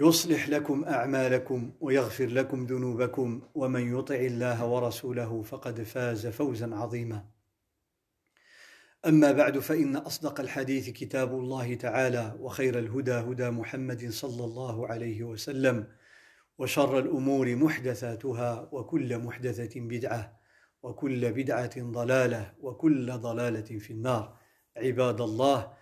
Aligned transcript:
يصلح 0.00 0.48
لكم 0.48 0.84
أعمالكم 0.84 1.72
ويغفر 1.80 2.26
لكم 2.26 2.66
ذنوبكم 2.66 3.42
ومن 3.54 3.98
يطع 3.98 4.14
الله 4.14 4.66
ورسوله 4.66 5.42
فقد 5.42 5.82
فاز 5.82 6.26
فوزا 6.26 6.74
عظيما. 6.74 7.24
أما 9.06 9.32
بعد 9.32 9.58
فإن 9.58 9.96
أصدق 9.96 10.40
الحديث 10.40 10.90
كتاب 10.90 11.32
الله 11.32 11.74
تعالى 11.74 12.36
وخير 12.40 12.78
الهدى 12.78 13.12
هدى 13.12 13.50
محمد 13.50 14.10
صلى 14.10 14.44
الله 14.44 14.88
عليه 14.88 15.22
وسلم 15.22 15.86
وشر 16.58 16.98
الأمور 16.98 17.56
محدثاتها 17.56 18.68
وكل 18.72 19.18
محدثة 19.18 19.80
بدعة 19.80 20.38
وكل 20.82 21.32
بدعة 21.32 21.82
ضلالة 21.82 22.52
وكل 22.60 23.12
ضلالة 23.12 23.78
في 23.78 23.90
النار. 23.90 24.38
عباد 24.76 25.20
الله 25.20 25.72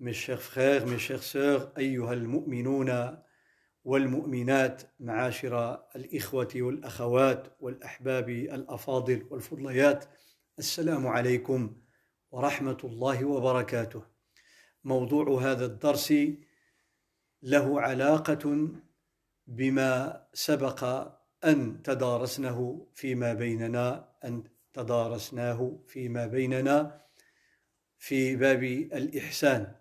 mes 0.00 0.12
chers 0.12 0.40
frères, 0.40 0.86
mes 0.86 0.98
chères 0.98 1.22
sœurs, 1.22 1.78
أيها 1.78 2.12
المؤمنون 2.12 3.18
والمؤمنات 3.88 4.82
معاشر 5.00 5.84
الإخوة 5.96 6.48
والأخوات 6.56 7.56
والأحباب 7.60 8.28
الأفاضل 8.28 9.26
والفضليات. 9.30 10.04
السلام 10.58 11.06
عليكم 11.06 11.76
ورحمة 12.30 12.78
الله 12.84 13.24
وبركاته. 13.24 14.02
موضوع 14.84 15.42
هذا 15.42 15.64
الدرس 15.66 16.14
له 17.42 17.80
علاقة 17.80 18.68
بما 19.46 20.22
سبق 20.32 20.84
أن 21.44 21.82
تدارسنه 21.82 22.86
فيما 22.94 23.32
بيننا 23.34 24.08
أن 24.24 24.44
تدارسناه 24.72 25.80
فيما 25.86 26.26
بيننا 26.26 27.00
في 27.98 28.36
باب 28.36 28.62
الإحسان. 29.00 29.74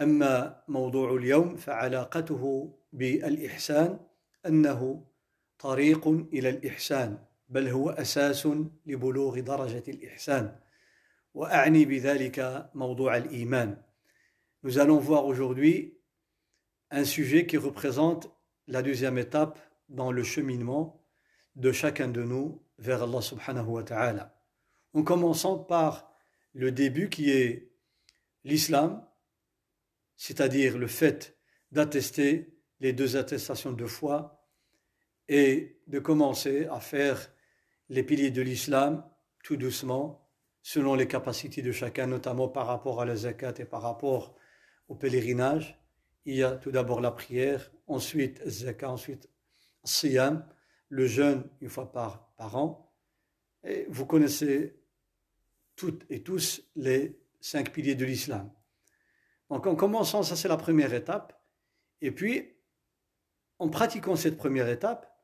أما 0.00 0.62
موضوع 0.68 1.16
اليوم 1.16 1.56
فعلاقته 1.56 2.74
بالإحسان 2.93 3.99
أنه 4.45 5.05
طريق 5.59 6.07
إلى 6.07 6.49
الإحسان 6.49 7.17
بل 7.49 7.67
هو 7.67 7.89
أساس 7.89 8.47
لبلوغ 8.85 9.39
درجة 9.39 9.83
الإحسان 9.87 10.59
وأعني 11.33 11.85
بذلك 11.85 12.69
موضوع 12.73 13.17
الإيمان 13.17 13.77
Nous 14.63 14.79
allons 14.79 14.97
voir 14.97 15.25
aujourd'hui 15.25 15.97
un 16.89 17.05
sujet 17.05 17.45
qui 17.45 17.57
représente 17.57 18.29
la 18.67 18.81
deuxième 18.81 19.17
étape 19.17 19.59
dans 19.87 20.11
le 20.11 20.23
cheminement 20.23 21.05
de 21.55 21.71
chacun 21.71 22.07
de 22.07 22.23
nous 22.23 22.63
vers 22.77 23.03
Allah 23.03 23.21
subhanahu 23.21 23.67
wa 23.67 23.83
ta'ala. 23.83 24.41
En 24.93 25.03
commençant 25.03 25.57
par 25.57 26.11
le 26.53 26.71
début 26.71 27.09
qui 27.09 27.29
est 27.31 27.71
l'islam, 28.43 29.05
c'est-à-dire 30.15 30.77
le 30.77 30.87
fait 30.87 31.37
d'attester 31.71 32.50
les 32.82 32.92
deux 32.92 33.16
attestations 33.16 33.72
de 33.72 33.86
foi 33.86 34.44
et 35.28 35.80
de 35.86 36.00
commencer 36.00 36.66
à 36.66 36.80
faire 36.80 37.32
les 37.88 38.02
piliers 38.02 38.32
de 38.32 38.42
l'islam 38.42 39.08
tout 39.44 39.56
doucement, 39.56 40.28
selon 40.62 40.96
les 40.96 41.06
capacités 41.06 41.62
de 41.62 41.70
chacun, 41.70 42.08
notamment 42.08 42.48
par 42.48 42.66
rapport 42.66 43.00
à 43.00 43.04
la 43.04 43.14
zakat 43.14 43.54
et 43.58 43.64
par 43.64 43.82
rapport 43.82 44.36
au 44.88 44.96
pèlerinage. 44.96 45.78
Il 46.24 46.34
y 46.34 46.42
a 46.42 46.52
tout 46.52 46.72
d'abord 46.72 47.00
la 47.00 47.12
prière, 47.12 47.70
ensuite 47.86 48.42
zakat, 48.48 48.90
ensuite 48.90 49.28
siyam, 49.84 50.44
le 50.88 51.06
jeûne 51.06 51.48
une 51.60 51.68
fois 51.68 51.90
par, 51.92 52.34
par 52.36 52.56
an. 52.56 52.92
Et 53.62 53.86
vous 53.90 54.06
connaissez 54.06 54.76
toutes 55.76 56.04
et 56.10 56.22
tous 56.22 56.62
les 56.74 57.16
cinq 57.40 57.72
piliers 57.72 57.94
de 57.94 58.04
l'islam. 58.04 58.52
Donc 59.50 59.68
en 59.68 59.76
commençant, 59.76 60.24
ça 60.24 60.34
c'est 60.34 60.48
la 60.48 60.56
première 60.56 60.92
étape. 60.94 61.40
Et 62.00 62.10
puis, 62.10 62.56
en 63.62 63.68
pratiquant 63.68 64.16
cette 64.16 64.36
première 64.36 64.68
étape, 64.68 65.16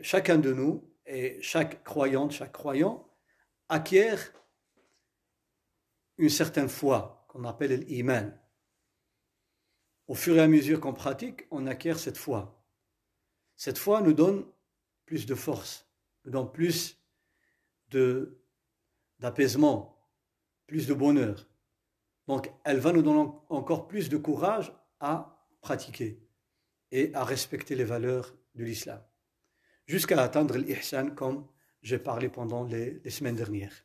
chacun 0.00 0.38
de 0.38 0.54
nous 0.54 0.90
et 1.04 1.42
chaque 1.42 1.84
croyante, 1.84 2.32
chaque 2.32 2.52
croyant 2.52 3.06
acquiert 3.68 4.32
une 6.16 6.30
certaine 6.30 6.70
foi 6.70 7.26
qu'on 7.28 7.44
appelle 7.44 7.80
l'iman. 7.80 8.32
Au 10.06 10.14
fur 10.14 10.36
et 10.36 10.40
à 10.40 10.48
mesure 10.48 10.80
qu'on 10.80 10.94
pratique, 10.94 11.46
on 11.50 11.66
acquiert 11.66 11.98
cette 11.98 12.16
foi. 12.16 12.64
Cette 13.56 13.76
foi 13.76 14.00
nous 14.00 14.14
donne 14.14 14.46
plus 15.04 15.26
de 15.26 15.34
force, 15.34 15.86
nous 16.24 16.30
donne 16.30 16.50
plus 16.50 16.98
d'apaisement, 19.18 20.08
plus 20.66 20.86
de 20.86 20.94
bonheur. 20.94 21.46
Donc, 22.26 22.50
elle 22.64 22.80
va 22.80 22.92
nous 22.92 23.02
donner 23.02 23.30
encore 23.50 23.86
plus 23.86 24.08
de 24.08 24.16
courage 24.16 24.72
à 24.98 25.46
pratiquer 25.60 26.24
et 26.94 27.10
à 27.12 27.24
respecter 27.24 27.74
les 27.74 27.88
valeurs 27.94 28.28
de 28.54 28.62
l'islam, 28.64 29.02
jusqu'à 29.84 30.22
atteindre 30.22 30.56
l'ihsan 30.56 31.06
comme 31.20 31.38
j'ai 31.82 31.98
parlé 31.98 32.28
pendant 32.28 32.62
les, 32.64 33.00
les 33.04 33.10
semaines 33.10 33.36
dernières. 33.36 33.84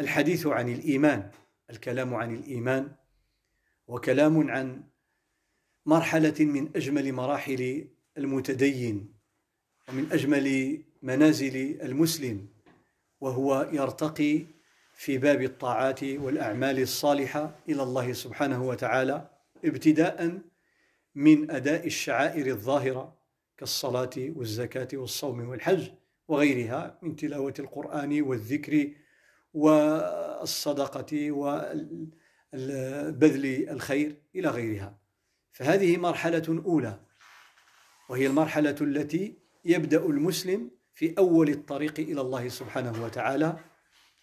الحديث 0.00 0.46
عن 0.46 0.68
الإيمان 0.68 1.30
الكلام 1.70 2.14
عن 2.14 2.34
الإيمان 2.34 2.92
وكلام 3.86 4.50
عن 4.50 4.82
مرحلة 5.86 6.34
من 6.40 6.70
أجمل 6.76 7.12
مراحل 7.12 7.88
المتدين 8.18 9.14
ومن 9.88 10.12
أجمل 10.12 10.78
منازل 11.02 11.56
المسلم 11.82 12.48
وهو 13.20 13.70
يرتقي 13.72 14.46
في 14.94 15.18
باب 15.18 15.42
الطاعات 15.42 16.04
والأعمال 16.04 16.78
الصالحة 16.78 17.56
إلى 17.68 17.82
الله 17.82 18.12
سبحانه 18.12 18.62
وتعالى 18.62 19.30
ابتداء 19.64 20.40
من 21.14 21.50
أداء 21.50 21.86
الشعائر 21.86 22.46
الظاهرة 22.46 23.16
كالصلاة 23.56 24.10
والزكاة 24.16 24.88
والصوم 24.94 25.48
والحج 25.48 25.90
وغيرها 26.28 26.98
من 27.02 27.16
تلاوة 27.16 27.54
القرآن 27.58 28.22
والذكر 28.22 28.90
والصدقة 29.54 31.30
وبذل 31.32 31.64
الخير 33.70 34.16
إلى 34.34 34.48
غيرها. 34.48 34.98
فهذه 35.52 35.96
مرحلة 35.96 36.62
أولى 36.66 37.00
وهي 38.08 38.26
المرحلة 38.26 38.76
التي 38.80 39.38
يبدأ 39.64 40.06
المسلم 40.06 40.70
في 40.94 41.14
أول 41.18 41.48
الطريق 41.48 42.00
إلى 42.00 42.20
الله 42.20 42.48
سبحانه 42.48 43.04
وتعالى 43.04 43.58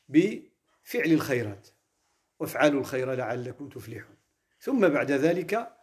بفعل 0.10 1.12
الخيرات 1.12 1.68
وافعلوا 2.40 2.80
الخير 2.80 3.14
لعلكم 3.14 3.70
تفلحون. 3.70 4.16
ثم 4.60 4.88
بعد 4.88 5.12
ذلك 5.12 5.78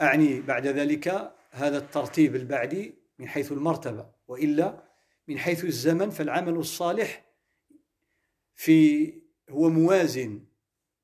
أعني 0.00 0.40
بعد 0.40 0.66
ذلك 0.66 1.34
هذا 1.50 1.78
الترتيب 1.78 2.36
البعدي 2.36 2.94
من 3.18 3.28
حيث 3.28 3.52
المرتبة 3.52 4.06
وإلا 4.28 4.84
من 5.28 5.38
حيث 5.38 5.64
الزمن 5.64 6.10
فالعمل 6.10 6.56
الصالح 6.56 7.24
في 8.54 9.12
هو 9.50 9.68
موازن 9.68 10.44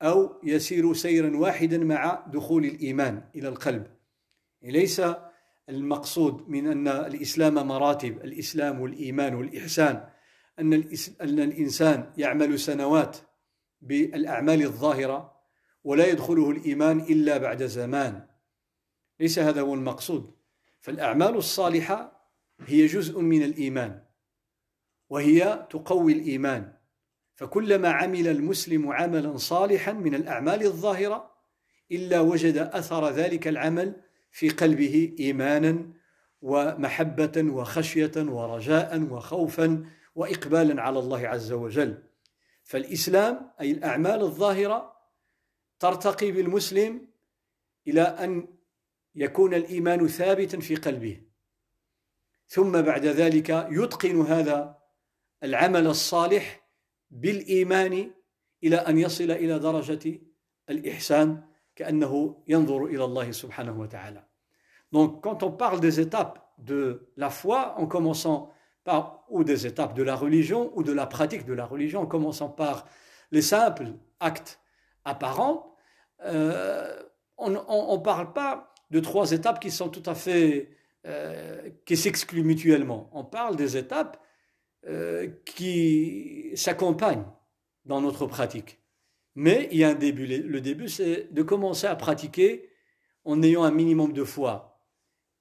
أو 0.01 0.41
يسير 0.43 0.93
سيرا 0.93 1.37
واحدا 1.37 1.77
مع 1.77 2.25
دخول 2.27 2.65
الإيمان 2.65 3.23
إلى 3.35 3.47
القلب. 3.47 3.87
ليس 4.63 5.01
المقصود 5.69 6.49
من 6.49 6.67
أن 6.67 6.87
الإسلام 6.87 7.53
مراتب 7.67 8.17
الإسلام 8.23 8.81
والإيمان 8.81 9.35
والإحسان 9.35 10.07
أن 10.59 10.73
أن 11.21 11.39
الإنسان 11.39 12.13
يعمل 12.17 12.59
سنوات 12.59 13.17
بالأعمال 13.81 14.61
الظاهرة 14.61 15.35
ولا 15.83 16.07
يدخله 16.07 16.51
الإيمان 16.51 16.99
إلا 16.99 17.37
بعد 17.37 17.63
زمان. 17.63 18.27
ليس 19.19 19.39
هذا 19.39 19.61
هو 19.61 19.73
المقصود. 19.73 20.35
فالأعمال 20.79 21.35
الصالحة 21.35 22.29
هي 22.59 22.85
جزء 22.85 23.19
من 23.19 23.43
الإيمان 23.43 24.03
وهي 25.09 25.67
تقوي 25.69 26.13
الإيمان. 26.13 26.73
فكلما 27.35 27.89
عمل 27.89 28.27
المسلم 28.27 28.91
عملا 28.91 29.37
صالحا 29.37 29.91
من 29.91 30.15
الأعمال 30.15 30.63
الظاهرة 30.63 31.35
إلا 31.91 32.19
وجد 32.19 32.57
أثر 32.57 33.09
ذلك 33.09 33.47
العمل 33.47 34.01
في 34.31 34.49
قلبه 34.49 35.15
إيمانا 35.19 35.93
ومحبة 36.41 37.43
وخشية 37.51 38.11
ورجاء 38.17 39.01
وخوفا 39.01 39.85
وإقبالا 40.15 40.81
على 40.81 40.99
الله 40.99 41.27
عز 41.27 41.51
وجل. 41.51 42.03
فالإسلام 42.63 43.51
أي 43.61 43.71
الأعمال 43.71 44.21
الظاهرة 44.21 44.95
ترتقي 45.79 46.31
بالمسلم 46.31 47.07
إلى 47.87 48.01
أن 48.01 48.47
يكون 49.14 49.54
الإيمان 49.54 50.08
ثابتا 50.08 50.60
في 50.60 50.76
قلبه 50.76 51.20
ثم 52.46 52.82
بعد 52.82 53.06
ذلك 53.06 53.68
يتقن 53.70 54.20
هذا 54.20 54.78
العمل 55.42 55.86
الصالح 55.86 56.66
بالإيمان 57.10 58.10
إلى 58.64 58.76
أن 58.76 58.98
يصل 58.98 59.30
إلى 59.30 59.58
درجة 59.58 60.20
الإحسان 60.70 61.42
كأنه 61.76 62.42
ينظر 62.48 62.84
إلى 62.84 63.04
الله 63.04 63.30
سبحانه 63.30 63.80
وتعالى 63.80 64.24
Donc, 64.92 65.22
quand 65.22 65.44
on 65.44 65.52
parle 65.52 65.78
des 65.78 66.00
étapes 66.00 66.50
de 66.58 67.12
la 67.16 67.30
foi, 67.30 67.78
en 67.78 67.86
commençant 67.86 68.52
par, 68.82 69.24
ou 69.28 69.44
des 69.44 69.64
étapes 69.64 69.94
de 69.94 70.02
la 70.02 70.16
religion, 70.16 70.72
ou 70.74 70.82
de 70.82 70.92
la 70.92 71.06
pratique 71.06 71.46
de 71.46 71.52
la 71.52 71.64
religion, 71.64 72.00
en 72.00 72.06
commençant 72.06 72.48
par 72.48 72.86
les 73.30 73.42
simples 73.42 73.92
actes 74.18 74.58
apparents, 75.04 75.76
euh, 76.24 77.02
on 77.38 77.50
ne 77.50 78.02
parle 78.02 78.32
pas 78.32 78.73
de 78.95 79.01
trois 79.01 79.33
étapes 79.33 79.59
qui 79.59 79.71
sont 79.71 79.89
tout 79.89 80.09
à 80.09 80.15
fait, 80.15 80.69
euh, 81.05 81.69
qui 81.85 81.97
s'excluent 81.97 82.45
mutuellement. 82.45 83.09
On 83.11 83.25
parle 83.25 83.57
des 83.57 83.75
étapes 83.75 84.23
euh, 84.87 85.27
qui 85.43 86.51
s'accompagnent 86.55 87.25
dans 87.83 87.99
notre 87.99 88.25
pratique. 88.25 88.79
Mais 89.35 89.67
il 89.73 89.79
y 89.79 89.83
a 89.83 89.89
un 89.89 89.95
début. 89.95 90.25
Le 90.25 90.61
début, 90.61 90.87
c'est 90.87 91.33
de 91.33 91.43
commencer 91.43 91.87
à 91.87 91.95
pratiquer 91.97 92.69
en 93.25 93.43
ayant 93.43 93.65
un 93.65 93.71
minimum 93.71 94.13
de 94.13 94.23
foi. 94.23 94.79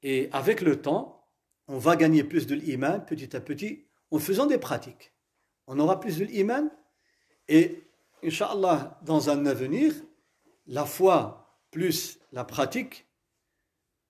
Et 0.02 0.28
avec 0.32 0.60
le 0.60 0.82
temps, 0.82 1.28
on 1.68 1.78
va 1.78 1.94
gagner 1.94 2.24
plus 2.24 2.48
de 2.48 2.56
l'iman 2.56 3.04
petit 3.06 3.36
à 3.36 3.40
petit 3.40 3.86
en 4.10 4.18
faisant 4.18 4.46
des 4.46 4.58
pratiques. 4.58 5.12
On 5.68 5.78
aura 5.78 6.00
plus 6.00 6.18
de 6.18 6.24
l'iman 6.24 6.68
et, 7.46 7.84
Inch'Allah, 8.24 8.98
dans 9.04 9.30
un 9.30 9.46
avenir, 9.46 9.94
la 10.66 10.86
foi 10.86 11.60
plus 11.70 12.18
la 12.32 12.42
pratique, 12.42 13.06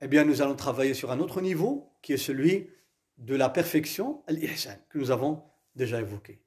eh 0.03 0.07
bien, 0.07 0.23
nous 0.23 0.41
allons 0.41 0.55
travailler 0.55 0.93
sur 0.93 1.11
un 1.11 1.19
autre 1.19 1.41
niveau 1.41 1.93
qui 2.01 2.13
est 2.13 2.17
celui 2.17 2.69
de 3.17 3.35
la 3.35 3.49
perfection, 3.49 4.23
l'ihsan, 4.29 4.77
que 4.89 4.97
nous 4.97 5.11
avons 5.11 5.43
déjà 5.75 5.99
évoqué. 5.99 6.39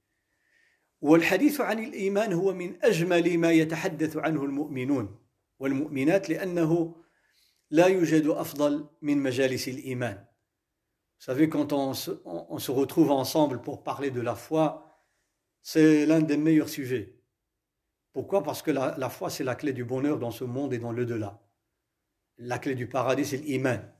والحديث 1.02 1.60
عن 1.60 1.78
الإيمان 1.78 2.32
هو 2.32 2.54
من 2.54 2.76
أجمل 2.82 3.38
ما 3.38 3.52
يتحدث 3.52 4.16
عنه 4.16 4.44
المؤمنون 4.44 5.18
والمؤمنات 5.58 6.30
لأنه 6.30 6.94
لا 7.70 7.86
يوجد 7.86 8.26
أفضل 8.26 8.86
من 9.02 9.18
مجالس 9.18 9.68
الإيمان. 9.68 10.24
Vous 11.18 11.24
savez, 11.26 11.48
quand 11.48 11.72
on 11.72 11.94
se, 11.94 12.10
on 12.24 12.58
se 12.58 12.70
retrouve 12.70 13.10
ensemble 13.10 13.62
pour 13.62 13.82
parler 13.82 14.10
de 14.10 14.20
la 14.20 14.34
foi, 14.34 14.92
c'est 15.62 16.06
l'un 16.06 16.20
des 16.20 16.36
meilleurs 16.36 16.68
sujets. 16.68 17.14
Pourquoi 18.12 18.42
Parce 18.42 18.62
que 18.62 18.70
la, 18.70 18.96
la 18.98 19.08
foi, 19.08 19.30
c'est 19.30 19.44
la 19.44 19.54
clé 19.54 19.72
du 19.72 19.84
bonheur 19.84 20.18
dans 20.18 20.30
ce 20.30 20.44
monde 20.44 20.74
et 20.74 20.78
dans 20.78 20.92
le-delà. 20.92 21.40
La 22.37 22.59
clé 22.59 22.75
du 22.75 22.87
paradis, 22.87 23.25
c'est 23.25 23.37
l'iman. 23.37 23.93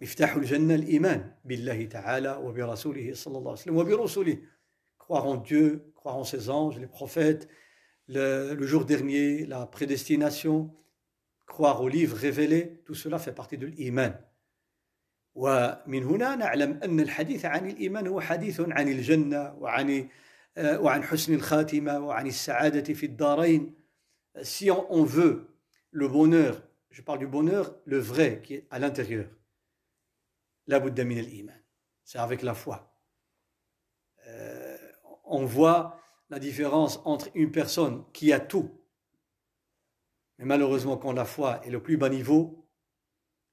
مفتاح 0.00 0.36
الجنة 0.36 0.74
الإيمان 0.74 1.34
بالله 1.44 1.84
تعالى 1.86 2.40
وبرسوله 2.42 3.14
صلى 3.14 3.38
الله 3.38 3.50
عليه 3.50 3.60
وسلم 3.60 3.76
وبرسله 3.76 4.38
croire 4.98 5.26
en 5.26 5.36
Dieu, 5.36 5.92
croire 5.94 6.16
en 6.16 6.24
ses 6.24 6.50
anges, 6.50 6.78
les 6.78 6.86
prophètes, 6.86 7.48
le, 8.08 8.54
le 8.54 8.66
jour 8.66 8.84
dernier, 8.84 9.46
la 9.46 9.66
prédestination, 9.66 10.74
croire 11.46 11.82
aux 11.82 11.88
livres 11.88 12.16
révélés, 12.16 12.82
tout 12.86 12.94
cela 12.94 13.18
fait 13.18 13.32
partie 13.32 13.58
de 13.58 13.66
l'iman. 13.66 14.14
ومن 15.34 16.04
هنا 16.04 16.34
نعلم 16.36 16.80
أن 16.84 17.00
الحديث 17.00 17.44
عن 17.44 17.70
الإيمان 17.70 18.06
هو 18.06 18.20
حديث 18.20 18.60
عن 18.60 18.88
الجنة 18.88 19.54
وعن 19.54 20.08
وعن 20.56 21.02
حسن 21.02 21.34
الخاتمة 21.34 21.98
وعن 21.98 22.26
السعادة 22.26 22.94
في 22.94 23.06
الدارين. 23.06 23.74
Si 24.42 24.70
on 24.70 25.04
veut 25.04 25.48
le 25.90 26.08
bonheur, 26.08 26.62
je 26.94 27.02
parle 27.02 27.18
du 27.18 27.26
bonheur, 27.26 27.76
le 27.86 27.98
vrai 27.98 28.40
qui 28.40 28.54
est 28.54 28.68
à 28.70 28.78
l'intérieur, 28.78 29.28
la 30.68 30.78
Bouddha 30.78 31.04
min 31.04 31.16
al-Iman. 31.16 31.60
C'est 32.04 32.18
avec 32.18 32.42
la 32.42 32.54
foi. 32.54 32.96
Euh, 34.28 34.92
on 35.24 35.44
voit 35.44 36.00
la 36.30 36.38
différence 36.38 37.00
entre 37.04 37.30
une 37.34 37.50
personne 37.50 38.04
qui 38.12 38.32
a 38.32 38.38
tout, 38.38 38.80
mais 40.38 40.44
malheureusement 40.44 40.96
quand 40.96 41.12
la 41.12 41.24
foi 41.24 41.66
est 41.66 41.70
le 41.70 41.82
plus 41.82 41.96
bas 41.96 42.08
niveau, 42.08 42.70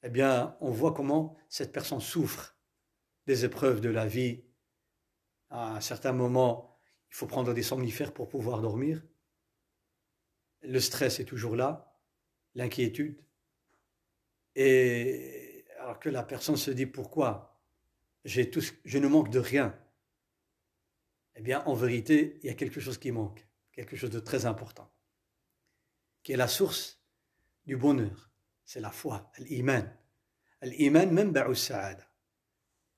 eh 0.03 0.09
bien 0.09 0.55
on 0.61 0.69
voit 0.69 0.93
comment 0.93 1.35
cette 1.49 1.71
personne 1.71 1.99
souffre 1.99 2.55
des 3.25 3.43
épreuves 3.43 3.81
de 3.81 3.89
la 3.89 4.05
vie. 4.05 4.43
À 5.49 5.77
un 5.77 5.81
certain 5.81 6.11
moment, 6.11 6.79
il 7.09 7.15
faut 7.15 7.27
prendre 7.27 7.55
des 7.55 7.63
somnifères 7.63 8.13
pour 8.13 8.29
pouvoir 8.29 8.61
dormir. 8.61 9.03
Le 10.61 10.79
stress 10.79 11.19
est 11.19 11.25
toujours 11.25 11.55
là, 11.55 11.97
l'inquiétude. 12.53 13.25
Et 14.54 15.64
alors 15.78 15.98
que 16.00 16.08
la 16.08 16.22
personne 16.22 16.56
se 16.56 16.70
dit 16.70 16.86
pourquoi 16.86 17.60
j'ai 18.24 18.50
tout, 18.50 18.62
je 18.84 18.98
ne 18.98 19.08
manque 19.08 19.30
de 19.30 19.38
rien. 19.38 19.78
Eh 21.36 21.42
bien, 21.42 21.62
en 21.66 21.74
vérité, 21.74 22.38
il 22.42 22.46
y 22.46 22.50
a 22.50 22.54
quelque 22.54 22.80
chose 22.80 22.98
qui 22.98 23.12
manque, 23.12 23.46
quelque 23.72 23.96
chose 23.96 24.10
de 24.10 24.20
très 24.20 24.46
important, 24.46 24.90
qui 26.22 26.32
est 26.32 26.36
la 26.36 26.48
source 26.48 27.00
du 27.66 27.76
bonheur. 27.76 28.30
C'est 28.64 28.80
la 28.80 28.90
foi, 28.90 29.30
l'iman. 29.38 29.84
الإيمان 30.62 31.14
منبع 31.14 31.50
السعادة 31.50 32.08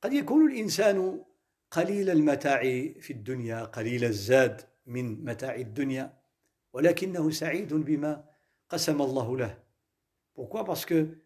قد 0.03 0.13
يكون 0.13 0.51
الإنسان 0.53 1.25
قليل 1.71 2.11
المتاع 2.11 2.61
في 3.01 3.11
الدنيا 3.11 3.65
قليل 3.65 4.05
الزاد 4.05 4.61
من 4.87 5.25
متاع 5.25 5.55
الدنيا 5.55 6.19
ولكنه 6.73 7.31
سعيد 7.31 7.75
بما 7.75 8.25
قسم 8.69 9.03
الله 9.03 9.37
له 9.37 9.59
Pourquoi 10.35 10.65
Parce 10.65 10.85
que 10.85 11.19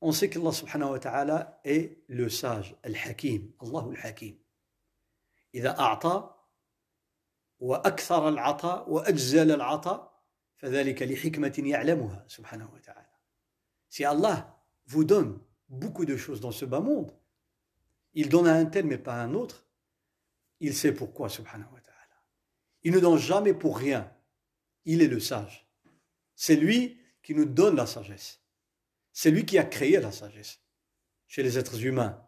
on 0.00 0.12
sait 0.12 0.28
qu'Allah 0.28 0.52
subhanahu 0.52 0.90
wa 0.90 0.98
ta'ala 0.98 1.60
est 1.64 2.04
le 2.08 2.28
sage, 2.28 2.76
al-hakim, 2.82 3.52
Allah 3.60 3.86
al-hakim. 3.90 4.36
إذا 5.54 5.78
أعطى 5.78 6.34
وأكثر 7.60 8.28
العطاء 8.28 8.90
وأجزل 8.90 9.50
العطاء 9.50 10.22
فذلك 10.56 11.02
لحكمة 11.02 11.62
يعلمها 11.64 12.24
سبحانه 12.28 12.72
وتعالى. 12.74 13.08
Si 13.88 14.04
Allah 14.04 14.60
vous 14.86 15.04
donne 15.04 15.40
beaucoup 15.68 16.04
de 16.04 16.16
choses 16.16 16.40
dans 16.40 16.50
ce 16.50 16.64
bas 16.64 16.80
monde, 16.80 17.16
il 18.14 18.28
donne 18.28 18.48
à 18.48 18.54
un 18.54 18.66
tel 18.66 18.86
mais 18.86 18.98
pas 18.98 19.14
à 19.14 19.22
un 19.22 19.34
autre, 19.34 19.66
il 20.60 20.74
sait 20.74 20.92
pourquoi 20.92 21.28
subhanahu 21.28 21.72
wa 21.72 21.80
ta'ala. 21.80 22.22
Il 22.82 22.92
ne 22.92 23.00
donne 23.00 23.18
jamais 23.18 23.54
pour 23.54 23.78
rien. 23.78 24.12
Il 24.84 25.02
est 25.02 25.08
le 25.08 25.20
sage. 25.20 25.68
C'est 26.34 26.56
lui 26.56 27.00
qui 27.22 27.34
nous 27.34 27.44
donne 27.44 27.76
la 27.76 27.86
sagesse. 27.86 28.37
C'est 29.18 29.30
lui 29.30 29.44
qui 29.44 29.58
a 29.58 29.64
créé 29.64 30.00
la 30.00 30.12
sagesse 30.12 30.60
chez 31.26 31.42
les 31.42 31.58
êtres 31.58 31.84
humains. 31.84 32.20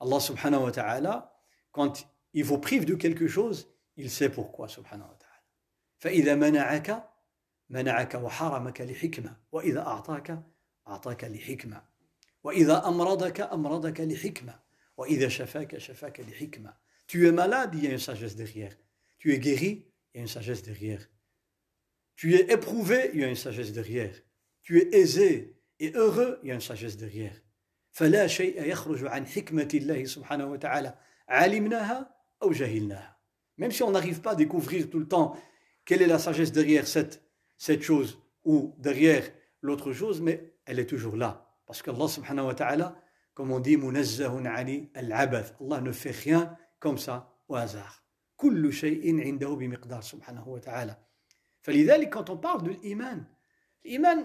Allah 0.00 0.20
subhanahu 0.20 0.64
wa 0.64 0.70
ta'ala, 0.72 1.32
quand 1.70 2.08
il 2.32 2.44
vous 2.44 2.58
prive 2.58 2.84
de 2.84 2.94
quelque 2.94 3.28
chose, 3.28 3.68
il 3.96 4.10
sait 4.10 4.30
pourquoi 4.30 4.68
subhanahu 4.68 5.08
wa 5.08 5.16
ta'ala. 5.16 5.32
فإذا 5.98 6.34
منعك 6.34 7.08
منعك 7.70 8.14
وحرمك 8.14 8.80
لحكمة 8.80 9.36
وإذا 9.52 9.80
أعطاك 9.80 10.42
أعطاك 10.88 11.24
لحكمة 11.24 11.82
وإذا 12.42 12.88
أمرضك 12.88 13.40
أمرضك 13.40 14.00
لحكمة 14.00 14.60
وإذا 14.96 15.28
شفاك 15.28 15.78
شفاك 15.78 16.20
لحكمة 16.20 16.74
Tu 17.06 17.26
es 17.26 17.32
malade, 17.32 17.74
il 17.74 17.84
y 17.84 17.86
a 17.88 17.90
une 17.90 17.98
sagesse 17.98 18.36
derrière. 18.36 18.74
Tu 19.18 19.34
es 19.34 19.38
guéri, 19.38 19.86
il 20.14 20.16
y 20.16 20.18
a 20.18 20.22
une 20.22 20.28
sagesse 20.28 20.62
derrière. 20.62 21.06
Tu 22.16 22.34
es 22.34 22.50
éprouvé, 22.50 23.10
il 23.12 23.20
y 23.20 23.24
a 23.24 23.28
une 23.28 23.36
sagesse 23.36 23.72
derrière. 23.72 24.14
Tu 24.62 24.78
es 24.78 24.96
aisé, 24.96 25.55
et 25.79 25.91
heureux, 25.95 26.39
il 26.43 26.49
y 26.49 26.51
a 26.51 26.55
une 26.55 26.61
sagesse 26.61 26.97
derrière. 26.97 27.41
فلا 27.91 28.27
شيء 28.27 28.63
يخرج 28.63 29.05
عن 29.05 29.27
حكمة 29.27 29.69
الله 29.73 30.05
سبحانه 30.05 30.45
وتعالى 30.45 30.95
علمناها 31.29 32.15
أو 32.43 32.51
جهلناها. 32.51 33.17
Même 33.57 33.71
si 33.71 33.83
on 33.83 33.91
n'arrive 33.91 34.21
pas 34.21 34.31
à 34.31 34.35
découvrir 34.35 34.89
tout 34.89 34.99
le 34.99 35.07
temps 35.07 35.35
quelle 35.83 36.01
est 36.01 36.07
la 36.07 36.19
sagesse 36.19 36.51
derrière 36.51 36.87
cette, 36.87 37.23
cette 37.57 37.81
chose 37.81 38.19
ou 38.43 38.75
derrière 38.77 39.23
l'autre 39.61 39.93
chose, 39.93 40.21
mais 40.21 40.53
elle 40.65 40.79
est 40.79 40.85
toujours 40.85 41.15
là. 41.15 41.47
Parce 41.65 41.81
qu'Allah 41.81 42.07
subhanahu 42.07 42.45
wa 42.45 42.53
ta'ala, 42.53 42.95
comme 43.33 43.51
on 43.51 43.59
dit, 43.59 43.77
munazzahun 43.77 44.45
ali 44.45 44.89
al-abath. 44.93 45.55
Allah 45.59 45.81
ne 45.81 45.91
fait 45.91 46.11
rien 46.11 46.55
comme 46.79 46.97
ça 46.97 47.33
au 47.47 47.55
hasard. 47.55 48.03
كل 48.37 48.73
شيء 48.73 49.21
عنده 49.21 49.49
بمقدار 49.49 50.01
سبحانه 50.01 50.47
وتعالى. 50.47 50.97
فلذلك 51.61 52.09
quand 52.13 52.29
on 52.29 52.37
parle 52.37 52.63
de 52.63 52.71
l'iman, 52.71 53.25
l'iman 53.83 54.23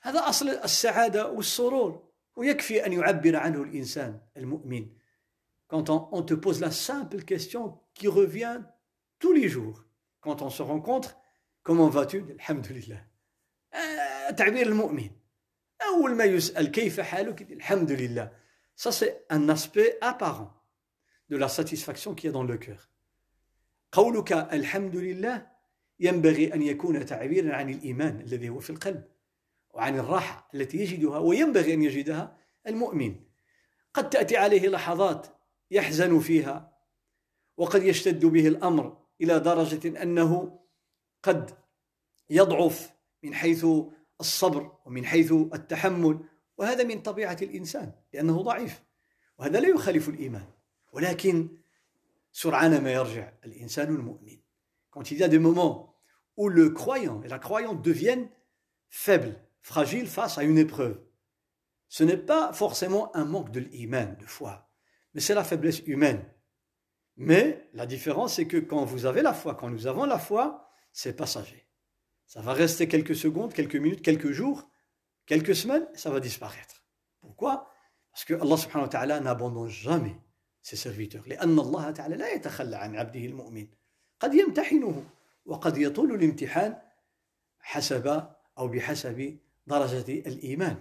هذا 0.00 0.28
أصل 0.28 0.48
السعادة 0.48 1.30
والسرور 1.30 2.08
ويكفي 2.36 2.86
أن 2.86 2.92
يعبر 2.92 3.36
عنه 3.36 3.62
الإنسان 3.62 4.20
المؤمن 4.36 4.86
quand 5.68 5.88
on, 5.88 6.08
on 6.10 6.22
te 6.22 6.34
pose 6.34 6.60
la 6.60 6.72
simple 6.72 7.22
question 7.22 7.78
qui 7.94 8.08
revient 8.08 8.60
tous 9.20 9.32
les 9.32 9.48
jours, 9.48 9.84
quand 10.20 10.42
on 10.42 10.50
se 10.50 10.62
rencontre, 10.62 11.16
comment 11.62 11.88
vas-tu 11.88 12.24
Alhamdulillah. 12.40 13.06
تعبير 14.36 14.66
المؤمن 14.66 15.10
أول 15.82 16.14
ما 16.14 16.24
يسأل 16.24 16.70
كيف 16.70 17.00
حالك 17.00 17.42
الحمد 17.52 17.92
لله 17.92 18.30
ça 18.76 18.92
c'est 18.92 19.26
un 19.28 19.48
aspect 19.48 19.98
apparent 20.00 20.52
de 21.28 21.36
la 21.36 21.48
satisfaction 21.48 22.14
qu'il 22.14 22.26
y 22.26 22.30
a 22.30 22.32
dans 22.32 22.42
le 22.42 22.56
cœur 22.58 22.88
قولك 23.92 24.32
الحمد 24.32 24.96
لله 24.96 25.46
ينبغي 26.00 26.54
أن 26.54 26.62
يكون 26.62 27.06
تعبيرا 27.06 27.54
عن 27.54 27.70
الإيمان 27.70 28.20
الذي 28.20 28.48
هو 28.48 28.58
في 28.58 28.70
القلب 28.70 29.04
وعن 29.72 29.98
الراحة 29.98 30.48
التي 30.54 30.78
يجدها 30.78 31.18
وينبغي 31.18 31.74
أن 31.74 31.82
يجدها 31.82 32.36
المؤمن. 32.66 33.16
قد 33.94 34.10
تأتي 34.10 34.36
عليه 34.36 34.68
لحظات 34.68 35.26
يحزن 35.70 36.18
فيها 36.18 36.76
وقد 37.56 37.82
يشتد 37.82 38.26
به 38.26 38.48
الأمر 38.48 38.98
إلى 39.20 39.40
درجة 39.40 40.02
أنه 40.02 40.60
قد 41.22 41.58
يضعف 42.30 42.92
من 43.22 43.34
حيث 43.34 43.66
الصبر 44.20 44.72
ومن 44.86 45.06
حيث 45.06 45.32
التحمل 45.32 46.20
وهذا 46.58 46.84
من 46.84 47.02
طبيعة 47.02 47.36
الإنسان 47.42 47.92
لأنه 48.12 48.42
ضعيف 48.42 48.82
وهذا 49.38 49.60
لا 49.60 49.68
يخالف 49.68 50.08
الإيمان. 50.08 50.46
ولكن 50.92 51.48
سرعان 52.32 52.84
ما 52.84 52.92
يرجع 52.92 53.32
الإنسان 53.44 53.94
المؤمن. 53.94 54.38
Quand 54.90 55.10
il 55.10 55.18
y 55.18 55.22
a 55.22 55.28
des 55.28 55.38
moments 55.38 55.94
où 56.36 56.48
le 56.48 56.70
croyant 56.70 57.22
et 57.22 57.28
la 57.28 57.38
croyante 57.38 57.82
deviennent 57.82 58.28
faibles, 58.88 59.36
fragiles 59.61 60.07
face 60.07 60.37
à 60.37 60.43
une 60.43 60.57
épreuve, 60.57 61.01
ce 61.87 62.03
n'est 62.03 62.17
pas 62.17 62.53
forcément 62.53 63.15
un 63.15 63.25
manque 63.25 63.51
de 63.51 63.59
l'iman, 63.59 64.17
de 64.19 64.25
foi, 64.25 64.69
mais 65.13 65.21
c'est 65.21 65.33
la 65.33 65.43
faiblesse 65.43 65.81
humaine. 65.85 66.25
Mais 67.17 67.69
la 67.73 67.85
différence, 67.85 68.33
c'est 68.33 68.47
que 68.47 68.57
quand 68.57 68.83
vous 68.83 69.05
avez 69.05 69.21
la 69.21 69.33
foi, 69.33 69.55
quand 69.55 69.69
nous 69.69 69.87
avons 69.87 70.05
la 70.05 70.19
foi, 70.19 70.69
c'est 70.91 71.15
passager. 71.15 71.67
Ça 72.25 72.41
va 72.41 72.53
rester 72.53 72.87
quelques 72.87 73.15
secondes, 73.15 73.53
quelques 73.53 73.75
minutes, 73.75 74.01
quelques 74.01 74.31
jours, 74.31 74.69
quelques 75.25 75.55
semaines, 75.55 75.87
ça 75.93 76.09
va 76.09 76.19
disparaître. 76.19 76.83
Pourquoi 77.21 77.71
Parce 78.11 78.25
que 78.25 78.33
Allah 78.33 78.57
subhanahu 78.57 78.87
wa 78.87 78.89
ta'ala 78.89 79.19
n'abandonne 79.19 79.69
jamais 79.69 80.15
ses 80.61 80.75
serviteurs. 80.75 81.23
لأن 81.27 81.59
الله 81.59 81.91
تعالى 81.91 82.15
لا 82.15 82.33
يتخلى 82.33 82.75
عن 82.75 82.95
عبده 82.95 83.25
المؤمن. 83.25 83.67
قد 84.19 84.33
يمتحنه 84.33 85.03
وقد 85.45 85.77
يطول 85.77 86.13
الامتحان 86.15 86.77
حسب 87.59 88.27
أو 88.57 88.67
بحسب 88.67 89.37
درجة 89.69 90.11
الإيمان. 90.27 90.77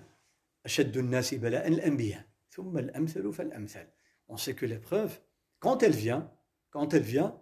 أشد 0.64 0.96
الناس 0.96 1.34
بلاء 1.34 1.68
الأنبياء 1.68 2.24
ثم 2.50 2.78
الأمثل 2.78 3.32
فالأمثل. 3.32 3.86
On 4.28 4.36
sait 4.36 4.54
que 4.54 4.66
l'épreuve, 4.66 5.20
quand 5.58 5.82
elle 5.82 5.92
vient, 5.92 6.30
quand 6.70 6.94
elle 6.94 7.02
vient, 7.02 7.38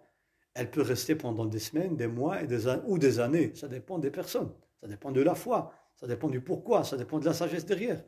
elle 0.53 0.69
peut 0.69 0.81
rester 0.81 1.15
pendant 1.15 1.45
des 1.45 1.59
semaines, 1.59 1.95
des 1.95 2.07
mois 2.07 2.41
et 2.41 2.47
des 2.47 2.67
ou 2.85 2.97
des 2.97 3.19
années. 3.19 3.53
Ça 3.55 3.67
dépend 3.67 3.99
des 3.99 4.11
personnes. 4.11 4.53
Ça 4.81 4.87
dépend 4.87 5.11
de 5.11 5.21
la 5.21 5.35
foi. 5.35 5.73
Ça 5.95 6.07
dépend 6.07 6.29
du 6.29 6.41
pourquoi. 6.41 6.83
Ça 6.83 6.97
dépend 6.97 7.19
de 7.19 7.25
la 7.25 7.33
sagesse 7.33 7.65
derrière. 7.65 8.03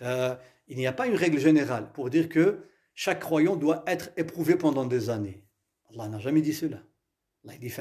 il 0.00 0.76
n'y 0.76 0.86
a 0.86 0.92
pas 0.92 1.06
une 1.06 1.16
règle 1.16 1.38
générale 1.38 1.92
pour 1.92 2.08
dire 2.08 2.28
que 2.28 2.60
chaque 2.94 3.20
croyant 3.20 3.56
doit 3.56 3.84
être 3.86 4.10
éprouvé 4.16 4.56
pendant 4.56 4.86
des 4.86 5.10
années. 5.10 5.44
Allah 5.90 6.08
n'a 6.08 6.18
jamais 6.18 6.42
dit 6.42 6.54
cela. 6.54 6.82
Allah 7.44 7.58
dit 7.58 7.72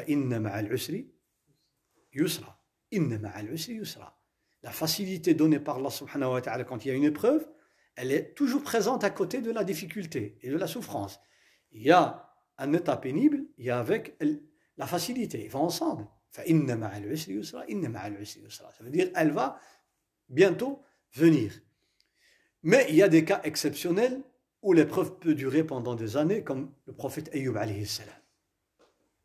yusra. 2.11 2.59
yusra. 2.91 4.17
La 4.63 4.71
facilité 4.71 5.33
donnée 5.33 5.59
par 5.59 5.77
Allah 5.77 5.89
subhanahu 5.89 6.33
wa 6.33 6.41
ta'ala 6.41 6.63
quand 6.63 6.83
il 6.83 6.89
y 6.89 6.91
a 6.91 6.95
une 6.95 7.03
épreuve, 7.03 7.47
elle 7.95 8.11
est 8.11 8.35
toujours 8.35 8.63
présente 8.63 9.03
à 9.03 9.09
côté 9.09 9.41
de 9.41 9.51
la 9.51 9.63
difficulté 9.63 10.37
et 10.41 10.49
de 10.49 10.57
la 10.57 10.67
souffrance. 10.67 11.19
Il 11.71 11.81
y 11.81 11.91
a 11.91 12.29
un 12.57 12.73
état 12.73 12.97
pénible, 12.97 13.45
il 13.57 13.65
y 13.65 13.69
a 13.69 13.79
avec 13.79 14.17
la 14.77 14.87
facilité. 14.87 15.45
Ils 15.45 15.51
vont 15.51 15.61
ensemble. 15.61 16.07
Ça 16.31 16.43
veut 16.43 16.51
dire, 18.91 19.09
elle 19.15 19.31
va 19.31 19.59
bientôt 20.29 20.83
venir. 21.13 21.53
Mais 22.63 22.85
il 22.89 22.95
y 22.95 23.03
a 23.03 23.09
des 23.09 23.25
cas 23.25 23.41
exceptionnels 23.43 24.21
où 24.61 24.73
l'épreuve 24.73 25.17
peut 25.19 25.33
durer 25.33 25.63
pendant 25.63 25.95
des 25.95 26.17
années, 26.17 26.43
comme 26.43 26.73
le 26.85 26.93
prophète 26.93 27.33
Ayyub 27.33 27.57
alayhi 27.57 27.85
salam. 27.85 28.13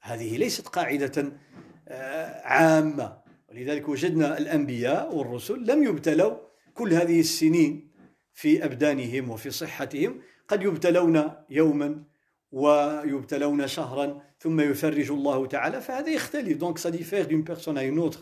هذه 0.02 0.36
ليست 0.36 0.68
قاعدة 0.68 1.32
عامة 2.44 3.22
ولذلك 3.49 3.89
وجدنا 3.89 4.37
الأنبياء 4.37 5.15
والرسل 5.15 5.71
لم 5.71 5.83
يبتلوا 5.83 6.37
كل 6.73 6.93
هذه 6.93 7.19
السنين 7.19 7.91
في 8.33 8.65
أبدانهم 8.65 9.29
وفي 9.29 9.49
صحتهم. 9.49 10.21
قد 10.47 10.63
يبتلون 10.63 11.31
يوما 11.49 12.03
ويبتلون 12.51 13.67
شهرا 13.67 14.21
ثم 14.39 14.61
يفرج 14.61 15.11
الله 15.11 15.45
تعالى 15.45 15.81
فهذا 15.81 16.09
يختلف. 16.09 16.57
دونك 16.57 16.77
سا 16.77 16.89
دون 16.89 17.41
بيرسون 17.41 17.77
اي 17.77 17.89
نوتر 17.89 18.19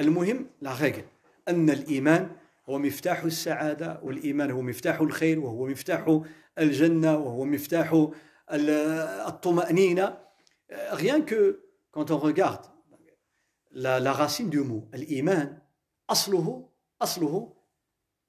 المهم 0.00 0.46
لا 0.60 0.74
ريغل. 0.80 1.04
أن 1.48 1.70
الإيمان 1.70 2.30
هو 2.68 2.78
مفتاح 2.78 3.24
السعادة 3.24 4.00
والإيمان 4.02 4.50
هو 4.50 4.62
مفتاح 4.62 5.00
الخير 5.00 5.40
وهو 5.40 5.66
مفتاح 5.66 6.20
الجنة 6.58 7.18
وهو 7.18 7.44
مفتاح 7.44 8.08
الطمأنينة. 9.30 10.30
Rien 10.92 11.20
que 11.20 11.62
quand 11.90 12.10
on 12.10 12.18
regarde 12.18 12.66
la, 13.71 13.99
la 13.99 14.13
racine 14.13 14.49
du 14.49 14.59
mot 14.59 14.87
الايمان 14.93 15.61
اصله 16.09 16.69
اصله 17.01 17.53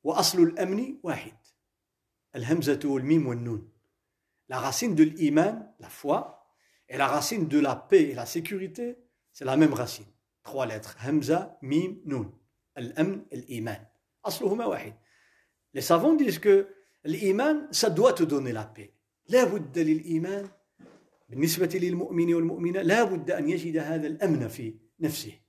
واصل 0.04 0.42
الامن 0.42 0.98
واحد 1.02 1.36
الهمزه 2.34 2.80
والميم 2.84 3.26
والنون 3.26 3.76
La 4.48 4.60
racine 4.60 4.94
de 4.94 5.02
l'iman, 5.02 5.74
la 5.80 5.88
foi, 5.88 6.46
et 6.88 6.96
la 6.96 7.08
racine 7.08 7.48
de 7.48 7.58
la 7.58 7.74
paix 7.74 8.10
et 8.10 8.14
la 8.14 8.26
sécurité, 8.26 8.96
c'est 9.32 9.44
la 9.44 9.56
même 9.56 9.72
racine. 9.72 10.06
Trois 10.44 10.66
lettres. 10.66 10.96
Hamza, 11.04 11.58
Mim, 11.62 11.96
Nun. 12.04 12.32
Al-Amn, 12.76 13.24
l'iman. 13.32 13.80
Asluhuma 14.22 14.68
wahid. 14.68 14.94
Les 15.74 15.80
savants 15.80 16.14
disent 16.14 16.38
que 16.38 16.68
l'iman, 17.04 17.66
ça 17.72 17.90
doit 17.90 18.12
te 18.12 18.22
donner 18.22 18.52
la 18.52 18.64
paix. 18.64 18.92
لا 19.28 19.44
بد 19.44 19.78
للإيمان 19.78 20.48
بالنسبة 21.28 21.70
للمؤمن 21.74 22.34
والمؤمنة 22.34 22.82
لا 22.82 23.04
بد 23.04 23.30
أن 23.30 23.48
يجد 23.48 23.76
هذا 23.76 24.06
الأمن 24.06 24.48
في 24.48 24.74
نفسه 25.00 25.40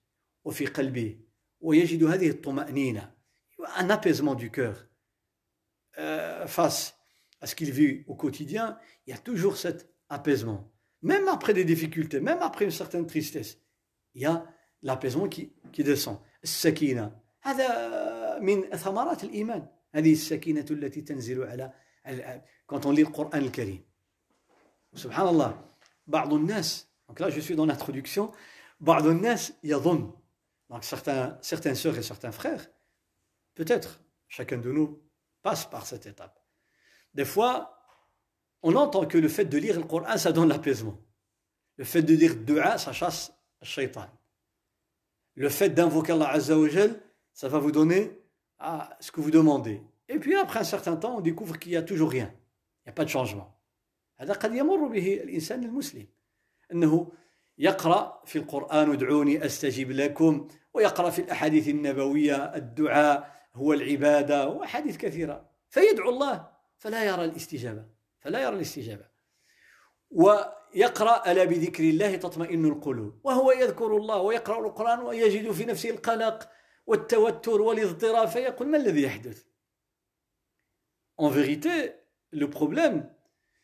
وفي 0.43 0.65
قلبه 0.65 1.19
ويجد 1.59 2.03
هذه 2.03 2.29
الطمأنينة 2.29 3.17
un 3.75 3.89
apaisement 3.89 4.36
du 4.36 4.51
cœur 4.51 4.88
euh, 5.97 6.47
face 6.47 6.95
à 7.41 7.47
ce 7.47 7.55
qu'il 7.55 7.71
vit 7.71 8.03
au 8.07 8.15
quotidien, 8.15 8.77
il 9.05 9.12
y 9.12 9.13
a 9.13 9.17
toujours 9.17 9.57
cet 9.57 9.89
apaisement. 10.09 10.71
Même 11.01 11.27
après 11.27 11.53
des 11.53 11.65
difficultés, 11.65 12.19
même 12.19 12.39
après 12.41 12.65
une 12.65 12.71
certaine 12.71 13.05
tristesse, 13.05 13.59
il 14.15 14.21
y 14.21 14.25
a 14.25 14.45
l'apaisement 14.81 15.27
qui, 15.27 15.53
qui 15.71 15.83
descend. 15.83 16.19
السكينة 16.43 17.12
هذا 17.41 18.39
من 18.39 18.69
ثمرات 18.69 19.24
الإيمان 19.24 19.67
هذه 19.95 20.12
السكينة 20.12 20.65
التي 20.71 21.01
تنزل 21.01 21.43
على 21.43 21.74
quand 22.67 22.86
on 22.86 22.91
lit 22.91 23.03
le 23.03 23.09
Coran 23.09 23.36
الكريم 23.36 23.83
سبحان 24.93 25.27
الله 25.27 25.65
بعض 26.07 26.33
الناس 26.33 26.88
donc 27.09 27.19
là 27.19 27.29
je 27.29 27.39
suis 27.39 27.55
dans 27.55 27.65
l'introduction 27.65 27.71
بعض 27.71 27.75
الناس 27.75 28.31
يظن 28.31 28.31
donc 30.69 30.83
certains, 30.83 31.38
certaines 31.41 31.75
sœurs 31.75 31.97
et 31.97 32.03
certains 32.03 32.31
frères 32.31 32.67
peut-être 33.55 34.01
chacun 34.27 34.57
de 34.57 34.71
nous 34.71 35.01
passe 35.41 35.65
par 35.65 35.86
cette 35.86 36.05
étape 36.05 36.47
des 37.17 37.25
fois, 37.25 37.79
on 38.62 38.75
entend 38.75 39.07
que 39.07 39.17
le 39.17 39.27
fait 39.27 39.45
de 39.45 39.57
lire 39.57 39.79
le 39.79 39.86
Coran, 39.86 40.17
ça 40.17 40.31
donne 40.31 40.50
l'apaisement. 40.50 41.00
Le 41.77 41.83
fait 41.83 42.03
de 42.03 42.15
dire 42.15 42.36
dua, 42.36 42.77
ça 42.77 42.93
chasse 42.93 43.33
le 43.59 43.65
shaitan. 43.65 44.05
Le 45.33 45.50
fait 45.50 45.69
d'invoquer 45.69 46.12
Allah 46.12 46.29
Azza 46.29 46.57
wa 46.57 46.67
ça 47.33 47.47
va 47.50 47.57
vous 47.57 47.71
donner 47.71 48.19
à 48.59 48.95
ce 49.00 49.12
que 49.12 49.19
vous 49.19 49.31
demandez. 49.31 49.81
Et 50.07 50.19
puis 50.19 50.36
après 50.36 50.59
un 50.59 50.63
certain 50.63 50.95
temps, 50.95 51.17
on 51.17 51.21
découvre 51.21 51.57
qu'il 51.57 51.71
n'y 51.71 51.77
a 51.77 51.81
toujours 51.81 52.12
rien. 52.12 52.31
Il 52.86 52.88
n'y 52.88 52.91
a 52.91 52.93
pas 52.93 53.03
de 53.03 53.09
changement. 53.09 53.53
هذا 54.19 54.33
قد 54.33 54.53
يمر 54.55 54.88
به 54.88 55.24
الإنسان 55.24 55.63
المسلم 55.63 56.07
أنه 56.71 57.12
يقرأ 57.59 58.23
في 58.26 58.38
القرآن 58.38 58.92
ادعوني 58.92 59.44
أستجب 59.44 59.90
لكم 59.90 60.49
ويقرأ 60.75 61.11
في 61.11 61.18
الأحاديث 61.18 61.68
النبوية 61.68 62.37
الدعاء 62.37 63.42
هو 63.54 63.73
العبادة 63.73 64.49
وأحاديث 64.49 64.97
كثيرة. 64.97 65.50
فيدعو 65.68 66.11
الله 66.11 66.49
فلا 66.78 67.04
يرى 67.04 67.25
الاستجابة 67.25 67.87
فلا 68.21 68.42
يرى 68.42 68.56
الاستجابة. 68.56 69.12
ويقرأ 70.11 71.32
ألا 71.32 71.44
بذكر 71.44 71.85
الله 71.85 72.16
تطمئن 72.16 72.64
القلوب 72.64 73.21
وهو 73.25 73.52
يذكر 73.52 73.97
الله 73.97 74.18
ويقرأ 74.18 74.66
القرآن 74.66 75.00
ويجد 75.00 75.50
في 75.50 75.64
نفسه 75.64 75.90
القلق 75.90 76.49
والتوتر 76.87 77.62
والاضطراب 77.62 78.28
فيقول 78.28 78.68
ما 78.68 78.76
الذي 78.78 79.02
يحدث؟ 79.02 79.44
En 81.18 81.28
vérité, 81.28 81.92
le 82.32 82.49
problème, 82.50 83.09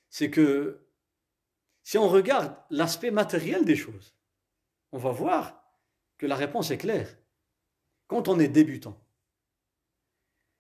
c'est 0.08 0.30
que 0.30 0.87
si 1.87 1.97
on 1.97 2.07
regarde 2.07 2.55
l'aspect 2.69 3.11
matériel 3.11 3.65
des 3.65 3.75
choses, 3.75 4.15
on 4.91 4.97
va 4.97 5.11
voir 5.11 5.63
que 6.17 6.25
la 6.25 6.35
réponse 6.35 6.71
est 6.71 6.77
claire. 6.77 7.17
Quand 8.07 8.27
on 8.27 8.39
est 8.39 8.47
débutant, 8.47 8.97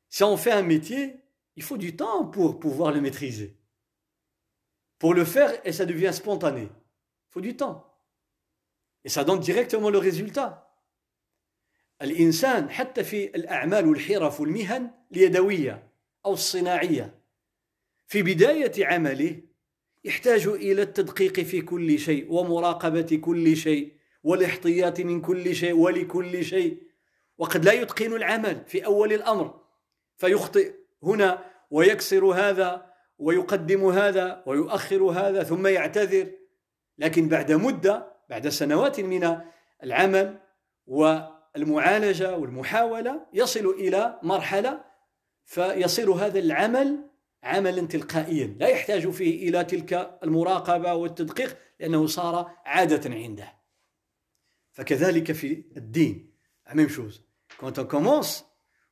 si 0.09 0.23
on 0.23 0.37
fait 0.37 0.51
un 0.51 0.63
métier, 0.63 1.15
il 1.55 1.63
faut 1.63 1.77
du 1.77 1.95
temps 1.95 2.25
pour 2.25 2.59
pouvoir 2.59 2.91
le 2.91 3.01
maîtriser. 3.01 3.57
Pour 4.99 5.13
le 5.13 5.25
faire, 5.25 5.51
et 5.65 5.71
ça 5.71 5.85
devient 5.85 6.13
spontané. 6.13 6.63
Il 6.63 7.31
faut 7.31 7.41
du 7.41 7.55
temps. 7.55 7.91
Et 9.03 9.09
ça 9.09 9.23
donne 9.23 9.39
directement 9.39 9.89
le 9.89 9.97
résultat. 9.97 10.69
الإنسان 12.01 12.69
حتى 12.69 13.03
في 13.03 13.35
الأعمال 13.35 13.87
والحرف 13.87 14.41
والمهن 14.41 14.91
اليدوية 15.11 15.87
أو 16.25 16.33
الصناعية 16.33 17.19
في 18.07 18.23
بداية 18.23 18.85
عمله 18.85 19.41
يحتاج 20.04 20.46
إلى 20.46 20.82
التدقيق 20.82 21.40
في 21.40 21.60
كل 21.60 21.98
شيء 21.98 22.32
ومراقبة 22.32 23.20
كل 23.24 23.56
شيء 23.56 23.92
والاحتياط 24.22 25.00
من 25.00 25.20
كل 25.20 25.54
شيء 25.54 25.72
ولكل 25.72 26.44
شيء. 26.44 26.82
وقد 27.38 27.64
لا 27.64 27.72
يتقن 27.72 28.12
العمل 28.12 28.64
في 28.66 28.84
أول 28.86 29.12
الأمر 29.12 29.60
فيخطئ 30.16 30.74
هنا 31.02 31.44
ويكسر 31.70 32.24
هذا 32.24 32.86
ويقدم 33.18 33.86
هذا 33.86 34.42
ويؤخر 34.46 35.02
هذا 35.02 35.42
ثم 35.42 35.66
يعتذر. 35.66 36.26
لكن 36.98 37.28
بعد 37.28 37.52
مدة 37.52 38.12
بعد 38.30 38.48
سنوات 38.48 39.00
من 39.00 39.38
العمل 39.84 40.38
والمعالجة 40.86 42.36
والمحاولة 42.36 43.26
يصل 43.32 43.66
إلى 43.66 44.18
مرحلة 44.22 44.84
فيصير 45.44 46.12
هذا 46.12 46.38
العمل 46.38 47.07
عملا 47.43 47.87
تلقائيا 47.87 48.55
لا 48.59 48.67
يحتاج 48.67 49.09
فيه 49.09 49.49
إلى 49.49 49.63
تلك 49.63 50.19
المراقبة 50.23 50.93
والتدقيق 50.93 51.57
لأنه 51.79 52.07
صار 52.07 52.51
عادة 52.65 53.15
عنده 53.15 53.53
فكذلك 54.71 55.31
في 55.31 55.63
الدين 55.77 56.33
la 56.69 56.75
même 56.75 56.89
chose 56.89 57.23
quand 57.57 57.77
on 57.79 57.85
commence 57.85 58.45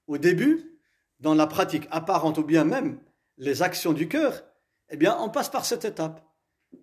au 0.08 0.18
début 0.18 0.80
dans 1.20 1.34
la 1.34 1.48
pratique 1.48 1.88
apparente 1.92 2.38
ou 2.38 2.44
bien 2.44 2.64
même 2.64 3.00
les 3.38 3.62
actions 3.62 3.94
du 3.94 4.08
cœur 4.08 4.44
eh 4.90 4.98
bien 4.98 5.18
on 5.20 5.30
passe 5.30 5.50
par 5.50 5.66
cette 5.66 5.86
étape 5.86 6.22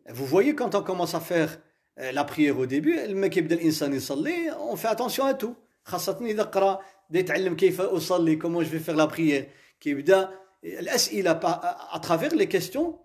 vous 0.08 0.26
voyez 0.26 0.54
quand 0.54 0.74
on 0.74 0.82
commence 0.82 1.14
à 1.14 1.20
faire 1.20 1.60
la 1.96 2.24
prière 2.24 2.58
au 2.58 2.66
début 2.66 2.96
لما 3.06 3.26
كيبدا 3.26 3.54
الانسان 3.54 3.92
يصلي 3.92 4.52
on 4.52 4.76
fait 4.76 4.88
attention 4.88 5.24
à 5.24 5.34
tout 5.34 5.54
خاصة 5.84 6.18
إذا 6.20 6.42
قرا 6.42 6.78
يتعلم 7.10 7.56
كيف 7.56 7.80
أصلي 7.80 8.38
comment 8.38 8.62
je 8.62 8.68
vais 8.68 8.78
faire 8.78 8.96
la 8.96 9.06
prière 9.06 9.44
كيبدا 9.80 10.18
الأسئلة 10.20 10.41
à 10.64 11.98
travers 12.00 12.34
les 12.34 12.48
questions 12.48 12.98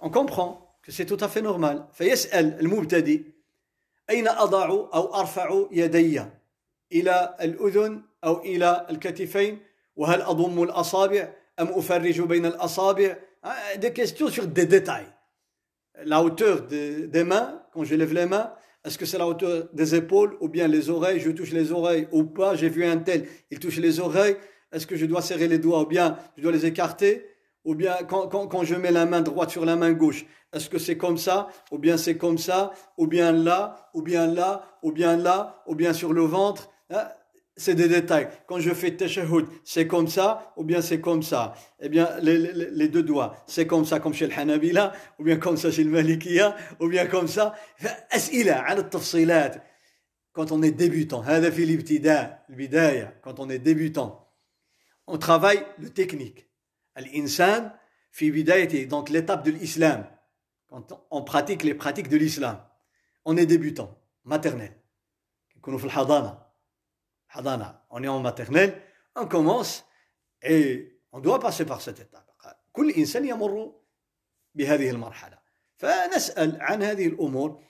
on 0.00 0.10
comprend 0.10 0.76
que 0.82 0.92
c'est 0.92 1.06
tout 1.06 1.18
à 1.20 1.28
fait 1.28 1.42
normal 1.42 1.86
فيسأل 1.92 2.60
المبتدئ 2.60 3.22
أين 4.10 4.28
أضع 4.28 4.66
أو 4.68 5.14
أرفع 5.14 5.66
يدي 5.72 6.22
إلى 6.92 7.36
الأذن 7.40 8.02
أو 8.24 8.40
إلى 8.40 8.86
الكتفين 8.90 9.58
وهل 9.96 10.22
أضم 10.22 10.62
الأصابع 10.62 11.28
أم 11.60 11.68
أفرج 11.68 12.20
بين 12.20 12.46
الأصابع 12.46 13.16
des 13.78 13.92
questions 13.92 14.28
sur 14.28 14.46
des 14.46 14.66
détails 14.66 15.06
la 16.04 16.22
hauteur 16.22 16.66
de, 16.66 17.06
des 17.06 17.24
mains 17.24 17.62
quand 17.72 17.84
je 17.84 17.94
lève 17.94 18.12
les 18.12 18.26
mains 18.26 18.52
est-ce 18.84 18.98
que 18.98 19.06
c'est 19.06 19.18
la 19.18 19.26
hauteur 19.26 19.68
des 19.72 19.94
épaules 19.94 20.36
ou 20.40 20.48
bien 20.48 20.66
les 20.66 20.90
oreilles 20.90 21.20
je 21.20 21.30
touche 21.30 21.52
les 21.52 21.70
oreilles 21.72 22.08
ou 22.12 22.24
pas 22.24 22.54
j'ai 22.54 22.68
vu 22.68 22.84
un 22.84 22.98
tel 22.98 23.26
il 23.50 23.58
touche 23.58 23.76
les 23.78 24.00
oreilles 24.00 24.36
est-ce 24.71 24.87
que 24.87 24.95
je 24.95 25.05
dois 25.05 25.21
serrer 25.21 25.47
les 25.47 25.59
doigts 25.59 25.81
ou 25.81 25.85
bien 25.85 26.17
je 26.37 26.43
dois 26.43 26.51
les 26.51 26.65
écarter 26.65 27.25
Ou 27.65 27.75
bien 27.75 27.95
quand, 28.07 28.27
quand, 28.27 28.47
quand, 28.47 28.63
je 28.63 28.75
mets 28.75 28.91
la 28.91 29.05
main 29.05 29.21
droite 29.21 29.49
sur 29.49 29.65
la 29.65 29.75
main 29.75 29.91
gauche, 29.93 30.25
est-ce 30.53 30.69
que 30.69 30.79
c'est 30.79 30.97
comme 30.97 31.17
ça 31.17 31.47
Ou 31.71 31.77
bien 31.77 31.97
c'est 31.97 32.17
comme 32.17 32.37
ça 32.37 32.71
Ou 32.97 33.07
bien 33.07 33.31
là 33.31 33.89
Ou 33.93 34.01
bien 34.01 34.27
là 34.27 34.63
Ou 34.83 34.91
bien 34.91 35.17
là 35.17 35.63
Ou 35.67 35.75
bien 35.75 35.93
sur 35.93 36.13
le 36.13 36.21
ventre 36.21 36.69
c'est 37.59 37.75
des 37.75 37.89
détails. 37.89 38.29
Quand 38.47 38.59
je 38.59 38.73
fais 38.73 38.95
teshahud, 38.95 39.45
c'est 39.65 39.85
comme 39.85 40.07
ça 40.07 40.53
ou 40.55 40.63
bien 40.63 40.81
c'est 40.81 41.01
comme 41.01 41.21
ça 41.21 41.53
Eh 41.81 41.89
bien, 41.89 42.09
les, 42.21 42.37
les, 42.37 42.69
les 42.71 42.87
deux 42.87 43.03
doigts, 43.03 43.35
c'est 43.47 43.67
comme 43.67 43.83
ça 43.83 43.99
comme 43.99 44.13
chez 44.13 44.27
le 44.27 44.33
Hanabila, 44.33 44.93
ou 45.19 45.25
bien 45.25 45.35
comme 45.35 45.57
ça 45.57 45.69
chez 45.69 45.83
le 45.83 45.91
Malikiya, 45.91 46.55
ou 46.79 46.87
bien 46.87 47.05
comme 47.05 47.27
ça. 47.27 47.53
Quand 50.31 50.51
on 50.53 50.63
est 50.63 50.71
débutant, 50.71 51.21
quand 53.21 53.39
on 53.39 53.49
est 53.49 53.59
débutant, 53.59 54.28
on 55.08 55.18
travaille 55.18 55.64
le 55.78 55.90
technique. 55.90 56.48
L'insan, 56.96 57.72
fi 58.10 58.30
bidayati, 58.30 58.86
donc 58.86 59.10
l'étape 59.10 59.44
de 59.44 59.50
l'islam. 59.50 60.06
Quand 60.68 61.06
on 61.10 61.22
pratique 61.22 61.62
les 61.62 61.74
pratiques 61.74 62.08
de 62.08 62.16
l'islam, 62.16 62.64
on 63.24 63.36
est 63.36 63.46
débutant, 63.46 63.98
maternel. 64.24 64.74
On 65.66 65.78
est 68.02 68.08
en 68.08 68.20
maternelle, 68.20 68.82
on 69.16 69.26
commence 69.26 69.84
et 70.42 71.00
on 71.12 71.20
doit 71.20 71.40
passer 71.40 71.64
par 71.64 71.80
cette 71.80 72.00
étape. 72.00 72.24
كل 72.74 72.90
إنسان 72.90 73.24
يمر 73.24 73.72
بهذه 74.54 74.90
المرحلة 74.90 75.38
فنسأل 75.76 76.58
عن 76.60 76.82
هذه 76.82 77.06
الأمور 77.06 77.62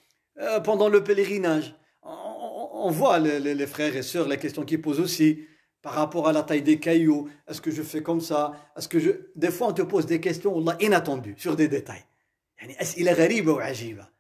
pendant 0.65 0.89
le 0.89 1.05
pèlerinage 1.05 1.75
on 2.03 2.91
voit 2.91 3.19
les, 3.19 3.39
les, 3.39 3.55
les 3.55 3.67
frères 3.67 3.95
et 3.95 4.03
sœurs 4.03 4.29
les 4.29 4.39
questions 4.39 4.65
qu'ils 4.65 4.81
posent 4.81 5.01
aussi 5.01 5.47
par 5.82 5.94
rapport 5.94 6.28
à 6.28 6.34
la 6.34 6.44
taille 6.44 6.62
des 6.62 6.80
cailloux, 6.80 7.30
est-ce 7.48 7.62
que 7.62 7.72
je 7.72 7.84
fais 7.84 8.04
comme 8.04 8.22
ça? 8.22 8.72
Est-ce 8.76 8.90
que 8.90 9.00
je... 9.00 9.12
Des 9.36 9.52
fois, 9.52 9.68
on 9.68 9.74
te 9.74 9.82
pose 9.82 10.06
des 10.06 10.20
questions, 10.20 10.58
Allah, 10.58 10.78
inattendues, 10.82 11.36
sur 11.38 11.56
des 11.56 11.68
détails. 11.68 12.06
Il 12.98 13.08
est 13.08 13.48
ou 13.48 13.60
ajiba. 13.60 14.12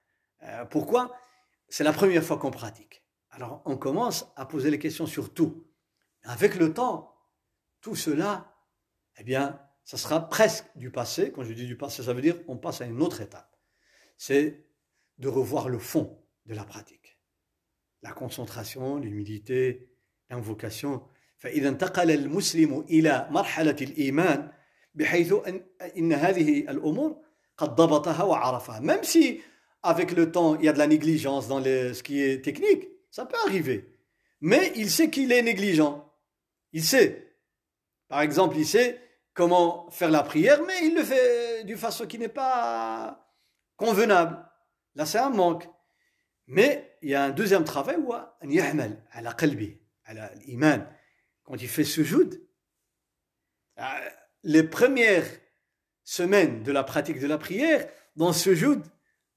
Euh, 0.43 0.65
pourquoi? 0.65 1.13
C'est 1.67 1.83
la 1.83 1.91
première 1.91 2.23
fois 2.23 2.37
qu'on 2.37 2.51
pratique. 2.51 3.03
Alors, 3.29 3.61
on 3.65 3.77
commence 3.77 4.31
à 4.35 4.45
poser 4.45 4.71
les 4.71 4.79
questions 4.79 5.05
sur 5.05 5.33
tout. 5.33 5.67
Avec 6.23 6.55
le 6.55 6.73
temps, 6.73 7.15
tout 7.81 7.95
cela, 7.95 8.55
eh 9.17 9.23
bien, 9.23 9.59
ça 9.83 9.97
sera 9.97 10.29
presque 10.29 10.65
du 10.75 10.91
passé. 10.91 11.31
Quand 11.31 11.43
je 11.43 11.53
dis 11.53 11.65
du 11.65 11.77
passé, 11.77 12.03
ça 12.03 12.13
veut 12.13 12.21
dire 12.21 12.39
on 12.47 12.57
passe 12.57 12.81
à 12.81 12.85
une 12.85 13.01
autre 13.01 13.21
étape. 13.21 13.57
C'est 14.17 14.65
de 15.17 15.27
revoir 15.27 15.69
le 15.69 15.79
fond 15.79 16.23
de 16.45 16.53
la 16.53 16.63
pratique. 16.63 17.19
La 18.01 18.11
concentration, 18.11 18.97
l'humilité, 18.97 19.89
l'invocation, 20.29 21.03
فإذا 21.38 21.68
انتقل 21.68 22.10
المسلم 22.10 22.84
إلى 22.90 23.28
مرحلة 23.30 23.76
الإيمان 23.80 24.50
بحيث 24.94 25.34
أن, 25.46 25.64
إن 25.96 26.12
هذه 26.12 26.58
الأمور 26.58 27.16
قد 27.56 27.74
ضبطها 27.74 28.22
وعرفها 28.22 28.80
même 28.80 29.02
si 29.04 29.40
avec 29.82 30.12
le 30.12 30.32
temps 30.32 30.56
il 30.56 30.64
y 30.64 30.68
a 30.68 30.72
de 30.72 30.78
la 30.78 30.86
négligence 30.86 31.48
dans 31.48 31.58
les, 31.58 31.94
ce 31.94 32.02
qui 32.02 32.22
est 32.22 32.44
technique 32.44 32.88
ça 33.10 33.26
peut 33.26 33.36
arriver 33.46 33.86
mais 34.40 34.72
il 34.76 34.90
sait 34.90 35.10
qu'il 35.10 35.32
est 35.32 35.42
négligent 35.42 36.04
il 36.72 36.82
sait 36.84 37.36
par 38.08 38.22
exemple 38.22 38.56
il 38.56 38.66
sait 38.66 39.00
comment 39.34 39.90
faire 39.90 40.10
la 40.10 40.22
prière 40.22 40.62
mais 40.66 40.86
il 40.86 40.94
le 40.94 41.02
fait 41.04 41.64
d'une 41.64 41.76
façon 41.76 42.06
qui 42.06 42.18
n'est 42.18 42.28
pas 42.28 43.28
convenable 43.76 44.38
là 44.94 45.04
c'est 45.06 45.18
un 45.18 45.30
manque 45.30 45.68
mais 46.46 46.96
il 47.02 47.10
y 47.10 47.14
a 47.14 47.24
un 47.24 47.30
deuxième 47.30 47.64
travail 47.64 47.96
où 47.96 48.14
أن 48.44 48.52
يعمل 48.52 49.02
على 49.10 49.28
قلبه 49.28 49.76
على 50.06 50.30
الإيمان 50.34 50.86
quand 51.48 51.60
il 51.60 51.68
fait 51.68 51.84
sujoud, 51.84 52.40
les 54.42 54.62
premières 54.62 55.26
semaines 56.02 56.62
de 56.62 56.72
la 56.72 56.84
pratique 56.84 57.18
de 57.20 57.26
la 57.26 57.38
prière, 57.38 57.88
dans 58.16 58.32
ce 58.32 58.42
sujoud, 58.50 58.82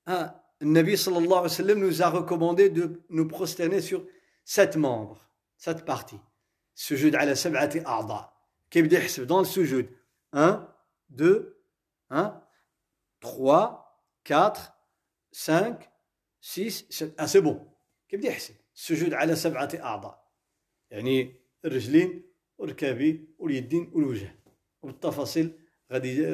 hein, 0.05 0.33
le 0.59 0.67
Nabi 0.67 0.97
sallallahu 0.97 1.25
alayhi 1.25 1.41
wa 1.41 1.49
sallam 1.49 1.79
nous 1.79 2.01
a 2.01 2.09
recommandé 2.09 2.69
de 2.69 3.03
nous 3.09 3.27
prosterner 3.27 3.81
sur 3.81 4.05
sept 4.43 4.75
membres, 4.75 5.29
sept 5.57 5.85
parties. 5.85 6.19
Sujoud 6.75 7.15
ala 7.15 7.35
sab'ati 7.35 7.79
a'da. 7.85 8.33
Dans 9.25 9.39
le 9.39 9.45
sujoud, 9.45 9.87
1, 10.33 10.75
2, 11.09 11.63
1, 12.09 12.43
3, 13.21 14.03
4, 14.23 14.73
5, 15.31 15.89
6, 16.41 16.85
7. 16.89 17.15
Ah, 17.17 17.27
c'est 17.27 17.41
bon. 17.41 17.65
كيف 18.09 18.23
يحسب؟ 18.23 18.55
سجود 18.73 19.13
على 19.13 19.35
سبعة 19.35 19.69
أعضاء. 19.75 20.31
يعني 20.91 21.35
الرجلين 21.64 22.32
والركابي 22.58 23.34
واليدين 23.38 23.90
والوجه 23.94 24.34
وبالتفاصيل 24.82 25.58
غادي 25.92 26.28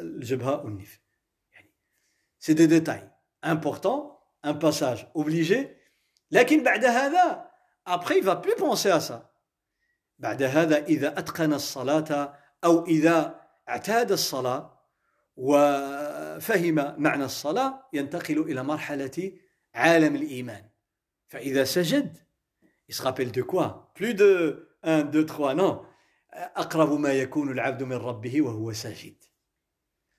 الجبهة 0.00 0.64
والنيف. 0.64 1.00
يعني 1.52 1.74
سي 2.38 2.54
دي 2.54 2.66
ديتاي 2.66 3.10
امبورطون 3.44 4.16
ان 4.44 4.52
باساج 4.52 5.06
اوبليجي 5.16 5.68
لكن 6.30 6.62
بعد 6.62 6.84
هذا 6.84 7.50
ابخي 7.86 8.22
فا 8.22 8.34
بلو 8.34 8.54
بونسي 8.54 8.96
ا 8.96 8.98
سا 8.98 9.30
بعد 10.18 10.42
هذا 10.42 10.84
إذا 10.84 11.18
أتقن 11.18 11.52
الصلاة 11.52 12.38
أو 12.64 12.86
إذا 12.86 13.40
اعتاد 13.68 14.12
الصلاة 14.12 14.82
وفهم 15.36 16.74
معنى 17.02 17.24
الصلاة 17.24 17.88
ينتقل 17.92 18.38
إلى 18.38 18.62
مرحلة 18.62 19.32
عالم 19.74 20.16
الإيمان. 20.16 20.70
فإذا 21.28 21.64
سجد 21.64 22.18
Il 22.92 22.94
se 22.94 23.00
rappelle 23.00 23.32
de 23.32 23.40
quoi? 23.40 23.90
Plus 23.94 24.12
de 24.12 24.68
1, 24.82 25.04
2, 25.04 25.24
3, 25.24 25.54
non. 25.54 25.82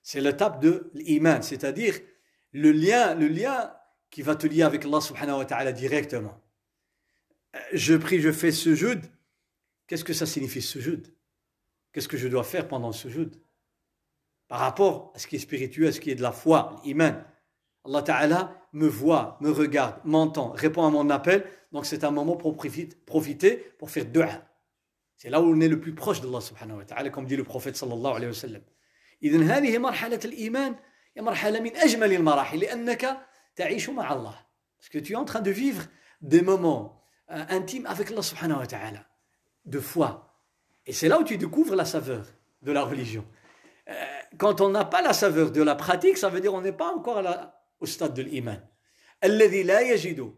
C'est 0.02 0.22
l'étape 0.22 0.60
de 0.60 0.90
l'iman, 0.96 1.44
c'est-à-dire 1.44 1.94
le 2.52 2.72
lien, 2.72 3.14
le 3.14 3.28
lien 3.28 3.72
qui 4.10 4.24
va 4.24 4.36
te 4.36 4.48
lier 4.48 4.64
avec 4.64 4.86
Allah 4.86 5.02
subhanahu 5.02 5.38
wa 5.38 5.46
ta'ala 5.46 5.72
directement. 5.72 6.44
Je 7.74 7.94
prie, 7.94 8.20
je 8.22 8.32
fais 8.32 8.52
ce 8.52 8.74
jeu. 8.74 9.00
Qu'est-ce 9.86 10.04
que 10.04 10.14
ça 10.14 10.26
signifie 10.26 10.64
ce 10.64 10.80
jeu 10.80 11.04
Qu'est-ce 11.92 12.08
que 12.08 12.18
je 12.18 12.28
dois 12.28 12.44
faire 12.44 12.68
pendant 12.68 12.92
ce 12.92 13.08
jeu 13.08 13.30
Par 14.48 14.58
rapport 14.62 15.12
à 15.14 15.20
ce 15.20 15.28
qui 15.28 15.36
est 15.36 15.40
spirituel, 15.40 15.90
à 15.90 15.92
ce 15.92 16.00
qui 16.00 16.10
est 16.10 16.16
de 16.16 16.24
la 16.24 16.32
foi, 16.32 16.82
l'iman. 16.84 17.24
Allah 17.85 18.03
Ta'ala 18.03 18.55
me 18.73 18.87
voit, 18.87 19.38
me 19.41 19.51
regarde, 19.51 19.97
m'entend, 20.05 20.51
répond 20.51 20.85
à 20.85 20.91
mon 20.91 21.09
appel. 21.11 21.47
Donc 21.73 21.87
c'est 21.87 22.05
un 22.05 22.11
moment 22.11 22.37
pour 22.37 22.57
profiter, 22.57 23.57
pour 23.79 23.91
faire 23.91 24.05
dua. 24.05 24.29
C'est 25.17 25.31
là 25.31 25.41
où 25.41 25.53
on 25.53 25.61
est 25.61 25.69
le 25.69 25.81
plus 25.81 25.95
proche 25.95 26.21
d'Allah 26.21 26.41
subhanahu 26.41 26.79
wa 26.79 26.85
ta'ala, 26.85 27.11
comme 27.11 27.27
dit 27.27 27.37
le 27.37 27.45
prophète 27.45 27.77
sallallahu 27.77 28.17
alayhi 28.17 28.27
wa 28.27 28.35
sallam. 28.35 28.62
إذن 29.23 29.43
هذه 29.43 29.79
مرحلة 29.79 30.21
الإيمان 30.25 30.77
هي 31.17 31.23
مرحلة 31.23 31.61
من 31.61 31.77
أجمل 31.77 32.12
المراحل 32.12 32.59
لأنك 32.59 33.19
تعيش 33.57 33.91
مع 33.91 34.12
الله. 34.12 34.35
Parce 34.79 34.88
que 34.88 34.99
tu 34.99 35.14
es 35.14 35.17
en 35.17 35.25
train 35.25 35.41
de 35.41 35.51
vivre 35.51 35.83
des 36.21 36.41
moments 36.41 37.03
euh, 37.31 37.45
intimes 37.49 37.87
avec 37.87 38.12
Allah 38.12 38.23
subhanahu 38.23 38.59
wa 38.59 38.67
ta'ala, 38.67 39.05
de 39.64 39.81
foi. 39.81 40.38
Et 40.87 40.93
c'est 40.93 41.09
là 41.09 41.19
où 41.19 41.25
tu 41.25 41.37
découvres 41.37 41.75
la 41.75 41.85
saveur 41.85 42.27
de 42.62 42.71
la 42.71 42.85
religion. 42.85 43.25
Euh, 43.88 43.95
quand 44.38 44.61
on 44.61 44.69
n'a 44.69 44.85
pas 44.85 45.03
la 45.03 45.12
saveur 45.12 45.51
de 45.51 45.62
la 45.62 45.75
pratique, 45.75 46.17
ça 46.17 46.29
veut 46.29 46.41
dire 46.41 46.55
on 46.55 46.61
n'est 46.61 46.71
pas 46.71 46.95
encore 46.95 47.19
à 47.19 47.23
la, 47.23 47.59
de 48.13 48.22
l'iman. 48.24 48.60
الذي 49.24 49.63
لا 49.63 49.80
يجد 49.80 50.36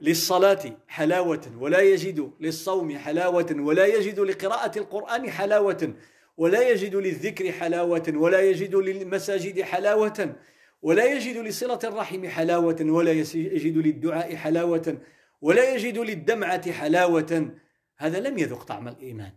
للصلاة 0.00 0.76
حلاوة 0.88 1.52
ولا 1.58 1.80
يجد 1.80 2.32
للصوم 2.40 2.98
حلاوة 2.98 3.56
ولا 3.58 3.86
يجد 3.86 4.20
لقراءة 4.20 4.78
القرآن 4.78 5.30
حلاوة 5.30 5.94
ولا 6.36 6.68
يجد 6.68 6.96
للذكر 6.96 7.52
حلاوة 7.52 8.12
ولا 8.14 8.40
يجد 8.40 8.74
للمساجد 8.74 9.62
حلاوة 9.62 10.36
ولا 10.82 11.04
يجد 11.04 11.36
لصلة 11.36 11.78
الرحم 11.84 12.28
حلاوة 12.28 12.76
ولا 12.80 13.12
يجد 13.12 13.76
للدعاء 13.76 14.36
حلاوة 14.36 14.98
ولا 15.40 15.74
يجد 15.74 15.98
للدمعة 15.98 16.72
حلاوة 16.72 17.50
هذا 17.96 18.20
لم 18.20 18.38
يذق 18.38 18.62
طعم 18.62 18.88
الإيمان 18.88 19.32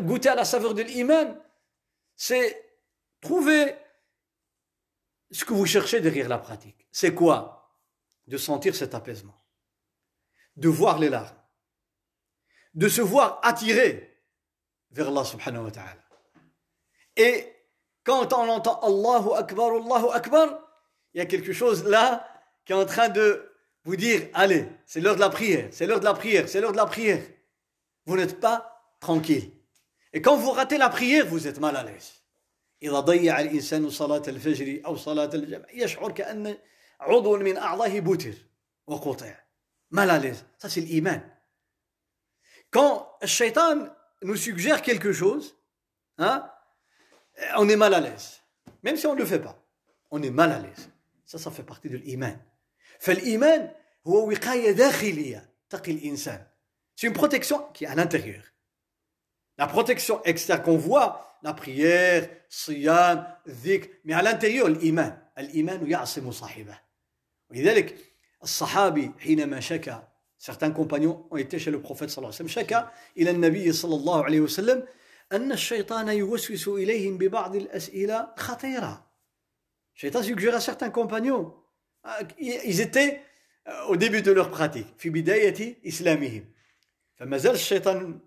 goûter 0.00 0.28
à 0.28 0.34
la 0.36 0.44
l'iman 0.84 1.36
c'est 2.14 2.56
trouver 3.20 3.74
ce 5.32 5.44
que 5.44 5.54
vous 5.54 5.66
cherchez 5.66 6.00
derrière 6.00 6.28
la 6.28 6.38
pratique. 6.38 6.86
C'est 6.90 7.14
quoi? 7.14 7.76
De 8.26 8.36
sentir 8.36 8.74
cet 8.74 8.94
apaisement, 8.94 9.36
de 10.56 10.68
voir 10.68 10.98
les 10.98 11.08
larmes, 11.08 11.36
de 12.74 12.88
se 12.88 13.00
voir 13.00 13.40
attiré 13.42 14.20
vers 14.90 15.08
Allah 15.08 15.24
subhanahu 15.24 15.64
wa 15.64 15.70
ta'ala. 15.70 15.98
Et 17.16 17.52
quand 18.04 18.32
on 18.32 18.48
entend 18.48 18.80
Allahu 18.80 19.36
Akbar, 19.36 19.72
Allahu 19.72 20.10
Akbar, 20.12 20.68
il 21.14 21.18
y 21.18 21.20
a 21.20 21.26
quelque 21.26 21.52
chose 21.52 21.84
là 21.84 22.28
qui 22.64 22.72
est 22.72 22.76
en 22.76 22.86
train 22.86 23.08
de 23.08 23.48
vous 23.84 23.96
dire, 23.96 24.28
allez, 24.34 24.68
c'est 24.86 25.00
l'heure 25.00 25.16
de 25.16 25.20
la 25.20 25.30
prière, 25.30 25.68
c'est 25.72 25.86
l'heure 25.86 26.00
de 26.00 26.04
la 26.04 26.14
prière, 26.14 26.48
c'est 26.48 26.60
l'heure 26.60 26.72
de 26.72 26.76
la 26.76 26.86
prière. 26.86 27.22
Vous 28.06 28.16
n'êtes 28.16 28.38
pas 28.38 28.94
tranquille. 29.00 29.50
Et 30.12 30.22
quand 30.22 30.36
vous 30.36 30.52
ratez 30.52 30.78
la 30.78 30.88
prière, 30.88 31.26
vous 31.26 31.46
êtes 31.48 31.58
mal 31.58 31.76
à 31.76 31.82
l'aise. 31.82 32.21
إذا 32.82 33.00
ضيع 33.00 33.40
الإنسان 33.40 33.90
صلاة 33.90 34.22
الفجر 34.28 34.82
أو 34.86 34.96
صلاة 34.96 35.30
الجمع 35.34 35.66
يشعر 35.72 36.12
كأن 36.12 36.58
عضو 37.00 37.36
من 37.36 37.56
أعضائه 37.56 38.00
بتر 38.00 38.34
وقطع 38.86 39.42
mal 39.92 40.10
à 40.10 40.18
l'aise 40.18 40.44
ça 40.58 40.68
c'est 40.70 40.86
quand 42.70 43.08
le 43.20 43.26
shaitan 43.26 43.88
nous 44.22 44.36
suggère 44.36 44.80
quelque 44.80 45.12
chose 45.12 45.56
hein, 46.18 46.50
on 47.58 47.68
est 47.68 47.76
mal 47.76 47.92
à 47.94 48.00
l'aise 48.00 48.40
même 48.82 48.96
si 48.96 49.06
on 49.06 49.14
ne 49.14 49.18
le 49.18 49.26
fait 49.26 49.38
pas 49.38 49.62
on 50.10 50.22
est 50.22 50.30
mal 50.30 50.50
à 50.50 50.58
l'aise 50.60 50.88
ça 51.26 51.38
ça 51.38 51.50
fait 51.50 51.62
partie 51.62 51.88
de 51.90 51.98
l'iman 51.98 52.36
فالإيمان 52.98 53.70
هو 54.06 54.28
وقاية 54.30 54.70
داخلية 54.70 55.50
تقي 55.70 55.92
الإنسان 55.92 56.46
c'est 56.96 57.06
une 57.06 57.12
protection 57.12 57.58
qui 57.74 57.84
est 57.84 57.88
à 57.88 57.94
l'intérieur 57.94 58.51
la 59.61 59.67
protection 59.67 60.21
externe 60.23 60.61
qu'on 60.61 60.77
voit 60.77 61.37
la 61.43 61.53
prière, 61.53 62.29
siyam, 62.49 63.25
dhikr, 63.45 63.87
mais 64.05 64.13
à 64.13 64.21
l'intérieur, 64.21 64.69
l'iman. 64.69 65.13
الإيمان 65.37 65.91
يعصم 65.91 66.31
صاحبه. 66.31 66.79
ولذلك 67.51 67.95
الصحابي 68.43 69.11
حينما 69.19 69.59
شكى 69.59 69.99
certains 70.37 70.71
compagnons 70.71 71.27
ont 71.31 71.37
été 71.37 71.59
chez 71.59 71.71
le 71.71 71.81
prophète 71.81 72.09
صلى 72.09 72.17
الله 72.17 72.27
عليه 72.27 72.35
وسلم 72.35 72.47
شكى 72.47 72.87
إلى 73.17 73.31
النبي 73.31 73.71
صلى 73.71 73.95
الله 73.95 74.23
عليه 74.23 74.39
وسلم 74.41 74.83
أن 75.31 75.51
الشيطان 75.51 76.07
يوسوس 76.09 76.67
إليهم 76.67 77.17
ببعض 77.17 77.55
الأسئلة 77.55 78.33
خطيرة. 78.37 79.05
الشيطان 79.95 80.23
suggère 80.23 80.55
à 80.55 80.59
certains 80.59 80.89
compagnons 80.89 81.53
ils 82.39 82.81
étaient 82.81 83.21
au 83.89 83.95
début 83.95 84.21
de 84.21 84.31
leur 84.31 84.49
pratique 84.49 84.87
في 84.97 85.09
بداية 85.09 85.75
إسلامهم 85.87 86.45
فما 87.15 87.37
زال 87.37 87.53
الشيطان 87.53 88.19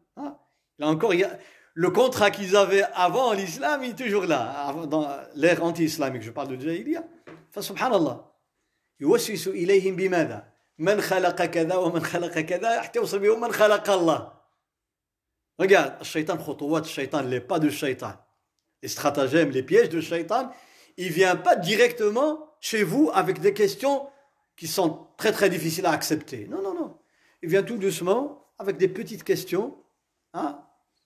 là 0.79 0.89
encore 0.89 1.15
il 1.15 1.21
y 1.21 1.25
a 1.25 1.39
le 1.75 1.91
contrat 1.91 2.31
qu'ils 2.31 2.57
avaient 2.57 2.85
avant 2.95 3.33
l'islam 3.33 3.83
il 3.85 3.91
est 3.91 3.95
toujours 3.95 4.25
là, 4.25 4.75
dans 4.89 5.09
l'ère 5.35 5.63
anti-islamique, 5.63 6.23
je 6.23 6.31
parle 6.31 6.57
de 6.57 6.61
Jahiliya. 6.61 7.05
فسبحان 7.51 8.21
يوسوس 9.01 9.49
إليهم 9.49 9.97
بماذا؟ 9.97 10.53
من 10.79 11.01
خلق 11.01 11.45
كذا 11.45 11.77
ومن 11.77 12.03
خلق 12.05 12.39
كذا 12.39 12.81
حتى 12.81 12.99
يوصل 12.99 13.19
بهم 13.19 13.41
من 13.41 13.53
خلق 13.53 13.91
الله. 13.91 14.33
Regarde, 15.59 16.01
الشيطان 16.01 16.39
خطوات 16.39 16.85
الشيطان, 16.85 17.29
les 17.29 17.41
pas 17.41 17.59
du 17.59 17.71
shaitan, 17.71 18.15
les 18.83 18.89
stratagèmes, 18.89 19.51
les 19.51 19.63
pièges 19.63 19.91
de 19.91 20.01
shaitan, 20.01 20.51
il 20.97 21.11
vient 21.11 21.37
pas 21.37 21.57
directement 21.57 22.49
chez 22.61 22.83
vous 22.83 23.11
avec 23.13 23.41
des 23.41 23.53
questions 23.53 24.09
qui 24.57 24.67
sont 24.67 25.09
très 25.17 25.33
très 25.33 25.51
difficiles 25.51 25.87
à 25.87 25.91
accepter. 25.91 26.47
Non, 26.49 26.63
non, 26.63 26.75
non. 26.75 26.99
Il 27.43 27.49
vient 27.49 27.63
tout 27.63 27.77
doucement 27.77 28.47
avec 28.59 28.77
des 28.77 28.89
petites 28.89 29.25
questions, 29.25 29.77
hein, 30.35 30.63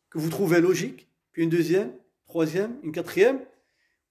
que 0.09 0.17
vous 0.17 0.29
trouvez 0.29 0.61
logique, 0.61 1.07
puis 1.31 1.43
une 1.43 1.49
deuxième, 1.49 1.93
troisième, 2.25 2.77
une 2.83 2.91
quatrième, 2.91 3.39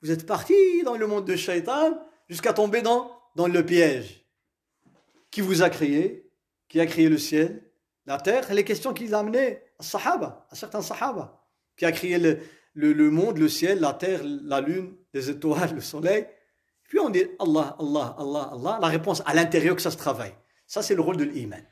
vous 0.03 0.11
êtes 0.11 0.27
parti 0.27 0.55
dans 0.85 0.97
le 0.97 1.07
monde 1.07 1.25
de 1.25 1.37
Shaitan 1.37 1.99
jusqu'à 2.29 2.53
tomber 2.53 2.83
dans, 2.83 3.11
dans 3.35 3.49
le 3.49 3.65
piège. 3.65 4.25
Qui 5.31 5.41
vous 5.41 5.63
a 5.63 5.71
créé 5.71 6.31
Qui 6.69 6.81
a 6.81 6.87
créé 6.87 7.09
le 7.09 7.19
ciel 7.19 7.63
La 8.07 8.19
terre 8.19 8.53
Les 8.55 8.65
questions 8.65 8.95
qu'il 8.95 9.15
a 9.15 9.19
amenées 9.19 9.61
à 9.79 9.83
Sahaba, 9.83 10.47
à 10.51 10.55
certains 10.55 10.83
Sahaba. 10.83 11.45
Qui 11.77 11.85
a 11.85 11.93
créé 11.93 12.19
le, 12.19 12.39
le, 12.75 13.11
monde, 13.11 13.39
le 13.39 13.49
ciel, 13.49 13.81
la 13.81 13.93
terre, 13.93 14.21
la 14.25 14.61
lune, 14.61 14.95
les 15.13 15.31
étoiles, 15.31 15.75
le 15.75 15.81
soleil 15.81 16.27
Puis 16.89 16.99
on 17.01 17.11
dit 17.11 17.25
Allah, 17.39 17.77
Allah, 17.79 18.17
Allah, 18.19 18.51
Allah. 18.53 18.79
La 18.81 18.89
réponse 18.89 19.23
à 19.27 19.35
l'intérieur 19.35 19.75
que 19.77 19.83
ça 19.83 19.91
se 19.91 19.97
travaille. 19.97 20.35
Ça, 20.67 20.83
c'est 20.83 20.95
le 20.95 21.03
rôle 21.03 21.17
de 21.17 21.25
l'iman. 21.25 21.63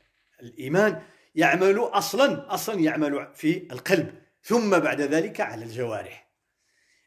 L'iman, 0.57 1.01
يعمل 1.36 1.78
أصلا 1.78 2.54
أصلا 2.54 2.80
يعمل 2.80 3.28
في 3.34 3.72
القلب 3.72 4.22
ثم 4.42 4.78
بعد 4.78 5.00
ذلك 5.00 5.40
على 5.40 5.64
الجوارح 5.64 6.22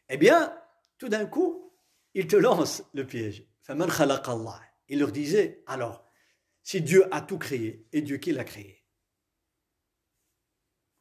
Eh 0.08 0.16
bien, 0.18 0.56
tout 0.98 1.08
d'un 1.08 1.26
coup, 1.26 1.72
il 2.14 2.26
te 2.28 2.36
lance 2.36 2.82
le 2.94 3.04
piège. 3.04 3.42
فمن 3.62 3.90
خلق 3.90 4.28
الله. 4.30 4.60
Il 4.88 5.00
leur 5.00 5.10
disait, 5.10 5.64
alors, 5.66 6.04
si 6.62 6.80
Dieu 6.80 7.06
a 7.12 7.20
tout 7.20 7.38
créé, 7.38 7.86
et 7.92 8.02
Dieu 8.02 8.18
qui 8.18 8.32
l'a 8.32 8.44
créé 8.44 8.84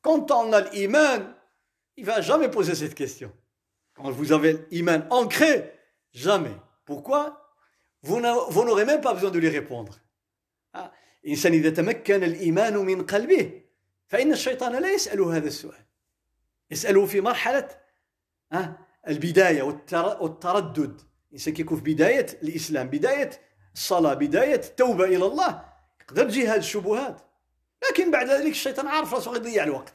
Quand 0.02 0.32
on 0.32 0.54
a 0.54 0.62
l'iman, 0.62 1.36
il 1.98 2.06
va 2.06 2.22
jamais 2.22 2.50
poser 2.50 2.76
cette 2.76 2.96
question. 2.96 3.32
Quand 3.94 4.12
vous 4.12 4.32
avez 4.32 4.66
l'iman 4.72 5.08
ancré, 5.10 5.72
jamais. 6.14 6.56
Pourquoi 6.86 7.56
Vous 8.04 8.20
n'aurez 8.20 8.86
même 8.86 9.02
pas 9.02 9.14
besoin 9.14 9.32
de 9.32 9.40
lui 9.40 9.50
répondre. 9.50 10.00
الإنسان 11.25 11.53
إذا 11.53 11.71
تمكن 11.71 12.25
الإيمان 12.25 12.77
من 12.77 13.07
قلبه 13.07 13.63
فإن 14.07 14.33
الشيطان 14.33 14.83
لا 14.83 14.93
يسأله 14.93 15.37
هذا 15.37 15.49
السؤال. 15.49 15.85
يسأله 16.71 17.07
في 17.07 17.21
مرحلة 17.21 17.69
البداية 19.09 19.63
والتردد. 20.21 21.01
الإنسان 21.29 21.55
كيكون 21.55 21.81
في 21.81 21.95
بداية 21.95 22.27
الإسلام 22.43 22.89
بداية 22.89 23.31
الصلاة 23.75 24.15
بداية 24.15 24.55
التوبة 24.55 25.05
إلى 25.05 25.27
الله 25.27 25.65
يقدر 26.01 26.25
تجي 26.25 26.49
هذه 26.49 26.59
الشبهات. 26.59 27.21
لكن 27.91 28.11
بعد 28.11 28.29
ذلك 28.31 28.51
الشيطان 28.51 28.87
عارف 28.87 29.15
راسه 29.15 29.37
يضيع 29.37 29.65
الوقت 29.65 29.93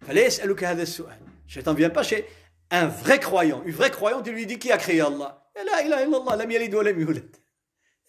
فلا 0.00 0.26
يسألك 0.26 0.64
هذا 0.64 0.82
السؤال. 0.82 1.18
الشيطان 1.46 1.76
vient 1.76 1.90
pas 1.90 2.02
chez 2.02 2.24
un 2.70 2.86
vrai 2.86 3.18
croyant. 3.20 3.62
Une 3.64 3.72
vraie 3.72 3.90
croyante 3.90 4.26
il 4.26 4.32
lui 4.32 4.46
dit 4.46 4.58
qui 4.58 4.72
Allah? 4.72 5.46
لا 5.56 5.80
إله 5.80 6.02
إلا 6.02 6.16
الله 6.16 6.34
لم 6.36 6.50
يلد 6.50 6.74
ولم 6.74 7.00
يولد 7.00 7.36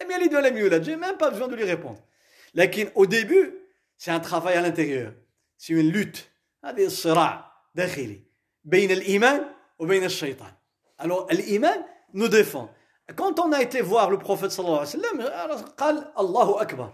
لم 0.01 0.11
يلد 0.11 0.33
ولم 0.33 0.57
يولد 0.57 0.83
j'ai 0.83 0.95
même 0.95 1.17
pas 1.17 1.29
besoin 1.29 1.47
de 1.47 1.55
lui 1.55 1.63
répondre. 1.63 2.06
Lakin 2.56 2.86
au 2.94 3.06
début, 3.06 3.54
c'est 3.96 4.10
un 4.10 4.20
travail 4.20 4.54
à 4.56 4.60
l'intérieur. 4.60 5.12
C'est 5.56 5.72
une 5.72 5.90
lutte. 5.90 6.28
هذه 6.64 6.86
الصراع 6.86 7.52
داخلي 7.74 8.20
بين 8.64 8.90
الإيمان 8.90 9.46
وبين 9.78 10.04
الشيطان. 10.04 10.52
Alors 10.98 11.26
l'Iman 11.30 11.84
nous 12.14 12.28
défend. 12.28 12.70
Quand 13.16 13.40
on 13.40 13.52
a 13.52 13.60
été 13.60 13.80
voir 13.80 14.10
le 14.10 14.18
prophète 14.18 14.52
sallallahu 14.52 14.86
alayhi 14.86 14.96
wa 14.96 15.56
sallam, 15.58 15.64
قال 15.76 16.12
الله 16.18 16.62
أكبر. 16.62 16.92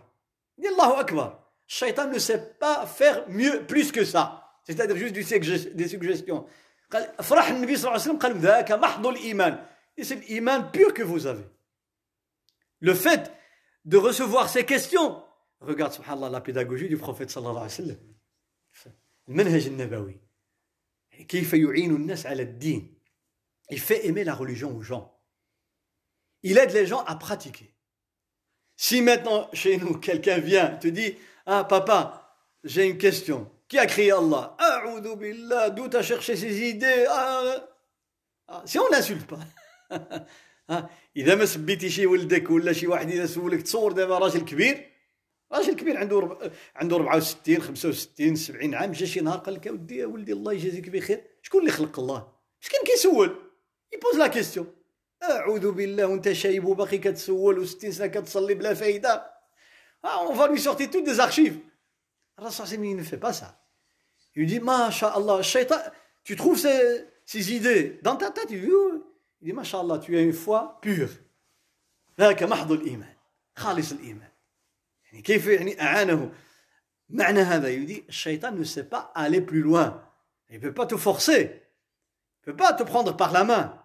Il 0.59 0.62
dit 0.62 0.68
Allahu 0.68 1.01
Akbar. 1.01 1.44
Shaitan 1.66 2.09
ne 2.09 2.18
sait 2.18 2.57
pas 2.59 2.87
faire 2.87 3.29
mieux, 3.29 3.66
plus 3.66 3.92
que 3.92 4.05
ça. 4.05 4.42
C'est-à-dire 4.64 4.97
juste 4.97 5.14
des 5.14 5.88
suggestions. 5.88 6.47
قال 6.90 7.14
فرح 7.23 7.49
النبي 7.49 7.77
صلى 7.77 7.90
الله 7.90 8.01
عليه 8.01 8.11
وسلم 8.11 8.18
قال 8.18 8.38
ذاك 8.38 8.73
محض 8.73 9.07
الإيمان. 9.07 9.64
Et 9.99 10.05
c'est 10.05 10.16
l'iman 10.16 10.71
pur 10.73 10.94
que 10.94 11.03
vous 11.03 11.27
avez. 11.27 11.44
Le 12.81 12.94
fait 12.94 13.33
de 13.85 13.97
recevoir 13.97 14.49
ces 14.49 14.64
questions, 14.64 15.23
Regarde, 15.62 15.92
subhanallah, 15.92 16.31
la 16.31 16.40
pédagogie 16.40 16.88
du 16.88 16.97
prophète 16.97 17.31
sallallahu 17.31 17.57
alayhi 17.57 17.64
wa 17.64 17.68
sallam. 17.71 17.99
المنهج 19.29 19.66
النبوي 19.66 20.21
كيف 21.29 21.53
يعين 21.53 21.97
الناس 21.97 22.27
على 22.27 22.42
الدين 22.42 22.94
il 23.71 23.79
fait 23.79 24.07
aimer 24.07 24.25
la 24.25 24.35
religion 24.35 24.75
aux 24.75 24.81
gens 24.81 25.18
il 26.42 26.59
aide 26.59 26.73
les 26.73 26.87
gens 26.87 27.05
à 27.05 27.16
pratiquer. 27.16 27.75
Si 28.77 29.03
maintenant, 29.03 29.49
chez 29.53 29.77
nous, 29.77 29.99
quelqu'un 29.99 30.38
vient, 30.38 30.68
te 30.77 30.88
dit, 30.88 31.16
ah 31.47 31.64
papa, 31.64 32.37
j'ai 32.64 32.87
une 32.87 32.99
question. 32.99 33.51
Qui 33.66 33.79
a 33.79 33.87
créé 33.87 34.12
Allah 34.12 34.57
billah, 35.18 35.71
d'où 35.71 35.88
t'as 35.88 36.03
cherché 36.03 36.37
ces 36.37 36.68
idées 36.71 37.05
ah, 37.11 37.68
ah, 38.47 38.62
Si 38.64 38.79
on 38.79 38.88
n'insulte 38.88 39.27
pas. 39.27 39.38
اذا 41.16 41.35
ما 41.35 41.44
سبيتي 41.44 41.90
شي 41.90 42.07
ولدك 42.07 42.51
ولا 42.51 42.73
شي 42.73 42.87
واحد 42.87 43.11
اذا 43.11 43.27
سولك 43.27 43.62
تصور 43.62 43.92
دابا 43.92 44.18
راجل 44.18 44.44
كبير 44.44 44.90
راجل 45.54 45.76
كبير 45.76 45.98
عنده 45.98 46.20
رب... 46.20 46.52
عنده 46.76 46.96
64 46.96 47.62
65 47.62 48.36
70 48.36 48.76
عام 48.76 48.92
جا 48.92 49.06
شي 49.06 49.22
نهار 49.22 49.38
قال 49.38 49.54
لك 49.54 49.68
اودي 49.68 49.98
يا 49.98 50.06
ولدي 50.06 50.34
الله 50.34 50.54
يجازيك 50.54 50.89
بخير. 50.89 51.24
شكون 51.42 51.62
اللي 51.62 51.72
خلق 51.72 52.00
الله؟ 52.00 52.28
شكون 52.60 52.80
كيسول. 52.86 53.36
يبوز 53.94 54.16
لا 54.16 54.28
كيستيون 54.28 54.76
أعوذ 55.24 55.72
بالله 55.72 56.06
وأنت 56.06 56.32
شايب 56.32 56.66
وباقي 56.66 56.98
كتسول 56.98 57.68
و60 57.68 57.89
سنة 57.89 58.08
كتصلي 58.08 58.54
بلا 58.54 58.74
فايدة. 58.74 59.34
اون 60.06 60.36
فا 60.36 60.44
لوي 60.44 60.58
سورتي 60.58 60.88
تو 60.88 61.00
دي 61.00 61.13
زارشيف 61.13 61.58
الرسول 62.39 62.68
صلى 62.68 62.76
الله 62.76 62.89
عليه 62.89 63.02
وسلم 63.02 63.32
ça. 63.32 63.48
Il 64.36 64.46
dit 64.48 64.63
ما 64.63 64.89
شاء 64.89 65.18
الله 65.18 65.39
الشيطان 65.39 65.92
tu 66.24 66.36
trouves 66.36 66.58
ces, 66.58 67.06
ces 67.26 67.54
idées 67.54 68.00
dans 68.02 68.16
ta 68.16 68.32
tête? 68.32 68.52
Il 68.52 69.02
dit 69.42 69.54
ما 69.54 69.63
شاء 69.63 69.82
الله 69.82 70.00
tu 70.02 70.18
as 70.18 70.22
une 70.22 70.34
foi 70.34 70.80
pure. 70.82 71.10
ذاك 72.20 72.44
محض 72.44 72.72
الإيمان. 72.72 73.13
خالص 73.56 73.92
الإيمان. 73.92 74.33
يعني 75.13 75.21
كيف 75.21 75.47
يعني 75.47 75.82
أعانه؟ 75.82 76.32
معنى 77.10 77.39
هذا 77.39 77.67
يودي 77.67 78.06
الشيطان 78.10 78.56
نو 78.56 78.63
سي 78.63 78.82
با 78.82 79.12
الي 79.17 79.39
بلو 79.39 79.62
لوان 79.62 79.99
اي 80.52 80.58
با 80.58 80.84
تو 80.84 80.97
فورسي 80.97 81.49
با 82.47 82.71
تو 82.71 82.84
بروندر 82.84 83.12
بار 83.12 83.32
لا 83.32 83.43
مان 83.43 83.80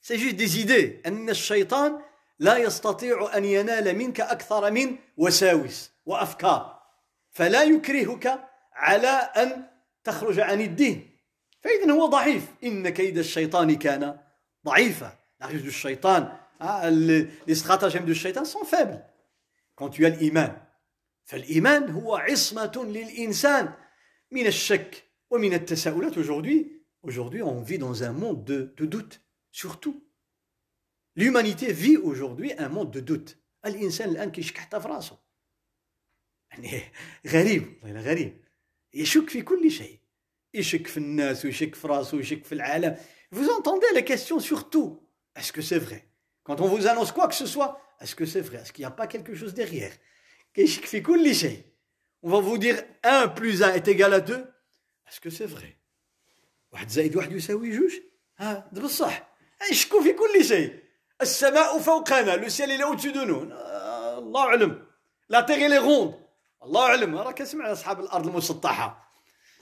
سي 0.00 0.16
جوست 0.16 0.34
دي 0.34 0.46
زيدي 0.46 1.02
أن 1.06 1.30
الشيطان 1.30 2.00
لا 2.38 2.56
يستطيع 2.56 3.36
أن 3.36 3.44
ينال 3.44 3.96
منك 3.98 4.20
أكثر 4.20 4.70
من 4.70 4.96
وساوس 5.16 5.90
وأفكار. 6.06 6.82
فلا 7.30 7.62
يكرهك 7.62 8.48
على 8.72 9.08
أن 9.08 9.66
تخرج 10.04 10.40
عن 10.40 10.60
الدين. 10.60 11.18
فاذا 11.60 11.92
هو 11.92 12.06
ضعيف. 12.06 12.46
إن 12.64 12.88
كيد 12.88 13.18
الشيطان 13.18 13.76
كان 13.78 14.18
ضعيفا. 14.66 15.12
لاخيز 15.40 15.62
دو 15.62 15.68
الشيطان 15.68 16.36
لي 17.46 17.54
ستراتاجيم 17.54 18.04
دو 18.04 18.10
الشيطان 18.10 18.44
سون 18.44 18.64
فابل 18.64 19.02
كون 19.74 19.90
تو 19.90 20.06
الايمان 20.06 20.56
فالإيمان 21.27 21.89
هو 21.89 22.15
عصمة 22.15 22.85
للإنسان 22.85 23.73
من 24.31 24.47
الشك 24.47 25.03
ومن 25.29 25.53
التساؤلات 25.53 26.17
aujourd'hui. 26.17 26.83
Aujourd'hui, 27.03 27.41
on 27.43 27.61
vit 27.61 27.77
dans 27.77 28.03
un 28.03 28.13
monde 28.13 28.45
de, 28.45 28.73
de 28.77 28.85
doute. 28.85 29.21
Surtout, 29.51 30.07
l'humanité 31.15 31.73
vit 31.73 31.97
aujourd'hui 31.97 32.53
un 32.57 32.69
monde 32.69 32.91
de 32.91 33.01
doute. 33.01 33.37
الانسان 33.65 34.09
الان 34.09 34.31
كيشك 34.31 34.57
حتى 34.57 34.79
في 34.79 34.87
راسه 34.87 35.19
يعني 36.51 36.81
غريب 37.27 37.79
والله 37.83 38.01
غريب 38.01 38.37
يشك 38.93 39.29
في 39.29 39.41
كل 39.41 39.71
شيء 39.71 39.99
يشك 40.53 40.87
في 40.87 40.97
الناس 40.97 41.45
ويشك 41.45 41.75
في 41.75 41.87
راسه 41.87 42.17
ويشك 42.17 42.45
في 42.45 42.51
العالم 42.51 42.97
vous 43.35 43.49
entendez 43.49 43.93
la 43.95 44.01
question 44.01 44.39
surtout 44.39 44.99
est-ce 45.35 45.51
que 45.51 45.61
c'est 45.61 45.79
vrai 45.79 46.07
quand 46.43 46.61
on 46.61 46.67
vous 46.67 46.87
annonce 46.87 47.11
quoi 47.11 47.27
que 47.27 47.35
ce 47.35 47.45
soit 47.45 47.79
est-ce 48.01 48.15
que 48.15 48.25
c'est 48.25 48.41
vrai 48.41 48.57
est-ce 48.57 48.73
qu'il 48.73 48.83
n'y 48.83 48.91
a 48.93 48.97
pas 49.01 49.07
quelque 49.07 49.33
chose 49.33 49.53
derrière 49.53 49.93
كيشك 50.57 50.85
في 50.85 51.01
كل 51.01 51.35
شيء 51.35 51.63
on 52.25 52.29
va 52.29 52.39
vous 52.39 52.57
dire 52.57 52.81
1 53.03 53.27
plus 53.29 53.63
1 53.63 53.73
est 53.73 53.87
égal 53.87 54.13
à 54.13 54.19
2 54.19 54.35
est-ce 55.07 55.19
que 55.19 55.29
c'est 55.29 55.45
vrai 55.45 55.77
واحد 56.71 56.89
زائد 56.89 57.15
واحد 57.15 57.31
يساوي 57.31 57.77
جوج 57.77 57.91
ها 58.37 58.69
بصح 58.73 59.33
يشكوا 59.71 60.01
في 60.03 60.13
كل 60.13 60.45
شيء 60.45 60.83
السماء 61.21 61.79
فوقنا 61.79 62.35
لو 62.35 62.49
سيل 62.49 62.71
الى 62.71 62.83
au-dessus 62.83 63.11
de 63.13 63.25
nous 63.25 63.53
الله 64.17 64.41
اعلم 64.41 64.87
لا 65.29 65.41
تيغ 65.41 65.67
لي 65.67 65.77
روند 65.77 66.19
الله 66.63 66.81
اعلم 66.81 67.15
راه 67.15 67.31
كنسمع 67.31 67.71
اصحاب 67.71 67.99
الارض 67.99 68.27
المسطحه 68.27 69.11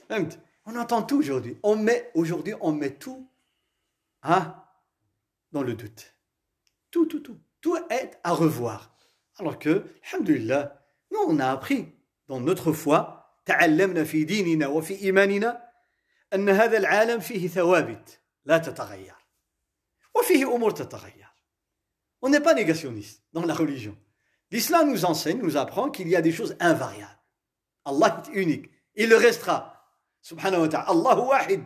فهمت 0.08 0.38
on 0.68 0.76
entend 0.76 1.02
tout 1.02 1.18
aujourd'hui 1.18 1.56
on 1.62 1.76
met 1.76 2.10
aujourd'hui 2.14 2.54
on 2.60 2.72
met 2.72 2.94
tout 3.04 3.28
hein, 4.22 4.54
dans 5.52 5.62
le 5.62 5.74
doute 5.74 6.14
tout 6.92 7.06
tout 7.06 7.20
tout 7.20 7.38
tout 7.60 7.76
est 7.90 8.10
à 8.24 8.32
revoir 8.32 8.80
alors 9.38 9.58
que 9.58 9.84
alhamdulillah 10.06 10.62
nous 11.10 11.20
on 11.26 11.38
a 11.38 11.50
appris 11.50 11.86
dans 12.28 12.40
notre 12.40 12.72
foi 12.72 13.18
تعلمنا 13.44 14.04
في 14.04 14.24
ديننا 14.24 14.66
وفي 14.66 15.02
ايماننا 15.02 15.68
ان 16.34 16.48
هذا 16.48 16.78
العالم 16.78 17.20
فيه 17.20 17.48
ثوابت 17.48 18.20
لا 18.44 18.58
تتغير 18.58 19.14
وفيه 20.14 20.54
امور 20.54 20.70
تتغير 20.70 21.32
On 22.24 22.28
n'est 22.28 22.40
pas 22.40 22.54
négationniste 22.54 23.24
dans 23.32 23.44
la 23.44 23.52
religion. 23.52 23.96
L'islam 24.52 24.90
nous 24.92 25.04
enseigne, 25.04 25.42
nous 25.42 25.56
apprend 25.56 25.90
qu'il 25.90 26.08
y 26.08 26.14
a 26.14 26.22
des 26.22 26.30
choses 26.30 26.56
invariables. 26.60 27.18
Allah 27.84 28.22
est 28.24 28.40
unique. 28.40 28.70
Il 28.94 29.08
le 29.08 29.16
restera. 29.16 29.58
Subhanahu 30.20 30.60
wa 30.60 30.68
ta'ala. 30.68 30.88
Allah 30.88 31.20
wahid. 31.20 31.64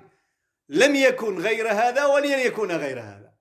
لم 0.69 0.95
يكن 0.95 1.39
غير 1.39 1.69
هذا 1.69 2.07
ولن 2.07 2.39
يكون 2.47 2.73
غير 2.73 3.01
هذا. 3.01 3.33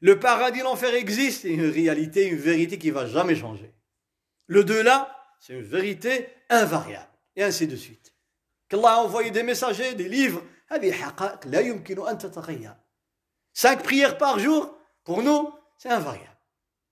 Le 0.00 0.20
paradis, 0.20 0.60
l'enfer 0.60 0.94
existe, 0.94 1.42
c'est 1.42 1.50
une 1.50 1.68
réalité, 1.68 2.28
une 2.28 2.38
vérité 2.38 2.78
qui 2.78 2.90
va 2.90 3.06
jamais 3.06 3.34
changer. 3.34 3.73
Le 4.47 4.63
delà, 4.63 5.15
c'est 5.39 5.53
une 5.53 5.63
vérité 5.63 6.29
invariable. 6.49 7.07
Et 7.35 7.43
ainsi 7.43 7.67
de 7.67 7.75
suite. 7.75 8.13
Qu'Allah 8.69 8.93
a 8.93 8.97
envoyé 8.97 9.31
des 9.31 9.43
messagers, 9.43 9.93
des 9.93 10.09
livres. 10.09 10.41
Cinq 13.53 13.83
prières 13.83 14.17
par 14.17 14.39
jour, 14.39 14.75
pour 15.03 15.21
nous, 15.21 15.53
c'est 15.77 15.89
invariable. 15.89 16.37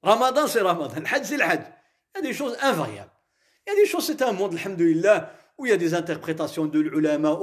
Ramadan, 0.03 0.47
c'est 0.47 0.61
Ramadan. 0.61 0.95
Le 0.99 1.05
Hajj, 1.07 1.23
c'est 1.23 1.37
le 1.37 1.43
Hajj. 1.43 1.61
Il 2.13 2.17
y 2.17 2.19
a 2.19 2.21
des 2.21 2.33
choses 2.33 2.57
invariables. 2.61 3.09
Il 3.65 3.73
y 3.73 3.73
a 3.73 3.75
des 3.75 3.87
choses, 3.87 4.05
c'est 4.05 4.21
un 4.21 4.33
monde, 4.33 4.55
alhamdulillah, 4.55 5.31
où 5.57 5.65
il 5.65 5.69
y 5.69 5.73
a 5.73 5.77
des 5.77 5.93
interprétations 5.93 6.65
de 6.65 6.79
l'ulama, 6.79 7.39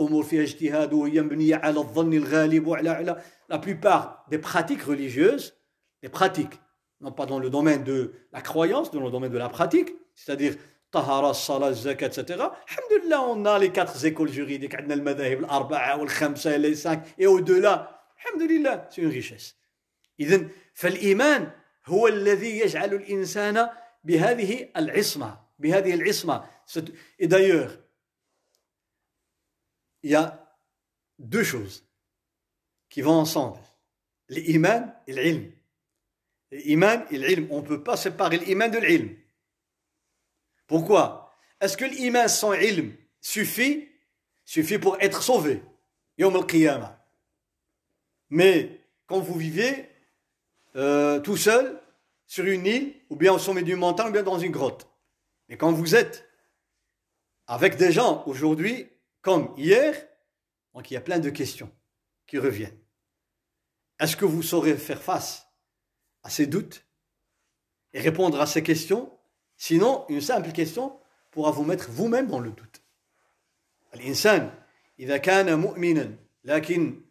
la 3.49 3.59
plupart 3.59 4.27
des 4.29 4.39
pratiques 4.39 4.83
religieuses, 4.83 5.57
des 6.03 6.09
pratiques 6.09 6.61
non 7.02 7.12
pas 7.12 7.26
dans 7.26 7.40
le 7.40 7.50
domaine 7.50 7.84
de 7.84 8.14
la 8.32 8.42
croyance, 8.42 8.92
dans 8.92 9.02
le 9.02 9.12
domaine 9.12 9.32
de 9.32 9.38
la 9.38 9.50
pratique, 9.50 9.94
c'est-à-dire 10.14 10.56
tahara, 10.92 11.34
salat, 11.34 11.74
zakat, 11.74 12.08
etc. 12.08 12.46
Alhamdulillah, 12.70 13.22
on 13.22 13.46
a 13.46 13.60
les 13.60 13.72
quatre 13.72 14.04
écoles 14.06 14.32
juridiques, 14.32 14.76
on 14.80 14.90
a 14.90 14.96
le 14.96 15.02
madhahib, 15.02 15.42
l'arba'a, 15.42 15.98
le 15.98 16.08
khamsa, 16.08 16.58
les 16.58 16.76
cinq, 16.76 17.04
et 17.18 17.28
au-delà, 17.28 18.02
alhamdulillah, 18.26 18.88
c'est 18.90 19.02
une 19.02 19.10
richesse. 19.10 19.56
إذن 20.20 20.50
فالإيمان 20.74 21.52
هو 21.86 22.08
الذي 22.08 22.60
يجعل 22.60 22.94
الإنسان 22.94 23.70
بهذه 24.04 24.70
العصمة 24.78 25.40
بهذه 25.60 25.94
العصمة 25.94 26.46
Et 27.20 27.28
d'ailleurs, 27.28 27.78
il 30.04 30.12
y 30.12 30.16
a 30.16 30.46
deux 31.20 31.44
choses 31.44 31.86
qui 32.90 33.02
vont 33.02 33.20
ensemble. 33.20 33.60
L'iman 34.30 34.94
et 35.06 35.14
l'ilm. 35.14 35.52
On 36.53 36.57
ne 36.57 37.67
peut 37.67 37.83
pas 37.83 37.97
séparer 37.97 38.39
l'iman 38.39 38.71
de 38.71 38.79
l'ilm. 38.79 39.17
Pourquoi? 40.67 41.33
Est-ce 41.61 41.77
que 41.77 41.85
l'iman 41.85 42.29
sans 42.29 42.55
ilm 42.55 42.93
suffit? 43.21 43.89
Suffit 44.45 44.79
pour 44.79 45.01
être 45.01 45.23
sauvé. 45.23 45.63
Yom. 46.19 46.45
Mais 48.31 48.81
quand 49.07 49.21
vous 49.21 49.39
vivez 49.39 49.89
euh, 50.77 51.21
tout 51.21 51.37
seul 51.37 51.81
sur 52.27 52.45
une 52.45 52.67
île, 52.67 52.95
ou 53.11 53.17
bien 53.17 53.33
au 53.33 53.39
sommet 53.39 53.63
du 53.63 53.75
montagne, 53.75 54.09
ou 54.09 54.13
bien 54.13 54.23
dans 54.23 54.39
une 54.39 54.53
grotte. 54.53 54.89
Mais 55.49 55.57
quand 55.57 55.73
vous 55.73 55.95
êtes 55.95 56.29
avec 57.47 57.77
des 57.77 57.91
gens 57.91 58.23
aujourd'hui, 58.27 58.89
comme 59.23 59.53
hier, 59.57 59.95
donc 60.75 60.91
il 60.91 60.95
y 60.95 60.97
a 60.97 61.01
plein 61.01 61.19
de 61.19 61.31
questions 61.31 61.71
qui 62.27 62.39
reviennent. 62.39 62.79
Est-ce 63.99 64.17
que 64.17 64.25
vous 64.25 64.43
saurez 64.43 64.77
faire 64.77 65.03
face 65.03 65.50
à 66.24 66.30
ces 66.30 66.48
doutes 66.48 66.86
et 67.94 68.02
répondre 68.02 68.40
à 68.42 68.46
ces 68.46 68.64
questions 68.64 69.12
Sinon, 69.58 70.06
une 70.10 70.22
simple 70.22 70.52
question 70.52 71.00
pourra 71.32 71.52
vous 71.52 71.64
mettre 71.64 71.90
vous-même 71.90 72.28
dans 72.28 72.40
le 72.40 72.52
doute. 72.52 72.82
الإنسان 73.94 74.52
إذا 75.00 75.18
كان 75.18 75.60
مؤمنا 75.60 76.16
لكن 76.44 77.02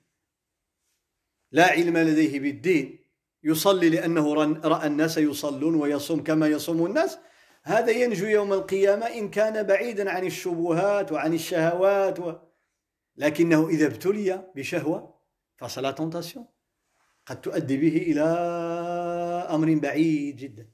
لا 1.53 1.71
علم 1.71 1.99
لديه 1.99 2.41
بالدين 2.41 2.99
يصلي 3.45 3.89
لأنه 3.89 4.35
رأى 4.65 4.87
الناس 4.87 5.19
يصلون 5.19 5.75
ويصوم 5.75 6.23
كما 6.25 6.47
يصوم 6.47 6.87
الناس 6.87 7.19
هذا 7.63 7.91
ينجو 7.91 8.27
يوم 8.27 8.53
القيامة 8.53 9.07
إن 9.07 9.31
كان 9.31 9.63
بعيدا 9.63 10.11
عن 10.11 10.25
الشبهات 10.25 11.13
وعن 11.13 11.35
الشهوات 11.35 12.21
و... 12.21 12.33
لكنه 13.17 13.69
إذا 13.69 13.87
ابتلي 13.87 14.53
بشهوة 14.57 15.15
فصلا 15.57 15.91
تنتاسيون 15.91 16.47
قد 17.27 17.41
تؤدي 17.41 17.77
به 17.77 17.97
إلى 17.97 18.25
أمر 19.55 19.75
بعيد 19.75 20.37
جدا 20.37 20.71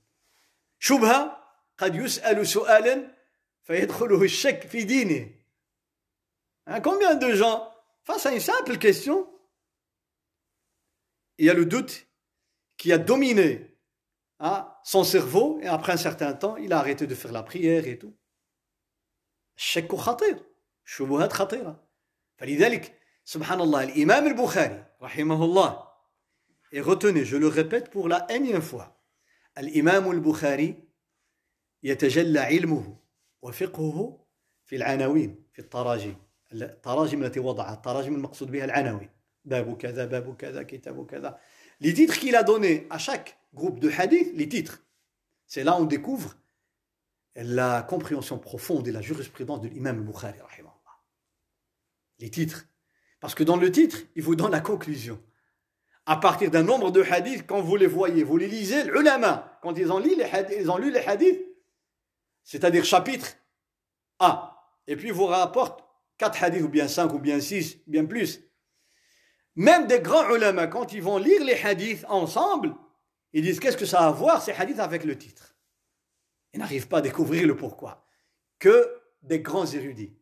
شبهة 0.79 1.41
قد 1.79 1.95
يسأل 1.95 2.47
سؤالا 2.47 3.17
فيدخله 3.63 4.23
الشك 4.23 4.67
في 4.67 4.83
دينه 4.83 5.41
Combien 6.83 7.17
de 7.17 7.33
gens, 7.35 7.69
face 8.05 8.27
à 8.27 8.33
une 8.33 8.41
simple 8.41 8.79
question, 8.79 9.29
il 11.39 11.47
y 11.47 11.51
a 11.51 11.55
le 11.55 11.67
doute 11.67 12.07
qui 12.77 12.93
a 12.93 12.99
dominé 12.99 13.77
hein, 14.39 14.73
son 14.85 15.03
cerveau, 15.03 15.59
et 15.63 15.67
après 15.67 15.93
un 15.93 15.97
certain 15.97 16.33
temps, 16.33 16.57
il 16.57 16.73
a 16.73 16.79
arrêté 16.79 17.09
de 17.09 17.15
faire 17.15 17.33
la 17.33 17.43
prière 17.43 17.87
et 17.89 17.99
tout. 17.99 18.15
الشك 19.57 19.95
خطير 19.95 20.39
الشبهات 20.87 21.33
خطيرة 21.33 21.89
فلذلك 22.37 23.01
سبحان 23.25 23.61
الله 23.61 23.83
الإمام 23.85 24.27
البخاري 24.27 24.85
رحمه 25.03 25.45
الله 25.45 25.89
et 26.73 26.81
retenez 26.81 27.25
je 27.25 27.37
le 27.37 27.49
répète 27.49 27.91
pour 27.91 28.09
la 28.09 28.27
énième 28.31 28.63
fois 28.63 28.97
الإمام 29.59 30.11
البخاري 30.11 30.75
يتجلى 31.83 32.39
علمه 32.39 32.97
وفقهه 33.43 34.27
في 34.67 34.77
العناوين 34.77 35.45
في 35.53 35.59
التراجم 35.59 36.15
التراجم 36.53 37.25
التي 37.25 37.41
وضعها 37.41 37.75
التراجم 37.75 38.15
المقصود 38.15 38.51
بها 38.51 38.65
العناوين 38.65 39.11
باب 39.45 39.77
كذا 39.77 40.05
باب 40.07 40.37
كذا 40.37 40.63
كتاب 40.63 41.07
كذا 41.07 41.41
les 41.83 41.95
titres 41.95 42.19
qu'il 42.19 42.37
a 42.37 42.43
donnés 42.43 42.87
à 42.91 42.99
chaque 42.99 43.39
groupe 43.55 43.81
de 43.81 43.91
hadith 43.91 44.33
les 44.35 44.49
titres 44.49 44.85
c'est 45.47 45.65
là 45.65 45.77
on 45.81 45.85
découvre 45.85 46.37
la 47.37 47.83
compréhension 47.83 48.39
profonde 48.39 48.87
et 48.89 48.93
la 48.93 49.01
jurisprudence 49.01 49.61
de 49.63 49.69
l'imam 49.69 50.05
Bukhari 50.05 50.39
les 52.19 52.31
titres 52.31 52.67
parce 53.21 53.35
que 53.35 53.45
dans 53.45 53.57
le 53.57 53.73
titre 53.73 53.99
il 54.15 54.23
vous 54.23 54.37
donne 54.37 54.53
la 54.53 54.61
conclusion 54.61 55.21
à 56.06 56.18
partir 56.18 56.52
d'un 56.52 56.64
nombre 56.64 56.92
de 56.92 57.02
hadiths 57.02 57.46
quand 57.48 57.62
vous 57.62 57.76
les 57.76 57.88
voyez 57.88 58.24
vous 58.24 58.38
les 58.38 58.48
lisez 58.48 58.84
l'ulama 58.84 59.60
quand 59.62 59.78
ils 59.78 59.92
ont 59.92 60.00
lu 60.00 60.16
les 60.16 60.24
hadiths, 60.24 61.08
hadiths 61.08 61.42
c'est-à-dire 62.44 62.86
chapitre 62.86 63.36
A 64.20 64.72
et 64.88 64.96
puis 64.96 65.12
vous 65.12 65.26
rapporte 65.26 65.84
4 66.18 66.44
hadiths 66.44 66.64
ou 66.64 66.70
bien 66.70 66.88
5 66.88 67.14
ou 67.14 67.20
bien 67.20 67.40
6 67.40 67.80
bien 67.88 68.06
plus 68.06 68.42
même 69.56 69.88
des 69.88 70.00
grands 70.00 70.34
ulama 70.34 70.68
quand 70.68 70.94
ils 70.94 71.02
vont 71.02 71.18
lire 71.18 71.44
les 71.44 71.60
hadiths 71.62 72.06
ensemble 72.08 72.76
ils 73.36 73.42
disent 73.42 73.60
qu'est-ce 73.60 73.76
que 73.76 73.86
ça 73.86 74.00
a 74.00 74.08
à 74.08 74.12
voir 74.12 74.42
ces 74.42 74.54
hadiths 74.54 74.80
avec 74.80 75.04
le 75.04 75.18
titre? 75.18 75.58
Ils 76.54 76.60
n'arrivent 76.62 76.88
pas 76.88 77.00
à 77.00 77.02
découvrir 77.02 77.46
le 77.46 77.58
pourquoi. 77.58 78.08
Que 78.60 79.02
des 79.24 79.42
grands 79.42 79.66
érudits 79.66 80.18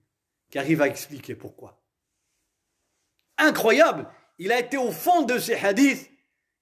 qui 0.49 0.57
arrivent 0.57 0.81
à 0.81 0.87
expliquer 0.87 1.35
pourquoi. 1.35 1.79
Incroyable 3.37 4.09
Il 4.38 4.52
a 4.52 4.58
été 4.58 4.76
au 4.76 4.90
fond 4.90 5.22
de 5.22 5.38
ces 5.38 5.54
hadiths. 5.54 6.10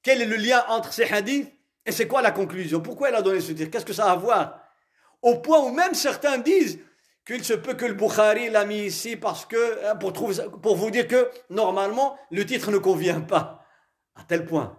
Quel 0.03 0.23
est 0.23 0.27
le 0.27 0.37
lien 0.37 0.65
entre 0.69 0.93
ces 0.93 1.05
hadiths 1.05 1.53
Et 1.85 1.93
c'est 1.93 2.07
quoi 2.07 2.23
la 2.23 2.31
conclusion 2.31 2.81
Pourquoi 2.81 3.11
il 3.11 3.15
a 3.15 3.23
donné 3.23 3.41
ce 3.41 3.53
titre 3.53 3.71
Qu'est-ce 3.71 3.85
que 3.85 3.93
ça 3.93 4.07
a 4.07 4.13
à 4.13 4.17
voir 4.17 4.61
Au 5.23 5.37
point 5.37 5.61
où 5.61 5.71
même 5.71 5.95
certains 5.95 6.39
disent 6.39 6.79
qu'il 7.27 7.45
se 7.45 7.55
peut 7.55 7.75
que 7.75 7.87
le 7.87 7.95
Bukhari 7.95 8.51
l'a 8.51 8.65
mis 8.65 8.85
ici 8.85 9.17
parce 9.17 9.45
que, 9.45 9.87
hein, 9.87 9.97
pour, 9.97 10.13
trouver, 10.13 10.37
pour 10.63 10.77
vous 10.77 10.91
dire 10.91 11.09
que 11.09 11.29
normalement 11.51 12.17
le 12.31 12.47
titre 12.47 12.71
ne 12.71 12.79
convient 12.79 13.21
pas. 13.21 13.65
À 14.15 14.23
tel 14.23 14.47
point. 14.47 14.79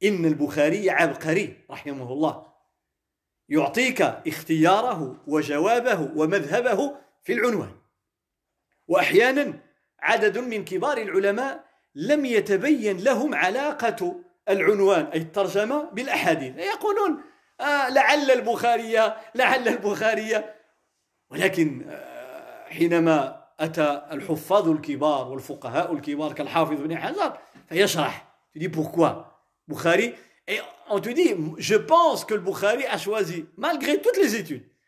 Inna 0.00 0.28
al-Bukhari 0.28 0.88
abqari, 0.90 1.56
rahimahullah. 1.68 2.54
يعطيك 3.48 4.02
اختياره 4.02 5.16
وجوابه 5.26 6.12
ومذهبه 6.16 6.96
في 7.24 7.32
العنوان 7.32 7.72
واحيانا 8.88 9.60
عدد 10.00 10.38
من 10.38 10.64
كبار 10.64 10.98
العلماء 10.98 11.64
لم 11.95 12.25
يتبين 12.25 12.97
لهم 12.97 13.35
علاقة 13.35 14.15
العنوان 14.49 15.05
أي 15.05 15.17
الترجمة 15.17 15.89
بالأحاديث. 15.93 16.57
يقولون 16.57 17.21
آه 17.61 17.89
لعل 17.89 18.31
البخاري 18.31 19.13
لعل 19.35 19.67
البخاري 19.67 20.43
ولكن 21.29 21.85
آه 21.89 22.69
حينما 22.69 23.45
أتى 23.59 24.01
الحفاظ 24.11 24.69
الكبار 24.69 25.27
والفقهاء 25.27 25.93
الكبار 25.93 26.33
كالحافظ 26.33 26.81
بن 26.81 26.97
حجر 26.97 27.37
فيشرح. 27.69 28.27
يدي 28.55 28.67
بوركوا 28.67 29.09
بخاري 29.67 30.15
Et 30.49 30.59
on 30.89 30.99
te 30.99 31.09
dit, 31.09 31.35
je 31.59 31.75
pense 31.75 32.25
que 32.25 32.33
le 32.33 32.39
Bukhari 32.39 32.85
a 32.87 32.97
choisi. 32.97 33.45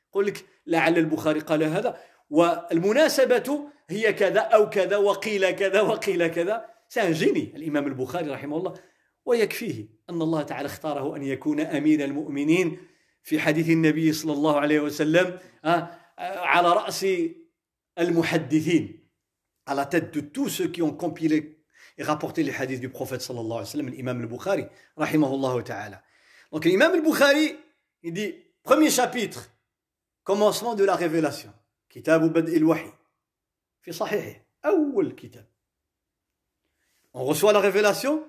يقول 0.10 0.26
لك 0.26 0.46
لعل 0.68 0.98
البخاري 0.98 1.40
قال 1.40 1.64
هذا 1.64 1.98
والمناسبة 2.30 3.70
هي 3.90 4.14
كذا 4.14 4.40
أو 4.40 4.70
كذا 4.70 4.98
وقيل 4.98 5.52
كذا 5.52 5.82
وقيل 5.82 6.28
كذا 6.28 6.66
سانجيني 6.91 7.54
الإمام 7.56 7.88
البخاري 7.88 8.30
رحمه 8.30 8.58
الله. 8.58 8.73
ويكفيه 9.25 9.88
أن 10.10 10.21
الله 10.21 10.41
تعالى 10.43 10.65
اختاره 10.65 11.15
أن 11.15 11.23
يكون 11.23 11.60
أمير 11.60 12.06
المؤمنين 12.06 12.80
في 13.23 13.39
حديث 13.39 13.69
النبي 13.69 14.13
صلى 14.13 14.34
الله 14.34 14.60
عليه 14.60 14.80
وسلم 14.80 15.39
آه، 15.65 15.97
على 16.19 16.69
رأس 16.69 17.06
المحدثين 17.99 19.10
على 19.67 19.86
تد 19.86 20.12
دو 20.12 20.21
تو 20.21 20.47
سو 20.47 20.71
كي 20.71 20.82
اون 20.82 20.97
كومبيلي 20.97 21.58
اي 21.99 22.06
رابورتي 22.06 22.43
لي 22.43 22.51
حديث 22.54 22.80
دو 22.80 22.89
بروفيت 22.89 23.21
صلى 23.21 23.39
الله 23.39 23.56
عليه 23.56 23.67
وسلم 23.67 23.88
الإمام 23.88 24.21
البخاري 24.21 24.69
رحمه 24.99 25.36
الله 25.36 25.62
تعالى. 25.62 26.01
دونك 26.51 26.67
الإمام 26.67 26.93
البخاري 26.93 27.56
يدي 28.04 28.36
بروميير 28.65 28.89
شابيتر 28.89 29.41
كومونسمون 30.23 30.75
دو 30.75 30.86
لا 30.86 30.95
ريفيلاسيون 30.95 31.54
كتاب 31.89 32.34
بدء 32.34 32.58
الوحي 32.58 32.93
في 33.82 33.91
صحيحه 33.91 34.45
اول 34.65 35.12
كتاب 35.12 35.51
On 37.14 37.25
reçoit 37.25 37.53
la 37.53 37.61
révélation, 37.61 38.22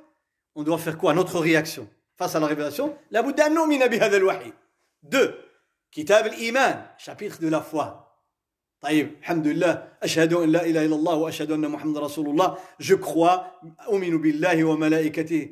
on 0.56 0.64
doit 0.64 0.78
faire 0.78 0.98
quoi 0.98 1.14
Notre 1.14 1.40
réaction 1.40 1.90
face 2.16 2.36
à 2.36 2.40
la 2.40 2.48
révélation 2.48 2.98
La 3.12 3.22
bouddha 3.22 3.50
nomina 3.50 3.88
bi 3.88 4.00
al-Wahi. 4.00 4.54
Deux, 5.04 5.38
Kitab 5.92 6.26
al-Iman, 6.28 6.84
chapitre 6.98 7.40
de 7.40 7.48
la 7.48 7.62
foi. 7.62 8.04
طيب 8.82 9.18
الحمد 9.20 9.48
لله 9.48 9.98
أشهد 10.04 10.34
أن 10.34 10.52
لا 10.52 10.66
إله 10.66 10.86
إلا 10.86 10.96
الله 10.96 11.16
وأشهد 11.16 11.52
أن 11.52 11.68
محمد 11.70 11.98
رسول 11.98 12.30
الله 12.30 12.58
je 12.80 12.94
crois 12.94 13.46
أؤمن 13.88 14.22
بالله 14.22 14.64
وملائكته 14.64 15.50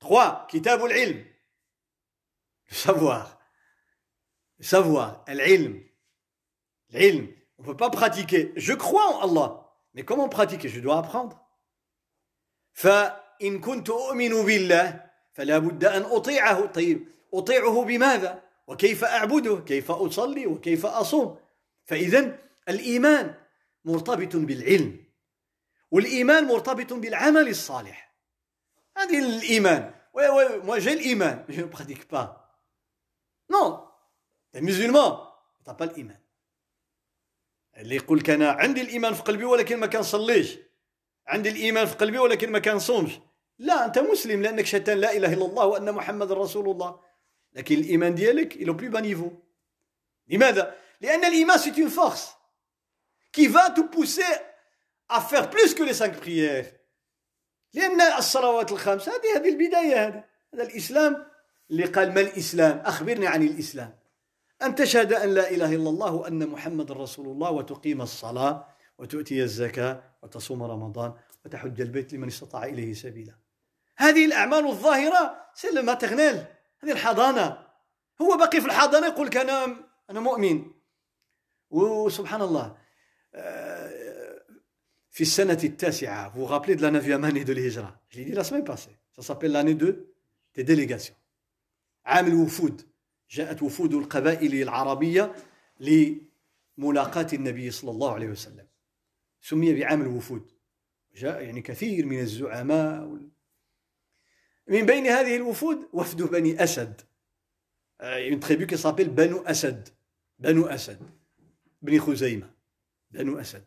3 0.00 0.46
كتاب 0.50 0.84
العلم 0.84 1.24
le 2.70 2.74
savoir 2.74 3.38
le 4.58 4.64
savoir 4.64 5.24
العلم 5.28 5.86
العلم 6.90 7.28
on 7.58 7.62
ne 7.62 7.66
peut 7.68 7.76
pas 7.76 7.90
pratiquer 7.90 8.52
je 8.56 8.72
crois 8.72 9.06
en 9.06 9.20
Allah 9.30 9.70
mais 9.94 10.02
comment 10.02 10.28
pratiquer 10.28 10.68
je 10.68 10.80
dois 10.80 10.98
apprendre 10.98 11.40
فإن 12.73 13.59
كنت 13.61 13.89
أؤمن 13.89 14.45
بالله 14.45 15.09
فلا 15.33 15.57
بد 15.57 15.85
أن 15.85 16.01
أطيعه. 16.01 16.65
طيب 16.65 17.07
أطيعه 17.33 17.83
بماذا؟ 17.83 18.43
وكيف 18.67 19.03
أعبده؟ 19.03 19.59
كيف 19.59 19.91
أصلي؟ 19.91 20.47
وكيف 20.47 20.85
أصوم؟ 20.85 21.39
فإذا 21.85 22.37
الإيمان 22.69 23.35
مرتبط 23.85 24.35
بالعلم 24.35 25.03
والإيمان 25.91 26.43
مرتبط 26.43 26.93
بالعمل 26.93 27.47
الصالح. 27.47 28.15
هذه 28.97 29.19
الإيمان. 29.19 29.99
moi 30.63 30.79
j'ai 30.79 30.95
l'Iman. 30.95 31.45
Mais 31.47 31.53
je 31.57 31.61
ne 31.61 31.67
pratique 31.67 32.07
pas. 32.07 32.55
Non. 33.49 33.85
T'es 34.51 34.61
musulman 34.61 35.25
t'as 35.63 35.73
pas 35.73 35.85
الإيمان 35.85 36.17
اللي 37.77 37.95
يقول 37.95 38.19
لك 38.19 38.29
أنا 38.29 38.51
عندي 38.51 38.81
الإيمان 38.81 39.13
في 39.13 39.21
قلبي 39.21 39.45
ولكن 39.45 39.77
ما 39.77 39.87
كنصليش 39.87 40.57
عندي 41.29 41.49
الإيمان 41.49 41.85
في 41.85 41.95
قلبي 41.95 42.17
ولكن 42.17 42.51
ما 42.51 42.59
كنصومش. 42.59 43.19
لا 43.59 43.85
أنت 43.85 43.99
مسلم 43.99 44.41
لأنك 44.41 44.65
شهدت 44.65 44.89
لا 44.89 45.17
إله 45.17 45.33
إلا 45.33 45.45
الله 45.45 45.65
وأن 45.65 45.91
محمد 45.91 46.31
رسول 46.31 46.69
الله. 46.69 46.99
لكن 47.53 47.75
الإيمان 47.75 48.15
ديالك 48.15 48.55
إلى 48.55 48.71
بلو 48.71 48.89
با 48.89 48.99
نيفو 48.99 49.31
لماذا؟ 50.27 50.75
لأن 51.01 51.25
الإيمان 51.25 51.57
سيت 51.57 51.79
اون 51.79 51.89
فورس 51.89 52.39
qui 53.31 53.47
va 53.47 53.69
te 53.69 53.81
pousser 53.81 54.33
à 55.07 55.21
faire 55.21 55.49
plus 55.49 55.73
que 55.75 55.83
les 55.83 55.93
cinq 55.93 56.13
prières. 56.19 56.65
لأن 57.73 58.01
الصلوات 58.01 58.71
الخمس 58.71 59.09
هذه 59.09 59.37
هذه 59.37 59.49
البداية 59.49 60.07
هذا 60.07 60.23
هذا 60.53 60.63
الإسلام. 60.63 61.25
اللي 61.71 61.85
قال 61.85 62.13
ما 62.13 62.21
الإسلام؟ 62.21 62.79
أخبرني 62.85 63.27
عن 63.27 63.43
الإسلام. 63.43 63.99
أن 64.61 64.75
تشهد 64.75 65.13
أن 65.13 65.33
لا 65.33 65.51
إله 65.51 65.75
إلا 65.75 65.89
الله 65.89 66.13
وأن 66.13 66.47
محمد 66.47 66.91
رسول 66.91 67.27
الله 67.27 67.51
وتقيم 67.51 68.01
الصلاة 68.01 68.67
وتؤتي 68.97 69.43
الزكاة 69.43 70.03
وتصوم 70.23 70.63
رمضان 70.63 71.13
وتحج 71.45 71.81
البيت 71.81 72.13
لمن 72.13 72.27
استطاع 72.27 72.63
إليه 72.63 72.93
سبيلا. 72.93 73.35
هذه 73.97 74.25
الأعمال 74.25 74.67
الظاهرة 74.67 75.49
سي 75.53 75.81
ماترنيل 75.81 76.45
هذه 76.79 76.91
الحضانة. 76.91 77.67
هو 78.21 78.37
باقي 78.37 78.61
في 78.61 78.67
الحضانة 78.67 79.07
يقول 79.07 79.27
لك 79.27 79.37
أنا 79.37 79.75
أنا 80.09 80.19
مؤمن. 80.19 80.71
وسبحان 81.69 82.41
الله 82.41 82.77
في 85.09 85.21
السنة 85.21 85.59
التاسعة 85.63 86.29
vous 86.29 86.45
rappelez 86.45 86.75
de 86.75 86.81
la 86.81 86.91
neuvième 86.91 87.23
année 87.23 87.43
de 87.43 87.53
l'Hijra. 87.53 87.99
Je 88.09 88.17
l'ai 88.17 88.25
dit 88.25 88.31
la 88.31 88.43
semaine 88.43 88.63
passée. 88.63 88.97
Ça 89.15 89.21
s'appelle 89.21 89.51
l'année 89.51 89.75
de 89.75 90.13
des 90.55 90.63
délégations. 90.63 91.15
عام 92.05 92.27
الوفود. 92.27 92.89
جاءت 93.29 93.63
وفود 93.63 93.93
القبائل 93.93 94.61
العربية 94.61 95.35
لملاقاة 95.79 97.27
النبي 97.33 97.71
صلى 97.71 97.91
الله 97.91 98.13
عليه 98.13 98.27
وسلم. 98.27 98.68
سمي 99.41 99.73
بعام 99.73 100.01
الوفود. 100.01 100.51
جاء 101.15 101.41
يعني 101.41 101.61
كثير 101.61 102.05
من 102.05 102.19
الزعماء 102.19 103.19
من 104.67 104.85
بين 104.85 105.07
هذه 105.07 105.35
الوفود 105.35 105.89
وفد 105.93 106.21
بني 106.21 106.63
أسد. 106.63 107.01
une 108.01 108.39
tribu 108.39 108.65
qui 108.65 108.77
s'appelle 108.77 109.09
بنو 109.09 109.41
أسد 109.41 109.89
بنو 110.39 110.65
أسد 110.65 110.99
بني 111.81 111.99
خزيمة 111.99 112.49
بنو 113.11 113.39
أسد 113.39 113.63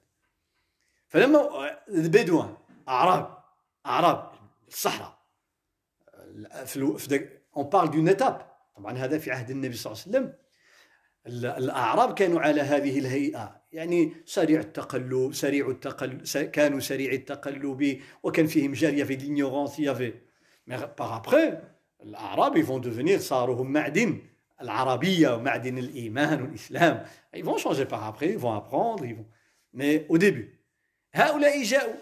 فلما 1.09 1.71
البدوان 1.89 2.57
أعراب 2.89 3.45
أعراب 3.87 4.33
الصحراء. 4.69 5.23
في 6.67 7.39
on 7.55 7.65
parle 7.65 7.91
d'une 7.91 8.09
étape. 8.09 8.43
طبعا 8.77 8.99
هذا 8.99 9.19
في 9.19 9.31
عهد 9.31 9.51
النبي 9.51 9.77
صلى 9.77 9.93
الله 9.93 10.03
عليه 10.03 10.11
وسلم. 10.19 10.35
الأعراب 11.59 12.15
كانوا 12.15 12.41
على 12.41 12.61
هذه 12.61 12.99
الهيئة. 12.99 13.62
يعني 13.73 14.13
سريع 14.27 14.61
التقلب 14.61 15.33
سريع 15.33 15.69
التقلب 15.69 16.23
كانوا 16.53 16.81
سريع 16.81 17.13
التقلب 17.13 18.01
وكان 18.23 18.47
فيهم 18.47 18.73
جاريه 18.73 19.05
في 19.05 19.17
ليغنونس 19.17 19.79
يافي. 19.79 20.15
مي 20.67 20.77
باغ 20.77 21.17
ابخي 21.17 21.59
الأعراب 22.03 22.57
يفون 22.57 22.81
دوفونير 22.81 23.19
صاروا 23.19 23.57
هم 23.63 23.73
معدن. 23.73 24.19
العربية 24.61 25.35
ومعدن 25.35 25.79
الإيمان 25.79 26.43
والإسلام. 26.43 27.07
يفون 27.35 27.59
شونجي 27.59 27.85
باغ 27.85 28.09
ابخي 28.09 28.35
يفون 28.35 28.57
ابخوندر 28.57 29.05
يفون 29.05 29.27
مي 29.73 30.07
أو 30.11 30.17
ديبي 30.17 30.49
هؤلاء 31.15 31.63
جاءوا. 31.63 31.95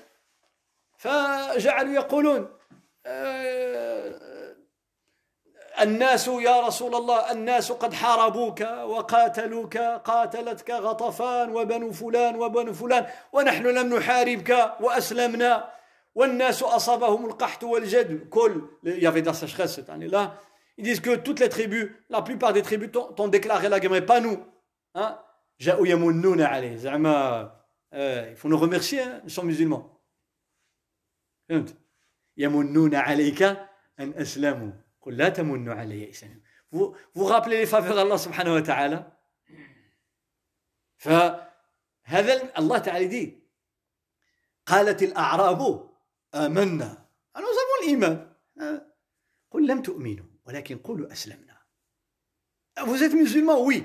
فجعلوا 0.99 1.95
يقولون 1.95 2.49
أه 3.07 3.90
الناس 5.83 6.29
يا 6.29 6.61
رسول 6.61 6.95
الله 6.95 7.33
الناس 7.33 7.73
قد 7.73 7.95
حاربوك 7.95 8.61
وقاتلوك 8.61 9.77
قاتلتك 9.77 10.71
غطفان 10.71 11.51
وبنو 11.51 11.93
فلان 11.93 12.37
وبنو 12.37 12.73
فلان 12.73 13.07
ونحن 13.33 13.67
لم 13.67 13.95
نحاربك 13.95 14.73
وأسلمنا 14.81 15.71
والناس 16.15 16.63
أصابهم 16.63 17.27
القحط 17.27 17.65
والجد 17.65 18.29
كل 18.29 18.63
il 18.85 18.99
y 19.03 19.07
avait 19.07 19.23
de 19.23 19.27
la 19.27 19.35
sécheresse 19.35 19.75
cette 19.75 19.91
année-là 19.91 20.35
ils 20.77 20.85
disent 20.85 21.01
que 21.01 21.17
toutes 21.17 21.41
les 21.41 21.49
tribus 21.49 21.87
la 22.11 22.23
plupart 22.23 22.53
des 22.53 22.63
tribus 22.63 22.91
t'ont 22.93 23.29
déclaré 23.29 23.69
la 23.69 23.81
guerre 23.81 23.91
mais 23.91 24.03
pas 24.03 24.21
nous 24.21 24.39
hein 24.95 25.19
جاءوا 25.61 25.87
يمنون 25.87 26.43
عليه 26.43 26.77
زعما 26.77 27.51
il 27.95 28.37
faut 28.37 28.49
nous 28.49 28.59
remercier 28.59 29.01
hein, 29.03 29.21
nous 29.25 29.31
sommes 29.31 29.47
musulmans 29.47 30.01
فهمت 31.49 31.75
يمنون 32.37 32.95
عليك 32.95 33.43
أن 34.01 34.15
أسلموا 34.17 34.73
قل 35.01 35.17
لا 35.17 35.29
تمنوا 35.29 35.75
علي 35.75 36.11
إسلام 36.11 36.43
vous, 36.73 36.95
vous 37.15 37.25
rappelez 37.25 37.59
les 37.59 37.67
faveurs 37.67 37.95
d'Allah 37.97 38.19
subhanahu 38.19 38.55
wa 38.55 38.63
ta'ala 38.63 39.17
فهذا 40.97 42.59
الله 42.59 42.79
تعالى 42.79 43.09
dit 43.09 43.33
قالت 44.67 45.03
الأعراب 45.03 45.91
آمنا 46.35 47.07
nous 47.37 47.43
avons 47.43 47.83
الإيمان 47.83 48.31
قل 49.51 49.67
لم 49.67 49.83
تؤمنوا 49.83 50.27
ولكن 50.45 50.79
قولوا 50.79 51.13
أسلمنا 51.13 51.57
vous 52.81 53.03
êtes 53.03 53.15
musulmans 53.15 53.61
oui 53.65 53.85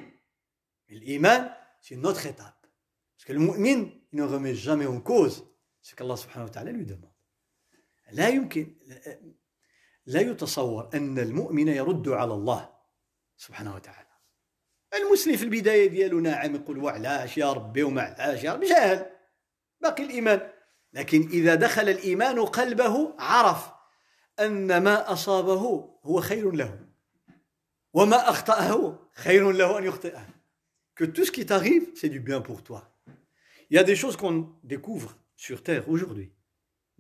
mais 0.88 0.96
l'Iman 0.96 1.52
c'est 1.82 1.96
une 1.96 2.06
autre 2.06 2.26
étape 2.26 2.68
parce 3.18 3.26
que 3.26 3.34
le 3.34 3.40
mu'min 3.40 3.90
il 4.12 4.20
ne 4.20 4.24
remet 4.24 4.56
jamais 4.56 4.86
en 4.86 5.00
cause 5.02 5.48
ce 5.82 5.96
qu'Allah 5.96 6.18
subhanahu 6.18 6.48
wa 6.48 6.54
ta'ala 6.54 6.72
lui 6.72 6.86
demande 6.86 7.12
لا 8.12 8.30
يمكن 8.30 8.76
لا 10.06 10.22
يتصور 10.22 10.90
أن 10.94 11.20
المؤمن 11.20 11.68
يرد 11.68 12.10
على 12.10 12.34
الله 12.34 12.70
سبحانه 13.38 13.76
وتعالى 13.76 14.06
المسلم 14.94 15.38
في 15.38 15.44
البداية 15.44 15.88
ديالو 15.88 16.20
ناعم 16.20 16.56
يقول 16.56 16.78
وعلاش 16.78 17.38
يا 17.38 17.54
ربي 17.54 17.84
وما 17.84 18.02
علاش 18.02 18.44
يا 18.44 18.54
ربي 18.54 18.68
جاهل 18.68 19.06
باقي 19.82 20.04
الإيمان 20.04 20.52
لكن 20.94 21.30
إذا 21.30 21.56
دخل 21.56 21.90
الإيمان 21.90 22.46
قلبه 22.46 23.16
عرف 23.20 23.72
أن 24.40 24.84
ما 24.84 25.14
أصابه 25.14 25.90
هو 26.04 26.22
خير 26.22 26.52
له 26.52 26.80
وما 27.94 28.30
أخطأه 28.30 29.00
خير 29.14 29.52
له 29.52 29.78
أن 29.78 29.84
يخطئه 29.84 30.36
que 30.96 31.04
tout 31.04 31.26
ce 31.26 31.32
qui 31.32 31.46
t'arrive, 31.46 31.90
c'est 31.94 32.10
du 32.10 32.20
bien 32.22 32.42
pour 32.42 32.64
toi. 32.64 32.90
Il 33.70 33.76
y 33.76 33.80
a 33.80 33.84
des 33.84 33.96
choses 33.96 34.16
qu'on 34.16 34.50
découvre 34.64 35.18
sur 35.36 35.62
Terre 35.62 35.90
aujourd'hui. 35.90 36.32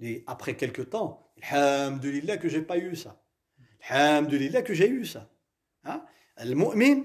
Et 0.02 0.24
après 0.28 0.56
quelques 0.56 0.90
temps, 0.90 1.32
Alhamdulillah 1.42 2.38
que 2.38 2.50
j'ai 2.50 2.62
pas 2.62 2.78
eu 2.78 2.96
ça. 2.96 3.22
Alhamdulillah 3.90 4.62
que 4.62 4.74
j'ai 4.74 4.90
eu 4.90 5.06
ça. 5.06 5.30
المؤمن 6.42 7.04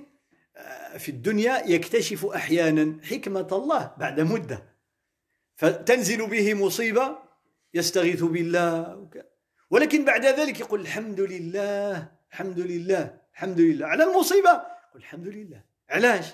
في 0.99 1.09
الدنيا 1.09 1.67
يكتشف 1.67 2.27
أحيانا 2.27 2.97
حكمه 3.03 3.49
الله 3.53 3.95
بعد 3.99 4.21
مده 4.21 4.63
فتنزل 5.57 6.27
به 6.27 6.55
مصيبه 6.55 7.19
يستغيث 7.75 8.23
بالله 8.23 9.09
ولكن 9.71 10.05
بعد 10.05 10.27
ذلك 10.27 10.61
يقول 10.61 10.81
الحمد 10.81 11.21
لله 11.21 12.13
الحمد 12.31 12.59
لله 12.59 13.19
الحمد 13.35 13.61
لله 13.61 13.87
على 13.87 14.05
المصيبه 14.05 14.51
يقول 14.51 15.03
الحمد 15.03 15.29
لله 15.29 15.63
علاش 15.91 16.27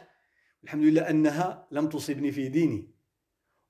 الحمد 0.64 0.84
لله 0.84 1.11
انها 1.11 1.66
لم 1.70 1.88
تصبني 1.88 2.32
في 2.32 2.48
ديني 2.48 2.90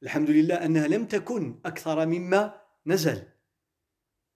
الحمد 0.02 0.30
لله 0.30 0.54
انها 0.54 0.88
لم 0.88 1.04
تكن 1.04 1.60
أكثر 1.66 2.06
مما 2.06 2.60
نزل 2.85 3.23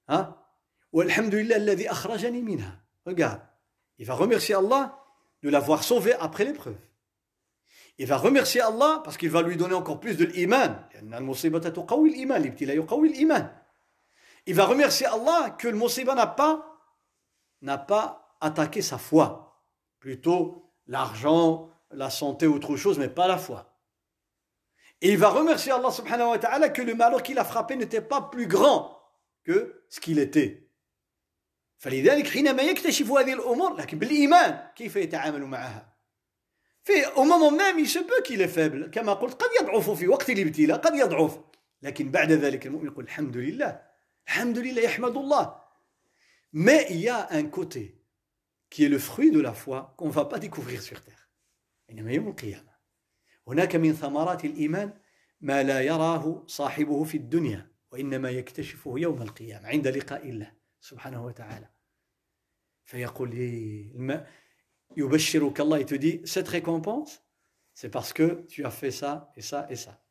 ها 0.09 0.45
والحمد 0.91 1.35
لله 1.35 1.55
الذي 1.55 1.91
أخرجني 1.91 2.41
منها 2.41 2.79
regarde 3.09 3.41
il 3.99 4.05
va 4.05 4.15
remercier 4.15 4.55
Allah 4.55 4.97
de 5.43 5.49
l'avoir 5.49 5.83
sauvé 5.83 6.13
après 6.13 6.43
l'épreuve 6.45 6.77
il 7.97 8.07
va 8.07 8.17
remercier 8.17 8.61
Allah 8.61 9.01
parce 9.03 9.17
qu'il 9.17 9.29
va 9.29 9.41
lui 9.41 9.57
donner 9.57 9.73
encore 9.73 9.99
plus 9.99 10.17
de 10.17 10.25
l'iman 10.25 10.75
لأن 10.93 11.13
المصيبة 11.13 11.59
تقوي 11.59 12.09
الإيمان 12.09 12.41
الابتلاء 12.41 12.75
يقوي 12.75 13.07
الإيمان 13.07 13.55
il 14.47 14.53
va 14.53 14.65
remercier 14.65 15.07
Allah 15.07 15.55
que 15.57 15.67
le 15.67 15.77
musiba 15.77 16.13
n'a 16.15 16.27
pas 16.27 16.79
n'a 17.61 17.77
pas 17.77 18.37
attaqué 18.41 18.81
sa 18.81 18.97
foi 18.97 19.63
plutôt 19.99 20.71
l'argent 20.87 21.69
la 21.91 22.09
santé 22.09 22.47
autre 22.47 22.75
chose 22.75 22.99
mais 22.99 23.09
pas 23.09 23.27
la 23.27 23.37
foi 23.37 23.68
Et 25.01 25.09
il 25.09 25.17
va 25.17 25.29
remercier 25.29 25.71
Allah 25.71 25.91
subhanahu 25.91 26.29
wa 26.29 26.39
ta'ala 26.39 26.69
que 26.69 26.81
le 26.81 26.95
malheur 26.95 27.21
qu'il 27.21 27.37
a 27.37 27.45
frappé 27.45 27.75
n'était 27.75 28.01
pas 28.01 28.21
plus 28.21 28.47
grand 28.47 28.97
que 29.43 29.85
ce 29.89 29.99
qu'il 29.99 30.19
était. 30.19 30.61
فلذلك 31.77 32.27
حينما 32.27 32.63
يكتشف 32.63 33.11
هذه 33.11 33.33
الأمور 33.33 33.75
لكن 33.75 33.99
بالإيمان 33.99 34.67
كيف 34.75 34.95
يتعامل 34.95 35.45
معها 35.45 35.95
في 36.83 37.05
أمم 37.17 37.57
même 37.57 37.79
il 37.79 37.89
se 37.89 37.99
peut 37.99 38.21
qu'il 38.23 38.41
est 38.41 38.47
faible 38.47 38.89
كما 38.89 39.13
قلت 39.13 39.43
قد 39.43 39.49
يضعف 39.61 39.89
في 39.89 40.07
وقت 40.07 40.29
الابتلاء 40.29 40.77
قد 40.77 40.95
يضعف 40.95 41.39
لكن 41.81 42.11
بعد 42.11 42.31
ذلك 42.31 42.65
المؤمن 42.65 42.85
يقول 42.87 43.03
الحمد 43.03 43.37
لله 43.37 43.81
الحمد 44.27 44.57
لله 44.57 44.81
يحمد 44.81 45.17
الله 45.17 45.55
mais 46.53 46.87
il 46.89 47.01
y 47.01 47.09
a 47.09 47.27
un 47.31 47.43
côté 47.43 48.01
qui 48.69 48.85
est 48.85 48.89
le 48.89 48.99
fruit 48.99 49.31
de 49.31 49.41
la 49.41 49.53
foi 49.53 49.93
qu'on 49.97 50.07
ne 50.07 50.13
va 50.13 50.25
pas 50.25 50.39
découvrir 50.39 50.81
sur 50.81 51.01
terre 51.01 51.29
إنما 51.91 52.11
يوم 52.11 52.27
القيامة 52.27 52.68
هناك 53.50 53.76
من 53.76 53.92
ثمرات 53.92 54.44
الإيمان 54.44 54.92
ما 55.40 55.62
لا 55.62 55.80
يراه 55.80 56.44
صاحبه 56.46 57.04
في 57.04 57.16
الدنيا 57.16 57.70
وإنما 57.92 58.30
يكتشفه 58.30 58.94
يوم 58.96 59.22
القيامة 59.22 59.68
عند 59.68 59.88
لقاء 59.88 60.28
الله 60.28 60.52
سبحانه 60.80 61.24
وتعالى. 61.24 61.68
فيقول 62.84 63.30
يبشرك 64.96 65.60
الله 65.60 65.82
te 65.82 65.94
dit 65.94 66.20
cette 66.24 66.48
récompense 66.48 67.22
c'est 67.74 67.90
parce 67.90 68.12
que 68.12 68.46
tu 68.48 68.64
as 68.64 68.70
fait 68.70 68.90
ça 68.90 69.32
et 69.36 69.42
ça 69.42 69.66
et 69.70 69.76
ça. 69.76 70.04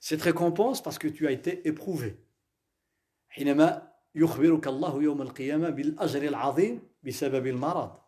Cette 0.00 0.22
récompense 0.22 0.82
parce 0.82 0.98
que 0.98 1.08
tu 1.08 1.26
as 1.26 1.32
été 1.32 1.66
éprouvé. 1.68 2.16
حينما 3.28 3.92
يخبرك 4.14 4.66
الله 4.66 5.02
يوم 5.02 5.22
القيامة 5.22 5.70
بالأجر 5.70 6.22
العظيم 6.22 6.82
بسبب 7.02 7.46
المرض 7.46 7.98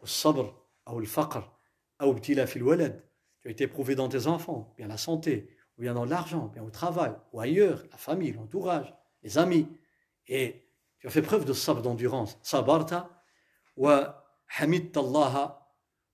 والصبر 0.00 0.62
أو 0.88 1.00
الفقر 1.00 1.58
أو 2.00 2.10
ابتلاء 2.10 2.46
في 2.46 2.56
الولد 2.56 3.07
tu 3.47 3.47
as 3.47 3.51
été 3.51 3.65
éprouvé 3.65 3.95
dans 3.95 4.09
tes 4.09 4.27
enfants, 4.27 4.73
bien 4.77 4.87
la 4.87 4.97
santé, 4.97 5.49
ou 5.77 5.81
bien 5.81 5.93
dans 5.93 6.05
l'argent, 6.05 6.47
bien 6.47 6.63
au 6.63 6.69
travail, 6.69 7.13
ou 7.31 7.39
ailleurs, 7.39 7.83
la 7.91 7.97
famille, 7.97 8.31
l'entourage, 8.31 8.93
les 9.21 9.37
amis. 9.37 9.67
Et 10.27 10.69
tu 10.99 11.07
as 11.07 11.09
fait 11.09 11.21
preuve 11.21 11.45
de 11.45 11.53
sabr, 11.53 11.81
d'endurance. 11.81 12.37
Sabarta 12.41 13.09
wa 13.75 14.25
hamidta 14.59 14.99
Allah 14.99 15.69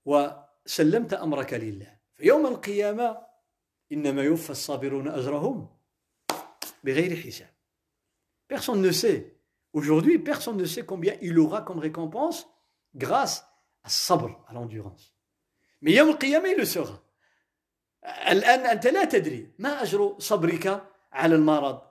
wa 0.06 0.56
sallamta 0.66 1.22
amraka 1.22 1.58
lillah. 1.58 2.00
فيوم 2.20 2.46
القيامة 2.48 3.18
إنما 3.92 4.24
يوفى 4.24 4.50
الصابرون 4.50 5.08
أجرهم 5.08 5.68
بغير 6.84 7.16
حساب. 7.16 7.50
Personne 8.48 8.82
ne 8.82 8.92
sait. 8.92 9.38
Aujourd'hui, 9.72 10.20
personne 10.20 10.58
ne 10.58 10.66
sait 10.66 10.84
combien 10.84 11.16
il 11.22 11.40
aura 11.40 11.62
comme 11.62 11.80
récompense 11.80 12.50
grâce 12.96 13.46
à 13.84 13.90
sabr, 13.90 14.44
à 14.48 14.54
l'endurance. 14.54 15.16
Mais 15.82 15.94
Yom 15.94 16.10
al-Qiyamah, 16.10 16.50
il 16.50 16.58
le 16.58 16.66
sera. 16.66 17.02
الآن 18.06 18.60
أنت 18.60 18.88
لا 18.88 19.06
تدري 19.06 19.48
ما 19.60 19.84
أجر 19.84 20.16
صبرك 20.20 20.84
على 21.14 21.36
المرض 21.36 21.82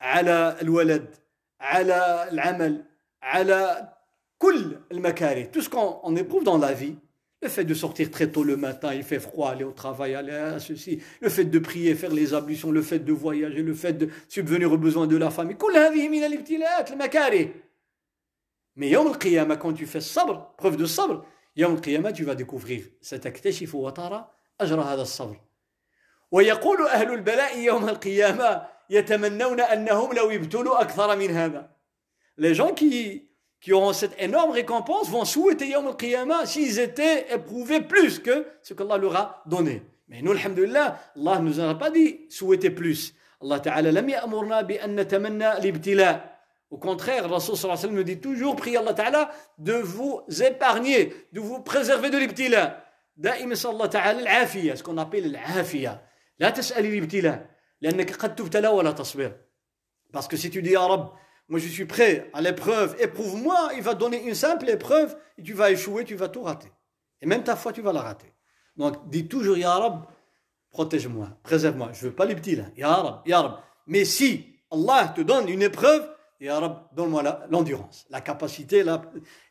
على 0.00 0.56
الولد 0.62 1.14
على 1.60 2.28
العمل 2.32 2.84
على 3.22 3.92
كل 4.38 4.76
المكاره 4.92 5.50
tout 5.52 5.60
ce 5.60 5.68
qu'on 5.68 6.16
éprouve 6.16 6.44
dans 6.44 6.58
la 6.58 6.72
vie 6.72 6.96
le 7.42 7.48
fait 7.48 7.64
de 7.64 7.74
sortir 7.74 8.10
très 8.10 8.28
tôt 8.30 8.44
le 8.44 8.56
matin 8.56 8.94
il 8.94 9.02
fait 9.04 9.20
froid 9.20 9.50
aller 9.50 9.64
au 9.64 9.72
travail 9.72 10.14
aller 10.14 10.32
à 10.32 10.58
ceci 10.58 11.00
le 11.20 11.28
fait 11.28 11.44
de 11.44 11.58
prier 11.58 11.94
faire 11.94 12.12
les 12.12 12.34
ablutions 12.34 12.72
le 12.72 12.82
fait 12.82 12.98
de 12.98 13.12
voyager 13.12 13.62
le 13.62 13.74
fait 13.74 13.92
de 13.92 14.08
subvenir 14.28 14.72
aux 14.72 14.78
besoins 14.78 15.06
de 15.06 15.16
la 15.16 15.30
famille 15.30 15.56
كل 15.56 15.76
هذه 15.76 16.08
من 16.08 16.24
الابتلاءات 16.24 16.92
المكاره 16.92 17.48
mais 18.76 18.86
يوم 18.86 19.06
القيامة 19.06 19.54
quand 19.56 19.74
tu 19.74 19.86
fais 19.86 20.00
sabr 20.00 20.54
preuve 20.56 20.76
de 20.76 20.86
sabr 20.86 21.24
يوم 21.56 21.74
القيامة 21.74 22.10
tu 22.12 22.24
vas 22.24 22.34
découvrir 22.34 22.82
ستكتشف 23.00 23.74
وترى 23.74 24.30
أجر 24.60 24.80
هذا 24.80 25.02
الصبر 25.02 25.36
ويقول 26.31 26.87
أهل 26.87 27.13
البلاء 27.13 27.59
يوم 27.59 27.89
القيامة 27.89 28.67
يتمنون 28.89 29.61
أنهم 29.61 30.13
لو 30.13 30.31
ابتلوا 30.31 30.81
أكثر 30.81 31.15
من 31.15 31.29
هذا 31.31 31.77
les 32.37 32.53
gens 32.53 32.71
qui, 32.73 33.27
qui 33.59 33.73
auront 33.73 33.93
cette 33.93 34.15
énorme 34.21 34.51
récompense 34.51 35.09
vont 35.09 35.25
souhaiter 35.25 35.69
Yom 35.69 35.87
al-Qiyamah 35.87 36.45
s'ils 36.45 36.79
étaient 36.79 37.33
éprouvés 37.33 37.81
plus 37.81 38.19
que 38.19 38.45
ce 38.61 38.73
qu'Allah 38.73 38.97
leur 38.97 39.15
a 39.15 39.43
donné. 39.45 39.81
Mais 40.07 40.21
nous, 40.21 40.31
alhamdulillah, 40.31 40.99
Allah 41.15 41.39
ne 41.39 41.49
nous 41.49 41.59
a 41.59 41.75
pas 41.75 41.89
dit 41.89 42.27
souhaiter 42.29 42.69
plus. 42.69 43.13
Allah 43.41 43.59
Ta'ala 43.59 43.91
lam 43.91 44.07
ya'murna 44.07 44.63
bi 44.63 44.77
an 44.79 44.89
natamanna 44.89 45.59
l'ibtila. 45.59 46.23
Au 46.69 46.77
contraire, 46.77 47.29
Rasul 47.29 47.55
sallallahu 47.55 47.79
alayhi 47.79 47.93
wa 47.95 47.99
nous 47.99 48.03
dit 48.03 48.19
toujours, 48.19 48.55
priez 48.55 48.77
Allah 48.77 48.93
Ta'ala 48.93 49.31
de 49.57 49.73
vous 49.73 50.21
épargner, 50.41 51.13
de 51.33 51.39
vous 51.39 51.61
préserver 51.61 52.09
de 52.09 52.17
l'ibtila. 52.17 52.83
صلى 53.53 53.71
الله 53.71 53.85
تعالى 53.85 54.19
العافية 54.21 54.75
ce 54.75 54.83
qu'on 54.83 54.97
appelle 54.99 55.25
العافية 55.25 56.01
لا 56.38 56.50
تسأل 56.50 56.86
الابتلاء 56.86 57.50
لأنك 57.80 58.16
قد 58.16 58.34
تبتلى 58.34 58.68
ولا 58.68 58.92
تصبر 58.92 59.32
parce 60.12 60.28
que 60.28 60.36
si 60.36 60.50
tu 60.50 60.62
dis 60.62 60.76
à 60.76 60.82
Rab 60.86 61.10
moi 61.48 61.58
je 61.58 61.68
suis 61.68 61.86
prêt 61.86 62.30
à 62.32 62.40
l'épreuve 62.40 62.96
éprouve-moi 62.98 63.70
il 63.76 63.82
va 63.82 63.94
donner 63.94 64.22
une 64.22 64.34
simple 64.34 64.68
épreuve 64.68 65.16
et 65.38 65.42
tu 65.42 65.52
vas 65.54 65.70
échouer 65.70 66.04
tu 66.04 66.14
vas 66.14 66.28
tout 66.28 66.42
rater 66.42 66.70
et 67.20 67.26
même 67.26 67.44
ta 67.44 67.56
foi 67.56 67.72
tu 67.72 67.82
vas 67.82 67.92
la 67.92 68.02
rater 68.02 68.32
donc 68.76 69.08
dis 69.08 69.26
toujours 69.28 69.56
Ya 69.56 69.74
Rab 69.74 70.06
protège-moi 70.70 71.28
préserve-moi 71.42 71.90
je 71.92 72.06
veux 72.06 72.14
pas 72.14 72.24
l'ibtila 72.24 72.64
Ya 72.76 72.94
Rab 72.94 73.22
Ya 73.26 73.40
Rab 73.40 73.60
mais 73.86 74.04
si 74.04 74.46
Allah 74.70 75.12
te 75.14 75.20
donne 75.20 75.48
une 75.48 75.62
épreuve 75.62 76.08
Ya 76.40 76.58
Rab 76.58 76.88
donne-moi 76.92 77.22
l'endurance 77.50 78.06
la, 78.10 78.18
la 78.18 78.20
capacité 78.22 78.82
la, 78.82 79.02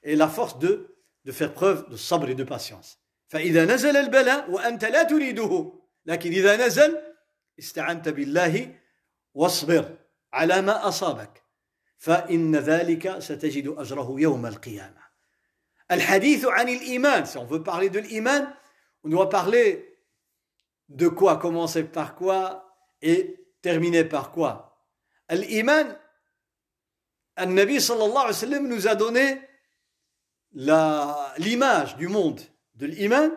et 0.04 0.16
la 0.16 0.28
force 0.28 0.60
de, 0.60 0.96
de 1.26 1.32
faire 1.32 1.54
preuve 1.54 1.90
de 1.90 1.98
sabre 1.98 2.30
et 2.30 2.36
de 2.36 2.44
patience 2.44 2.98
فإذا 3.32 3.66
نزل 3.66 3.98
البلاء 3.98 4.52
وأنت 4.52 4.86
لا 4.86 5.04
تريده 5.04 5.74
لكن 6.06 6.32
إذا 6.32 6.66
نزل 6.66 7.02
استعنت 7.60 8.10
بالله 8.10 8.76
واصبر 9.34 9.98
على 10.34 10.62
ما 10.62 10.88
أصابك 10.88 11.44
فإن 11.98 12.56
ذلك 12.56 13.20
ستجد 13.20 13.68
أجره 13.78 14.16
يوم 14.18 14.46
القيامة 14.46 15.02
الحديث 15.92 16.46
عن 16.46 16.70
الإيمان 16.70 17.26
si 17.26 17.38
on 17.38 17.46
veut 17.46 17.64
parler 17.64 17.90
de 17.90 18.00
l'iman 18.00 18.54
on 19.04 19.10
doit 19.10 19.30
parler 19.30 19.98
de 20.90 21.08
quoi 21.08 21.38
commencer 21.38 21.84
par 21.84 22.16
quoi 22.16 22.76
et 23.02 23.46
terminer 23.62 24.04
par 24.06 24.32
quoi 24.32 24.88
l'iman 25.30 25.98
النبي 27.40 27.80
صلى 27.80 28.06
الله 28.06 28.22
عليه 28.22 28.30
وسلم 28.30 28.68
nous 28.68 28.88
a 28.88 28.96
donné 28.96 29.42
l'image 31.38 31.96
du 31.98 32.08
monde 32.08 32.42
de 32.76 32.86
l'iman 32.88 33.32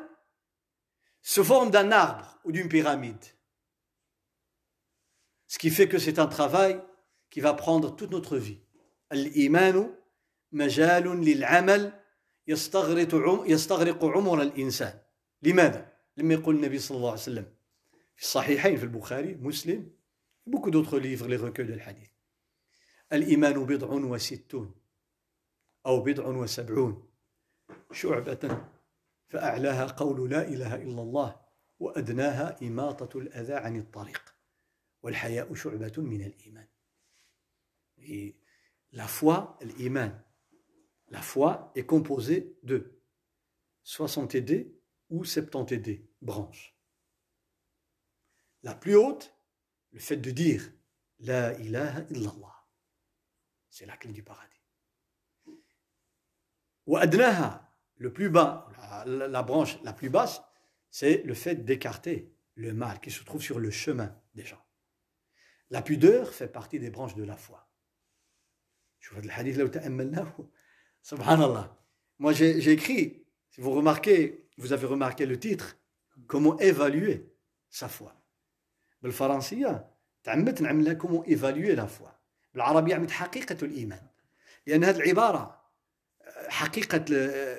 se 1.23 1.43
forme 1.43 1.71
d'un 1.71 1.93
arbre 1.93 2.38
Ou 2.50 2.52
d'une 2.52 2.68
pyramide. 2.68 3.26
Ce 5.46 5.60
qui 5.60 5.70
fait 5.70 5.88
que 5.88 6.00
c'est 6.00 6.18
un 6.18 6.26
travail 6.26 6.82
qui 7.30 7.42
va 7.42 7.54
prendre 7.54 7.96
toute 7.96 8.10
notre 8.12 8.38
vie. 8.38 8.60
الإيمان 9.12 9.96
مجال 10.52 11.04
للعمل 11.26 12.00
يستغرق 12.48 13.44
يستغرق 13.48 14.06
عمر 14.06 14.42
الإنسان 14.42 15.00
لماذا؟ 15.42 15.94
لما 16.18 16.34
يقول 16.34 16.56
النبي 16.56 16.80
صلى 16.80 16.98
الله 16.98 17.10
عليه 17.10 17.22
وسلم 17.22 17.54
في 18.16 18.22
الصحيحين 18.24 18.78
في 18.78 18.84
البخاري 18.84 19.36
مسلم 19.36 19.92
beaucoup 20.50 20.72
d'autres 20.72 21.00
livres 21.00 21.28
les 21.28 21.38
recueils 21.38 21.68
de 21.68 21.80
hadith 21.80 22.12
الإيمان 23.14 23.66
بضع 23.66 23.88
وستون 23.88 24.76
أو 25.86 26.04
بضع 26.04 26.26
وسبعون 26.28 27.10
شعبة 27.92 28.62
فأعلاها 29.28 29.86
قول 29.86 30.30
لا 30.30 30.48
إله 30.48 30.76
إلا 30.76 31.02
الله 31.02 31.49
وأدناها 31.79 32.59
إماطة 32.63 33.19
الأذى 33.19 33.55
عن 33.55 33.77
الطريق 33.77 34.35
والحياء 35.03 35.55
شعبة 35.55 35.93
من 35.97 36.23
الإيمان 36.23 36.69
Et 37.99 38.37
la 38.93 39.07
foi, 39.07 39.57
l'iman, 39.63 40.13
la 41.09 41.23
foi 41.23 41.73
est 41.75 41.87
composée 41.87 42.59
de 42.63 43.01
60 43.83 44.37
ou 45.11 45.25
70 45.25 46.01
branches. 46.21 46.77
La 48.63 48.75
plus 48.75 48.97
haute, 48.97 49.35
le 49.93 50.01
fait 50.01 50.17
de 50.17 50.31
dire 50.31 50.71
La 51.21 51.59
ilaha 51.61 52.03
illallah. 52.11 52.67
C'est 53.71 53.87
la 53.87 53.97
clé 53.97 54.13
du 54.13 54.23
paradis. 54.23 54.51
وأدناها 56.87 57.65
le 57.97 58.13
plus 58.13 58.29
bas, 58.29 58.69
la, 59.07 59.29
la, 59.29 59.43
branche 59.43 59.81
la 59.83 59.93
plus 59.93 60.11
basse, 60.11 60.43
c'est 60.91 61.23
le 61.25 61.35
fait 61.35 61.65
d'écarter 61.65 62.33
le 62.55 62.73
mal 62.73 63.01
qui 63.01 63.11
se 63.11 63.23
trouve 63.25 63.43
sur 63.43 63.59
le 63.59 63.71
chemin 63.71 64.17
des 64.35 64.45
gens. 64.45 64.63
La 65.71 65.83
pudeur 65.83 66.33
fait 66.33 66.49
partie 66.49 66.79
des 66.79 66.91
branches 66.91 67.15
de 67.15 67.25
la 67.25 67.37
foi. 67.37 67.69
Je 69.01 69.11
vois 69.11 69.23
le 69.23 69.31
hadith 69.31 69.57
là 69.57 70.37
Subhanallah. 71.03 71.77
Moi 72.19 72.33
j'ai 72.33 72.71
écrit, 72.71 73.27
si 73.51 73.61
vous 73.61 73.73
remarquez, 73.73 74.49
vous 74.57 74.73
avez 74.73 74.87
remarqué 74.87 75.27
le 75.27 75.39
titre, 75.39 75.77
comment 76.27 76.59
évaluer 76.59 77.33
sa 77.69 77.89
foi. 77.89 78.21
بالفرنسية 79.03 79.91
تعمدت 80.23 80.63
نعمل 80.63 80.99
comment 80.99 81.25
évaluer 81.25 81.75
la 81.75 81.87
foi. 81.87 82.11
بالعربية 82.55 82.95
عملت 82.95 83.11
حقيقة 83.11 83.65
الإيمان. 83.65 84.07
لأن 84.67 84.85
هذه 84.85 84.97
العبارة 84.97 85.65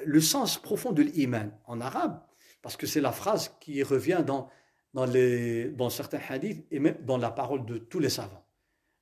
le 0.05 0.19
sens 0.19 0.57
profond 0.57 0.91
de 0.91 1.03
l'iman 1.03 1.51
en 1.65 1.81
arabe, 1.81 2.21
parce 2.61 2.77
que 2.77 2.87
c'est 2.87 3.01
la 3.01 3.11
phrase 3.11 3.51
qui 3.59 3.83
revient 3.83 4.23
dans, 4.25 4.49
dans, 4.93 5.05
les, 5.05 5.65
dans 5.69 5.89
certains 5.89 6.19
hadiths 6.29 6.65
et 6.71 6.79
même 6.79 6.97
dans 7.01 7.17
la 7.17 7.31
parole 7.31 7.65
de 7.65 7.77
tous 7.77 7.99
les 7.99 8.09
savants. 8.09 8.45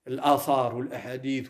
الآثار 0.07 0.75
والأحاديث 0.75 1.47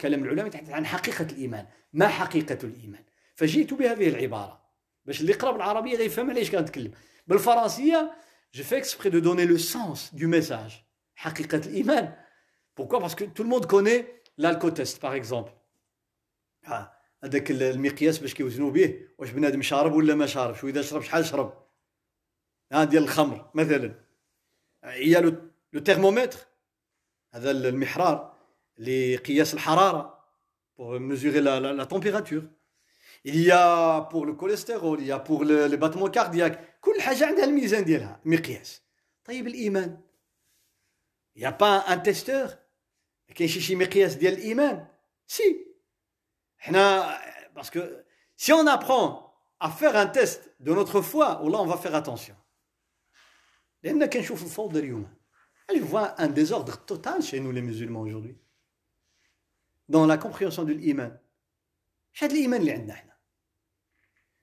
كلام 0.00 0.24
العلماء 0.24 0.46
يتحدث 0.46 0.70
عن 0.70 0.86
حقيقة 0.86 1.26
الإيمان 1.32 1.66
ما 1.92 2.08
حقيقة 2.08 2.58
الإيمان 2.64 3.04
فجئت 3.34 3.74
بهذه 3.74 4.08
العبارة 4.08 4.62
باش 5.04 5.20
اللي 5.20 5.32
يقرا 5.32 5.52
بالعربية 5.52 5.96
غيفهم 5.96 6.30
علاش 6.30 6.50
كنتكلم 6.50 6.92
بالفرنسية 7.26 8.12
je 8.56 8.62
fais 8.62 8.78
exprès 8.78 9.10
de 9.10 9.20
donner 9.20 9.46
le 9.46 9.58
sens 9.58 10.14
du 10.14 10.26
message 10.26 10.84
حقيقة 11.14 11.60
الإيمان 11.66 12.14
pourquoi 12.76 13.00
parce 13.00 13.14
que 13.14 13.24
tout 13.24 13.42
le 13.42 13.48
monde 13.48 13.66
connaît 13.66 14.22
l'alcotest 14.38 15.00
par 15.00 15.14
exemple 15.14 15.52
ah. 16.66 16.92
هذاك 17.23 17.51
المقياس 17.51 18.19
باش 18.19 18.33
كيوزنوا 18.33 18.71
به 18.71 19.07
واش 19.17 19.31
بنادم 19.31 19.61
شارب 19.61 19.93
ولا 19.93 20.15
ما 20.15 20.25
شاربش 20.25 20.63
وإذا 20.63 20.81
شرب 20.81 21.01
شحال 21.01 21.25
شرب؟ 21.25 21.53
ها 22.71 22.83
ديال 22.83 23.03
الخمر 23.03 23.51
مثلا. 23.53 23.95
هي 24.83 25.21
لو 25.73 25.79
تيرمومتر. 25.79 26.39
هذا 27.33 27.51
المحرار 27.51 28.37
لقياس 28.77 29.53
الحرارة 29.53 30.19
pour 30.77 30.99
mesurer 30.99 31.41
la, 31.41 31.59
la, 31.59 31.73
la 31.73 31.85
température. 31.85 32.43
Il 33.25 33.41
y 33.41 33.51
a 33.51 34.07
pour 34.11 34.25
le 34.25 34.33
cholestérol 34.33 35.01
il 35.01 35.07
y 35.07 35.11
a 35.11 35.19
pour 35.19 35.43
le, 35.43 35.67
le 35.67 35.77
battement 35.77 36.09
cardiaque 36.09 36.79
كل 36.81 37.01
حاجة 37.01 37.25
عندها 37.25 37.45
الميزان 37.45 37.83
ديالها 37.83 38.21
مقياس 38.25 38.81
طيب 39.25 39.47
الإيمان؟ 39.47 40.01
Il 41.35 41.41
y 41.41 41.45
a 41.45 41.51
pas 41.51 41.83
un 41.87 41.97
testeur 41.97 42.49
كاين 43.35 43.49
شي 43.49 43.61
شي 43.61 43.75
مقياس 43.75 44.15
ديال 44.15 44.33
الإيمان؟ 44.33 44.87
سي 45.27 45.68
Parce 46.65 47.69
que 47.69 48.05
si 48.35 48.51
on 48.53 48.67
apprend 48.67 49.33
à 49.59 49.69
faire 49.69 49.95
un 49.95 50.07
test 50.07 50.53
de 50.59 50.73
notre 50.73 51.01
foi, 51.01 51.41
là 51.43 51.59
on 51.59 51.65
va 51.65 51.77
faire 51.77 51.95
attention. 51.95 52.35
Je 53.83 53.91
vois 55.81 56.21
un 56.21 56.27
désordre 56.27 56.77
total 56.85 57.21
chez 57.21 57.39
nous 57.39 57.51
les 57.51 57.61
musulmans 57.61 58.01
aujourd'hui. 58.01 58.37
Dans 59.87 60.05
la 60.05 60.17
compréhension 60.17 60.63
de 60.63 60.73
l'iman. 60.73 61.17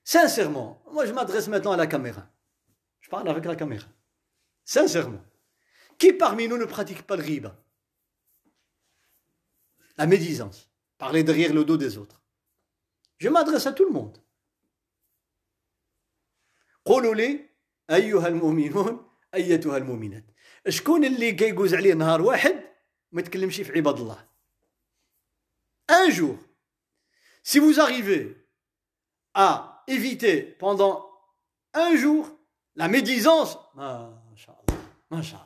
Sincèrement, 0.03 0.83
moi 0.91 1.05
je 1.05 1.13
m'adresse 1.13 1.47
maintenant 1.47 1.73
à 1.73 1.77
la 1.77 1.87
caméra. 1.87 2.27
Je 3.01 3.09
parle 3.09 3.29
avec 3.29 3.45
la 3.45 3.55
caméra. 3.55 3.87
Sincèrement. 4.63 5.23
Qui 5.97 6.13
parmi 6.13 6.47
nous 6.47 6.57
ne 6.57 6.65
pratique 6.65 7.03
pas 7.03 7.15
le 7.15 7.23
riba? 7.23 7.55
La 9.97 10.05
médisance 10.05 10.66
Parler 10.98 11.24
derrière 11.24 11.52
le 11.52 11.64
dos 11.64 11.76
des 11.76 11.98
autres. 11.98 12.20
Je 13.18 13.28
m'adresse 13.28 13.66
à 13.66 13.72
tout 13.72 13.84
le 13.84 13.90
monde. 13.90 14.18
قولوا 16.84 17.14
لي 17.14 17.48
أيها 17.90 18.28
المؤمنون 18.28 19.10
أيتها 19.34 19.76
المؤمنات 19.76 20.24
شكون 20.68 21.04
اللي 21.04 21.32
كيجوز 21.32 21.74
عليه 21.74 21.94
نهار 21.94 22.22
واحد 22.22 22.62
ما 23.12 23.20
يتكلمش 23.20 23.60
في 23.60 23.72
عباد 23.72 24.00
الله 24.00 24.28
un 25.92 26.10
jour 26.10 26.36
si 27.44 27.58
vous 27.58 27.80
arrivez 27.80 28.36
à 29.34 29.84
éviter 29.86 30.42
pendant 30.42 31.08
un 31.74 31.96
jour 31.96 32.28
la 32.74 32.88
médisance 32.88 33.58
Masha'Allah, 33.76 34.80
Masha'Allah. 35.10 35.45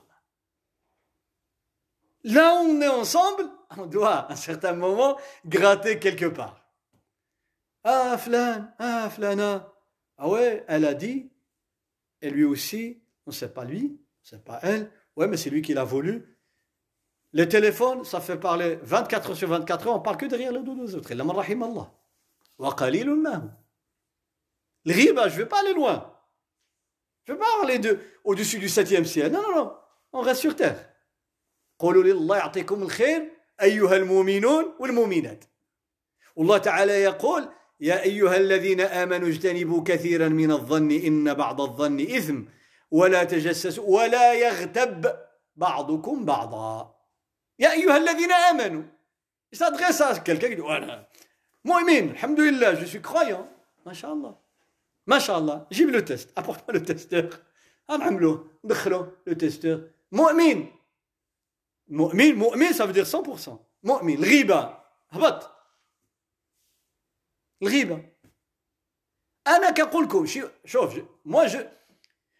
Là 2.24 2.56
où 2.56 2.68
on 2.68 2.82
est 2.82 2.88
ensemble, 2.88 3.50
on 3.78 3.86
doit 3.86 4.14
à 4.14 4.34
un 4.34 4.36
certain 4.36 4.74
moment 4.74 5.18
gratter 5.46 6.00
quelque 6.00 6.26
part. 6.26 6.62
Ah, 7.84 8.18
Flan, 8.18 8.68
ah, 8.78 9.10
Flana. 9.10 9.74
Ah 10.18 10.30
ouais, 10.30 10.64
elle 10.68 10.86
a 10.86 10.94
dit, 10.94 11.32
et 12.22 12.30
lui 12.30 12.44
aussi, 12.44 13.02
on 13.26 13.32
ne 13.32 13.36
sait 13.36 13.52
pas 13.52 13.66
lui, 13.66 13.86
on 13.86 13.90
ne 13.90 14.30
sait 14.30 14.44
pas 14.44 14.60
elle. 14.62 14.92
Ouais, 15.16 15.28
mais 15.28 15.38
c'est 15.38 15.50
lui 15.50 15.64
qui 15.64 15.74
l'a 15.74 15.84
voulu. 15.84 16.38
Le 17.34 17.50
téléphone, 17.50 18.04
ça 18.04 18.22
fait 18.22 18.38
parler 18.38 18.78
24 18.84 19.32
heures 19.32 19.36
sur 19.36 19.50
24 19.50 19.88
heures, 19.88 19.96
on 19.96 20.00
parle 20.00 20.18
que 20.18 20.28
derrière 20.28 20.52
le 20.52 20.60
dos 20.60 20.76
des 20.76 20.96
autres. 20.96 21.12
Allah 21.12 21.24
rahim 21.34 21.64
Allah. 21.64 21.92
Wa 22.60 22.76
Le 22.90 24.94
riba, 24.94 25.24
ben, 25.24 25.30
je 25.30 25.34
ne 25.34 25.42
vais 25.42 25.48
pas 25.48 25.62
aller 25.62 25.74
loin. 25.74 26.16
Je 27.24 27.32
ne 27.32 27.38
vais 27.38 27.44
pas 27.44 27.58
parler 27.58 27.80
de, 27.80 28.00
au-dessus 28.24 28.60
du 28.60 28.70
septième 28.70 29.06
ciel. 29.06 29.32
Non, 29.32 29.42
non, 29.42 29.56
non. 29.56 29.78
On 30.14 30.22
reste 30.22 30.42
sur 30.42 30.56
terre. 30.56 30.91
قولوا 31.82 32.04
لله 32.04 32.38
يعطيكم 32.38 32.84
الخير 32.84 33.22
أيها 33.62 33.96
المؤمنون 33.96 34.66
والمؤمنات. 34.80 35.46
والله 36.36 36.58
تعالى 36.58 36.94
يقول 36.94 37.50
يا 37.80 38.04
أيها 38.04 38.38
الذين 38.38 38.82
آمنوا 38.82 39.28
اجتنبوا 39.28 39.84
كثيرا 39.84 40.28
من 40.28 40.52
الظن 40.52 40.92
إن 40.92 41.34
بعض 41.34 41.62
الظن 41.62 42.00
إثم 42.00 42.40
ولا 42.92 43.24
تجسسوا 43.24 43.86
ولا 43.98 44.34
يغتب 44.34 45.16
بعضكم 45.56 46.26
بعضا. 46.26 46.96
يا 47.60 47.72
أيها 47.72 47.98
الذين 47.98 48.32
آمنوا. 48.32 48.84
S'adresse 49.56 50.04
مؤمن 51.66 52.10
الحمد 52.12 52.40
لله 52.40 52.76
je 52.76 52.86
suis 52.86 53.02
croyant. 53.02 53.46
ما 53.86 53.94
شاء 53.94 54.14
الله. 54.14 54.36
ما 55.08 55.20
شاء 55.20 55.38
الله. 55.38 55.68
جيب 55.72 55.90
لو 55.90 56.00
تيست 56.00 56.40
apporte-moi 56.40 56.74
le 56.74 56.80
testeur 56.80 57.36
نعملوه 57.90 58.48
ندخلوه 58.66 59.12
le 59.30 59.34
testeur 59.34 59.80
مؤمن. 60.12 60.81
مؤمن 61.91 62.35
مؤمن 62.35 62.73
ça 62.73 62.87
veut 62.87 62.93
dire 62.93 63.07
100% 63.07 63.51
مؤمن 63.83 64.15
الغيبة 64.15 64.79
هبط 65.11 65.51
الغيبة 67.63 68.09
أنا 69.47 69.71
كنقول 69.71 70.05
لكم 70.05 70.27
شوف 70.65 70.95
moi 71.25 71.47
je 71.47 71.59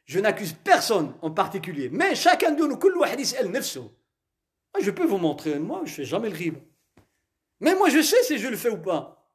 je 0.07 0.21
n'accuse 0.21 0.55
personne 0.65 1.15
en 1.23 1.31
particulier 1.31 1.89
mais 1.91 2.15
chacun 2.15 2.53
de 2.53 2.67
nous 2.67 2.79
كل 2.79 2.95
واحد 2.97 3.21
يسأل 3.21 3.53
نفسه 3.53 3.91
je 4.81 4.91
peux 4.91 5.07
vous 5.07 5.19
montrer 5.19 5.59
moi 5.59 5.83
je 5.85 5.95
fais 5.95 6.05
jamais 6.05 6.29
le 6.31 6.37
غيبة 6.37 6.63
mais 7.61 7.75
moi 7.75 7.89
je 7.89 8.03
sais 8.03 8.23
si 8.25 8.39
je 8.39 8.49
le 8.49 8.57
fais 8.57 8.71
ou 8.71 8.79
pas 8.79 9.33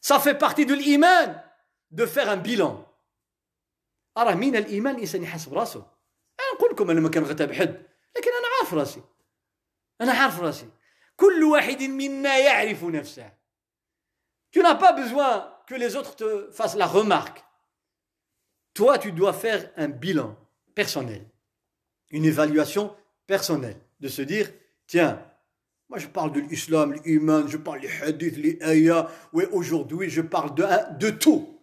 ça 0.00 0.20
fait 0.20 0.38
partie 0.38 0.66
de 0.66 0.74
l'iman 0.74 1.42
de 1.90 2.06
faire 2.06 2.28
un 2.28 2.36
bilan 2.36 2.86
راه 4.18 4.34
من 4.34 4.56
الايمان 4.56 4.94
الانسان 4.94 5.22
يحاسب 5.22 5.54
راسه 5.54 5.78
انا 6.40 6.54
نقول 6.54 6.70
لكم 6.70 6.90
انا 6.90 7.00
ما 7.00 7.08
كنغتاب 7.08 7.52
حد 7.52 7.87
لكن 8.68 8.68
انا 8.68 8.68
عارف 8.68 8.74
راسي 8.74 9.02
انا 10.00 10.12
عارف 10.12 10.40
راسي 10.40 10.68
كل 11.16 11.44
واحد 11.44 11.82
منا 11.82 12.38
يعرف 12.38 12.84
نفسه 12.84 13.44
Tu 14.54 14.62
n'as 14.62 14.76
pas 14.76 14.92
besoin 14.92 15.52
que 15.66 15.74
les 15.74 15.96
autres 15.96 16.14
te 16.14 16.48
fassent 16.52 16.76
la 16.76 16.86
remarque. 16.86 17.44
Toi, 18.72 18.98
tu 18.98 19.10
dois 19.10 19.32
faire 19.32 19.68
un 19.76 19.88
bilan 19.88 20.36
personnel, 20.76 21.26
une 22.10 22.24
évaluation 22.24 22.94
personnelle, 23.26 23.80
de 23.98 24.06
se 24.06 24.22
dire, 24.22 24.52
tiens, 24.86 25.20
moi 25.88 25.98
je 25.98 26.06
parle 26.06 26.30
de 26.30 26.38
l'islam, 26.38 26.94
l'humain, 27.04 27.44
je 27.48 27.56
parle 27.56 27.80
des 27.80 27.90
hadiths, 28.02 28.36
les 28.36 28.58
ayats, 28.62 29.10
oui, 29.32 29.44
aujourd'hui 29.50 30.08
je 30.08 30.20
parle 30.20 30.54
de, 30.54 30.64
de 31.00 31.10
tout. 31.10 31.57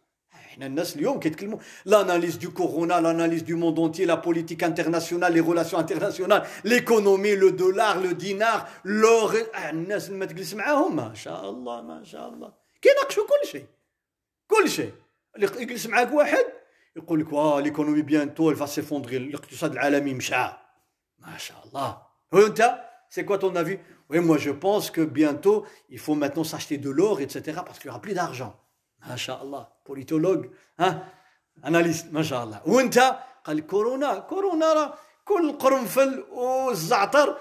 L'analyse 1.86 2.38
du 2.38 2.50
corona, 2.50 3.02
l'analyse 3.02 3.44
du 3.44 3.56
monde 3.56 3.80
entier, 3.80 4.06
la 4.06 4.18
politique 4.18 4.64
internationale, 4.64 5.34
les 5.34 5.40
relations 5.40 5.78
internationales, 5.78 6.44
l'économie, 6.64 7.36
le 7.36 7.52
dollar, 7.52 8.00
le 8.00 8.14
dinar, 8.14 8.68
l'or. 8.84 9.34
الناس 9.70 10.08
اللي 10.08 10.20
ما 10.20 10.26
تجلس 10.26 10.54
معاهم 10.54 10.96
ما 10.96 11.14
شاء 11.14 11.50
الله 11.50 11.82
ما 11.82 12.04
شاء 12.04 12.30
الله 12.30 12.54
كيناقشوا 12.82 13.24
كل 13.28 13.48
شيء 13.48 13.66
كل 14.48 14.70
شيء 14.70 14.94
اللي 15.36 15.50
يجلس 15.62 15.88
معاك 15.88 16.14
واحد 16.14 16.46
يقول 16.96 17.20
لك 17.20 17.34
واه 17.34 17.60
ليكونومي 17.62 18.02
بيانتو 18.02 18.50
الفا 18.50 18.66
سيفوندغي 18.66 19.18
الاقتصاد 19.18 19.72
العالمي 19.72 20.14
مشى 20.14 20.36
ما 21.20 21.38
شاء 21.38 21.58
الله 21.66 22.02
وانت 22.32 22.76
c'est 23.10 23.26
quoi 23.26 23.38
ton 23.38 23.56
avis 23.56 23.78
Oui, 24.10 24.20
moi 24.20 24.38
je 24.38 24.52
pense 24.52 24.92
que 24.92 25.02
bientôt 25.02 25.66
il 25.90 26.00
faut 26.00 26.16
maintenant 26.16 26.44
s'acheter 26.44 26.78
de 26.78 26.90
l'or, 26.90 27.22
etc. 27.22 27.62
parce 27.66 27.80
qu'il 27.80 27.88
n'y 27.88 27.94
aura 27.94 28.02
plus 28.02 28.14
d'argent. 28.14 28.54
Masha'Allah, 29.09 29.65
politologue, 29.85 30.51
hein? 30.81 31.03
analyste, 31.63 32.07
Masha'Allah. 32.13 32.61
وأنت؟ 32.67 33.17
قال 33.45 33.67
كورونا 33.67 34.19
كورونا 34.19 34.73
راه 34.73 34.95
كل 35.25 35.59
قرنفل 35.59 36.25
والزعتر 36.33 37.37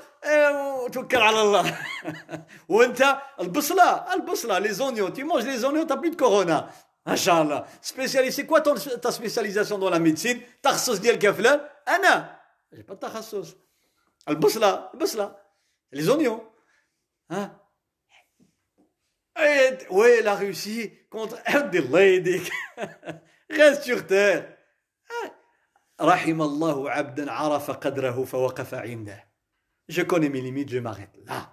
وتوكل 0.85 1.17
على 1.17 1.41
الله. 1.41 1.77
وأنت؟ 2.69 3.17
البصلة 3.39 4.13
البصلة. 4.13 4.59
لي 4.59 4.73
زونيون 4.73 5.13
تي 5.13 5.23
مونج 5.23 5.43
لي 5.43 5.57
زونيون 5.57 5.87
تا 5.87 5.95
بلو 5.95 6.11
دو 6.11 6.17
كورونا 6.17 6.69
ما 7.05 7.15
شاء 7.15 7.41
الله 7.41 7.65
سبيسيالي 7.81 8.31
سي 8.31 8.43
كوا 8.43 8.59
تا 8.59 9.09
سبيسياليزاسيون 9.09 9.79
دون 9.79 9.91
لا 9.91 9.97
ميديسين 9.97 10.41
تخصص 10.63 10.97
ديالك 10.97 11.29
فلان 11.29 11.61
أنا. 11.87 12.39
جي 12.73 12.81
با 12.81 12.93
التخصص 12.93 13.55
البصلة 14.29 14.89
البصلة. 14.93 15.35
لي 15.93 16.01
زونيون 16.01 16.39
ها؟ 17.31 17.64
Oui, 19.90 20.08
la 20.22 20.34
Russie 20.34 20.90
contre 21.10 21.36
الله 21.74 22.00
يديك 22.00 22.52
reste 23.50 23.82
sur 23.84 24.06
terre 24.06 24.56
رحم 26.00 26.42
الله 26.42 26.90
عبدا 26.90 27.32
عرف 27.32 27.70
قدره 27.70 28.24
فوقف 28.24 28.74
عنده 28.74 29.30
je 29.88 30.02
connais 30.02 30.28
mes 30.28 30.40
limites 30.40 30.70
je 30.70 30.78
m'arrête 30.78 31.16
là 31.26 31.48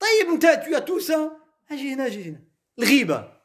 طيب 0.00 0.28
انت 0.28 0.46
tu 0.64 0.74
as 0.74 0.80
tout 0.80 1.00
ça 1.00 1.30
اجي 1.70 1.94
هنا 1.94 2.06
اجي 2.06 2.30
هنا 2.30 2.40
الغيبه 2.78 3.38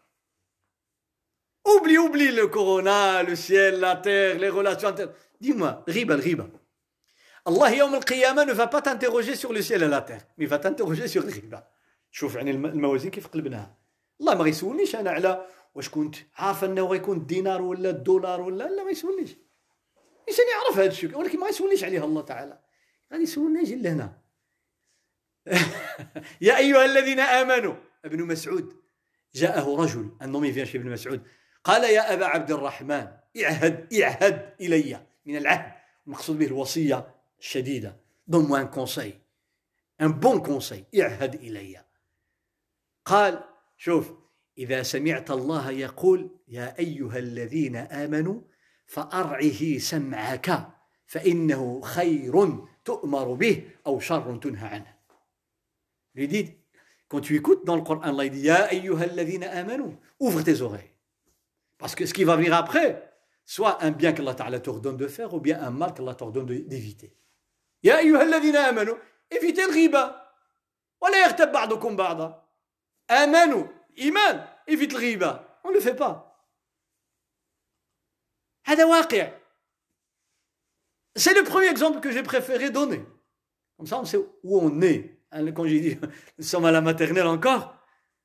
oublie 1.67 1.97
oublie 1.97 2.31
le 2.31 2.47
corona 2.47 3.23
le 3.23 3.35
ciel 3.35 3.79
la 3.79 3.95
terre 3.95 4.39
les 4.39 4.49
relations 4.49 4.89
inter... 4.89 5.07
dis-moi 5.41 5.83
الغيبه 5.87 6.15
الغيبه 6.15 6.49
الله 7.47 7.71
يوم 7.71 7.95
القيامه 7.95 8.45
ne 8.45 8.53
va 8.53 8.67
pas 8.67 8.81
t'interroger 8.81 9.35
sur 9.35 9.51
le 9.53 9.61
ciel 9.61 9.83
et 9.83 9.87
la 9.87 10.01
terre 10.01 10.25
mais 10.37 10.45
il 10.45 10.49
va 10.49 10.59
t'interroger 10.59 11.07
sur 11.07 11.23
الغيبه 11.23 11.63
شوف 12.10 12.34
يعني 12.34 12.50
الموازين 12.50 13.10
كيف 13.10 13.26
قلبناها. 13.26 13.78
الله 14.20 14.34
ما 14.34 14.44
غيسولنيش 14.44 14.96
أنا 14.96 15.10
على 15.10 15.46
واش 15.74 15.88
كنت 15.88 16.16
عارف 16.34 16.64
إنه 16.64 16.86
غيكون 16.86 17.16
الدينار 17.16 17.62
ولا 17.62 17.90
الدولار 17.90 18.40
ولا 18.40 18.64
لا 18.64 18.84
ما 18.84 18.90
يسولنيش. 18.90 19.36
الانسان 20.22 20.46
يعرف 20.48 20.78
هذا 20.78 20.90
الشيء 20.90 21.18
ولكن 21.18 21.40
ما 21.40 21.48
يسولنيش 21.48 21.84
عليه 21.84 22.04
الله 22.04 22.22
تعالى. 22.22 22.58
غادي 23.12 23.22
يسولني 23.22 23.60
يجي 23.60 23.76
لهنا 23.76 24.18
يا 26.40 26.56
أيها 26.56 26.84
الذين 26.84 27.20
آمنوا 27.20 27.74
ابن 28.04 28.22
مسعود 28.22 28.72
جاءه 29.34 29.76
رجل 29.76 30.10
النومي 30.22 30.52
فيها 30.52 30.80
ابن 30.80 30.90
مسعود 30.90 31.22
قال 31.64 31.84
يا 31.84 32.14
أبا 32.14 32.26
عبد 32.26 32.50
الرحمن 32.50 33.08
اعهد 33.42 33.94
اعهد 33.94 34.54
إلي 34.60 35.06
من 35.26 35.36
العهد. 35.36 35.72
المقصود 36.06 36.38
به 36.38 36.46
الوصية 36.46 37.14
الشديدة. 37.40 37.96
دون 38.26 38.60
ان 38.60 38.66
كونساي 38.66 39.18
ان 40.00 40.12
بون 40.12 40.40
كونساي 40.40 40.84
اعهد 41.00 41.34
إلي. 41.34 41.84
قال 43.08 43.44
شوف 43.76 44.12
إذا 44.58 44.82
سمعت 44.82 45.30
الله 45.30 45.70
يقول 45.70 46.30
يا 46.48 46.78
أيها 46.78 47.18
الذين 47.18 47.76
آمنوا 47.76 48.40
فأرعه 48.86 49.78
سمعك 49.78 50.68
فإنه 51.06 51.80
خير 51.80 52.58
تؤمر 52.84 53.32
به 53.32 53.70
أو 53.86 54.00
شر 54.00 54.36
تنهى 54.36 54.68
عنه 54.68 54.98
Il 56.14 56.26
dit, 56.26 56.50
quand 57.06 57.20
tu 57.20 57.36
écoutes 57.36 57.64
dans 57.64 57.76
le 57.76 57.82
Coran, 57.82 58.00
Allah 58.00 58.28
dit 58.28 58.40
Ya 58.40 58.64
ayyuhalladhina 58.64 59.50
amanu, 59.50 59.96
ouvre 60.18 60.42
tes 60.42 60.60
oreilles. 60.62 60.90
Parce 61.78 61.94
que 61.94 62.06
ce 62.06 62.12
qui 62.12 62.24
va 62.24 62.34
venir 62.34 62.54
après, 62.54 63.14
soit 63.46 63.80
un 63.84 63.92
bien 63.92 64.12
qu'Allah 64.12 64.34
Ta'ala 64.34 64.58
t'ordonne 64.58 64.96
de 64.96 65.06
faire, 65.06 65.32
ou 65.32 65.40
bien 65.40 65.62
un 65.62 65.70
mal 65.70 65.94
qu'Allah 65.94 66.16
t'ordonne 66.16 66.46
d'éviter. 66.46 67.14
Ya 67.84 67.98
ayyuhalladhina 67.98 68.64
amanu, 68.64 68.92
évitez 69.30 69.66
le 69.66 69.72
riba. 69.72 70.24
ولا 71.00 71.24
يغتب 71.24 71.52
بعضكم 71.52 71.96
بعضا 71.96 72.47
امنوا 73.11 73.67
ايمان 73.97 74.47
évite 74.67 74.93
le 74.93 74.97
riba 74.97 75.59
on 75.63 75.69
ne 75.69 75.75
le 75.75 75.79
fait 75.79 75.95
pas 75.95 76.13
هذا 78.65 78.85
واقع 78.85 79.31
c'est 81.15 81.33
le 81.33 81.43
premier 81.43 81.67
exemple 81.67 81.99
que 81.99 82.11
j'ai 82.11 82.23
préféré 82.23 82.69
donner 82.69 83.05
comme 83.77 83.87
ça 83.87 83.99
on 83.99 84.05
sait 84.05 84.17
où 84.43 84.59
on 84.59 84.81
est 84.81 85.19
quand 85.55 85.65
j'ai 85.67 85.79
dit 85.79 85.97
nous 86.37 86.43
sommes 86.43 86.65
à 86.65 86.71
la 86.71 86.81
maternelle 86.81 87.27
encore 87.27 87.75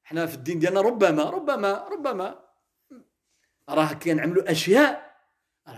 احنا 0.07 0.27
في 0.27 0.35
الدين 0.35 0.59
ديالنا 0.59 0.81
ربما 0.81 1.23
ربما 1.23 1.89
ربما 1.89 2.45
راه 3.69 3.93
كنعملوا 3.93 4.51
اشياء 4.51 5.09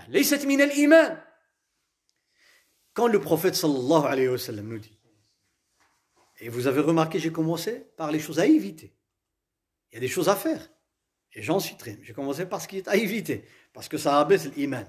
ليست 0.08 0.46
من 0.46 0.60
الايمان 0.60 1.22
quand 2.94 3.08
le 3.08 3.20
prophète 3.20 3.54
sallallahu 3.54 4.06
alayhi 4.06 4.28
wa 4.28 4.38
sallam 4.38 4.68
nous 4.68 4.78
dit 4.78 4.96
Et 6.40 6.48
vous 6.48 6.66
avez 6.66 6.80
remarqué, 6.80 7.18
j'ai 7.18 7.32
commencé 7.32 7.86
par 7.96 8.10
les 8.10 8.18
choses 8.18 8.40
à 8.40 8.46
éviter. 8.46 8.94
Il 9.90 9.94
y 9.94 9.98
a 9.98 10.00
des 10.00 10.08
choses 10.08 10.28
à 10.28 10.36
faire. 10.36 10.70
Et 11.32 11.42
j'en 11.42 11.60
suis 11.60 11.76
très. 11.76 11.98
J'ai 12.02 12.12
commencé 12.12 12.46
par 12.46 12.60
ce 12.60 12.68
qui 12.68 12.78
est 12.78 12.88
à 12.88 12.96
éviter. 12.96 13.44
Parce 13.72 13.88
que 13.88 13.98
ça 13.98 14.18
abaisse 14.20 14.46
l'iman. 14.56 14.86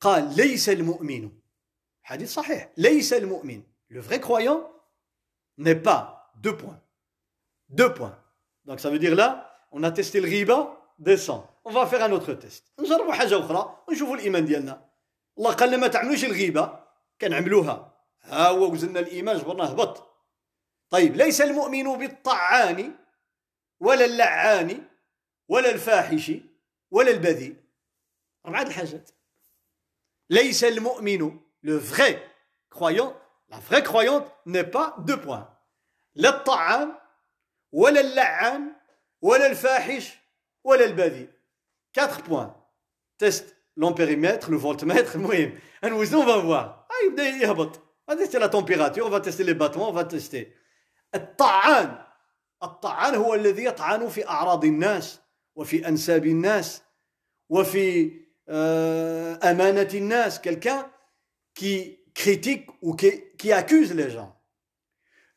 قال 0.00 0.36
ليس 0.36 0.68
المؤمن 0.68 1.30
حديث 2.02 2.34
صحيح 2.34 2.72
ليس 2.76 3.12
المؤمن 3.12 3.62
le 3.90 4.00
vrai 4.00 4.20
croyant 4.20 4.70
n'est 5.56 5.74
pas 5.74 6.32
deux 6.36 6.56
points 6.56 6.80
deux 7.68 7.92
points 7.94 8.16
donc 8.64 8.80
ça 8.80 8.90
veut 8.90 8.98
dire 9.00 9.14
là 9.16 9.50
on 9.72 9.82
a 9.82 9.90
testé 9.90 10.20
le 10.20 10.28
riba 10.28 10.76
descend 10.98 11.42
on 11.64 11.72
va 11.72 11.86
faire 11.86 12.04
un 12.04 12.12
autre 12.12 12.32
test 12.34 12.72
نجربوا 12.78 13.12
حاجه 13.12 13.38
اخرى 13.38 13.84
ونشوفوا 13.88 14.14
الايمان 14.14 14.46
ديالنا 14.46 14.88
الله 15.38 15.52
قال 15.52 15.68
لنا 15.68 15.76
ما 15.76 15.88
تعملوش 15.88 16.24
الغيبه 16.24 16.80
كنعملوها 17.20 17.91
ها 18.23 18.47
هو 18.47 18.71
وزن 18.71 18.97
الإيمان 18.97 19.37
جبرنا 19.37 19.71
هبط 19.71 20.09
طيب 20.89 21.15
ليس 21.15 21.41
المؤمن 21.41 21.97
بالطعان 21.97 22.95
ولا 23.79 24.05
اللعان 24.05 24.87
ولا 25.47 25.69
الفاحش 25.69 26.31
ولا 26.91 27.11
البذيء. 27.11 27.55
أربعة 28.45 28.61
الحاجات. 28.61 29.09
ليس 30.29 30.63
المؤمن 30.63 31.39
le 31.63 31.77
vrai 31.77 32.19
croyant 32.69 33.15
la 33.49 33.59
vraie 33.59 33.83
croyante 33.83 34.25
n'est 34.45 34.63
pas 34.63 34.95
deux 34.99 35.19
points. 35.21 35.47
لا 36.15 36.29
الطعان 36.29 36.95
ولا 37.71 38.01
اللعان 38.01 38.75
ولا 39.21 39.45
الفاحش 39.47 40.17
ولا 40.63 40.85
البذيء. 40.85 41.29
quatre 41.93 42.23
points. 42.23 42.55
Test 43.17 43.55
l'ampérimètre 43.77 44.51
le 44.51 44.57
voltmètre 44.57 45.15
المهم 45.15 45.59
نوزنو 45.83 46.21
on 46.23 46.69
يبدا 47.05 47.23
يهبط 47.23 47.79
on 48.06 48.14
va 48.14 48.16
tester 48.16 48.38
la 48.38 48.48
température 48.48 49.06
on 49.06 49.10
va 49.10 49.20
tester 49.20 49.44
les 49.44 49.54
battements 49.54 49.90
on 49.90 49.92
va 49.92 50.04
tester 50.04 50.54
الطعان 51.14 51.98
الطعان 52.62 53.14
هو 53.14 53.34
الذي 53.34 53.64
يطعن 53.64 54.08
في 54.08 54.28
أعراض 54.28 54.64
الناس 54.64 55.20
وفي 55.54 55.88
أنساب 55.88 56.26
الناس 56.26 56.82
وفي 57.48 58.12
أمانة 59.42 59.88
الناس 59.94 60.40
quelqu'un 60.40 60.90
qui 61.54 61.98
critique 62.14 62.68
ou 62.82 62.94
qui, 62.94 63.10
qui 63.38 63.52
accuse 63.52 63.94
les 63.94 64.10
gens 64.10 64.34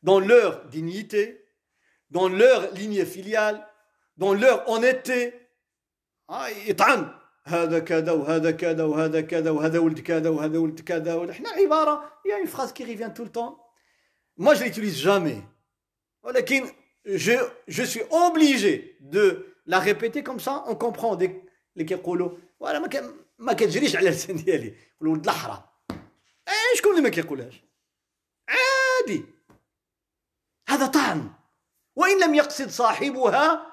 dans 0.02 0.18
leur 0.18 0.66
dignité, 0.66 1.44
dans 2.10 2.28
leur 2.28 2.72
ligne 2.72 3.04
filiale, 3.04 3.66
dans 4.16 4.34
leur 4.34 4.68
honnêteté. 4.68 5.34
Ah, 6.28 6.50
يطعن 6.50 7.14
هذا 7.47 7.79
كذا 7.79 8.11
وهذا 8.11 8.51
كذا 8.51 8.83
وهذا 8.83 9.21
كذا 9.21 9.51
وهذا 9.51 9.79
ولد 9.79 9.99
كذا 9.99 10.29
وهذا 10.29 10.57
ولد 10.57 10.79
كذا 10.79 11.15
وحنا 11.15 11.49
عبارة 11.49 12.21
il 12.25 12.29
y 12.29 12.33
a 12.33 12.39
une 12.39 12.47
phrase 12.47 12.73
qui 12.73 12.83
revient 12.83 13.11
tout 13.15 13.23
le 13.23 13.31
temps. 13.31 13.57
ولكن 16.23 16.69
je, 17.05 17.31
je 17.67 17.83
suis 17.83 18.03
obligé 18.09 18.97
de 18.99 19.55
la 19.65 19.79
répéter 19.79 20.23
comme 20.23 20.39
ça. 20.39 20.63
On 20.67 20.75
comprend 20.75 21.15
ديك 21.15 21.43
اللي 21.75 21.85
كيقولوا 21.85 22.31
ولا 22.59 22.79
ما 22.79 22.89
ما 23.37 23.53
كتجريش 23.53 23.95
على 23.95 24.09
اللسان 24.09 24.35
ديالي 24.35 24.75
يقولوا 24.95 25.13
ولد 25.13 25.27
الحرام 25.27 25.61
إيه 26.47 26.77
شكون 26.77 26.91
اللي 26.91 27.01
ما 27.01 27.09
كيقولهاش؟ 27.09 27.63
عادي. 28.47 29.25
هذا 30.69 30.87
طعن. 30.87 31.29
وإن 31.95 32.23
لم 32.23 32.35
يقصد 32.35 32.69
صاحبها 32.69 33.65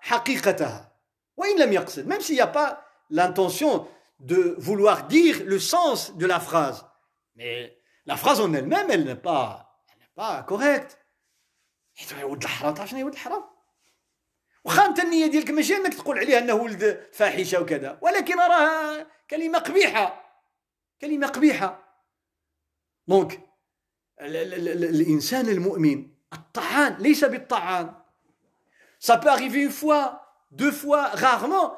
حقيقتها. 0.00 0.92
وإن 1.36 1.58
لم 1.58 1.72
يقصد. 1.72 2.22
S'il 2.22 2.34
n'y 2.34 2.40
a 2.40 2.46
pas 2.46 2.89
l'intention 3.09 3.87
de 4.19 4.55
vouloir 4.57 5.07
dire 5.07 5.43
le 5.45 5.59
sens 5.59 6.15
de 6.17 6.25
la 6.25 6.39
phrase 6.39 6.85
mais 7.35 7.77
la 8.05 8.15
phrase 8.15 8.39
en 8.41 8.53
elle-même 8.53 8.89
elle 8.89 9.03
n'est 9.03 9.15
pas 9.15 9.81
elle 9.91 9.99
n'est 9.99 10.15
pas 10.15 10.43
correcte 10.43 10.97
حيت 11.95 12.23
ولد 12.23 12.43
الحرام 12.43 12.73
تعرف 12.73 12.89
شنو 12.89 12.97
هي 12.99 13.03
ولد 13.03 13.13
الحرام 13.13 13.43
واخا 14.63 14.85
انت 14.85 14.99
النيه 14.99 15.27
ديالك 15.27 15.49
ماشي 15.49 15.75
انك 15.75 15.93
تقول 15.93 16.17
عليه 16.19 16.37
انه 16.37 16.53
ولد 16.53 17.07
فاحشه 17.13 17.61
وكذا 17.61 17.99
ولكن 18.01 18.37
راه 18.37 19.07
كلمه 19.29 19.59
قبيحه 19.59 20.23
كلمه 21.01 21.27
قبيحه 21.27 21.99
دونك 23.07 23.39
الانسان 24.21 25.49
المؤمن 25.49 26.07
الطعان 26.33 26.95
ليس 26.99 27.25
بالطعان 27.25 27.93
ça 28.99 29.17
peut 29.17 29.29
arriver 29.29 29.61
une 29.63 29.77
fois 29.83 30.03
deux 30.51 30.71
fois 30.71 31.07
rarement 31.07 31.77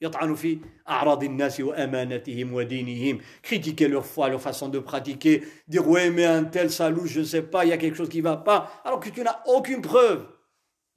يطعن 0.00 0.34
في 0.34 0.58
أعراض 0.88 1.24
الناس 1.24 1.60
وأمانتهم 1.60 2.52
ودينهم 2.54 3.20
critiquer 3.42 3.88
leur 3.88 4.04
foi, 4.04 4.28
leur 4.28 4.40
façon 4.40 4.68
de 4.68 4.78
pratiquer 4.78 5.42
dire 5.68 5.88
ouais 5.88 6.10
mais 6.10 6.24
un 6.26 6.44
tel 6.44 6.68
louche 6.90 7.10
je 7.10 7.22
sais 7.22 7.42
pas 7.42 7.64
il 7.64 7.68
y 7.68 7.72
a 7.72 7.78
quelque 7.78 7.96
chose 7.96 8.08
qui 8.08 8.20
va 8.20 8.36
pas 8.36 8.70
alors 8.84 9.00
que 9.00 9.08
tu 9.08 9.22
n'as 9.22 9.40
aucune 9.46 9.80
preuve 9.80 10.26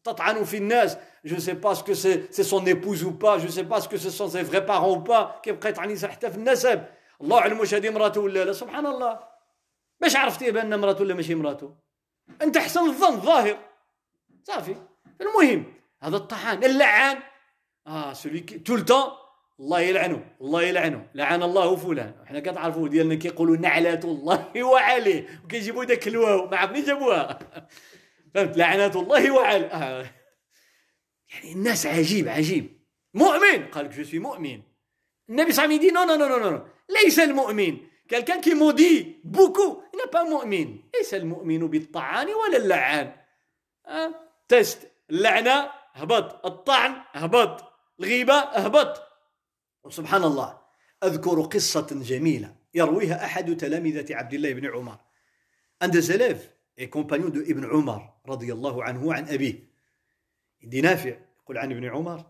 تطعن 0.04 0.43
في 0.43 0.58
الناس 0.58 0.97
je 1.26 1.36
sais 1.36 1.56
pas 1.56 1.76
ce 1.76 1.84
que 1.84 1.93
c'est 1.93 2.34
c'est 2.34 2.43
son 2.43 2.66
épouse 2.66 3.04
ou 3.04 3.12
pas 3.12 3.39
je 3.39 3.47
sais 3.47 3.64
pas 3.64 3.82
ce 3.82 3.88
que 3.89 3.97
ce 3.97 4.10
sont 4.10 4.30
ses 4.30 4.43
vrais 4.43 4.66
parents 4.66 4.91
ou 4.91 5.02
pas 5.02 5.41
كيبقى 5.43 5.70
يطعن 5.70 5.97
حتى 5.97 6.32
في 6.32 6.38
النسب 6.38 6.86
الله 7.22 7.39
اعلم 7.39 7.60
واش 7.60 7.74
هذه 7.74 7.89
مراته 7.89 8.22
ولا 8.22 8.45
لا 8.45 8.54
سبحان 8.54 8.86
الله 8.86 9.20
باش 10.02 10.16
عرفتي 10.16 10.52
بان 10.52 10.80
مراته 10.80 11.02
ولا 11.02 11.14
ماشي 11.14 11.36
مراته 11.36 11.76
انت 12.41 12.58
حسن 12.58 12.89
الظن 12.89 13.20
ظاهر 13.20 13.58
صافي 14.43 14.76
المهم 15.22 15.64
هذا 16.04 16.16
الطعان 16.18 16.64
اللعان 16.64 17.18
آه 17.88 18.14
سولي 18.14 18.40
تو 18.40 18.76
التون 18.76 19.12
الله 19.60 19.80
يلعنه 19.80 20.36
الله 20.42 20.62
يلعنه 20.62 21.08
لعن 21.16 21.44
الله 21.44 21.76
فلان. 21.76 22.14
حنا 22.26 22.40
كتعرفوا 22.40 22.88
ديالنا 22.88 23.16
كيقولوا 23.16 23.58
نعلات 23.58 24.06
الله 24.06 24.52
وعليه 24.72 25.42
وكيجيبوا 25.44 25.84
داك 25.84 26.08
الواو. 26.08 26.48
ما 26.48 26.58
عرفني 26.58 26.82
جابوها؟ 26.82 27.40
فهمت؟ 28.34 28.58
لعنات 28.58 28.96
الله 28.96 29.32
وعليه 29.32 29.66
آه. 29.66 30.06
يعني 31.34 31.54
الناس 31.54 31.86
عجيب 31.86 32.28
عجيب. 32.28 32.80
مؤمن. 33.14 33.66
قال 33.72 33.86
لك 33.86 33.92
جو 33.92 34.04
سوي 34.04 34.20
مؤمن. 34.20 34.62
النبي 35.30 35.52
صلى 35.52 35.66
الله 35.66 35.76
عليه 35.78 35.88
وسلم 35.88 36.08
نو 36.08 36.16
نو 36.16 36.38
نو 36.38 36.50
نو 36.50 36.66
ليس 36.90 37.20
المؤمن. 37.20 37.78
quelqu'un 38.10 38.56
maudit 38.56 39.22
beaucoup 39.24 39.84
il 39.94 39.98
n'est 39.98 40.12
pas 40.12 40.24
مؤمن. 40.24 40.80
ليس 40.96 41.14
المؤمن 41.14 41.68
بالطعان 41.68 42.28
ولا 42.28 42.58
اللعان. 42.58 43.16
أه؟ 43.88 44.16
تست. 44.48 44.92
اللعنة 45.10 45.72
هبط. 45.94 46.46
الطعن 46.46 47.02
هبط. 47.14 47.68
الغيبة 48.00 48.34
هبط 48.39 49.02
وسبحان 49.84 50.24
الله 50.24 50.62
أذكر 51.04 51.41
قصة 51.41 51.88
جميلة 51.91 52.56
يرويها 52.74 53.26
أحد 53.26 53.58
تلامذة 53.58 54.16
عبد 54.16 54.34
الله 54.34 54.54
بن 54.54 54.66
عمر. 54.66 54.97
عند 55.82 56.00
زلاف 56.00 56.50
et 56.78 56.89
compagnon 56.89 57.30
de 57.30 57.41
Ibn 57.43 57.66
Omar 57.66 58.02
رضي 58.28 58.54
الله 58.54 58.84
عنه 58.84 59.14
عن 59.14 59.28
أبيه 59.28 59.70
دي 60.64 60.82
نافع 60.82 61.18
يقول 61.43 61.58
عن 61.58 61.72
ابن 61.72 61.86
عمر 61.86 62.26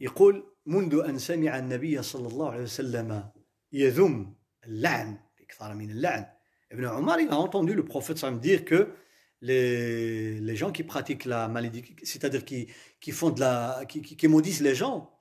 يقول 0.00 0.54
منذ 0.66 1.04
أن 1.08 1.18
سمع 1.18 1.58
النبي 1.58 2.02
صلى 2.02 2.28
الله 2.28 2.50
عليه 2.50 2.62
وسلم 2.62 3.30
يذم 3.72 4.34
اللعن 4.64 5.18
إكثار 5.40 5.74
من 5.74 5.90
اللعن 5.90 6.26
Ibn 6.72 6.84
Omar 6.86 7.20
il 7.20 7.28
a 7.28 7.36
entendu 7.36 7.74
le 7.74 7.84
prophète 7.84 8.24
dire 8.40 8.64
que 8.64 8.94
les, 9.41 10.39
les 10.39 10.55
gens 10.55 10.71
qui 10.71 10.83
pratiquent 10.83 11.25
la 11.25 11.47
malédiction, 11.47 11.95
c'est-à-dire 12.03 12.43
qui, 12.43 12.67
qui 12.99 13.11
font 13.11 13.29
de 13.29 13.39
la, 13.39 13.83
qui, 13.87 14.01
qui, 14.01 14.17
qui 14.17 14.27
maudissent 14.27 14.61
les 14.61 14.75
gens, 14.75 15.13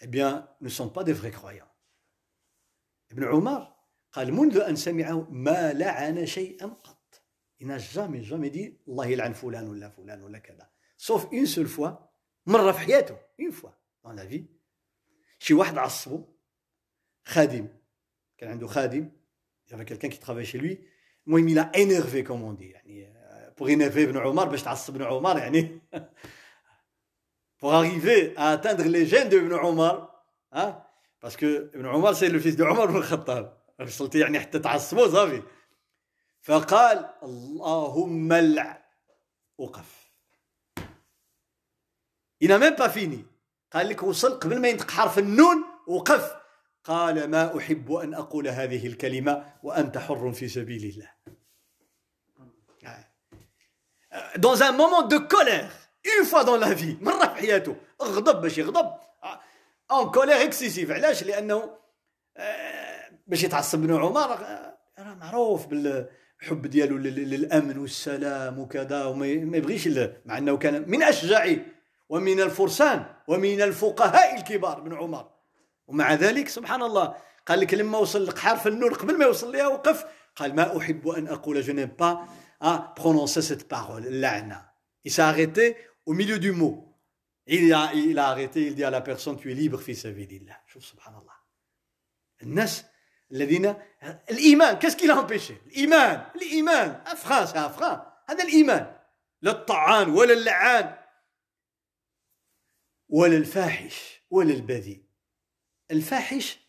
eh 0.00 0.06
bien, 0.06 0.48
ne 0.60 0.68
sont 0.68 0.88
pas 0.88 1.04
des 1.04 1.12
vrais 1.12 1.30
croyants. 1.30 1.70
Ibn 3.10 3.24
Omar 3.24 3.74
قال 4.14 4.32
منذ 4.32 4.58
أن 4.58 4.76
سمعه 4.76 5.30
ما 5.30 5.72
لعن 5.72 6.26
شيئا 6.26 6.66
قط. 6.66 7.22
Il 7.60 7.66
n'a 7.66 7.78
jamais, 7.78 8.22
jamais 8.22 8.50
dit 8.50 8.78
Allah 8.86 9.06
يلعن 9.06 9.32
فلان 9.32 9.68
ولا 9.68 9.88
فلان 9.88 10.22
ولا 10.22 10.38
كذا. 10.38 10.68
sauf 10.96 11.26
une 11.32 11.46
seule 11.46 11.66
fois 11.66 12.10
مرة 12.46 12.72
في 12.72 12.78
حياته 12.78 13.16
une 13.40 13.52
fois 13.52 13.74
dans 14.04 14.12
la 14.12 14.24
vie 14.24 14.44
شي 15.38 15.54
واحد 15.54 15.78
عصبه 15.78 16.24
خادم 17.24 17.68
كان 18.38 18.50
عنده 18.50 18.66
خادم 18.66 19.10
il 19.66 19.70
y 19.70 19.74
avait 19.74 19.84
quelqu'un 19.84 20.08
qui 20.08 20.18
travaillait 20.18 20.46
chez 20.46 20.58
lui 20.58 20.78
المهم 21.26 21.48
il 21.48 21.58
a 21.58 21.70
énervé 21.76 22.22
comme 22.22 22.42
on 22.42 22.52
dit 22.52 22.70
يعني 22.70 23.12
pour 23.59 23.69
énerver 23.69 24.03
Ibn 24.03 24.17
Omar 24.17 24.45
باش 24.45 24.61
تعصب 24.63 24.95
Ibn 24.95 25.03
Omar 25.03 25.37
يعني 25.37 25.81
pour 27.59 27.73
arriver 27.73 28.33
à 28.37 28.51
atteindre 28.51 28.83
les 28.83 29.05
gènes 29.05 29.27
de 29.27 29.37
Ibn 29.37 29.53
Omar 29.53 30.23
hein. 30.53 30.81
Parce 31.19 31.35
que 31.35 31.69
Ibn 31.75 31.85
Omar 31.87 32.15
c'est 32.15 32.29
le 32.29 32.39
fils 32.39 32.55
de 32.55 32.63
Omar 32.63 32.87
بن 32.87 32.95
الخطاب 32.95 33.57
وصلت 33.79 34.15
يعني 34.15 34.39
حتى 34.39 34.59
تعصبوا 34.59 35.07
صافي 35.07 35.41
فقال 36.41 37.09
اللهم 37.23 38.33
لع 38.33 38.85
وقف 39.57 39.99
Il 42.41 42.47
n'a 42.47 42.57
même 42.57 42.77
pas. 42.77 42.89
قال 43.73 43.89
لك 43.89 44.03
وصل 44.03 44.39
قبل 44.39 44.61
ما 44.61 44.67
ينطق 44.67 44.91
حرف 44.91 45.19
النون 45.19 45.63
وقف 45.87 46.35
قال 46.83 47.27
ما 47.31 47.57
أحب 47.57 47.91
أن 47.91 48.13
أقول 48.13 48.47
هذه 48.47 48.87
الكلمة 48.87 49.53
وأنت 49.63 49.97
حر 49.97 50.31
في 50.31 50.47
سبيل 50.47 50.83
الله 50.83 51.09
dans 54.37 54.63
un 54.63 54.71
moment 54.71 55.03
de 55.03 55.17
colère 55.17 55.71
une 56.05 56.25
fois 56.25 56.43
dans 56.43 56.57
la 56.57 56.73
vie 56.73 56.97
مرة 57.01 57.27
في 57.27 57.35
حياته. 57.35 57.75
غضب 58.01 58.41
باش 58.41 58.57
يغضب. 58.57 58.91
en 59.89 60.05
colère 60.07 60.41
excessive. 60.41 60.91
علاش؟ 60.91 61.23
لأنه 61.23 61.69
باش 63.27 63.43
يتعصب 63.43 63.79
بن 63.79 63.95
عمر 63.95 64.29
راه 64.99 65.15
معروف 65.15 65.67
بال 65.67 66.09
حب 66.39 66.67
ديالو 66.67 66.97
للأمن 66.97 67.77
والسلام 67.77 68.59
وكذا 68.59 69.05
وما 69.05 69.27
يبغيش 69.27 69.89
مع 70.25 70.37
أنه 70.37 70.57
كان 70.57 70.89
من 70.89 71.03
أشجع 71.03 71.55
ومن 72.09 72.39
الفرسان 72.41 73.05
ومن 73.27 73.61
الفقهاء 73.61 74.35
الكبار 74.35 74.79
بن 74.79 74.93
عمر. 74.93 75.29
ومع 75.87 76.13
ذلك 76.13 76.49
سبحان 76.49 76.81
الله 76.81 77.15
قال 77.47 77.59
لك 77.59 77.73
لما 77.73 77.97
وصل 77.97 78.31
في 78.31 78.69
النور 78.69 78.93
قبل 78.93 79.17
ما 79.17 79.25
يوصل 79.25 79.51
ليها 79.51 79.67
وقف 79.67 80.05
قال 80.35 80.55
ما 80.55 80.77
أحب 80.77 81.07
أن 81.07 81.27
أقول 81.27 81.63
je 81.63 81.71
n'aime 81.71 82.01
pas 82.59 82.73
à 82.73 82.93
prononcer 82.95 83.41
cette 83.41 83.67
parole 83.67 84.05
اللعنه 84.05 84.69
il 85.05 85.11
s'est 85.11 85.21
arrêté 85.21 85.77
au 86.05 86.13
milieu 86.13 86.39
du 86.39 86.51
mot. 86.51 86.85
Il 87.47 87.73
a, 87.73 87.91
il 87.93 88.19
a 88.19 88.27
arrêté 88.27 88.67
il 88.67 88.75
dit 88.75 88.83
à 88.83 88.89
la 88.89 89.01
personne 89.01 89.37
tu 89.37 89.51
es 89.51 89.55
libre 89.55 89.79
الله 89.79 90.57
شوف 90.67 90.85
سبحان 90.85 91.15
الله 91.15 91.33
الناس 92.43 92.85
الذين 93.31 93.75
الايمان 94.29 94.79
qui 94.79 95.07
l'a 95.07 95.15
empêché? 95.15 95.53
الايمان 95.67 96.25
الايمان 96.35 97.01
افران 97.05 97.47
سي 97.47 97.59
افران 97.59 98.01
هذا 98.29 98.43
الايمان 98.43 98.95
لا 99.41 99.51
الطعان 99.51 100.09
ولا 100.09 100.33
اللعان 100.33 100.97
ولا 103.09 103.37
الفاحش 103.37 104.21
ولا 104.29 104.53
البذيء 104.53 105.03
الفاحش 105.91 106.59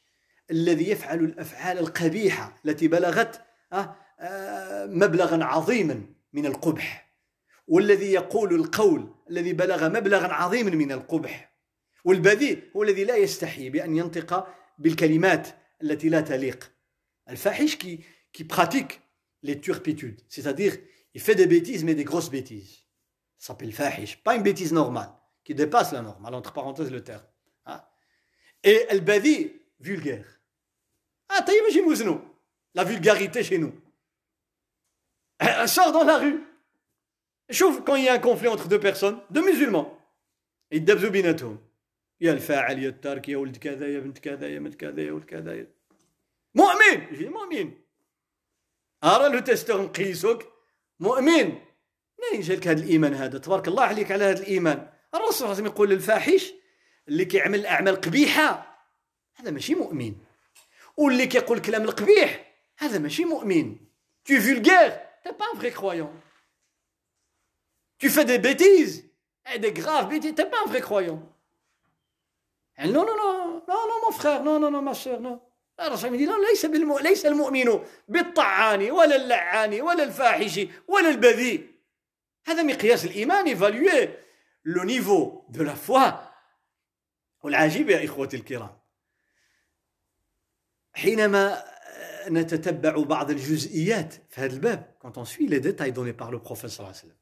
الذي 0.51 0.91
يفعل 0.91 1.19
الافعال 1.25 1.79
القبيحه 1.79 2.57
التي 2.65 2.89
بلغت 2.89 3.47
مبلغا 4.87 5.45
عظيما 5.45 6.07
من 6.33 6.47
القبح 6.47 7.11
والذي 7.67 8.13
يقول 8.13 8.55
القول 8.55 9.15
الذي 9.31 9.53
بلغ 9.53 9.89
مبلغا 9.89 10.27
عظيما 10.27 10.71
من 10.71 10.93
القبح. 10.93 11.57
والبذيء 12.05 12.71
هو 12.77 12.83
الذي 12.83 13.05
لا 13.05 13.17
يستحي 13.17 13.71
بأن 13.71 13.97
ينطق 13.97 14.49
بالكلمات 14.79 15.49
التي 15.83 16.09
لا 16.09 16.21
تليق. 16.21 16.73
الفاحش 17.29 17.77
كي 17.77 18.01
كي 18.33 18.45
براتيك 18.45 19.01
لي 19.43 19.55
تيربيتود 19.55 20.21
سيتادير 20.29 20.85
يفي 21.15 21.35
دي 21.35 21.47
بيتيز 21.47 21.85
مي 21.85 21.95
دي 21.95 22.05
غروس 22.05 22.29
بيتيز 22.29 22.87
سابي 23.39 23.65
الفاحش 23.65 24.17
با 24.27 24.33
اون 24.33 24.43
بيتيز 24.43 24.75
نورمال 24.75 25.15
كي 25.45 25.53
ديباس 25.53 25.93
لا 25.93 26.01
نورمال 26.01 26.35
اونتر 26.35 26.51
بارونتيز 26.51 26.89
لو 26.89 26.99
تير 26.99 27.21
اي 28.65 28.93
البذيء 28.93 29.57
فولغير 29.85 30.27
آه 31.31 31.41
طيب 31.41 31.63
ماشي 31.63 31.81
موزنو 31.81 32.21
لا 32.75 32.85
فولغاريتي 32.85 33.43
شي 33.43 33.57
نو 33.57 33.73
sort 35.67 35.93
dans 35.93 36.05
la 36.05 36.19
rue. 36.19 36.41
Chauffe 37.51 37.83
quand 37.85 37.97
il 37.97 38.05
y 38.05 38.09
a 38.09 38.15
un 38.15 38.19
conflit 38.19 38.49
entre 38.49 38.69
deux 38.69 38.81
personnes 38.81 39.19
يدبزوا 40.73 41.11
بيناتهم 41.11 41.59
يا 42.21 42.33
الفاعل 42.33 42.79
يا 42.79 42.89
التارك 42.89 43.29
يا 43.29 43.37
ولد 43.37 43.57
كذا 43.57 43.89
يا 43.89 44.01
بنت 44.01 44.19
كذا 44.19 44.49
يا 44.49 44.59
بنت 44.59 44.75
كذا 44.75 45.03
يا 45.03 45.13
ولد 45.13 45.25
كذا 45.25 45.67
مؤمن 46.55 47.07
يجي 47.13 47.29
مؤمن 47.29 47.73
ارى 49.05 49.33
لو 49.33 49.41
تستر 49.41 49.83
نقيسوك 49.83 50.43
مؤمن 51.01 51.59
منين 52.19 52.41
جالك 52.41 52.69
هذا 52.69 52.83
الايمان 52.83 53.15
هذا 53.15 53.39
تبارك 53.39 53.69
الله 53.69 53.83
عليك 53.83 54.13
على 54.13 54.25
هذا 54.25 54.43
الايمان 54.43 54.89
الرسول 55.15 55.33
صلى 55.33 55.45
الله 55.45 55.55
عليه 55.55 55.63
وسلم 55.63 55.67
يقول 55.67 55.91
للفاحش 55.91 56.53
اللي 57.09 57.25
كيعمل 57.25 57.67
اعمال 57.67 58.01
قبيحه 58.01 58.81
هذا 59.35 59.51
ماشي 59.51 59.75
مؤمن 59.75 60.15
واللي 60.97 61.27
كيقول 61.27 61.57
الكلام 61.57 61.83
القبيح 61.83 62.55
هذا 62.79 62.99
ماشي 62.99 63.25
مؤمن 63.25 63.77
es 64.29 64.39
vulgaire. 64.39 65.10
t'es 65.24 65.34
pas 65.34 65.46
un 65.54 65.58
vrai 65.58 65.72
croyant 65.72 66.12
tu 67.98 68.10
fais 68.10 68.26
des 68.26 68.40
bêtises 68.40 69.10
et 69.54 69.60
des 69.60 69.72
graves 69.72 70.10
bêtises 70.10 70.36
t'es 70.36 70.46
pas 70.46 70.58
un 70.66 70.70
vrai 70.70 70.82
croyant 70.82 71.22
non 72.80 73.04
non 73.08 73.16
non 73.22 73.64
non 73.68 73.82
non 73.90 73.98
mon 74.06 74.12
frère 74.12 74.44
non 74.44 74.60
non 74.60 74.72
non 74.72 74.82
ma 74.82 74.94
soeur 74.94 75.20
non 75.22 75.42
الرسول 75.80 76.22
يقول 76.22 76.42
لا 76.42 76.48
ليس 76.50 76.66
بالم... 76.66 76.98
ليس 77.00 77.26
المؤمن 77.26 77.86
بالطعان 78.08 78.92
ولا 78.92 79.16
اللعان 79.16 79.82
ولا 79.82 80.04
الفاحش 80.04 80.60
ولا 80.88 81.10
البذيء 81.10 81.68
هذا 82.48 82.64
مقياس 82.64 83.06
الايمان 83.06 83.48
ايفالوي 83.48 84.10
لو 84.66 84.84
نيفو 84.84 85.42
دو 85.50 85.64
لا 85.64 85.74
فوا 85.76 86.12
والعجيب 87.42 87.90
يا 87.90 88.06
إخوتي 88.06 88.38
الكرام 88.38 88.80
حينما 90.94 91.66
نتتبع 92.30 93.04
بعض 93.04 93.32
الجزئيات 93.32 94.14
في 94.30 94.42
هذا 94.42 94.54
الباب 94.54 94.96
quand 95.00 95.18
on 95.18 95.26
suit 95.26 95.48
les 95.48 95.60
détails 95.60 95.92
donnés 95.92 96.14
par 96.14 96.32
le 96.32 96.40
prophète 96.40 96.70
صلى 96.70 96.80
الله 96.80 96.88
عليه 96.88 96.98
وسلم 96.98 97.16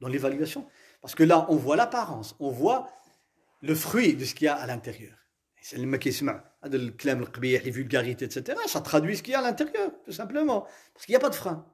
dans 0.00 0.08
l'évaluation 0.08 0.66
parce 1.00 1.14
que 1.14 1.24
là 1.24 1.46
on 1.48 1.56
voit 1.56 1.76
l'apparence 1.76 2.36
on 2.40 2.50
voit 2.50 2.88
le 3.62 3.74
fruit 3.74 4.14
de 4.14 4.24
ce 4.24 4.34
qu'il 4.34 4.46
y 4.46 4.48
a 4.48 4.54
à 4.54 4.66
l'intérieur 4.66 5.18
لما 5.72 5.96
كيسمع 5.96 6.44
هذا 6.64 6.76
الكلام 6.76 7.22
القبيح 7.22 7.62
les 7.64 7.70
vulgarités 7.70 8.24
etc 8.24 8.58
ça 8.66 8.80
traduit 8.80 9.16
ce 9.16 9.22
qu'il 9.22 9.32
y 9.32 9.34
a 9.34 9.38
à 9.38 9.42
l'intérieur 9.42 9.90
tout 10.04 10.12
simplement 10.12 10.66
parce 10.92 11.06
qu'il 11.06 11.12
n'y 11.12 11.16
a 11.16 11.20
pas 11.20 11.30
de 11.30 11.34
frein 11.34 11.66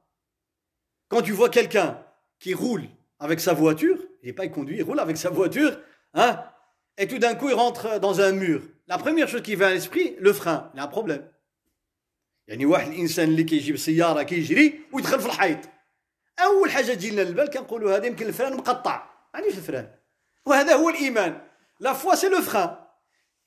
quand 1.09 1.21
tu 1.21 1.33
vois 1.33 1.49
quelqu'un 1.49 2.03
qui 2.39 2.53
roule 2.53 2.85
avec 3.19 3.39
sa 3.39 3.53
voiture 3.53 3.97
il 4.23 4.27
n'est 4.27 4.33
pas 4.33 4.45
il 4.45 4.51
conduit 4.51 4.77
il 4.77 4.83
roule 4.83 4.99
avec 4.99 5.17
sa 5.17 5.29
voiture 5.29 5.77
hein 6.13 6.43
et 6.97 7.07
tout 7.07 7.19
d'un 7.19 7.35
coup 7.35 7.49
il 7.49 7.55
rentre 7.55 7.99
dans 7.99 8.21
un 8.21 8.31
mur 8.31 8.61
la 8.87 8.97
première 8.97 9.27
chose 9.27 9.41
qui 9.41 9.55
vient 9.55 9.67
à 9.67 9.73
l'esprit 9.73 10.15
le 10.19 10.31
frein 10.33 10.71
il 10.73 10.77
y 10.77 10.79
a 10.79 10.83
un 10.83 10.87
problème 10.87 11.23
يعني 12.48 12.66
واحد 12.66 12.92
الإنسان 12.92 13.28
اللي 13.28 13.44
كيجيب 13.44 13.76
سيارة 13.76 14.22
كيجري 14.22 14.80
ويدخل 14.92 15.20
في 15.20 15.26
الحيط. 15.26 15.58
أول 16.40 16.70
حاجة 16.70 16.94
تجي 16.94 17.10
لنا 17.10 17.20
للبال 17.20 17.50
كنقولوا 17.50 17.96
هذا 17.96 18.06
يمكن 18.06 18.26
الفران 18.26 18.56
مقطع. 18.56 19.10
معليش 19.34 19.56
الفران. 19.56 19.94
وهذا 20.46 20.74
هو 20.74 20.88
الإيمان. 20.88 21.48
لا 21.80 21.92
فوا 21.92 22.14
سي 22.14 22.28
لو 22.28 22.42
فران 22.42 22.86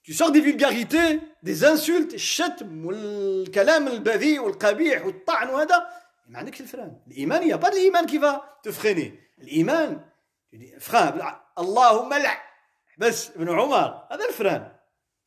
tu 0.04 0.14
sors 0.14 0.32
des 0.32 0.42
vulgarités 0.42 1.20
des 1.44 1.64
insultes 1.66 2.14
الشتم 2.14 2.86
والكلام 2.86 3.88
البذيء 3.88 4.40
والقبيح 4.40 5.06
والطعن 5.06 5.50
وهذا 5.50 5.88
ما 6.28 6.40
عندكش 6.40 6.62
الفران 6.62 7.02
الايمان 7.08 7.50
يا 7.50 7.56
با 7.56 7.68
الايمان 7.68 8.06
كيف 8.06 8.26
تفريني 8.64 9.20
الايمان 9.42 10.02
فران 10.80 11.36
اللهم 11.60 12.14
لع 12.14 12.42
بس 12.98 13.30
ابن 13.30 13.50
عمر 13.50 14.08
هذا 14.12 14.26
الفران 14.30 14.72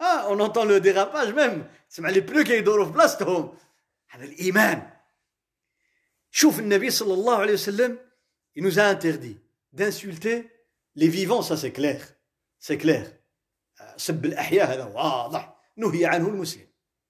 اه 0.02 0.28
اون 0.28 0.42
اونتون 0.42 0.68
لو 0.68 0.78
ديراباج 0.78 1.34
ميم 1.34 1.68
تسمع 1.90 2.10
لي 2.10 2.20
بلو 2.20 2.44
كيدوروا 2.44 2.86
في 2.86 2.92
بلاصتهم 2.92 3.58
هذا 4.10 4.24
الايمان 4.26 4.90
شوف 6.32 6.60
النبي 6.60 6.90
صلى 6.90 7.14
الله 7.14 7.38
عليه 7.38 7.54
وسلم 7.54 8.00
il 8.60 8.64
nous 8.64 8.80
a 8.80 8.84
interdit 8.84 9.38
d'insulter 9.74 10.50
les 10.96 11.08
vivants 11.08 11.42
ça 11.42 11.58
c'est 11.58 11.72
clair 11.72 12.02
c'est 12.60 12.78
clair 12.78 13.06
سب 13.98 14.26
الاحياء 14.26 14.74
هذا 14.74 14.86
واضح 14.86 15.58
نهي 15.78 16.06
عنه 16.06 16.28
المسلم 16.28 16.68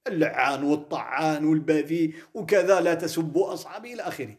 اللعان 0.08 0.64
والطعان 0.64 1.46
والبذيء 1.46 2.16
وكذا 2.34 2.82
لا 2.82 2.94
تسبوا 2.94 3.54
اصحابي 3.54 3.94
الى 3.94 4.02
اخره 4.02 4.36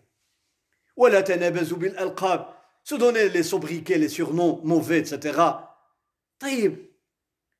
ولا 0.96 1.20
تنابزوا 1.20 1.78
بالالقاب 1.78 2.58
se 2.84 2.94
donner 2.94 3.28
les 3.28 3.42
sobriquets, 3.42 3.98
les 3.98 4.08
surnoms 4.08 4.62
mauvais, 4.64 5.00
etc. 5.00 5.40
طيب 6.40 6.88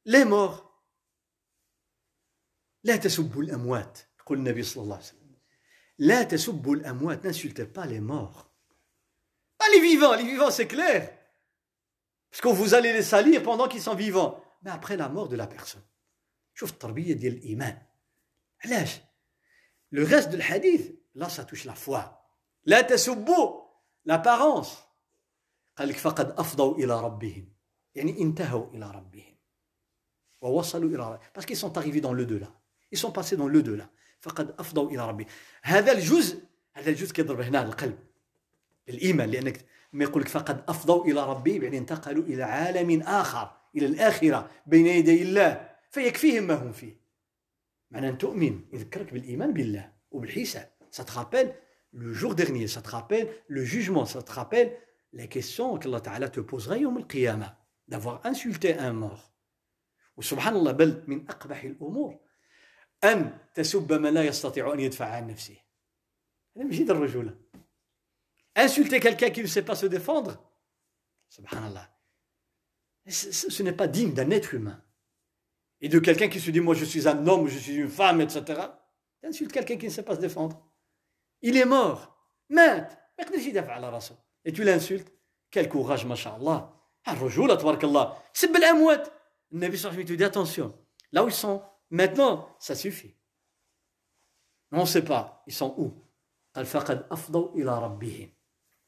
les 0.06 0.24
morts 0.24 0.61
لا 2.84 2.96
تسبوا 2.96 3.42
الأموات 3.42 3.98
يقول 4.20 4.38
النبي 4.38 4.62
صلى 4.62 4.82
الله 4.82 4.94
عليه 4.94 5.04
وسلم 5.04 5.38
لا 5.98 6.22
تسبوا 6.22 6.76
الأموات 6.76 7.26
n'insultez 7.26 7.66
pas 7.66 7.86
les 7.86 8.00
morts 8.00 8.50
pas 9.58 9.68
les 9.74 9.80
vivants 9.80 10.14
les 10.14 10.24
vivants 10.24 10.50
c'est 10.50 10.66
clair 10.68 11.18
parce 12.30 12.40
que 12.40 12.48
vous 12.48 12.74
allez 12.74 12.92
les 12.92 13.02
salir 13.02 13.42
pendant 13.42 13.68
qu'ils 13.68 13.82
sont 13.82 13.94
vivants 13.94 14.42
mais 14.62 14.70
après 14.70 14.96
la 14.96 15.08
mort 15.08 15.28
de 15.28 15.36
la 15.36 15.46
personne 15.46 15.82
شوف 16.54 16.70
التربية 16.70 17.12
ديال 17.12 17.32
الإيمان 17.34 17.82
علاش 18.64 19.00
le 19.94 20.04
reste 20.04 20.30
de 20.30 20.40
hadith 20.40 20.94
là 21.14 21.28
ça 21.28 21.44
touche 21.44 21.64
la 21.64 21.74
foi 21.74 22.02
لا 22.64 22.80
تسبوا 22.80 23.62
l'apparence 24.08 24.68
قال 25.76 25.88
لك 25.88 25.96
فقد 25.96 26.30
أفضوا 26.30 26.76
إلى 26.78 27.00
ربهم 27.00 27.52
يعني 27.94 28.22
انتهوا 28.22 28.70
إلى 28.74 28.90
ربهم 28.90 29.36
ووصلوا 30.40 30.90
إلى 30.90 30.96
ربهم 30.96 31.30
parce 31.34 31.46
qu'ils 31.46 31.56
sont 31.56 31.78
arrivés 31.78 32.00
dans 32.00 32.12
le 32.12 32.26
delà 32.26 32.52
ils 32.93 32.97
sont 32.97 33.11
passés 33.11 33.35
dans 33.35 33.47
le 33.47 33.61
delà 33.61 33.87
فقد 34.23 34.55
أفضوا 34.59 34.91
إلى 34.91 35.07
ربهم 35.07 35.27
هذا 35.63 35.91
الجزء 35.91 36.43
هذا 36.73 36.89
الجزء 36.89 37.13
كيضرب 37.13 37.41
هنا 37.41 37.63
القلب. 37.63 37.99
الإيمان 38.89 39.29
لأنك 39.29 39.65
ما 39.93 40.03
يقول 40.03 40.21
لك 40.21 40.27
فقد 40.27 40.63
أفضوا 40.67 41.05
إلى 41.05 41.25
ربهم 41.29 41.63
يعني 41.63 41.77
انتقلوا 41.77 42.23
إلى 42.23 42.43
عالم 42.43 43.01
آخر 43.01 43.51
إلى 43.75 43.85
الآخرة 43.85 44.49
بين 44.65 44.87
يدي 44.87 45.21
الله. 45.21 45.69
فيكفيهم 45.91 46.43
ما 46.43 46.53
هم 46.53 46.71
فيه. 46.71 46.97
معنى 47.91 48.09
أن 48.09 48.17
تؤمن 48.17 48.61
يذكرك 48.73 49.13
بالإيمان 49.13 49.53
بالله 49.53 49.91
وبالحساب. 50.11 50.69
Ça 50.91 51.03
te 51.03 51.11
rappelle 51.11 51.55
le 51.91 52.13
jour 52.13 52.35
dernier 52.35 52.67
ça 52.67 52.81
te 52.81 52.89
rappelle 52.89 53.27
le 53.47 53.63
jugement 53.63 54.05
ça 54.05 54.21
te 54.21 54.31
rappelle 54.31 54.77
la 55.13 55.27
question 55.27 55.79
يوم 56.71 56.97
القيامة. 56.97 57.55
D'avoir 57.87 58.21
insulté 58.25 58.77
un 58.77 58.93
mort. 58.93 59.31
وسبحان 60.17 60.55
الله 60.55 60.71
بل 60.71 61.03
من 61.07 61.29
أقبح 61.29 61.63
الأمور. 61.63 62.22
أن 63.04 63.38
تسب 63.54 63.92
من 63.92 64.14
لا 64.14 64.24
يستطيع 64.24 64.72
أن 64.74 64.80
يدفع 64.80 65.06
عن 65.06 65.26
نفسه 65.26 65.56
هذا 66.56 66.64
ماشي 66.64 66.82
الرجولة 66.82 67.34
insulter 68.56 68.98
quelqu'un 69.00 69.30
qui 69.30 69.42
ne 69.42 69.46
sait 69.46 69.62
pas 69.62 69.76
se 69.76 69.86
défendre 69.86 70.36
subhanallah 71.28 71.88
ce 73.08 73.62
n'est 73.62 73.72
pas 73.72 73.86
digne 73.86 74.12
d'un 74.12 74.30
être 74.30 74.54
humain 74.54 74.82
et 75.80 75.88
de 75.88 75.98
quelqu'un 76.00 76.28
qui 76.28 76.40
se 76.40 76.50
dit 76.50 76.60
moi 76.60 76.74
je 76.74 76.84
suis 76.84 77.06
un 77.06 77.26
homme 77.26 77.46
je 77.48 77.58
suis 77.58 77.76
une 77.76 77.88
femme 77.88 78.20
etc 78.20 78.62
insulte 79.22 79.52
quelqu'un 79.52 79.76
qui 79.76 79.86
ne 79.86 79.90
sait 79.90 80.02
pas 80.02 80.16
se 80.16 80.20
défendre 80.20 80.60
il 81.42 81.56
est 81.56 81.64
mort 81.64 82.18
مات 82.50 82.92
ما 83.18 83.24
يقدرش 83.24 83.46
يدافع 83.46 83.72
على 83.72 83.90
راسه 83.90 84.16
et 84.44 84.52
tu 84.52 84.64
l'insultes 84.64 85.12
quel 85.50 85.68
courage 85.68 86.04
ما 86.04 86.14
شاء 86.14 86.36
الله 86.36 86.74
الرجوله 87.08 87.54
تبارك 87.54 87.84
الله 87.84 88.18
تسب 88.34 88.56
الاموات 88.56 89.08
النبي 89.52 89.76
صلى 89.76 89.90
الله 89.90 90.02
عليه 90.02 90.04
وسلم 90.04 90.18
dit 90.18 90.24
attention 90.24 90.74
là 91.12 91.24
où 91.24 91.28
ils 91.28 91.34
sont 91.34 91.62
maintenant 91.92 92.56
ça 92.58 92.74
suffit 92.74 93.14
on 94.72 94.80
ne 94.80 94.86
sait 94.86 95.04
pas 95.04 95.42
ils 95.46 95.54
sont 95.54 95.74
où 95.78 96.04
قال 96.54 96.66
فقد 96.66 97.06
افضوا 97.10 97.54
الى 97.54 97.78
ربهم 97.78 98.30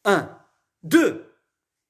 un 0.07 0.28
deux 0.83 1.26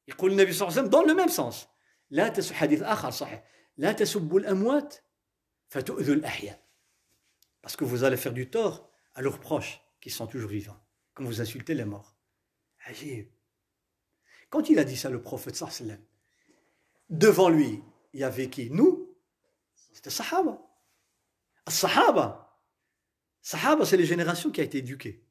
يقول 0.09 0.33
النبي 0.33 0.53
صلى 0.53 0.69
الله 0.69 0.79
عليه 0.79 0.89
وسلم 0.89 0.91
dans 0.91 1.03
le 1.03 1.15
même 1.15 1.31
sens 1.31 1.67
لا 2.11 2.29
تس 2.29 2.53
حديث 2.53 2.83
اخر 2.83 3.11
صحيح 3.11 3.45
لا 3.77 3.93
تسبوا 3.93 4.41
الاموات 4.41 4.95
فتؤذوا 5.69 6.15
الاحياء 6.15 6.61
parce 7.63 7.77
que 7.77 7.85
vous 7.85 8.05
allez 8.05 8.17
faire 8.17 8.33
du 8.33 8.51
tort 8.51 8.91
à 9.15 9.23
leurs 9.23 9.41
proches 9.41 9.81
qui 10.01 10.11
sont 10.11 10.27
toujours 10.27 10.51
vivants 10.51 10.81
quand 11.15 11.25
vous 11.25 11.41
insultez 11.41 11.75
les 11.75 11.85
morts 11.85 12.15
عجيب 12.81 13.31
quand 14.51 14.69
il 14.69 14.79
a 14.79 14.85
dit 14.85 14.97
ça 14.97 15.11
le 15.11 15.23
prophète 15.23 15.57
sallam 15.57 16.01
devant 17.09 17.49
lui 17.49 17.83
il 18.13 18.21
y 18.21 18.25
avait 18.25 18.51
qui 18.51 18.71
nous 18.71 19.17
c'était 19.93 20.11
sahaba 20.11 20.61
sahaba 21.69 22.59
sahaba 23.41 23.85
c'est 23.85 23.97
les 23.97 24.05
générations 24.05 24.51
qui 24.51 24.61
a 24.61 24.65
été 24.65 24.79
éduquées 24.79 25.25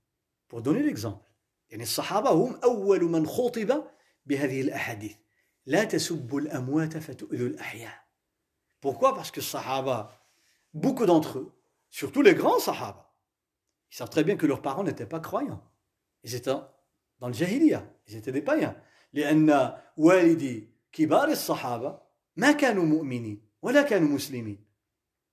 pour 0.47 0.61
donner 0.61 0.83
l'exemple 0.83 1.25
يعني 1.69 1.83
الصحابة 1.83 2.29
هم 2.29 2.59
أول 2.63 3.03
من 3.03 3.27
خطب 3.27 3.83
بهذه 4.25 4.61
الأحاديث 4.61 5.17
لا 5.65 5.83
تسبوا 5.83 6.39
الأموات 6.39 6.97
فتؤذوا 6.97 7.47
الأحياء 7.47 8.09
Pourquoi 8.81 9.13
Parce 9.13 9.29
que 9.29 9.41
Sahaba, 9.41 10.25
beaucoup 10.73 11.05
d'entre 11.05 11.39
eux, 11.39 11.51
surtout 11.89 12.21
les 12.21 12.33
grands 12.33 12.59
Sahaba, 12.59 13.13
ils 13.91 13.95
savent 13.97 14.09
très 14.09 14.23
bien 14.23 14.37
que 14.37 14.45
leurs 14.45 14.61
parents 14.61 14.85
n'étaient 14.85 15.05
pas 15.05 15.19
croyants. 15.19 15.61
Ils 16.23 16.33
étaient 16.33 16.55
dans 17.19 17.27
le 17.27 17.33
Jahiliya, 17.33 17.85
ils 18.07 18.15
étaient 18.15 18.31
des 18.31 18.41
païens. 18.41 18.75
لأن 19.13 19.77
والدي 19.97 20.69
كبار 20.91 21.27
الصحابة 21.27 21.99
ما 22.35 22.51
كانوا 22.51 22.85
مؤمنين 22.85 23.41
ولا 23.61 23.81
كانوا 23.81 24.07
مسلمين 24.07 24.62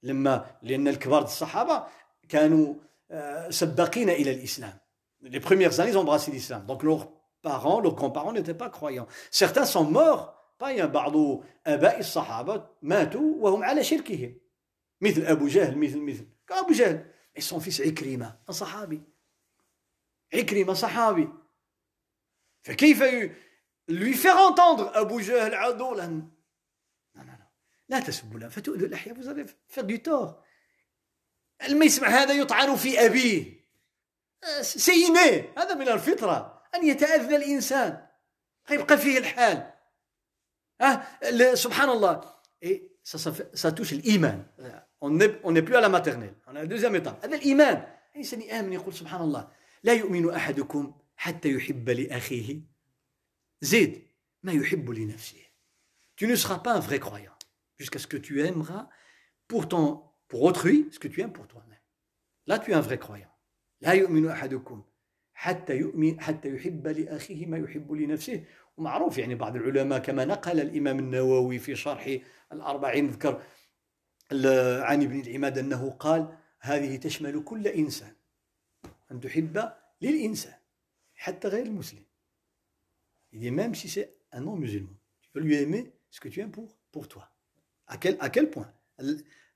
لما 0.02 0.46
لأن 0.62 0.88
الكبار 0.88 1.22
الصحابة 1.22 1.86
كانوا 2.28 2.74
سباقين 3.50 4.10
إلى 4.10 4.30
الإسلام 4.30 4.78
les 5.22 5.40
premières 5.40 5.80
années 5.80 5.90
ils 5.90 5.98
ont 5.98 6.02
embrassé 6.02 6.30
l'islam 6.30 6.64
donc 6.66 6.82
leurs 6.82 7.08
parents 7.42 7.80
leurs 7.80 7.94
grands-parents 7.94 8.32
n'étaient 8.32 8.54
pas 8.54 8.68
croyants 8.70 9.06
certains 9.30 9.64
sont 9.64 9.84
morts 9.84 10.34
païens 10.58 10.86
بعض 10.86 11.42
آباء 11.66 11.98
الصحابة 11.98 12.66
ماتوا 12.82 13.34
وهم 13.38 13.64
على 13.64 13.84
شركهم 13.84 14.34
مثل 15.00 15.22
أبو 15.22 15.46
جهل 15.46 15.78
مثل 15.78 15.98
مثل 15.98 16.26
أبو 16.50 16.72
جهل 16.72 17.06
et 17.38 17.40
son 17.40 17.60
fils 17.60 17.80
عكرمة 17.80 18.38
صحابي 18.50 19.02
عكرمة 20.34 20.72
صحابي 20.72 21.28
فكيف 22.62 23.02
lui 23.88 24.14
faire 24.14 24.36
entendre 24.38 24.90
Abu 24.96 25.22
Jahl 25.22 25.54
عدولا 25.54 26.06
non 26.06 26.08
non 26.08 26.20
non 26.20 26.36
لا 27.91 27.99
تسبوا 27.99 28.39
لا 28.39 28.49
فتؤذوا 28.49 28.87
الأحياء 28.87 29.15
vous 29.15 29.27
allez 29.27 29.45
faire 29.67 29.83
du 29.83 29.99
يسمع 31.69 32.07
هذا 32.07 32.33
يطعن 32.33 32.75
في 32.75 33.05
أبيه. 33.05 33.61
سيني 34.61 35.49
هذا 35.57 35.73
من 35.73 35.89
الفطرة. 35.89 36.63
أن 36.75 36.87
يتأذى 36.87 37.35
الإنسان. 37.35 38.07
يبقى 38.71 38.97
فيه 38.97 39.17
الحال. 39.17 39.73
أه؟ 40.81 41.55
سبحان 41.55 41.89
الله. 41.89 42.21
et 42.61 42.91
ça, 43.03 43.17
ça, 43.17 43.31
ça 43.53 43.71
touche 43.71 43.93
الإيمان 43.93 44.45
on 45.01 45.09
n'est 45.09 45.39
on 45.43 45.51
n'est 45.51 45.61
plus 45.61 45.75
à 45.75 45.81
la 45.81 45.89
maternelle. 45.89 46.35
On 46.47 46.51
à 46.51 46.53
la 46.53 46.67
deuxième 46.67 46.95
étape. 46.95 47.25
هذا 47.25 47.35
الإيمان. 47.35 47.87
الإنسان 48.15 48.41
يآمن 48.41 48.73
يقول 48.73 48.93
سبحان 48.93 49.21
الله. 49.21 49.47
لا 49.83 49.93
يؤمن 49.93 50.29
أحدكم 50.29 50.93
حتى 51.15 51.51
يحب 51.51 51.89
لأخيه. 51.89 52.61
زيد 53.61 54.07
ما 54.43 54.51
يحب 54.51 54.89
لنفسه. 54.89 55.41
Tu 56.15 56.27
ne 56.27 56.35
seras 56.35 56.59
pas 56.59 56.73
un 56.73 56.79
vrai 56.79 56.99
croyant. 56.99 57.40
jusqu'à 57.80 57.98
ce 57.98 58.06
que 58.06 58.16
tu 58.16 58.40
aimeras 58.40 58.88
pour 59.48 59.68
ton 59.68 60.02
pour 60.28 60.42
autrui 60.42 60.88
ce 60.92 60.98
que 60.98 61.08
tu 61.08 61.20
aimes 61.20 61.32
pour 61.32 61.46
toi-même 61.46 61.78
là 62.46 62.58
tu 62.58 62.70
es 62.70 62.74
un 62.74 62.80
vrai 62.80 62.98
croyant 62.98 63.36
لا 63.80 63.92
يؤمن 63.92 64.28
أحدكم 64.28 64.84
حتى 65.34 65.76
يؤمن 65.76 66.20
حتى 66.20 66.54
يحب 66.54 66.86
لأخيه 66.88 67.46
ما 67.46 67.58
يحب 67.58 67.92
لنفسه 67.92 68.44
ومعروف 68.76 69.18
يعني 69.18 69.34
بعض 69.34 69.56
العلماء 69.56 69.98
كما 69.98 70.24
نقل 70.24 70.60
الإمام 70.60 70.98
النووي 70.98 71.58
في 71.58 71.76
شرح 71.76 72.18
الأربعين 72.52 73.08
ذكر 73.08 73.42
عن 74.82 75.02
ابن 75.02 75.20
العماد 75.20 75.58
أنه 75.58 75.90
قال 75.90 76.38
هذه 76.60 76.96
تشمل 76.96 77.44
كل 77.44 77.68
إنسان 77.68 78.14
أن 79.10 79.20
تحب 79.20 79.72
للإنسان 80.00 80.58
حتى 81.14 81.48
غير 81.48 81.66
المسلم 81.66 82.06
Il 83.32 83.40
dit 83.40 83.50
même 83.50 83.74
si 83.74 83.88
c'est 83.90 84.16
un 84.32 84.40
non-musulman, 84.40 84.96
tu 85.20 85.28
peux 85.30 85.40
lui 85.40 85.56
aimer 85.56 85.92
ce 86.10 86.20
que 86.20 86.28
tu 86.28 86.40
aimes 86.40 86.52
pour, 86.52 86.78
pour 86.90 87.06
toi. 87.06 87.28
À 87.90 87.96
quel, 87.98 88.16
à 88.20 88.30
quel 88.30 88.50
point 88.50 88.72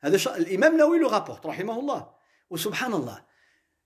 هذا 0.02 0.36
الإمام 0.36 0.72
النووي 0.72 0.98
le 0.98 1.06
rapporte 1.06 1.46
رحمه 1.46 1.80
الله 1.80 2.14
وسبحان 2.50 2.92
الله 2.92 3.24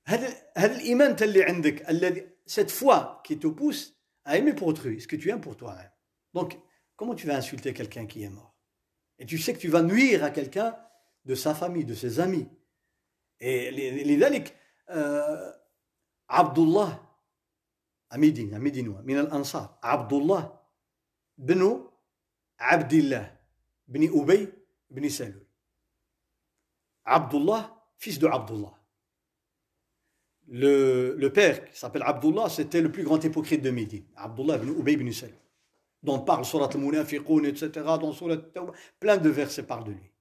هذا 0.06 0.34
هذا 0.56 0.76
الإيمان 0.76 1.16
اللي 1.22 1.42
عندك 1.42 1.90
الذي 1.90 2.34
cette 2.46 2.70
foi 2.70 3.22
qui 3.24 3.38
te 3.38 3.46
pousse 3.46 3.94
à 4.24 4.36
aimer 4.36 4.52
pour 4.52 4.68
autrui 4.68 5.00
ce 5.00 5.08
que 5.08 5.16
tu 5.16 5.30
aimes 5.30 5.40
pour 5.40 5.56
toi-même. 5.56 5.90
Donc, 6.34 6.58
comment 6.96 7.14
tu 7.14 7.26
vas 7.26 7.36
insulter 7.36 7.72
quelqu'un 7.72 8.06
qui 8.06 8.22
est 8.22 8.28
mort 8.28 8.54
Et 9.18 9.26
tu 9.26 9.38
sais 9.38 9.54
que 9.54 9.58
tu 9.58 9.68
vas 9.68 9.82
nuire 9.82 10.24
à 10.24 10.30
quelqu'un 10.30 10.76
de 11.24 11.34
sa 11.34 11.54
famille, 11.54 11.84
de 11.84 11.94
ses 11.94 12.20
amis. 12.20 12.46
Et 13.40 13.70
لذلك 13.70 14.56
عبد 16.30 16.58
الله 16.58 17.06
أميدين 18.14 18.54
أميدين 18.54 18.88
من 19.04 19.18
الأنصار 19.18 19.78
عبد 19.82 20.12
الله 20.12 20.58
بن 21.38 21.90
عبد 22.58 22.92
الله 22.92 23.36
bni 23.89 24.07
Ubay 24.07 24.47
bni 24.89 25.09
Salul. 25.09 25.45
Abdullah, 27.05 27.75
fils 27.97 28.19
de 28.19 28.27
Abdullah. 28.27 28.73
Le, 30.47 31.15
le 31.15 31.33
père 31.33 31.69
qui 31.69 31.77
s'appelle 31.77 32.03
Abdullah, 32.05 32.49
c'était 32.49 32.81
le 32.81 32.91
plus 32.91 33.03
grand 33.03 33.23
hypocrite 33.23 33.61
de 33.61 33.71
Médine. 33.71 34.05
Abdullah 34.15 34.55
ibn 34.55 34.69
Ubay 34.69 34.93
ibn 34.93 35.11
Salul. 35.11 35.35
Dont 36.01 36.19
parle 36.19 36.45
Surat 36.45 36.69
al-Munafiqun, 36.73 37.43
etc. 37.43 37.69
Dans 37.83 38.13
Surat 38.13 38.37
plein 38.99 39.17
de 39.17 39.29
versets 39.29 39.63
parlent 39.63 39.83
de 39.83 39.91
lui. 39.91 40.11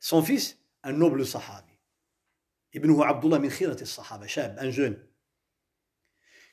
Son 0.00 0.22
fils, 0.22 0.58
un 0.82 0.92
noble 0.92 1.24
sahabi. 1.24 1.72
Ibn 2.72 3.02
Abdullah 3.02 3.38
min 3.38 3.48
khirat 3.48 3.76
al-sahaba, 3.80 4.26
un 4.58 4.70
jeune. 4.70 4.98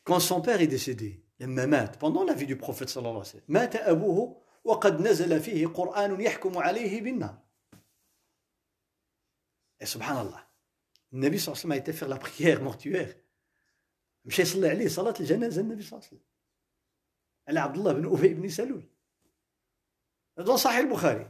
Quand 0.03 0.19
son 0.19 0.41
père 0.41 0.61
est 0.61 0.67
décédé, 0.67 1.23
pendant 1.99 2.23
la 2.23 2.33
vie 2.33 2.45
du 2.45 2.55
prophète 2.55 2.89
sallallahu 2.89 3.23
alayhi 3.23 3.41
wa 3.49 3.95
sallam, 3.95 4.35
وقد 4.63 5.01
نزل 5.01 5.39
فيه 5.39 5.67
قرآن 5.67 6.21
يحكم 6.21 6.57
عليه 6.57 7.01
بالنار. 7.01 7.37
Et 9.81 9.85
سبحان 9.85 10.17
الله 10.17 10.43
النبي 11.13 11.37
صلى 11.37 11.53
الله 11.53 11.61
عليه 11.61 11.65
وسلم 11.65 11.71
a 11.71 11.77
été 11.77 11.93
faire 11.93 12.09
la 12.09 12.17
يصلي 14.39 14.69
عليه 14.69 14.87
صلاة 14.87 15.13
الجنازة 15.19 15.61
النبي 15.61 15.81
صلى 15.81 15.99
الله 15.99 16.07
عليه 16.07 16.17
وسلم 16.17 16.27
على 17.47 17.59
عبد 17.59 17.77
الله 17.77 17.93
بن 17.93 18.17
أبي 18.17 18.33
بن 18.33 18.49
سلول 18.49 18.83
dans 20.39 20.55
صحيح 20.55 20.77
البخاري 20.77 21.27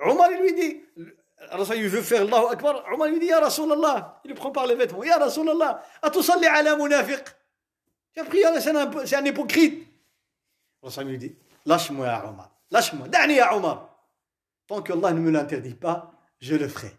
عمر 0.00 0.28
dit 0.56 0.76
الرسول 1.52 1.90
veut 1.90 2.02
faire 2.02 2.22
Allahu 2.22 2.46
Akbar. 2.52 2.86
عمر 2.86 3.20
dit 3.20 3.24
يا 3.24 3.38
رسول 3.38 3.72
الله 3.72 4.20
il 4.24 4.30
le 4.30 4.34
prend 4.34 4.52
par 4.52 4.66
les 4.66 5.06
يا 5.06 5.16
رسول 5.16 5.48
الله 5.50 5.82
أتصلي 6.04 6.46
على 6.46 6.76
منافق 6.76 7.38
as 8.20 8.24
prié, 8.24 8.44
c'est 8.60 9.06
c'est 9.06 9.16
un 9.16 9.24
hypocrite. 9.24 9.86
Le 10.82 11.02
lui 11.04 11.18
dit 11.18 11.36
Lâche-moi, 11.65 12.05
ya 12.05 12.27
Omar. 12.27 12.51
Lâche-moi. 12.71 13.07
Da'ni, 13.07 13.35
ya 13.35 13.55
Omar. 13.55 13.89
Tant 14.67 14.81
que 14.81 14.93
Allah 14.93 15.13
ne 15.13 15.19
me 15.19 15.31
l'interdit 15.31 15.75
pas, 15.75 16.11
je 16.39 16.55
le 16.55 16.67
ferai. 16.67 16.91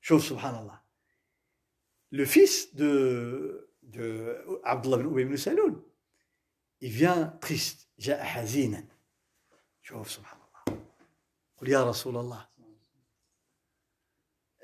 Chose, 0.00 0.24
subhanallah. 0.24 0.82
Le 2.10 2.24
fils 2.24 2.74
de, 2.74 3.70
de 3.82 4.44
Abdullah 4.64 4.96
ibn 4.98 5.06
Ubay 5.06 5.22
ibn 5.22 5.36
Saloul, 5.36 5.82
il 6.80 6.90
vient 6.90 7.26
triste. 7.40 7.90
جاء 8.00 8.24
حزينا. 8.24 8.84
شوف 9.82 10.10
سبحان 10.10 10.40
الله. 10.40 10.80
قل 11.56 11.68
يا 11.68 11.84
رسول 11.84 12.16
الله. 12.16 12.46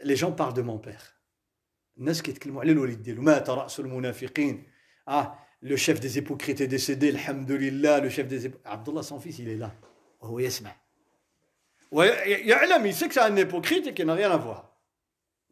Les 0.03 0.16
gens 0.16 0.32
parlent 0.32 0.55
de 0.55 0.62
mon 0.62 0.78
père. 0.78 1.12
الناس 1.99 2.22
كيتكلموا 2.22 2.61
على 2.61 2.72
الوليد 2.72 3.03
ديالو 3.03 3.22
مات 3.22 3.51
راس 3.51 3.80
المنافقين 3.80 4.72
اه 5.09 5.39
لو 5.62 5.76
شيف 5.76 6.01
دي 6.01 6.09
زيبوكريت 6.09 6.62
est 6.62 6.66
décédé 6.66 7.05
الحمد 7.05 7.53
لله 7.53 7.99
لو 7.99 8.09
شيف 8.09 8.26
دي 8.26 8.39
زيبوكريت 8.39 8.66
عبد 8.66 8.89
الله 8.89 9.03
son 9.03 9.20
fils 9.20 9.39
il 9.39 9.49
est 9.49 9.61
là 9.61 9.70
وهو 10.20 10.39
يسمع 10.39 10.76
ويعلم 11.91 12.87
il 12.87 12.95
sait 12.95 13.09
que 13.09 13.14
c'est 13.14 13.20
un 13.20 13.37
hypocrite 13.37 13.87
et 13.87 13.95
qu'il 13.95 14.07
n'a 14.07 14.14
rien 14.14 14.30
à 14.30 14.37
voir 14.37 14.76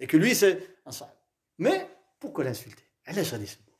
et 0.00 0.06
que 0.06 0.16
lui 0.16 0.34
c'est 0.34 0.58
un 0.86 0.90
صاحب 0.90 1.14
mais 1.58 1.86
pourquoi 2.20 2.44
l'insulter 2.44 2.84
علاش 3.06 3.32
غادي 3.32 3.44
يسبه 3.44 3.74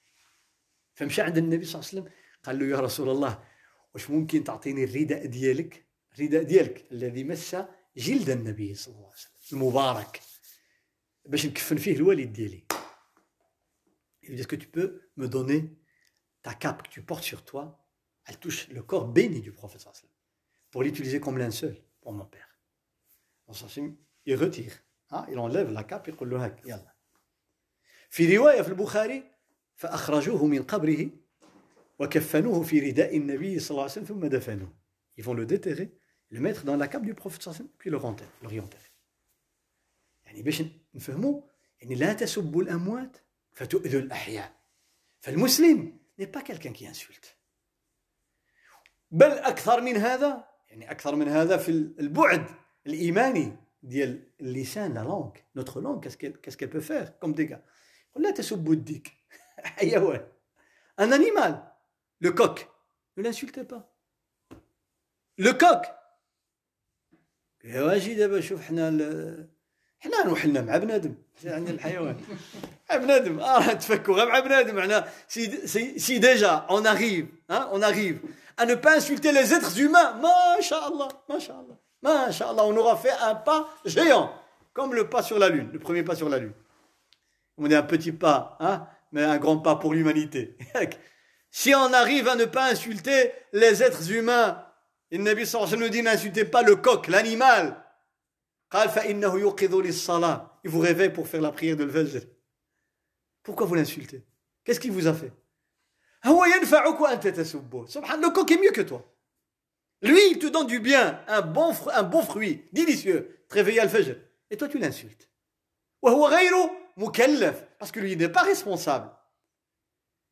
فمشى 0.95 1.23
عند 1.23 1.39
النبي 1.39 1.65
صلى 1.65 1.81
الله 1.81 1.91
عليه 1.91 2.01
وسلم 2.01 2.13
قال 2.45 2.59
له 2.59 2.67
يا 2.67 2.81
رسول 2.81 3.09
الله 3.09 3.45
واش 3.95 4.11
ممكن 4.11 4.45
تعطيني 4.45 4.85
الرداء 4.85 5.27
ديالك 5.27 5.85
الرداء 6.19 6.43
ديالك 6.43 6.85
الذي 6.93 7.25
مس 7.25 7.57
جلد 7.97 8.31
النبي 8.31 8.75
صلى 8.75 8.95
الله 8.95 9.07
عليه 9.07 9.17
وسلم 9.17 9.61
المبارك 9.61 10.21
باش 11.27 11.47
نكفن 11.47 11.77
فيه 11.77 11.97
الوالد 11.97 12.33
ديالي 12.33 12.65
Il 14.25 14.29
lui 14.29 14.37
dit 14.37 14.41
Est-ce 14.41 14.49
que 14.49 14.57
tu 14.57 14.69
peux 14.69 15.03
me 15.17 15.29
donner 15.29 15.71
ta 16.49 16.55
cape 16.55 16.83
que 16.85 16.89
tu 16.89 17.03
portes 17.03 17.25
sur 17.25 17.45
toi 17.45 17.85
Elle 18.27 18.39
touche 18.39 18.69
le 18.69 18.83
corps 18.83 19.09
béni 19.09 19.41
du 19.41 19.53
prophète 19.53 19.87
pour 20.71 20.83
l'utiliser 20.83 21.21
comme 21.21 21.39
linceul 21.39 21.77
pour 22.01 22.13
mon 22.13 22.25
père. 22.25 22.49
Il 24.27 24.37
retire, 24.37 24.73
hein, 25.11 25.27
il 25.31 25.39
enlève 25.39 25.71
la 25.71 25.85
cape 25.85 26.09
et 26.09 26.15
il 26.19 26.29
dit 26.29 26.69
Yallah. 26.69 26.91
في 28.11 28.37
رواية 28.37 28.63
في 28.63 28.69
البخاري 28.69 29.31
فأخرجوه 29.75 30.47
من 30.47 30.63
قبره 30.63 31.11
وكفنوه 31.99 32.63
في 32.63 32.81
رداء 32.81 33.17
النبي 33.17 33.59
صلى 33.59 33.71
الله 33.71 33.83
عليه 33.83 33.93
وسلم 33.93 34.05
ثم 34.05 34.27
دفنوه. 34.27 34.73
Ils 35.17 35.25
vont 35.25 35.35
le 35.35 35.47
déterrer, 35.47 35.93
le 36.31 36.41
mettre 36.41 36.65
dans 36.65 36.77
la 36.77 36.89
cape 36.89 37.03
du 37.03 37.15
prophète 37.15 37.43
صلى 37.43 37.53
الله 37.53 37.61
عليه 37.61 37.65
وسلم 37.65 37.69
puis 37.79 37.91
le 37.91 38.49
réenterrer. 38.49 38.91
يعني 40.25 40.43
باش 40.43 40.63
نفهموا 40.95 41.41
يعني 41.81 41.95
لا 41.95 42.13
تسبوا 42.13 42.63
الأموات 42.63 43.17
فتؤذوا 43.53 44.01
الأحياء. 44.01 44.53
فالمسلم 45.21 45.98
n'est 46.19 46.27
pas 46.27 46.43
quelqu'un 46.43 46.73
qui 46.73 46.87
insulte. 46.87 47.37
بل 49.11 49.31
أكثر 49.31 49.81
من 49.81 49.97
هذا 49.97 50.49
يعني 50.69 50.91
أكثر 50.91 51.15
من 51.17 51.29
هذا 51.29 51.57
في 51.57 51.69
البعد 51.71 52.47
الإيماني 52.87 53.57
ديال 53.83 54.31
اللسان 54.41 54.95
لا 54.95 55.01
لونغ 55.01 55.31
نوتر 55.57 55.81
لونغ 55.81 56.01
qu'est-ce 56.01 56.57
qu'elle 56.57 56.71
peut 56.71 56.81
faire 56.81 57.19
comme 57.19 57.35
dégâts 57.35 57.61
لا 58.17 58.31
تسبوا 58.31 58.75
الديك 58.75 59.13
حيوان 59.59 60.29
un 61.01 61.13
animal 61.13 61.75
le 62.21 62.31
coq 62.33 62.69
ne 63.17 63.23
l'insultez 63.23 63.65
pas 63.65 63.83
le 65.39 65.53
coq 65.53 65.83
يا 67.65 67.83
واجي 67.83 68.15
دابا 68.15 68.41
شوف 68.41 68.63
حنا 68.63 68.91
حنا 70.01 70.27
نوحلنا 70.27 70.61
مع 70.61 70.77
بنادم 70.77 71.15
عندنا 71.45 71.75
الحيوان 71.75 72.17
مع 72.91 72.97
بنادم 72.97 73.41
اه 73.41 73.73
تفكوا 73.73 74.15
غير 74.15 74.29
مع 74.29 74.39
بنادم 74.39 74.75
معنا 74.75 75.09
سي 75.29 75.67
سي, 75.67 75.99
سي 75.99 76.19
ديجا 76.19 76.51
اون 76.51 76.87
اريف 76.87 77.27
ها 77.51 77.57
اون 77.57 77.85
اريف 77.85 78.17
à 78.57 78.67
ne 78.67 78.75
pas 78.75 78.97
insulter 78.97 79.33
les 79.33 79.53
êtres 79.53 79.79
humains. 79.79 80.15
Masha'Allah, 80.21 81.09
Masha'Allah, 81.29 81.77
Masha'Allah, 82.03 82.65
on 82.65 82.77
aura 82.77 82.97
fait 82.97 83.13
un 83.23 83.35
pas 83.35 83.69
géant, 83.85 84.33
comme 84.73 84.95
le 84.95 85.09
pas 85.09 85.23
sur 85.23 85.39
la 85.39 85.49
lune, 85.49 85.71
le 85.73 85.79
premier 85.79 86.03
pas 86.03 86.15
sur 86.15 86.29
la 86.29 86.39
lune. 86.39 86.53
On 87.57 87.71
est 87.71 87.77
un 87.77 87.83
petit 87.83 88.13
pas, 88.13 88.57
hein, 88.61 88.87
mais 89.13 89.23
un 89.23 89.39
grand 89.39 89.59
pas 89.59 89.77
pour 89.77 89.95
l'humanité. 89.95 90.57
si 91.51 91.75
on 91.75 91.93
arrive 91.93 92.29
à 92.29 92.37
ne 92.37 92.45
pas 92.45 92.71
insulter 92.71 93.33
les 93.53 93.83
êtres 93.83 94.11
humains, 94.11 94.65
il 95.11 95.23
Nabi 95.23 95.47
sallallahu 95.47 95.79
nous 95.79 95.89
dit 95.89 96.03
n'insultez 96.03 96.45
pas 96.45 96.63
le 96.63 96.77
coq, 96.77 97.07
l'animal. 97.09 97.81
Il 100.64 100.70
vous 100.70 100.80
réveille 100.80 101.10
pour 101.10 101.28
faire 101.28 101.42
la 101.42 101.52
prière 101.52 101.76
de 101.76 101.84
l'Fajr. 101.84 102.22
Pourquoi 103.44 103.66
vous 103.66 103.76
l'insultez? 103.76 104.24
Qu'est-ce 104.64 104.80
qu'il 104.80 104.92
vous 104.92 105.08
a 105.08 105.14
fait? 105.14 105.32
Le 106.24 108.32
coq 108.32 108.52
est 108.52 108.62
mieux 108.62 108.72
que 108.72 108.82
toi. 108.82 109.06
Lui, 110.02 110.20
il 110.32 110.40
te 110.40 110.48
donne 110.48 110.68
du 110.68 110.80
bien, 110.80 111.24
un 111.28 111.42
bon, 111.42 111.74
un 111.94 112.04
bon 112.04 112.22
fruit, 112.22 112.68
délicieux, 112.72 113.46
réveillé 113.50 113.80
à 113.80 113.86
l'Fajr. 113.86 114.16
Et 114.50 114.58
toi, 114.58 114.68
tu 114.68 114.78
l'insultes. 114.78 115.30
Parce 116.02 117.92
que 117.92 118.00
lui, 118.00 118.14
il 118.14 118.18
n'est 118.18 118.30
pas 118.30 118.44
responsable. 118.44 119.12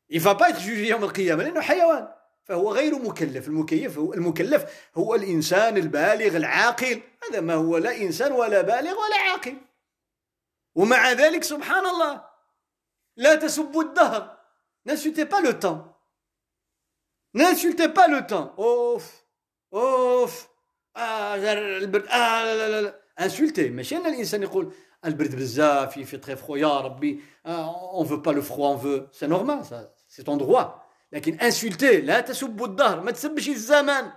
Il 0.08 0.18
ne 0.18 0.24
va 0.24 0.34
pas 0.34 0.50
être 0.50 0.60
jugé 0.60 0.92
en 0.94 1.08
Qiyam. 1.08 1.40
فهو 2.48 2.72
غير 2.72 2.98
مكلف. 2.98 3.48
المكيف 3.48 3.98
هو 3.98 4.14
المكلف 4.14 4.88
هو 4.96 5.14
الإنسان 5.14 5.76
البالغ 5.76 6.36
العاقل. 6.36 7.00
هذا 7.24 7.40
ما 7.40 7.54
هو 7.54 7.76
لا 7.76 7.96
إنسان 7.96 8.32
ولا 8.32 8.62
بالغ 8.62 8.92
ولا 8.92 9.16
عاقل. 9.16 9.56
ومع 10.74 11.12
ذلك 11.12 11.44
سبحان 11.44 11.86
الله 11.86 12.24
لا 13.16 13.34
تسبوا 13.34 13.82
الدهر. 13.82 14.38
N'insultez 14.86 15.26
pas 15.26 15.40
le 15.40 15.58
temps. 15.58 15.80
N'insultez 17.34 17.88
pas 17.88 18.08
le 18.08 18.26
temps. 18.26 18.54
اوف 18.58 19.22
اوف 19.74 20.48
آه 20.96 21.34
البرد 21.52 22.06
آه 22.06 22.44
لا 22.44 22.68
لا 22.68 22.80
لا 22.80 23.00
insultez. 23.20 23.70
ماشي 23.70 23.96
ان 23.96 24.06
الانسان 24.06 24.42
يقول 24.42 24.72
البرد 25.04 25.36
بزاف 25.36 25.96
يفي 25.96 26.16
تخي 26.16 26.36
فخو 26.36 26.56
يا 26.56 26.80
ربي 26.80 27.22
veut 28.04 28.22
pas 28.22 28.32
le 28.32 28.42
froid 28.42 28.70
on 28.70 28.76
veut 28.76 29.08
c'est 29.12 29.28
normal 29.28 29.64
ça. 29.64 29.92
C'est 30.08 30.24
ton 30.24 30.36
droit. 30.36 30.87
لكن 31.12 31.40
انسولتي 31.40 32.00
لا 32.00 32.20
تسبوا 32.20 32.66
الدهر 32.66 33.00
ما 33.00 33.10
تسبش 33.10 33.48
الزمان. 33.48 34.12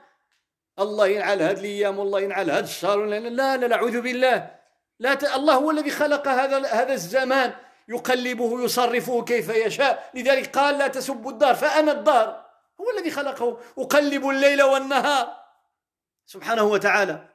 الله 0.80 1.08
ينعل 1.08 1.42
هذه 1.42 1.60
الأيام 1.60 2.00
والله 2.00 2.20
ينعل 2.20 2.52
هذا 2.52 2.64
الشهر 2.64 3.06
لا 3.06 3.20
لا 3.20 3.58
لا 3.58 3.76
أعوذ 3.76 4.02
بالله. 4.02 4.56
لا 5.00 5.14
ت... 5.14 5.24
الله 5.24 5.54
هو 5.54 5.72
الذي 5.72 5.90
خلق 5.90 6.28
هذا 6.28 6.68
هذا 6.68 6.94
الزمان. 6.94 7.54
يقلبه 7.88 8.64
يصرفه 8.64 9.24
كيف 9.24 9.50
يشاء. 9.50 10.12
لذلك 10.14 10.58
قال 10.58 10.78
لا 10.78 10.88
تسبوا 10.88 11.32
الدهر 11.32 11.56
فأنا 11.56 11.92
الدهر. 11.92 12.46
هو 12.82 12.86
الذي 12.98 13.12
خلقه. 13.12 13.58
أقلب 13.78 14.30
الليل 14.30 14.64
والنهار. 14.64 15.38
سبحانه 16.26 16.64
وتعالى. 16.64 17.30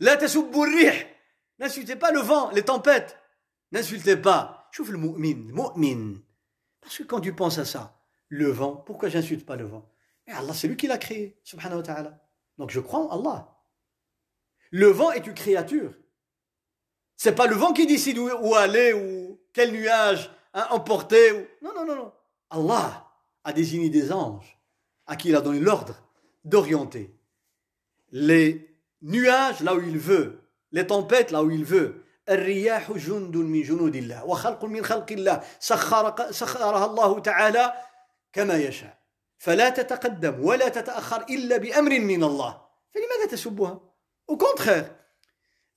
لا 0.00 0.14
تسبوا 0.14 0.66
الريح. 0.66 1.18
Pas 1.60 2.12
le 2.12 2.20
vent, 2.20 2.50
les 2.52 2.62
tempêtes. 2.62 3.18
N'insultez 3.72 4.16
pas. 4.16 4.68
Chouf 4.70 4.90
le 4.90 4.98
mu'min, 4.98 5.50
mu'min. 5.52 6.20
Parce 6.80 6.98
que 6.98 7.02
quand 7.02 7.20
à 7.58 7.64
ça, 7.64 7.97
le 8.29 8.49
vent, 8.49 8.75
pourquoi 8.75 9.09
j'insulte 9.09 9.45
pas 9.45 9.55
le 9.55 9.65
vent 9.65 9.89
Mais 10.27 10.33
Allah, 10.33 10.53
c'est 10.53 10.67
lui 10.67 10.77
qui 10.77 10.87
l'a 10.87 10.97
créé, 10.97 11.39
subhanahu 11.43 11.77
wa 11.77 11.83
ta'ala. 11.83 12.19
Donc 12.57 12.71
je 12.71 12.79
crois 12.79 12.99
en 12.99 13.19
Allah. 13.19 13.55
Le 14.71 14.87
vent 14.87 15.11
est 15.11 15.27
une 15.27 15.33
créature. 15.33 15.93
C'est 17.15 17.35
pas 17.35 17.47
le 17.47 17.55
vent 17.55 17.73
qui 17.73 17.85
décide 17.85 18.17
où, 18.17 18.55
aller 18.55 18.93
ou 18.93 19.39
quel 19.53 19.71
nuage 19.71 20.31
hein, 20.53 20.67
emporter. 20.71 21.31
Ou... 21.31 21.45
Non, 21.61 21.73
non, 21.75 21.85
non, 21.85 21.95
non. 21.95 22.13
Allah 22.49 23.07
a 23.43 23.53
désigné 23.53 23.89
des 23.89 24.11
anges 24.11 24.59
à 25.05 25.15
qui 25.15 25.29
il 25.29 25.35
a 25.35 25.41
donné 25.41 25.59
l'ordre 25.59 25.95
d'orienter 26.43 27.15
les 28.11 28.77
nuages 29.01 29.61
là 29.61 29.75
où 29.75 29.81
il 29.81 29.97
veut 29.97 30.41
les 30.71 30.87
tempêtes 30.87 31.31
là 31.31 31.43
où 31.43 31.51
il 31.51 31.65
veut 31.65 32.03
الرياح 32.29 32.91
جند 32.91 33.35
من 33.37 33.61
جنود 33.61 33.95
الله 33.95 34.25
وخلق 34.25 34.65
من 34.65 34.83
خلق 34.85 35.11
الله 35.11 35.43
سخر 35.59 36.31
سخرها 36.31 36.85
الله 36.85 37.19
تعالى 37.19 37.73
كما 38.38 38.56
يشاء 38.56 38.98
فلا 39.38 39.68
تتقدم 39.68 40.44
ولا 40.44 40.68
تتأخر 40.68 41.22
إلا 41.30 41.56
بأمر 41.56 42.00
من 42.00 42.24
الله 42.24 42.62
فلماذا 42.94 43.26
تسبها 43.30 43.80
Au 44.28 44.36
contraire, 44.36 44.94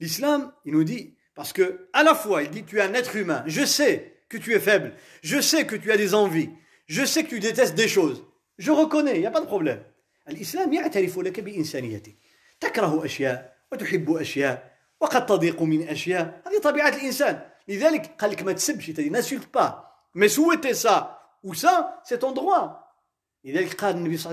l'islam, 0.01 0.51
il 0.65 0.73
nous 0.73 0.83
dit, 0.83 1.15
parce 1.33 1.53
que 1.53 1.87
à 1.93 2.03
la 2.03 2.13
fois, 2.13 2.43
il 2.43 2.49
dit, 2.51 2.65
tu 2.65 2.77
es 2.79 2.81
un 2.81 2.93
être 2.93 3.15
humain, 3.15 3.43
je 3.47 3.65
sais 3.65 4.13
que 4.29 4.37
tu 4.37 4.53
es 4.53 4.59
faible, 4.59 4.93
je 5.23 5.39
sais 5.39 5.65
que 5.65 5.75
tu 5.77 5.91
as 5.91 5.97
des 5.97 6.13
envies, 6.13 6.49
je 6.85 7.03
sais 7.03 7.23
que 7.23 7.29
tu 7.29 7.39
détestes 7.39 7.75
des 7.75 7.87
choses, 7.87 8.25
je 8.57 8.71
reconnais, 8.71 9.15
il 9.15 9.21
n'y 9.21 9.25
a 9.25 9.31
pas 9.31 9.41
de 9.41 9.45
problème. 9.55 9.81
الإسلام 10.29 10.73
يعترف 10.73 11.19
لك 11.19 11.39
بإنسانيتك 11.39 12.15
تكره 12.59 13.05
أشياء 13.05 13.57
وتحب 13.71 14.11
أشياء 14.17 14.77
وقد 14.99 15.25
تضيق 15.25 15.61
من 15.61 15.87
اشياء 15.87 16.41
هذه 16.47 16.59
طبيعه 16.59 16.89
الانسان 16.89 17.41
لذلك 17.67 18.15
قال 18.19 18.31
لك 18.31 18.43
ما 18.43 18.51
تسبش 18.51 18.89
ناسولت 18.89 19.53
با 19.53 19.91
مي 20.15 20.27
سويتي 20.27 20.73
سا 20.73 21.20
Ou 21.43 21.53
ça, 21.53 22.01
c'est 22.03 22.19
ton 22.19 22.31
droit. 22.31 22.95
Il 23.43 23.57
a 23.57 23.63
dit, 23.63 23.69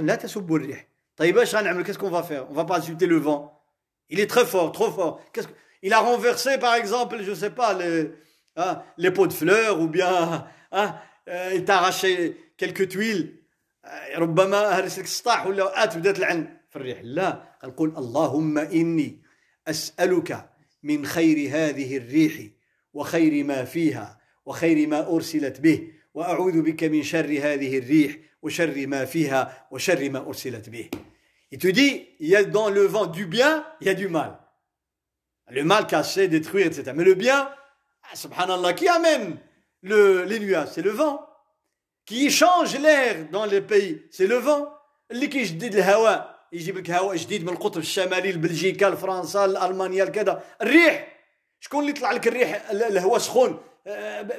là, 0.02 0.16
t'as 0.16 0.28
qu'est-ce 1.84 1.98
qu'on 1.98 2.10
va 2.10 2.22
faire 2.22 2.50
On 2.50 2.54
va 2.54 2.64
pas 2.64 2.78
insulter 2.78 3.06
le 3.06 3.16
vent. 3.16 3.62
Il 4.10 4.20
est 4.20 4.26
très 4.26 4.44
fort, 4.44 4.72
trop 4.72 4.90
fort. 4.90 5.20
Qu'est-ce 5.32 5.48
que... 5.48 5.52
Il 5.82 5.92
a 5.92 6.00
renversé, 6.00 6.58
par 6.58 6.74
exemple, 6.74 7.22
je 7.22 7.32
sais 7.32 7.50
pas, 7.50 7.72
les, 7.74 8.10
hein, 8.56 8.82
les 8.96 9.10
pots 9.12 9.28
de 9.28 9.32
fleurs, 9.32 9.80
ou 9.80 9.86
bien 9.86 10.44
hein, 10.72 10.94
euh, 11.28 11.52
il 11.54 11.64
t'a 11.64 11.78
arraché 11.78 12.52
quelques 12.56 12.88
tuiles. 12.88 13.38
ربما 14.16 14.78
هرسك 14.78 15.06
سطاح 15.06 15.46
ولا 15.46 15.64
وقعت 15.64 15.96
بدات 15.96 16.18
العن 16.18 16.56
في 16.70 16.76
الريح 16.76 17.00
لا 17.02 17.42
غنقول 17.64 17.94
اللهم 17.98 18.58
اني 18.58 19.22
اسالك 19.68 20.50
من 20.82 21.06
خير 21.06 21.50
هذه 21.50 21.96
الريح 21.96 22.50
وخير 22.92 23.44
ما 23.44 23.64
فيها 23.64 24.20
وخير 24.46 24.88
ما 24.88 25.06
ارسلت 25.08 25.60
به 25.60 25.92
وأعوذ 26.14 26.62
بك 26.62 26.84
من 26.84 27.02
شر 27.02 27.30
هذه 27.42 27.78
الريح 27.78 28.16
وشر 28.42 28.86
ما 28.86 29.04
فيها 29.04 29.66
وشر 29.70 30.10
ما 30.10 30.18
أرسلت 30.18 30.68
به 30.68 30.90
Il 31.50 31.58
te 31.58 31.68
dit, 31.68 32.06
il 32.20 32.28
y 32.28 32.36
a 32.36 32.44
dans 32.44 32.68
le 32.68 32.82
vent 32.82 33.06
du 33.06 33.24
bien, 33.24 33.64
il 33.80 33.86
y 33.86 33.90
a 33.90 33.94
du 33.94 34.08
mal. 34.08 34.38
Le 35.48 35.64
mal 35.64 35.86
caché, 35.86 36.28
détruire, 36.28 36.66
etc. 36.66 36.92
Mais 36.94 37.04
le 37.04 37.14
bien, 37.14 37.50
ah, 38.02 38.16
subhanallah, 38.16 38.74
qui 38.74 38.86
amène 38.86 39.38
le, 39.80 40.24
les 40.24 40.40
nuages 40.40 40.68
C'est 40.72 40.82
le 40.82 40.90
vent. 40.90 41.26
Qui 42.04 42.30
change 42.30 42.78
l'air 42.78 43.30
dans 43.30 43.46
les 43.46 43.62
pays 43.62 44.02
C'est 44.10 44.26
le 44.26 44.36
vent. 44.36 44.74
اللي 45.10 45.26
كيجدد 45.26 45.74
الهواء 45.74 46.38
يجيب 46.52 46.78
لك 46.78 46.90
هواء 46.90 47.16
جديد 47.16 47.42
من 47.42 47.48
القطب 47.48 47.78
الشمالي 47.78 48.32
لبلجيكا 48.32 48.86
لفرنسا 48.86 49.46
لالمانيا 49.46 50.04
لكذا 50.04 50.44
الريح 50.62 51.18
شكون 51.60 51.80
اللي 51.80 51.90
يطلع 51.90 52.12
لك 52.12 52.28
الريح 52.28 52.70
الهواء 52.70 53.18
سخون 53.18 53.60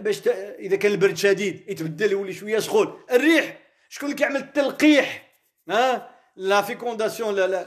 باش 0.00 0.28
اذا 0.58 0.76
كان 0.76 0.92
البرد 0.92 1.16
شديد 1.16 1.70
يتبدل 1.70 2.12
يولي 2.12 2.32
شويه 2.32 2.58
سخون 2.58 3.02
الريح 3.10 3.58
شكون 3.88 4.06
اللي 4.06 4.18
كيعمل 4.18 4.36
التلقيح 4.36 5.30
ها 5.68 6.10
لا 6.36 6.62
فيكونداسيون 6.62 7.34
لا 7.34 7.46
لا 7.46 7.66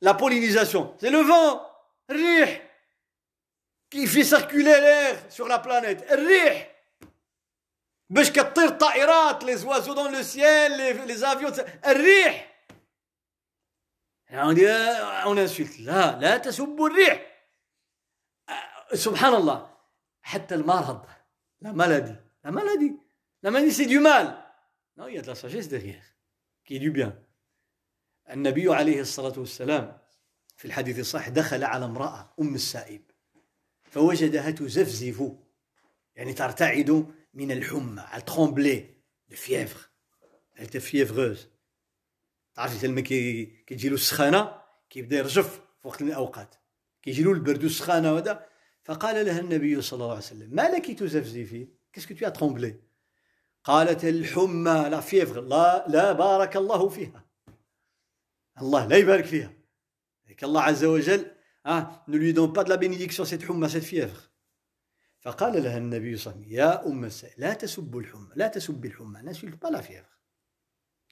لا 0.00 0.12
بولينيزاسيون 0.12 0.96
سي 1.00 1.10
لو 1.10 1.24
فون 1.24 1.60
الريح 2.10 2.68
qui 3.94 4.06
fait 4.06 4.24
circuler 4.24 4.80
l'air 4.86 5.16
sur 5.30 5.48
la 5.48 5.58
planète 5.58 6.12
الريح 6.12 6.70
باش 8.10 8.30
كطير 8.30 8.64
الطائرات 8.64 9.44
لي 9.44 9.56
زوازو 9.56 9.94
دون 9.94 10.12
لو 10.12 10.22
سيال 10.22 11.06
لي 11.06 11.14
زافيون 11.14 11.52
الريح 11.86 12.52
يعني 14.30 14.70
اون 15.24 15.38
انسولت 15.38 15.80
لا 15.80 16.18
لا 16.20 16.36
تسبوا 16.36 16.88
الريح 16.88 17.26
سبحان 18.94 19.34
الله 19.34 19.70
حتى 20.27 20.55
المرض. 20.55 21.05
لا 21.61 21.71
مالادي. 21.71 22.15
لا 22.45 22.51
مالادي. 22.51 22.93
لا 23.43 23.49
مالادي 23.49 23.71
سي 23.71 23.85
دو 23.85 23.99
مال 23.99 24.43
نو 24.97 25.07
il 25.09 25.27
لا 25.27 25.33
ساجيس 25.33 25.67
de 25.67 25.95
كي 26.65 26.77
دو 26.79 26.91
بيان 26.91 27.23
النبي 28.29 28.73
عليه 28.73 29.01
الصلاة 29.01 29.39
والسلام 29.39 29.97
في 30.57 30.65
الحديث 30.65 30.99
الصحيح 30.99 31.29
دخل 31.29 31.63
على 31.63 31.85
امرأة 31.85 32.33
أم 32.41 32.55
السائب 32.55 33.01
فوجدها 33.83 34.51
تزفزف 34.51 35.31
يعني 36.15 36.33
ترتعد 36.33 37.13
من 37.33 37.51
الحمى. 37.51 38.03
Elle 38.13 38.25
tremblait 38.25 39.03
de 39.29 39.35
fièvre. 39.35 39.89
تعرف 42.55 42.81
تلما 42.81 43.01
كي 43.01 43.45
كتجي 43.45 43.89
له 43.89 43.95
السخانة 43.95 44.61
كيبدا 44.89 45.17
يرجف 45.17 45.61
في 45.81 45.87
وقت 45.87 46.03
من 46.03 46.09
الأوقات. 46.09 46.55
كيجي 47.01 47.23
له 47.23 47.31
البرد 47.31 47.63
والسخانة 47.63 48.13
وهذا 48.13 48.56
فقال 48.87 49.25
لها 49.25 49.39
النبي 49.39 49.81
صلى 49.81 49.97
الله 49.97 50.09
عليه 50.09 50.17
وسلم 50.17 50.55
ما 50.55 50.61
لك 50.61 50.99
تزفزفي 50.99 51.67
كيسكو 51.93 52.13
تو 52.13 52.29
ترومبلي 52.29 52.75
قالت 53.63 54.05
الحمى 54.05 54.87
لا 54.91 54.99
فيفر 55.01 55.41
لا 55.41 55.87
لا 55.87 56.11
بارك 56.11 56.57
الله 56.57 56.89
فيها. 56.89 57.25
الله 58.61 58.87
لا 58.87 58.97
يبارك 58.97 59.25
فيها. 59.25 59.53
الله 60.43 60.61
عز 60.61 60.83
وجل 60.85 61.31
ah, 61.65 62.03
ne 62.07 62.17
lui 62.17 62.33
donne 62.33 62.53
pas 62.53 62.63
de 62.63 62.69
la 62.69 62.77
bénédiction 62.77 63.25
cette 63.25 63.43
حمى 63.43 63.67
cette 63.69 63.83
fièvre. 63.83 64.29
فقال 65.19 65.63
لها 65.63 65.77
النبي 65.77 66.17
صلى 66.17 66.33
الله 66.33 66.43
عليه 66.43 66.47
وسلم 66.47 66.57
يا 66.57 66.87
أم 66.87 67.05
السائل 67.05 67.33
لا 67.37 67.53
تسب 67.53 67.97
الحمى 67.97 68.29
لا 68.35 68.47
تسب 68.47 68.85
الحمى 68.85 69.21
n'insulte 69.21 69.59
pas 69.59 69.69
la 69.69 69.81
fièvre. 69.81 70.17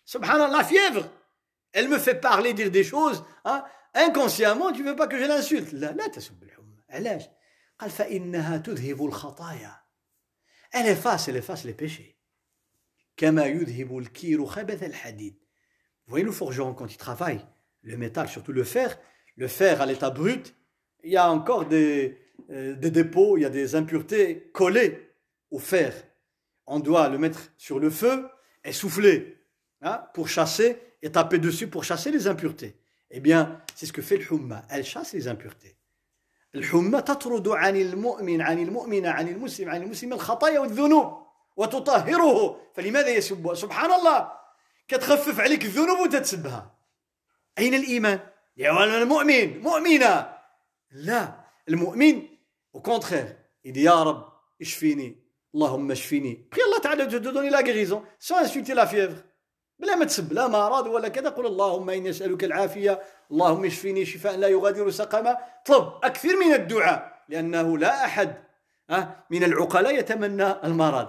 subhanallah 0.05 0.57
la 0.57 0.63
fièvre! 0.63 1.09
Elle 1.73 1.89
me 1.89 1.97
fait 1.97 2.15
parler 2.15 2.53
dire 2.53 2.71
des 2.71 2.85
choses 2.85 3.25
hein, 3.43 3.65
inconsciemment 3.93 4.71
tu 4.71 4.83
veux 4.83 4.95
pas 4.95 5.07
que 5.07 5.19
je 5.19 5.25
l'insulte. 5.25 5.73
لا 5.73 5.91
لا 5.91 6.07
تسب 6.07 6.43
الحمى. 6.43 6.55
علاش 6.89 7.23
قال 7.78 7.90
فإنها 7.90 8.56
تذهب 8.56 9.04
الخطايا 9.06 9.80
elle 10.72 10.86
efface 10.86 11.28
elle 11.28 11.36
efface 11.36 11.64
les 11.64 11.74
péchés 11.74 12.16
كما 13.16 13.46
يذهب 13.46 13.98
الكير 13.98 14.46
خبث 14.46 14.82
الحديد 14.82 15.34
vous 16.06 16.10
voyez 16.10 16.24
le 16.24 16.32
forgeron 16.32 16.74
quand 16.74 16.92
il 16.92 16.96
travaille 16.96 17.44
le 17.82 17.96
métal 17.96 18.28
surtout 18.28 18.52
le 18.52 18.64
fer 18.64 18.98
le 19.36 19.48
fer 19.48 19.80
à 19.80 19.86
l'état 19.86 20.10
brut 20.10 20.54
il 21.02 21.12
y 21.12 21.16
a 21.16 21.30
encore 21.30 21.66
des 21.66 22.18
euh, 22.50 22.74
des 22.74 22.90
dépôts, 22.90 23.36
il 23.36 23.42
y 23.42 23.44
a 23.44 23.50
des 23.50 23.74
impuretés 23.74 24.50
collées 24.52 25.14
au 25.50 25.58
fer. 25.58 25.94
On 26.66 26.80
doit 26.80 27.08
le 27.08 27.18
mettre 27.18 27.52
sur 27.56 27.78
le 27.78 27.90
feu 27.90 28.28
et 28.64 28.72
souffler 28.72 29.38
hein, 29.82 30.04
pour 30.14 30.28
chasser 30.28 30.76
et 31.02 31.12
taper 31.12 31.38
dessus 31.38 31.68
pour 31.68 31.84
chasser 31.84 32.10
les 32.10 32.26
impuretés. 32.26 32.76
Eh 33.10 33.20
bien, 33.20 33.60
c'est 33.74 33.86
ce 33.86 33.92
que 33.92 34.02
fait 34.02 34.16
le 34.16 34.32
humma. 34.32 34.62
Elle 34.68 34.84
chasse 34.84 35.12
les 35.12 35.28
impuretés. 35.28 35.76
الحمى 36.55 37.01
تطرد 37.01 37.47
عن 37.47 37.75
المؤمن 37.75 38.41
عن 38.41 38.59
المؤمن 38.59 39.05
عن 39.05 39.27
المسلم 39.27 39.69
عن 39.69 39.83
المسلم 39.83 40.13
الخطايا 40.13 40.59
والذنوب 40.59 41.25
وتطهره. 41.57 42.61
فلماذا 42.75 43.09
يسبها 43.09 43.53
سبحان 43.53 43.91
الله 43.91 44.31
كتخفف 44.87 45.39
عليك 45.39 45.65
الذنوب 45.65 45.99
وتتسبها 45.99 46.75
أين 47.57 47.73
الإيمان؟ 47.73 48.19
يا 48.57 49.01
المؤمن. 49.01 49.59
مؤمنة. 49.61 50.29
لا. 50.91 51.45
المؤمن 51.69 52.21
au 52.77 52.81
contraire 52.81 53.35
يا 53.65 54.03
رب 54.03 54.25
اشفيني. 54.61 55.15
اللهم 55.55 55.91
اشفيني. 55.91 56.47
Prie 56.51 56.61
Allah 56.61 56.81
تعالى 56.81 57.05
de 57.07 57.19
donner 57.19 57.49
la 57.49 57.63
guérison. 57.63 58.03
La 58.75 58.87
fièvre. 58.87 59.23
بلا 59.79 59.95
ما 59.95 60.05
تسب 60.05 60.33
لا 60.33 60.47
مرض 60.47 60.87
ولا 60.87 61.07
كذا 61.07 61.29
قل 61.29 61.45
اللهم 61.45 61.89
اني 61.89 62.09
اسالك 62.09 62.43
العافيه 62.43 62.99
اللهم 63.31 63.65
اشفيني 63.65 64.05
شفاء 64.05 64.35
لا 64.35 64.47
يغادر 64.47 64.89
سقما 64.89 65.37
طب 65.65 65.93
أكثر 66.03 66.35
من 66.35 66.53
الدعاء 66.53 67.23
لأنه 67.29 67.77
لا 67.77 68.05
احد 68.05 68.35
من 69.29 69.43
العقلاء 69.43 69.99
يتمنى 69.99 70.55
المرض 70.63 71.07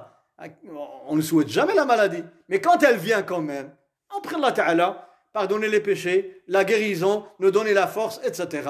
on 1.08 1.16
ne 1.16 1.22
souhaite 1.22 1.48
jamais 1.48 1.74
la 1.74 1.84
maladie 1.86 2.24
mais 2.48 2.60
quand 2.60 2.82
elle 2.82 2.96
vient 2.96 3.22
quand 3.22 3.40
même 3.40 3.74
on 4.14 4.20
prie 4.20 4.34
Allah 4.36 4.52
Ta'ala 4.52 5.08
pardonner 5.32 5.68
les 5.68 5.80
péchés 5.80 6.42
la 6.48 6.64
guérison 6.64 7.24
nous 7.40 7.50
donner 7.50 7.72
la 7.72 7.86
force 7.86 8.20
etc 8.24 8.68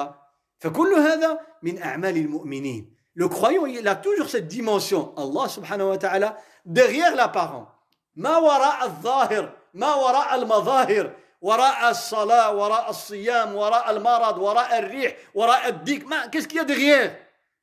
فكل 0.59 0.93
هذا 0.93 1.39
من 1.63 1.81
أعمال 1.81 2.17
المؤمنين 2.17 2.97
Le 3.19 3.27
croyant, 3.27 3.65
il 3.65 3.87
a 3.87 3.95
toujours 3.95 4.29
cette 4.29 4.47
dimension, 4.47 5.11
Allah 5.17 5.49
subhanahu 5.49 5.87
wa 5.89 5.97
ta'ala, 5.97 6.37
derrière 6.65 7.15
l'apparent. 7.15 7.67
ما 8.15 8.37
وراء 8.37 8.85
الظاهر 8.85 9.53
ما 9.77 9.93
وراء 9.93 10.35
المظاهر 10.35 11.13
وراء 11.41 11.89
الصلاة 11.89 12.55
وراء 12.55 12.89
الصيام 12.89 13.55
وراء 13.55 13.91
المرض 13.91 14.37
وراء 14.37 14.79
الريح 14.79 15.15
وراء 15.33 15.67
الديك 15.67 16.05
ما 16.05 16.29
y 16.33 16.59
a 16.59 16.63
derrière 16.65 17.11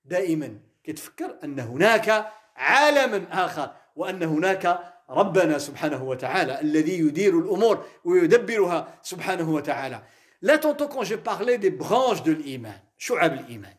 دائما 0.05 0.59
كتفكر 0.85 1.37
أن 1.45 1.61
هناك 1.61 2.33
عالما 2.57 3.27
آخر 3.45 3.71
وأن 3.97 4.23
هناك 4.23 4.79
ربنا 5.11 5.59
سبحانه 5.59 6.05
وتعالى 6.05 6.61
الذي 6.61 6.99
يدير 6.99 7.39
الأمور 7.39 7.85
ويدبرها 8.05 8.99
سبحانه 9.03 9.51
وتعالى. 9.51 10.03
Là, 10.43 10.59
tantôt, 10.59 10.89
quand 10.89 11.05
je 11.05 11.15
parlais 11.15 11.59
des 11.59 11.71
branches 11.71 12.23
de 12.23 12.33
l'iman, 12.33 12.75
شعب 12.99 13.33
الإيمان 13.33 13.75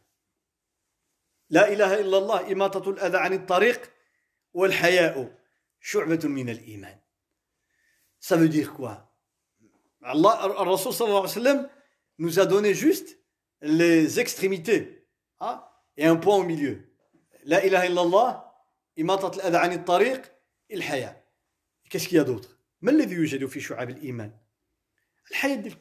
لا 1.49 1.73
إله 1.73 1.99
إلا 1.99 2.17
الله 2.17 2.51
إماطة 2.51 2.89
الأذى 2.89 3.17
عن 3.17 3.33
الطريق 3.33 3.91
والحياء 4.53 5.31
شعبة 5.81 6.19
من 6.23 6.49
الإيمان 6.49 6.97
Ça 8.24 8.36
veut 8.36 8.48
dire 8.48 8.74
quoi 8.74 9.12
Allah, 10.02 10.36
Rasul 10.59 10.92
sallallahu 10.92 11.24
alayhi 11.24 11.36
wa 11.38 11.42
sallam 11.42 11.68
nous 12.18 12.38
a 12.38 12.47
donné 12.47 12.74
juste 12.74 13.18
les 13.60 14.18
extrémités 14.20 15.06
hein, 15.40 15.62
et 15.97 16.06
un 16.06 16.16
point 16.16 16.36
au 16.36 16.42
milieu. 16.42 16.90
La 17.44 17.64
ilaha 17.64 17.86
illallah, 17.86 18.47
إماطة 18.98 19.36
الأذى 19.36 19.56
عن 19.56 19.72
الطريق, 19.72 20.32
الحياء. 20.72 21.24
Qu'est-ce 21.88 22.09
qu'il 22.09 22.16
y 22.16 22.20
a 22.20 22.24
d'autre 22.24 22.56
ما 22.82 22.90
الذي 22.90 23.14
يوجد 23.14 23.47
في 23.47 23.60
شعب 23.60 23.90
الإيمان 23.90 24.32
الحياة 25.30 25.72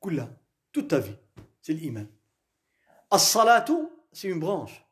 كلها 0.00 0.36
toute 0.72 0.88
ta 0.88 0.98
vie 0.98 1.16
c'est 1.60 1.72
l'iman 1.72 2.06
As-salatu, 3.10 3.74
c'est 4.10 4.28
une 4.28 4.40
branche. 4.40 4.86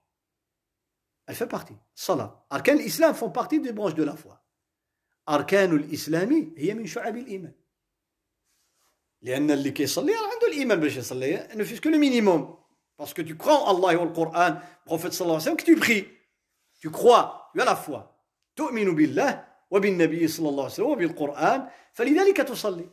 Elle 1.27 1.35
fait 1.35 1.47
partie. 1.47 1.77
Salat. 1.95 2.45
Arkan 2.51 2.75
l'islam 2.75 3.15
font 3.15 3.31
partie 3.31 3.61
des 3.61 3.73
branches 3.73 3.95
de 3.95 4.03
la 4.03 4.15
foi. 4.15 4.44
Arkanul 5.28 5.86
islami 5.92 6.54
هي 6.58 6.74
من 6.74 6.86
شعب 6.86 7.18
الإيمان. 7.18 7.54
لأن 9.22 9.52
اللي 9.52 9.72
كيصلي 9.72 10.14
عنده 10.14 10.48
الإيمان 10.48 10.80
باش 10.80 10.98
يصلي 10.98 11.48
ne 11.56 11.64
fait 11.64 11.80
que 11.80 11.90
le 11.90 11.98
minimum. 11.98 12.56
Parce 12.98 13.14
que 13.14 13.22
tu 13.22 13.36
crois 13.36 13.60
en 13.60 13.76
Allah 13.76 13.94
et 13.94 13.98
au 13.98 14.10
Coran, 14.10 14.56
prophète 14.86 15.14
sallallahu 15.14 15.42
alayhi 15.42 16.08
wa 16.86 17.02
sallam, 17.54 17.66
la 17.66 17.76
foi. 17.76 18.12
تؤمن 18.56 18.96
بالله 18.96 19.46
وبالنبي 19.72 20.28
صلى 20.28 20.50
الله 20.50 20.64
عليه 20.64 20.74
وسلم 20.74 20.88
وبالقرآن 20.88 21.68
فلذلك 21.94 22.38
تصلي. 22.38 22.90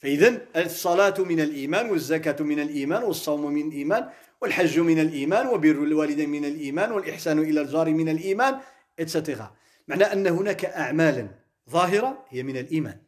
فإذا 0.00 0.46
الصلاة 0.56 1.14
من 1.18 1.40
الإيمان 1.40 1.90
والزكاة 1.90 2.42
من 2.42 2.60
الإيمان 2.60 3.02
والصوم 3.02 3.46
من 3.46 3.68
الإيمان 3.68 4.10
والحج 4.40 4.78
من 4.78 4.98
الإيمان 5.00 5.46
وبر 5.46 5.82
الوالدين 5.84 6.28
من 6.30 6.44
الإيمان 6.44 6.92
والإحسان 6.92 7.38
إلى 7.38 7.60
الجار 7.60 7.90
من 7.90 8.08
الإيمان 8.08 8.60
etc. 9.00 9.52
معنى 9.89 10.03
أن 10.03 10.27
هناك 10.27 10.65
أعمالا 10.65 11.29
ظاهرة 11.69 12.25
هي 12.29 12.43
من 12.43 12.57
الإيمان 12.57 13.01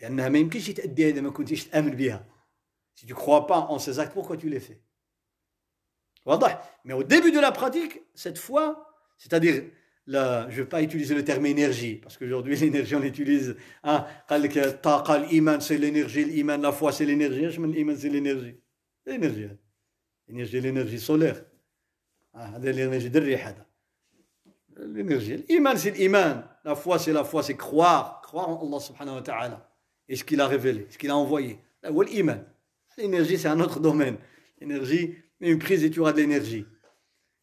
لأنها 0.00 0.28
ما 0.28 0.38
يمكنش 0.38 0.70
تأديها 0.70 1.08
إذا 1.08 1.20
ما 1.20 1.30
كنتيش 1.30 1.64
تآمن 1.64 1.90
بها 1.90 2.26
Si 2.94 3.06
tu 3.06 3.12
ne 3.12 3.18
crois 3.18 3.46
pas 3.46 3.60
en 3.70 3.78
ces 3.78 4.00
actes, 4.00 4.12
pourquoi 4.12 4.36
tu 4.36 4.48
les 4.48 4.60
fais 4.60 4.80
واضح 6.26 6.60
Mais 6.84 6.94
au 6.94 7.04
début 7.04 7.30
de 7.30 7.38
la 7.38 7.52
pratique, 7.52 8.00
cette 8.14 8.38
foi, 8.38 8.92
c'est-à-dire 9.18 9.62
je 10.08 10.46
ne 10.46 10.50
vais 10.50 10.64
pas 10.64 10.82
utiliser 10.82 11.14
le 11.14 11.24
terme 11.24 11.46
énergie, 11.46 11.96
parce 11.96 12.16
qu'aujourd'hui 12.16 12.56
l'énergie 12.56 12.96
on 12.96 13.00
l'utilise. 13.00 13.56
Hein, 13.84 14.06
l'iman 15.30 15.60
c'est 15.60 15.76
l'énergie, 15.76 16.24
l'iman, 16.24 16.60
la 16.60 16.72
foi 16.72 16.92
c'est 16.92 17.04
l'énergie, 17.04 17.46
l'iman 17.46 17.96
c'est 17.96 18.08
l'énergie. 18.08 18.56
L'énergie. 19.06 19.48
L'énergie, 20.26 20.60
l'énergie 20.60 20.98
solaire. 20.98 21.44
Ah, 22.32 22.58
l'énergie 22.58 23.10
de 23.10 23.20
L'énergie. 24.77 25.43
L'iman 25.49 25.77
c'est 25.77 25.91
l'iman. 25.91 26.43
La 26.63 26.75
foi 26.75 26.99
c'est 26.99 27.13
la 27.13 27.23
foi, 27.23 27.43
c'est 27.43 27.55
croire. 27.55 28.21
Croire 28.21 28.49
en 28.49 28.67
Allah 28.67 28.79
subhanahu 28.79 29.15
wa 29.15 29.21
ta'ala. 29.21 29.69
Et 30.07 30.15
ce 30.15 30.23
qu'il 30.23 30.41
a 30.41 30.47
révélé, 30.47 30.87
ce 30.89 30.97
qu'il 30.97 31.09
a 31.09 31.15
envoyé. 31.15 31.59
L'iman? 31.83 32.43
L'énergie 32.97 33.37
c'est 33.37 33.47
un 33.47 33.59
autre 33.59 33.79
domaine. 33.79 34.17
L'énergie, 34.59 35.15
une 35.39 35.59
prise 35.59 35.83
et 35.83 35.89
tu 35.89 35.99
auras 35.99 36.13
de 36.13 36.17
l'énergie. 36.17 36.65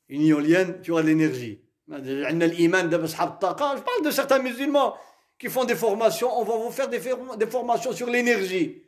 Une 0.09 0.23
éolienne, 0.23 0.81
tu 0.83 0.91
auras 0.91 1.03
de 1.03 1.09
l'énergie. 1.09 1.61
Je 1.89 3.81
parle 3.83 4.05
de 4.05 4.11
certains 4.11 4.39
musulmans 4.39 4.97
qui 5.39 5.49
font 5.49 5.65
des 5.65 5.75
formations. 5.75 6.31
On 6.39 6.45
va 6.45 6.57
vous 6.57 6.71
faire 6.71 6.89
des, 6.89 7.01
des 7.37 7.47
formations 7.47 7.93
sur 7.93 8.09
l'énergie. 8.09 8.85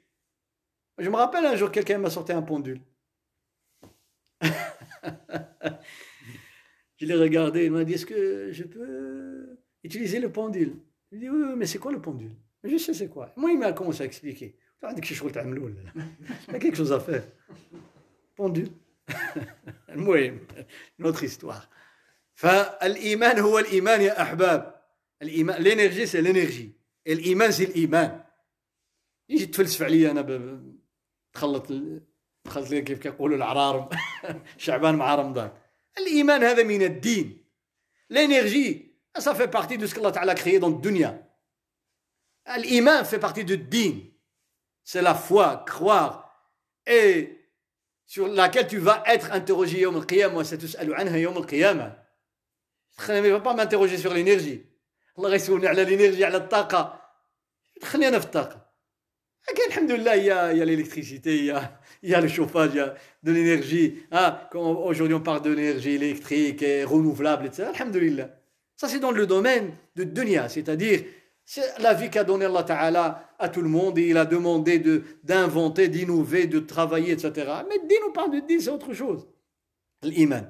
Je 0.98 1.08
me 1.08 1.16
rappelle 1.16 1.46
un 1.46 1.56
jour, 1.56 1.70
quelqu'un 1.70 1.98
m'a 1.98 2.10
sorti 2.10 2.32
un 2.32 2.42
pendule. 2.42 2.80
je 7.01 7.05
l'ai 7.05 7.15
regardé, 7.15 7.65
il 7.65 7.71
m'a 7.71 7.83
dit 7.83 7.93
Est-ce 7.93 8.05
que 8.05 8.51
je 8.51 8.63
peux 8.63 9.59
Utiliser 9.83 10.19
le 10.19 10.31
pendule. 10.31 10.73
Je 11.11 11.17
dis 11.17 11.29
oui, 11.29 11.41
oui 11.47 11.53
mais 11.55 11.65
c'est 11.65 11.77
quoi 11.77 11.91
le 11.91 12.01
pendule 12.01 12.35
Je 12.63 12.77
sais 12.77 12.93
c'est 12.93 13.07
quoi. 13.07 13.33
Moi, 13.37 13.51
il 13.51 13.59
m'a 13.59 13.71
commencé 13.73 14.03
à 14.03 14.05
expliquer. 14.05 14.57
Il 14.81 14.85
y 14.85 14.89
a 14.89 14.93
quelque 16.59 16.75
chose 16.75 16.91
à 16.91 16.99
faire. 16.99 17.23
Pendule. 18.35 18.69
المهم 19.89 20.39
notre 20.99 21.23
histoire 21.23 21.69
فالايمان 22.33 23.39
هو 23.39 23.59
الايمان 23.59 24.01
يا 24.01 24.21
احباب 24.21 24.81
الايمان 25.21 25.61
لينيرجي 25.61 26.05
سي 26.05 26.21
لينيرجي 26.21 26.71
الايمان 27.07 27.51
سي 27.51 27.63
الايمان 27.63 28.23
يجي 29.29 29.45
تفلسف 29.45 29.81
عليا 29.83 30.11
انا 30.11 30.21
ب... 30.21 30.61
تخلط 31.33 31.73
تخلط 32.43 32.69
لي 32.69 32.81
كيف 32.81 32.99
كيقولوا 32.99 33.37
العرارم 33.37 33.89
شعبان 34.57 34.95
مع 34.95 35.15
رمضان 35.15 35.51
الايمان 35.97 36.43
هذا 36.43 36.63
من 36.63 36.81
الدين 36.81 37.45
لينيرجي 38.09 38.87
ça 39.19 39.35
fait 39.35 39.47
partie 39.47 39.77
de 39.77 39.87
ce 39.87 39.95
qu'Allah 39.95 40.11
Ta'ala 40.11 40.33
a 40.33 40.35
créé 40.35 40.59
dans 40.59 40.69
la 40.69 40.77
dunya. 40.77 41.19
L'iman 42.57 43.03
fait 43.03 43.19
partie 43.19 43.43
du 43.43 43.57
din. 43.57 43.99
C'est 44.83 45.01
la 45.01 45.15
foi, 45.15 45.63
croire. 45.67 46.31
Et 46.85 47.49
sur 48.05 48.27
laquelle 48.27 48.67
tu 48.67 48.77
vas 48.77 49.03
être 49.05 49.31
interrogé 49.33 49.79
yom 49.79 49.97
al-qiyamah 49.97 50.35
wa 50.35 50.43
satus'alu 50.43 50.93
anha 50.93 51.17
yom 51.17 51.35
al-qiyamah. 51.37 51.97
ne 53.09 53.29
va 53.29 53.39
pas 53.41 53.53
m'interroger 53.53 53.97
sur 53.97 54.13
l'énergie. 54.13 54.63
Allah 55.17 55.35
يسولني 55.35 55.67
على 55.67 55.83
l'énergie 55.85 56.23
على 56.23 56.37
الطاقة. 56.37 57.01
خليني 57.83 58.07
أنا 58.07 58.19
في 58.19 58.25
الطاقة. 58.25 58.67
لكن 59.49 59.67
الحمد 59.67 59.91
لله 59.91 60.15
il 60.15 60.25
y 60.25 60.31
a, 60.31 60.53
il 60.53 60.59
y 60.59 60.61
a 60.61 60.65
l'électricité, 60.65 61.37
il 61.37 61.45
y 61.45 61.51
a, 61.51 61.79
il 62.04 62.10
y 62.10 62.14
a 62.14 62.20
le 62.20 62.28
chauffage, 62.28 62.70
il 62.74 62.78
y 62.78 62.80
a 62.80 62.94
de 63.22 63.32
l'énergie. 63.32 64.02
Ah, 64.10 64.48
aujourd'hui, 64.54 65.14
on 65.14 65.20
parle 65.20 65.42
de 65.42 65.52
l'énergie 65.52 65.92
électrique 65.92 66.62
et 66.62 66.84
renouvelable, 66.84 67.46
etc. 67.46 67.68
Alhamdulillah. 67.74 68.28
Ça, 68.76 68.88
c'est 68.88 68.98
dans 68.98 69.12
le 69.12 69.26
domaine 69.26 69.72
de 69.94 70.04
dunya, 70.04 70.48
c'est-à-dire 70.48 71.02
c'est 71.44 71.78
la 71.78 71.94
vie 71.94 72.10
qu'a 72.10 72.24
donnée 72.24 72.46
Allah 72.46 72.62
Ta'ala 72.64 73.28
à 73.38 73.48
tout 73.48 73.62
le 73.62 73.68
monde 73.68 73.98
et 73.98 74.08
il 74.08 74.16
a 74.16 74.24
demandé 74.24 74.78
de, 74.78 75.02
d'inventer, 75.22 75.88
d'innover, 75.88 76.46
de 76.46 76.60
travailler, 76.60 77.12
etc. 77.12 77.32
Mais 77.68 77.78
din, 77.78 77.96
on 78.08 78.12
parle 78.12 78.32
de 78.32 78.42
c'est 78.58 78.70
autre 78.70 78.92
chose. 78.92 79.28
L'iman. 80.02 80.48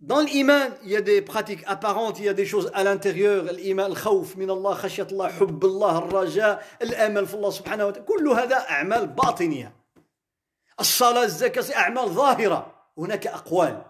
Dans 0.00 0.20
l'iman, 0.20 0.72
il 0.82 0.90
y 0.90 0.96
a 0.96 1.00
des 1.00 1.22
pratiques 1.22 1.62
apparentes, 1.66 2.18
il 2.18 2.24
y 2.24 2.28
a 2.28 2.34
des 2.34 2.46
choses 2.46 2.72
à 2.74 2.82
l'intérieur. 2.82 3.44
L'iman, 3.52 3.88
le 3.88 3.94
khawf 3.94 4.34
min 4.36 4.48
Allah, 4.48 4.76
khashyat 4.80 5.06
Allah, 5.12 5.30
hubb 5.40 5.64
Allah, 5.64 6.04
raja, 6.12 6.60
l'amal 6.80 7.26
fi 7.26 7.36
Allah 7.36 7.50
subhanahu 7.52 7.86
wa 7.86 7.92
ta'ala. 7.92 8.06
Kullu 8.06 8.30
hada 8.32 8.64
a'mal 8.68 9.14
batiniya. 9.14 9.70
الصلاة, 10.81 11.23
الزكاة, 11.23 11.61
c'est 11.61 11.75
أعمال 11.75 12.09
ظاهرة. 12.09 12.75
هناك 12.97 13.27
أقوال. 13.27 13.85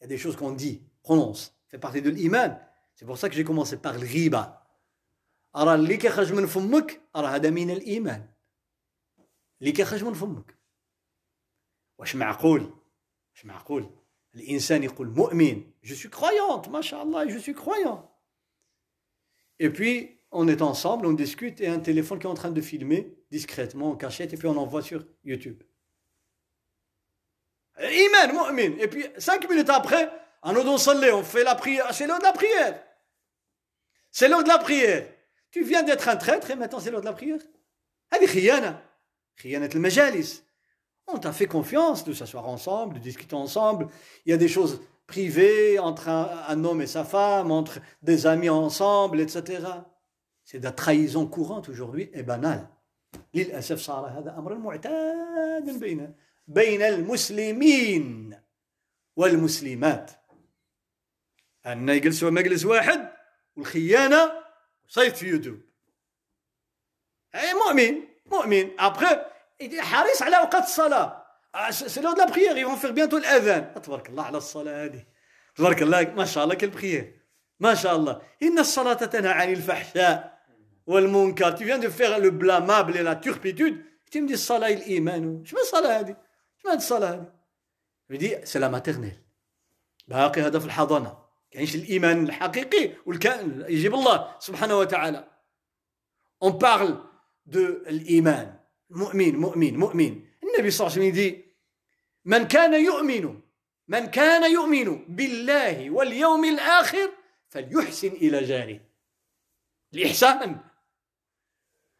Il 0.00 0.02
y 0.02 0.04
a 0.04 0.08
des 0.08 0.18
choses 0.18 0.36
qu'on 0.36 0.52
dit, 0.52 0.82
prononce. 1.02 1.54
fait 1.68 1.78
partie 1.78 2.02
de 2.02 2.10
l'iman. 2.10 2.58
C'est 2.94 3.04
pour 3.04 3.18
ça 3.18 3.28
que 3.28 3.34
j'ai 3.34 3.44
commencé 3.44 3.76
par 3.76 3.94
le 3.98 4.06
riba. 4.06 4.58
أرى 5.56 5.74
اللي 5.74 5.96
كيخرج 5.96 6.32
من 6.32 6.46
فمك 6.46 7.00
أرى 7.16 7.26
هذا 7.26 7.50
من 7.50 7.70
الإيمان 7.70 8.28
اللي 9.60 9.72
كيخرج 9.72 10.04
من 10.04 10.14
فمك 10.14 10.58
واش 11.98 12.16
معقول 12.16 12.72
واش 13.32 13.44
معقول 13.46 13.90
الإنسان 14.34 14.82
يقول 14.82 15.08
مؤمن 15.08 15.62
je 15.82 15.94
suis 15.94 16.10
croyante 16.10 16.68
ما 16.68 16.80
شاء 16.80 17.02
الله 17.02 17.28
je 17.28 17.38
suis 17.38 17.54
croyant 17.54 18.10
et 19.58 19.70
puis 19.70 20.20
on 20.30 20.48
est 20.48 20.62
ensemble 20.62 21.06
on 21.06 21.12
discute 21.12 21.60
et 21.60 21.68
un 21.68 21.80
téléphone 21.80 22.18
qui 22.18 22.26
est 22.26 22.30
en 22.30 22.34
train 22.34 22.50
de 22.50 22.60
filmer 22.60 23.16
discrètement 23.30 23.90
en 23.90 23.96
cachette 23.96 24.32
et 24.34 24.36
puis 24.36 24.48
on 24.48 24.56
envoie 24.56 24.82
sur 24.82 25.04
YouTube 25.24 25.62
إيمان 27.78 28.34
مؤمن 28.34 28.80
et 28.80 28.88
puis 28.88 29.06
cinq 29.18 29.48
minutes 29.48 29.70
après 29.70 30.10
en 30.42 30.52
nous 30.52 30.60
on 30.60 31.22
fait 31.22 31.44
la 31.44 31.54
prière 31.54 31.92
c'est 31.92 32.06
l'heure 32.06 32.18
de 32.18 32.24
la 32.24 32.32
prière 32.32 32.74
c'est 34.10 34.28
l'heure 34.28 34.42
de 34.42 34.48
la 34.48 34.58
prière 34.58 35.04
Tu 35.50 35.64
viens 35.64 35.82
d'être 35.82 36.08
un 36.08 36.16
traître 36.16 36.50
et 36.50 36.56
maintenant 36.56 36.80
c'est 36.80 36.90
l'heure 36.90 37.00
de 37.00 37.06
la 37.06 37.12
prière. 37.12 37.40
هذه 38.12 38.26
خيانة 38.26 38.80
خيانة 39.36 39.70
المجالس 39.74 40.42
on 41.10 41.18
t'a 41.18 41.32
fait 41.32 41.46
confiance 41.46 42.04
de 42.04 42.12
s'asseoir 42.12 42.46
ensemble, 42.46 42.96
de 42.96 42.98
discuter 42.98 43.34
ensemble. 43.34 43.88
Il 44.26 44.30
y 44.30 44.34
a 44.34 44.36
des 44.36 44.48
choses 44.48 44.82
privées 45.06 45.78
entre 45.78 46.08
un, 46.10 46.44
un 46.48 46.64
homme 46.64 46.82
et 46.82 46.86
sa 46.86 47.02
femme, 47.02 47.50
entre 47.50 47.80
des 48.02 48.26
amis 48.26 48.50
ensemble, 48.50 49.18
etc. 49.20 49.64
C'est 50.44 50.58
de 50.58 50.64
la 50.64 50.72
trahison 50.72 51.26
courante 51.26 51.70
aujourd'hui 51.70 52.10
et 52.12 52.22
banale. 52.22 52.68
للأسف 53.34 53.78
صار 53.78 54.06
هذا 54.06 54.38
أمر 54.38 54.54
معتاد 54.54 55.80
بين 55.80 56.14
بين 56.47 56.81
المسلمين 56.81 58.39
والمسلمات. 59.15 60.11
أن 61.65 61.89
يجلسوا 61.89 62.29
مجلس 62.29 62.65
واحد 62.65 63.09
والخيانة 63.55 64.31
صيفط 64.87 65.15
في 65.15 65.27
يوتيوب. 65.27 65.59
أي 67.35 67.53
مؤمن 67.53 68.01
مؤمن. 68.25 68.79
ابخي 68.79 69.21
حريص 69.79 70.21
على 70.21 70.37
أوقات 70.37 70.63
الصلاة. 70.63 71.23
سي 71.69 72.01
لو 72.01 72.13
لا 72.13 72.25
بريير 72.25 72.57
يفون 72.57 72.75
فيغ 72.75 72.91
بيانتو 72.91 73.17
الاذان 73.17 73.81
تبارك 73.81 74.09
الله 74.09 74.23
على 74.23 74.37
الصلاة 74.37 74.85
هذه. 74.85 75.05
تبارك 75.55 75.81
الله 75.81 76.01
ما 76.03 76.25
شاء 76.25 76.43
الله 76.43 76.55
كل 76.55 76.69
بريير 76.69 77.19
ما 77.59 77.75
شاء 77.75 77.95
الله. 77.95 78.21
إن 78.43 78.59
الصلاة 78.59 78.93
تنهى 78.93 79.31
عن 79.31 79.53
الفحشاء 79.53 80.43
والمنكر. 80.87 81.57
Tu 81.57 81.63
viens 81.65 81.79
de 81.79 81.89
faire 81.89 82.19
le 82.19 82.29
blâmable 82.31 82.97
et 82.97 83.01
الصلاه 84.33 84.73
الإيمان. 84.73 85.45
شنو 85.45 85.59
الصلاة 85.59 85.99
هذه؟ 85.99 86.22
شنو 86.63 86.71
هذه 86.71 86.77
الصلاه 86.77 87.33
هذه 88.11 88.17
دي 88.17 88.45
سي 88.45 88.59
لا 88.59 88.67
ماتيرنيل 88.67 89.17
باقي 90.07 90.41
هذا 90.41 90.59
في 90.59 90.65
الحضانه 90.65 91.23
كاينش 91.51 91.75
الإيمان 91.75 92.25
الحقيقي 92.25 92.95
والكائن 93.05 93.65
يجيب 93.69 93.93
الله 93.93 94.35
سبحانه 94.39 94.77
وتعالى. 94.77 95.27
On 96.43 96.51
parle 96.51 96.93
de 97.45 97.57
الايمان 97.87 98.59
مؤمن 98.89 99.35
مؤمن 99.35 99.77
مؤمن. 99.77 100.25
النبي 100.43 100.71
صلى 100.71 100.87
الله 100.87 100.97
عليه 100.97 101.01
وسلم 101.01 101.03
يدي 101.03 101.45
من 102.25 102.47
كان 102.47 102.85
يؤمن 102.85 103.41
من 103.87 104.05
كان 104.05 104.51
يؤمن 104.51 105.15
بالله 105.15 105.89
واليوم 105.89 106.45
الآخر 106.45 107.11
فليحسن 107.49 108.07
إلى 108.07 108.43
جاره. 108.43 108.79
الإحسان 109.93 110.59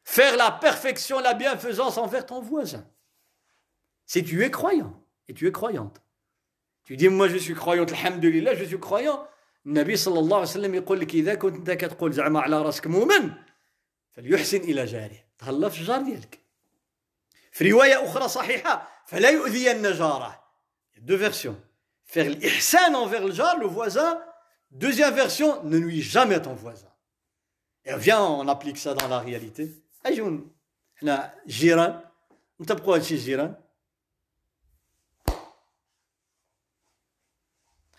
faire 0.03 0.35
la 0.35 0.51
perfection, 0.51 1.19
la 1.19 1.33
bienfaisance 1.33 1.97
envers 1.97 2.25
ton 2.25 2.41
voisin. 2.41 2.85
Si 4.06 4.24
tu 4.24 4.44
es 4.44 4.50
croyant 4.50 4.94
et 5.28 5.34
tu 5.34 5.46
es 5.46 5.52
croyante, 5.52 6.00
tu 6.84 6.96
dis 6.96 7.08
moi 7.08 7.28
je 7.28 7.36
suis 7.36 7.54
croyante, 7.54 7.92
alhamdulillah, 7.92 8.54
je 8.54 8.64
suis 8.64 8.80
croyant, 8.80 9.28
النبي 9.66 9.96
صلى 9.96 10.18
الله 10.18 10.36
عليه 10.36 10.48
وسلم 10.48 10.74
يقول 10.74 11.00
لك 11.00 11.14
اذا 11.14 11.34
كنت 11.34 11.56
انت 11.56 11.70
كتقول 11.70 12.12
زعما 12.12 12.40
على 12.40 12.62
راسك 12.62 12.86
مؤمن 12.86 13.32
فليحسن 14.12 14.56
الى 14.56 14.84
جاره 14.84 15.24
تهلا 15.38 15.68
في 15.68 15.80
الجار 15.80 16.02
ديالك 16.02 16.38
في 17.52 17.70
روايه 17.70 18.04
اخرى 18.04 18.28
صحيحه 18.28 19.04
فلا 19.06 19.30
يؤذين 19.30 19.82
جاره 19.82 20.44
دو 20.96 21.18
فيرسيون 21.18 21.60
faire 22.08 22.28
l'ihsan 22.30 22.94
envers 22.94 23.24
le 23.26 23.32
jar, 23.32 23.58
le 23.58 23.66
voisin. 23.66 24.20
Deuxième 24.70 25.14
version, 25.14 25.62
ne 25.64 25.78
nuis 25.78 26.02
jamais 26.02 26.34
à 26.34 26.40
ton 26.40 26.54
voisin. 26.54 26.92
Et 27.84 27.96
viens, 27.96 28.20
on 28.22 28.48
applique 28.48 28.78
ça 28.78 28.94
dans 28.94 29.08
la 29.08 29.20
réalité. 29.20 29.70
اجون 30.06 30.50
احنا 30.96 31.34
جيران 31.46 32.00
نطبقوا 32.60 32.94
هادشي 32.94 33.16
جيران 33.16 33.54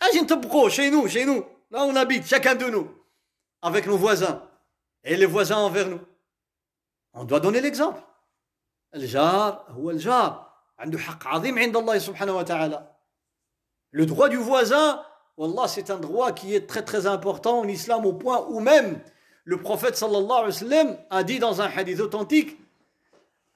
Ah, 0.05 0.09
Agente 0.13 0.39
Pro, 0.41 0.69
chez 0.69 0.91
nous, 0.91 1.07
chez 1.07 1.25
nous, 1.25 1.43
là 1.71 1.85
où 1.85 1.89
on 1.89 1.95
habite, 1.95 2.27
chacun 2.27 2.53
de 2.55 2.65
nous, 2.65 2.91
avec 3.61 3.87
nos 3.87 3.97
voisins. 3.97 4.43
Et 5.03 5.15
les 5.15 5.25
voisins 5.25 5.57
envers 5.57 5.87
nous. 5.87 6.01
On 7.13 7.23
doit 7.23 7.39
donner 7.39 7.61
l'exemple. 7.61 8.01
Le 8.93 9.07
droit 14.05 14.29
du 14.29 14.37
voisin, 14.37 15.03
Wallah, 15.37 15.67
c'est 15.67 15.89
un 15.89 15.97
droit 15.97 16.31
qui 16.31 16.53
est 16.55 16.67
très 16.67 16.83
très 16.83 17.07
important 17.07 17.59
en 17.59 17.67
islam 17.67 18.05
au 18.05 18.13
point 18.13 18.45
où 18.49 18.59
même 18.59 18.99
le 19.43 19.57
prophète 19.57 19.95
sallallahu 19.95 20.31
alayhi 20.31 20.45
wa 20.45 20.51
sallam 20.51 20.97
a 21.09 21.23
dit 21.23 21.39
dans 21.39 21.61
un 21.61 21.69
hadith 21.69 21.99
authentique 21.99 22.57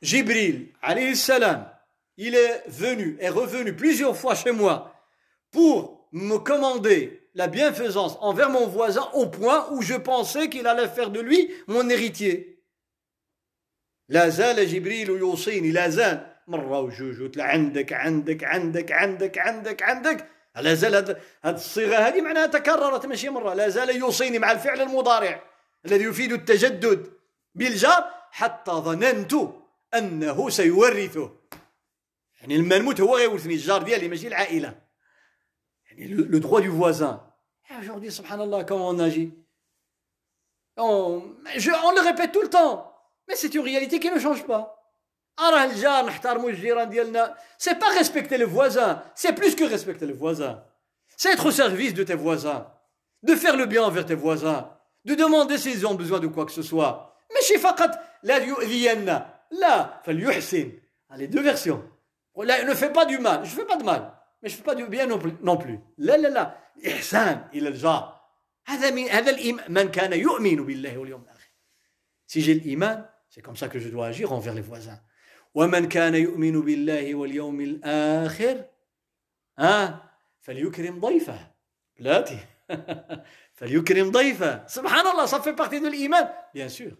Jibril 0.01 0.71
alayhi 0.81 1.15
salam, 1.15 1.69
il 2.17 2.35
est 2.35 2.63
venu, 2.67 3.17
est 3.19 3.29
revenu 3.29 3.75
plusieurs 3.75 4.15
fois 4.15 4.35
chez 4.35 4.51
moi 4.51 4.93
pour 5.51 5.98
me 6.11 6.37
commander 6.37 7.29
la 7.35 7.47
bienfaisance 7.47 8.17
envers 8.21 8.49
mon 8.49 8.67
voisin 8.67 9.07
au 9.13 9.27
point 9.27 9.67
où 9.71 9.81
je 9.81 9.95
pensais 9.95 10.49
qu'il 10.49 10.67
allait 10.67 10.87
faire 10.87 11.09
de 11.09 11.19
lui 11.19 11.51
mon 11.67 11.87
héritier. 11.89 12.55
لا 14.09 14.29
زال 14.29 14.67
جبريل 14.67 15.09
يوصيني 15.09 15.71
لا 15.71 15.89
زال 15.89 16.35
مرة 16.47 16.79
وجوج 16.79 17.21
وثلاث 17.21 17.45
عندك 17.45 17.93
عندك 17.93 18.43
عندك 18.43 18.91
عندك 18.91 19.37
عندك 19.37 19.83
عندك 19.83 20.27
لا 20.55 20.73
زال 20.73 20.95
هذه 20.95 21.55
الصيغة 21.55 21.95
هذه 21.95 22.21
معناها 22.21 22.45
تكررت 22.45 23.05
ماشي 23.05 23.29
مرة 23.29 23.53
لا 23.53 23.69
زال 23.69 23.95
يوصيني 23.95 24.39
مع 24.39 24.51
الفعل 24.51 24.81
المضارع 24.81 25.43
الذي 25.85 26.03
يفيد 26.03 26.31
التجدد 26.31 27.07
بالجار 27.55 28.03
حتى 28.31 28.71
ظننت 28.71 29.33
أنه 29.93 30.49
سيورثه 30.49 31.31
يعني 32.41 32.57
لما 32.57 32.77
نموت 32.77 33.01
هو 33.01 33.17
غيورثني 33.17 33.53
الجار 33.53 33.83
ديالي 33.83 34.07
ماشي 34.07 34.27
العائلة 34.27 34.88
le, 36.07 36.23
le 36.23 36.39
droit 36.39 36.61
du 36.61 36.69
voisin. 36.69 37.23
Et 37.69 37.75
aujourd'hui, 37.79 38.11
subhanallah, 38.11 38.63
comment 38.63 38.89
on 38.89 38.99
agit? 38.99 39.33
On, 40.77 41.21
le 41.55 42.01
répète 42.01 42.31
tout 42.31 42.41
le 42.41 42.49
temps, 42.49 42.95
mais 43.27 43.35
c'est 43.35 43.53
une 43.53 43.61
réalité 43.61 43.99
qui 43.99 44.09
ne 44.09 44.19
change 44.19 44.45
pas. 44.45 44.75
C'est 47.57 47.79
pas 47.79 47.89
respecter 47.89 48.37
le 48.37 48.45
voisin, 48.45 49.03
c'est 49.15 49.33
plus 49.33 49.55
que 49.55 49.63
respecter 49.63 50.05
le 50.05 50.13
voisin. 50.13 50.63
C'est 51.17 51.33
être 51.33 51.45
au 51.45 51.51
service 51.51 51.93
de 51.93 52.03
tes 52.03 52.15
voisins, 52.15 52.71
de 53.23 53.35
faire 53.35 53.57
le 53.57 53.65
bien 53.65 53.83
envers 53.83 54.05
tes 54.05 54.15
voisins, 54.15 54.69
de 55.05 55.15
demander 55.15 55.57
s'ils 55.57 55.85
ont 55.85 55.95
besoin 55.95 56.19
de 56.19 56.27
quoi 56.27 56.45
que 56.45 56.51
ce 56.51 56.61
soit. 56.61 57.17
Mais 57.33 57.41
chez 57.41 57.57
Fakat, 57.57 57.91
la 58.23 58.39
là. 58.39 60.01
Les 61.17 61.27
deux 61.27 61.41
versions. 61.41 61.83
Ne 62.37 62.73
fais 62.73 62.91
pas 62.91 63.05
du 63.05 63.19
mal, 63.19 63.43
je 63.43 63.49
fais 63.49 63.65
pas 63.65 63.75
de 63.75 63.83
mal, 63.83 64.13
mais 64.42 64.48
je 64.48 64.56
fais 64.56 64.62
pas 64.62 64.74
du 64.74 64.86
bien 64.86 65.06
non 65.06 65.18
plus. 65.18 65.32
Non 65.42 65.56
plus. 65.56 65.78
Là, 65.98 66.16
là, 66.18 66.30
là, 66.30 66.58
ihsan, 66.82 67.48
il 67.52 67.66
est 67.66 67.72
déjà. 67.72 68.10
هذا 68.66 68.90
من 68.90 69.08
هذا 69.08 69.30
الإيمان 69.30 69.72
من 69.72 69.90
كان 69.90 70.12
يؤمن 70.12 70.64
بالله 70.66 70.98
واليوم 70.98 71.22
الآخر. 71.22 71.50
Si 72.26 72.40
j'ai 72.40 72.54
l'iman, 72.54 73.06
c'est 73.28 73.42
comme 73.42 73.56
ça 73.56 73.68
que 73.68 73.78
je 73.78 73.88
dois 73.88 74.06
agir 74.06 74.32
envers 74.32 74.54
les 74.54 74.62
voisins. 74.62 75.00
ومن 75.54 75.88
كان 75.88 76.14
يؤمن 76.14 76.60
بالله 76.60 77.14
واليوم 77.14 77.60
الآخر 77.60 78.64
ها 79.58 80.10
فليكرم 80.40 81.00
ضيفه 81.00 81.50
بلاتي 81.98 82.38
فليكرم 83.54 84.10
ضيفه 84.10 84.66
سبحان 84.66 85.06
الله 85.06 85.26
ça 85.26 85.40
fait 85.40 85.54
partie 85.54 85.80
de 85.80 85.88
l'iman 85.88 86.28
bien 86.54 86.68
sûr 86.68 86.96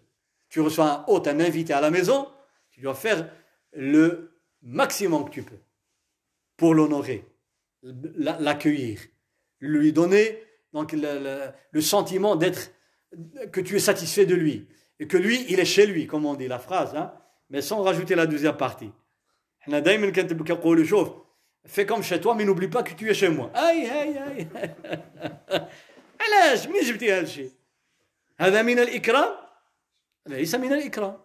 tu 0.49 0.61
reçois 0.61 0.89
un 0.89 1.05
hôte 1.07 1.27
un 1.27 1.39
invité 1.39 1.73
à 1.73 1.81
la 1.81 1.91
maison 1.91 2.31
tu 2.71 2.81
dois 2.81 2.95
faire 2.95 3.29
le 3.73 4.39
maximum 4.61 5.25
que 5.25 5.31
tu 5.31 5.43
peux 5.43 5.59
pour 6.55 6.73
l'honorer 6.73 7.25
l'accueillir 7.83 8.99
lui 9.59 9.93
donner 9.93 10.41
donc 10.73 10.91
le, 10.91 11.01
le, 11.01 11.37
le 11.71 11.81
sentiment 11.81 12.35
d'être 12.35 12.71
que 13.51 13.61
tu 13.61 13.75
es 13.75 13.79
satisfait 13.79 14.25
de 14.25 14.35
lui 14.35 14.67
et 14.99 15.07
que 15.07 15.17
lui 15.17 15.45
il 15.49 15.59
est 15.59 15.65
chez 15.65 15.85
lui 15.85 16.07
comme 16.07 16.25
on 16.25 16.35
dit 16.35 16.47
la 16.47 16.59
phrase 16.59 16.95
hein 16.95 17.13
mais 17.49 17.61
sans 17.61 17.81
rajouter 17.83 18.15
la 18.15 18.25
deuxième 18.25 18.57
partie. 18.57 18.91
Fais 21.67 21.85
comme 21.85 22.03
chez 22.03 22.21
toi, 22.21 22.35
mais 22.35 22.45
n'oublie 22.45 22.67
pas 22.67 22.83
que 22.83 22.93
tu 22.93 23.09
es 23.09 23.13
chez 23.13 23.29
moi. 23.29 23.51
Aïe, 23.53 23.85
aïe, 23.85 24.17
aïe. 24.17 24.47
علاش 26.25 26.67
منين 26.67 26.81
جبتي 26.81 27.13
هذا 27.13 27.21
الشيء 27.21 27.51
هذا 28.39 28.61
من 28.61 28.79
الإكرام 28.79 29.33
ليس 30.27 30.55
من 30.55 30.73
الإكرام 30.73 31.17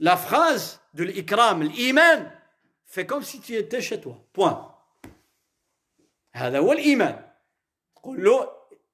la 0.00 0.16
phrase 0.16 0.80
de 0.94 1.04
l'ikram 1.04 1.62
l'iman 1.62 2.30
fais 2.84 3.06
comme 3.06 3.22
si 3.22 3.40
tu 3.40 3.54
étais 3.54 3.80
chez 3.80 4.00
toi 4.00 4.24
point 4.32 4.74
هذا 6.36 6.58
هو 6.58 6.72
الإيمان 6.72 7.30
تقول 7.96 8.24
له 8.24 8.48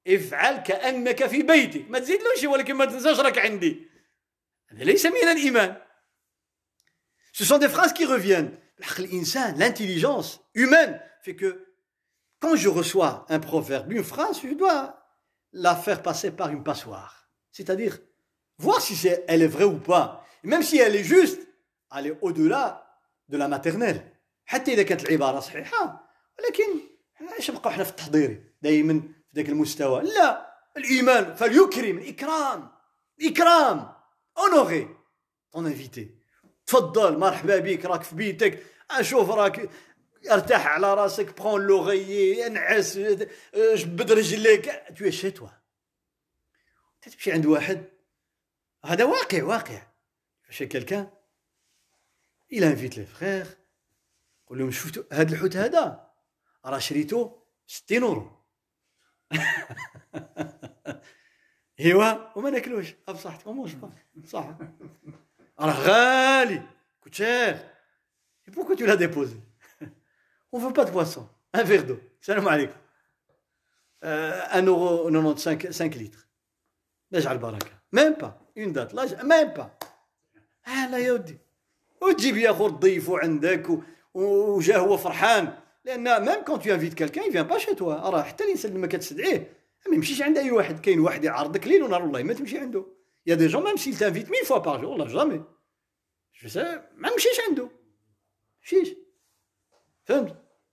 افعل 0.07 0.57
كأنك 0.57 1.27
في 1.27 1.43
بيتك 1.43 1.89
ما 1.89 1.99
تزيدلوش 1.99 2.43
ولكن 2.43 2.73
ما 2.73 2.85
تنساش 2.85 3.19
راك 3.19 3.37
عندي 3.37 3.89
هذا 4.69 4.83
ليس 4.83 5.05
من 5.05 5.27
الإيمان 5.27 5.81
Ce 7.31 7.45
sont 7.45 7.57
des 7.57 7.69
phrases 7.69 7.93
qui 7.93 8.05
reviennent. 8.05 8.57
L'intelligence 9.55 10.41
humaine 10.55 11.01
fait 11.21 11.35
que 11.35 11.65
quand 12.39 12.55
je 12.55 12.67
reçois 12.67 13.25
un 13.29 13.39
proverbe, 13.39 13.91
une 13.91 14.03
phrase, 14.03 14.41
je 14.41 14.53
dois 14.53 14.99
la 15.53 15.75
faire 15.75 16.01
passer 16.01 16.31
par 16.31 16.49
une 16.49 16.63
passoire. 16.63 17.29
C'est-à-dire, 17.51 17.99
voir 18.57 18.81
si 18.81 19.07
est, 19.07 19.23
elle 19.27 19.41
est 19.41 19.47
vraie 19.47 19.63
ou 19.63 19.79
pas. 19.79 20.25
Et 20.43 20.47
même 20.47 20.63
si 20.63 20.79
elle 20.79 20.95
est 20.95 21.03
juste, 21.03 21.39
aller 21.89 22.13
au-delà 22.21 22.99
de 23.29 23.37
la 23.37 23.47
maternelle. 23.47 24.03
حتى 24.45 24.73
إذا 24.73 24.83
كانت 24.83 25.09
العبارة 25.09 25.39
صحيحة 25.39 26.09
ولكن 26.39 26.79
إيش 27.38 27.50
نبقاو 27.50 27.72
حنا 27.72 27.84
في 27.84 27.90
التحضيري 27.90 28.44
دائما 28.62 29.00
في 29.00 29.36
ذاك 29.36 29.48
المستوى؟ 29.48 30.02
لا 30.02 30.54
الإيمان. 30.76 31.34
فليكرم 31.34 31.98
الإكرام 31.98 32.70
الإكرام. 33.20 33.92
أونوري 34.38 34.96
ton 35.56 35.60
invité. 35.60 36.02
تفضل 36.66 37.18
مرحبا 37.18 37.58
بك 37.58 37.84
راك 37.84 38.02
في 38.02 38.14
بيتك. 38.14 38.62
أشوف 38.90 39.30
راك 39.30 39.70
أرتاح 40.30 40.66
على 40.66 40.94
راسك 40.94 41.40
برون 41.40 41.66
لوغيي 41.66 42.46
انعس 42.46 42.98
جبد 43.54 44.12
رجليك. 44.12 44.82
تو 44.98 45.10
شي 45.10 45.30
توا 45.30 45.48
تمشي 47.02 47.32
عند 47.32 47.46
واحد. 47.46 47.84
هذا 48.84 49.04
واقع 49.04 49.42
واقع. 49.42 49.82
شي 50.50 50.66
كلكان 50.66 51.10
إلى 52.52 52.66
انفيت 52.66 52.98
لي 52.98 53.06
فخير 53.06 53.46
قول 54.46 54.58
لهم 54.58 54.70
شفتوا 54.70 55.02
هذا 55.12 55.32
الحوت 55.32 55.56
هذا؟ 55.56 56.13
راه 56.64 56.78
شريتو 56.78 57.30
60 57.66 58.02
اورو 58.02 58.30
ايوا 61.80 62.38
وما 62.38 62.50
ناكلوش. 62.50 62.94
بصح 63.08 63.46
واش 63.46 63.70
صح 64.26 64.58
راه 65.60 65.72
غالي. 65.80 66.62
كوتشير 67.00 67.70
بوكو 68.48 68.74
تو 68.74 68.84
لا 68.84 68.94
ديبوزي 68.94 69.40
اون 70.54 70.62
فو 70.62 70.68
با 70.70 70.82
دو 70.82 70.92
بواسون 70.92 71.28
ان 71.54 71.64
فيغ 71.64 71.82
دو 71.82 71.96
السلام 72.20 72.48
عليكم 72.48 72.78
ان 74.02 74.68
اورو 74.68 75.34
95 75.34 75.72
5 75.72 75.84
لتر 76.02 76.26
لا 77.10 77.20
جعل 77.20 77.36
البركه 77.36 77.78
ميم 77.92 78.12
با 78.12 78.40
اون 78.58 78.72
دات 78.72 78.94
لا 78.94 79.22
ميم 79.22 79.48
با 79.48 79.70
آه 80.66 80.90
لا 80.90 80.98
يا 80.98 81.12
ودي 81.12 81.38
وتجيب 82.02 82.36
يا 82.36 82.52
خو 82.52 82.68
تضيفو 82.68 83.16
عندك 83.16 83.66
وجا 84.14 84.76
هو 84.76 84.96
فرحان 84.96 85.58
لان 85.85 86.25
ميم 86.25 86.43
كون 86.43 86.59
تو 86.59 86.73
انفيت 86.73 86.93
كالكان 86.93 87.29
يفيان 87.29 87.47
با 87.47 87.57
شي 87.57 87.75
توا 87.75 87.93
راه 87.93 88.21
حتى 88.21 88.43
الانسان 88.43 88.73
لما 88.73 88.87
كتستدعيه 88.87 89.53
ما 89.87 89.95
يمشيش 89.95 90.21
عند 90.21 90.37
اي 90.37 90.51
واحد 90.51 90.79
كاين 90.79 90.99
واحد 90.99 91.23
يعرضك 91.23 91.67
ليل 91.67 91.83
ونهار 91.83 92.03
والله 92.03 92.23
ما 92.23 92.33
تمشي 92.33 92.57
عنده 92.57 92.85
Il 93.25 93.29
y 93.31 93.33
a 93.33 93.35
des 93.35 93.49
gens, 93.49 93.61
même 93.61 93.77
s'ils 93.77 93.97
t'invitent 93.97 94.29
mille 94.29 94.45
fois 94.45 94.63
par 94.63 94.79
jour, 94.81 94.97
là, 94.97 95.07
jamais. 95.07 95.41
Je 96.31 96.47
sais, 96.47 96.65
même 96.97 97.17
chiche 97.17 97.39
عنده. 97.47 97.69
Chiche. 98.61 98.95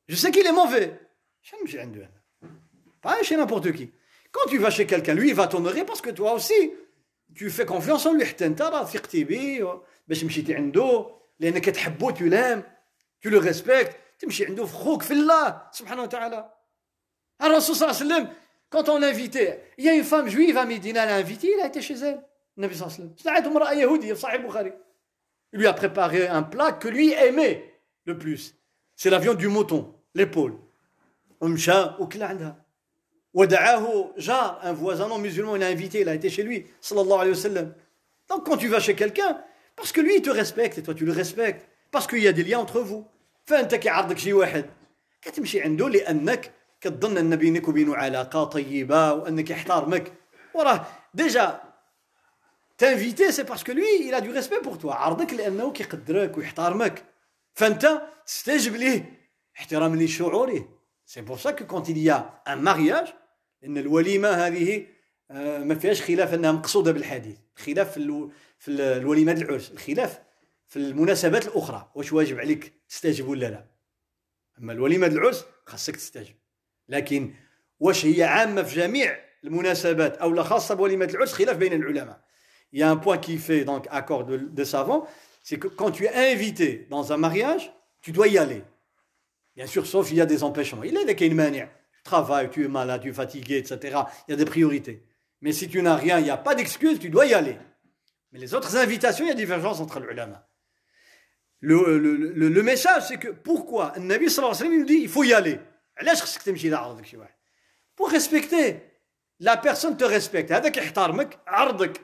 Je 0.08 0.16
sais 0.16 0.30
qu'il 0.30 0.46
est 0.46 0.52
mauvais. 0.52 0.98
Pas 3.02 3.22
chez 3.22 3.36
n'importe 3.36 3.72
qui. 3.72 3.92
Quand 4.32 4.48
tu 4.48 4.58
vas 4.58 4.70
chez 4.70 4.86
quelqu'un, 4.86 5.14
lui, 5.14 5.28
il 5.28 5.34
va 5.34 5.46
t'honorer 5.48 5.84
parce 5.84 6.00
que 6.00 6.10
toi 6.10 6.32
aussi, 6.32 6.72
tu 7.34 7.50
fais 7.50 7.66
confiance 7.66 8.06
en 8.06 8.14
lui. 8.14 8.24
حتى 8.24 8.46
انت 8.46 8.62
راه 8.62 8.84
ثقتي 8.84 9.24
بيه 9.24 9.82
باش 10.08 10.24
مشيتي 10.24 10.54
عنده 10.54 11.10
لانك 11.40 11.64
تحبه 11.64 12.12
tu 12.14 12.28
l'aimes 12.28 12.64
tu 13.20 13.30
le 13.30 13.38
respectes 13.38 13.96
تمشي 14.20 14.46
عنده 14.46 14.66
في 14.66 14.74
خوك 14.74 15.02
في 15.02 15.12
الله 15.12 15.62
سبحانه 15.72 16.02
وتعالى 16.02 16.52
الرسول 17.42 17.76
صلى 17.76 17.90
الله 17.90 18.00
عليه 18.00 18.06
وسلم 18.06 18.28
quand 18.70 18.88
on 18.88 18.98
l'invitait 18.98 19.62
il 19.78 19.84
y 19.84 19.88
a 19.88 19.94
une 19.94 20.04
femme 20.04 20.28
juive 20.28 20.56
à 20.56 20.64
Médina 20.64 21.06
l'a 21.06 21.16
invité 21.16 21.52
il 21.56 21.60
a 21.60 21.66
été 21.66 21.80
chez 21.80 21.94
elle 21.94 22.22
Nabi 22.56 22.76
Il 25.52 25.58
lui 25.60 25.66
a 25.66 25.72
préparé 25.72 26.26
un 26.26 26.42
plat 26.42 26.72
que 26.72 26.88
lui 26.88 27.12
aimait 27.12 27.74
le 28.04 28.18
plus. 28.18 28.54
C'est 28.94 29.10
la 29.10 29.18
viande 29.18 29.36
du 29.36 29.48
mouton, 29.48 29.94
l'épaule. 30.14 30.58
ودعاه 33.34 34.14
جار 34.18 34.60
un 34.62 34.72
voisin 34.72 35.08
non 35.08 35.18
musulman 35.18 35.56
il 35.56 35.62
a 35.62 35.66
invité 35.66 36.00
il 36.00 36.08
a 36.08 36.14
été 36.14 36.30
chez 36.30 36.42
lui 36.42 36.66
sallallahu 36.80 37.20
alayhi 37.20 37.36
wa 37.36 37.42
sallam 37.42 37.74
donc 38.30 38.46
quand 38.46 38.56
tu 38.56 38.68
vas 38.68 38.80
chez 38.80 38.94
quelqu'un 38.94 39.44
parce 39.76 39.92
que 39.92 40.00
lui 40.00 40.16
il 40.16 40.22
te 40.22 40.30
respecte 40.30 40.78
et 40.78 40.82
toi 40.82 40.94
tu 40.94 41.04
le 41.04 41.12
respectes 41.12 41.68
parce 41.90 42.06
qu'il 42.06 42.22
y 42.22 42.28
a 42.28 42.32
des 42.32 42.44
liens 42.44 42.60
entre 42.60 42.80
vous 42.80 43.06
فانت 43.51 43.75
كيعرضك 43.75 44.17
شي 44.17 44.33
واحد. 44.33 44.65
كتمشي 45.21 45.61
عنده 45.61 45.89
لأنك 45.89 46.51
كتظن 46.81 47.17
أن 47.17 47.35
بينك 47.35 47.67
وبينه 47.67 47.95
علاقة 47.95 48.43
طيبة 48.43 49.13
وأنك 49.13 49.49
يحترمك. 49.49 50.13
وراه 50.53 50.85
ديجا 51.13 51.61
c'est 53.29 53.45
parce 53.45 53.63
que 53.63 53.71
lui 53.71 53.85
il 54.07 54.13
du 54.21 54.31
respect 54.31 54.61
pour 54.63 54.77
toi. 54.77 54.93
عرضك 54.93 55.33
لأنه 55.33 55.71
كيقدرك 55.71 56.37
ويحترمك. 56.37 57.03
فأنت 57.53 58.01
تستجب 58.25 58.75
ليه. 58.75 59.19
احتراما 59.57 59.95
لشعوره. 60.03 60.67
C'est 61.05 61.21
pour 61.21 61.39
ça 61.39 61.53
que 61.53 61.63
quand 61.63 61.89
il 61.89 61.97
un 62.47 62.55
mariage 62.55 63.13
إن 63.63 63.77
الوليمة 63.77 64.29
هذه 64.29 64.85
ما 65.59 65.75
فيهاش 65.75 66.01
خلاف 66.01 66.33
أنها 66.33 66.51
مقصودة 66.51 66.91
بالحديث. 66.91 67.37
خلاف 67.55 67.99
في 68.59 68.71
الوليمات 68.71 69.41
العرس. 69.41 69.71
الخلاف 69.71 70.19
في 70.70 70.76
المناسبات 70.76 71.46
الاخرى 71.46 71.92
واش 71.94 72.12
واجب 72.12 72.38
عليك 72.38 72.72
تستجب 72.88 73.28
ولا 73.28 73.46
لا 73.46 73.66
اما 74.58 74.72
الوليمه 74.72 75.06
العرس 75.06 75.44
خاصك 75.66 75.96
تستجب 75.96 76.34
لكن 76.88 77.34
واش 77.80 78.06
هي 78.06 78.22
عامه 78.24 78.62
في 78.62 78.74
جميع 78.76 79.18
المناسبات 79.44 80.16
او 80.16 80.32
لا 80.32 80.42
خاصه 80.42 80.74
بوليمه 80.74 81.04
العرس 81.04 81.32
خلاف 81.32 81.56
بين 81.56 81.72
العلماء 81.72 82.26
il 82.72 82.80
y 82.80 82.82
a 82.82 82.90
un 82.90 82.96
point 82.96 83.18
qui 83.18 83.38
fait 83.38 83.64
donc 83.64 83.86
accord 83.90 84.24
de, 84.24 84.36
de 84.36 84.64
savants, 84.64 85.06
c'est 85.42 85.58
que 85.58 85.68
quand 85.68 85.90
tu 85.90 86.04
es 86.04 86.32
invité 86.32 86.86
dans 86.90 87.12
un 87.12 87.16
mariage, 87.16 87.72
tu 88.00 88.12
dois 88.12 88.28
y 88.28 88.38
aller. 88.38 88.62
Bien 89.54 89.66
sûr, 89.66 89.86
sauf 89.86 90.10
il 90.10 90.18
y 90.18 90.20
a 90.20 90.26
des 90.26 90.42
empêchements. 90.42 90.82
Il 90.82 90.92
y 90.92 90.96
a 90.98 91.26
une 91.26 91.34
manière. 91.34 91.70
Tu 91.92 92.02
travailles, 92.02 92.50
tu 92.50 92.64
es 92.64 92.68
malade, 92.68 93.02
tu 93.02 93.10
es 93.10 93.12
fatigué, 93.12 93.56
etc. 93.56 93.98
Il 94.28 94.32
y 94.32 94.34
a 94.34 94.36
des 94.36 94.44
priorités. 94.44 95.06
Mais 95.40 95.52
si 95.52 95.68
tu 95.68 95.80
n'as 95.80 95.96
rien, 95.96 96.18
il 96.18 96.24
n'y 96.24 96.30
a 96.30 96.36
pas 96.36 96.54
d'excuse, 96.54 96.98
tu 96.98 97.08
dois 97.08 97.26
y 97.26 97.34
aller. 97.34 97.56
Mais 98.32 98.38
les 98.38 98.54
autres 98.54 98.76
invitations, 98.76 99.24
il 99.24 99.28
y 99.28 99.32
a 99.32 99.34
divergence 99.34 99.80
entre 99.80 100.00
les 100.00 100.08
ulama. 100.08 100.46
Le, 101.60 101.98
le, 101.98 102.16
le, 102.16 102.48
le, 102.48 102.62
message, 102.62 103.08
c'est 103.08 103.16
que 103.16 103.28
pourquoi 103.28 103.92
Le 103.96 104.02
Nabi 104.02 104.30
sallallahu 104.30 104.54
alayhi 104.54 104.64
wa 104.64 104.68
sallam 104.68 104.78
nous 104.78 104.84
dit 104.84 105.00
il 105.02 105.08
faut 105.08 105.24
y 105.24 105.32
aller. 105.32 105.58
Pour 107.96 108.10
respecter 108.10 108.82
لا 109.40 109.54
بيرسون 109.54 109.96
تو 109.96 110.06
ريسبكت 110.06 110.52
هذاك 110.52 110.76
يحترمك 110.76 111.38
عرضك 111.46 112.00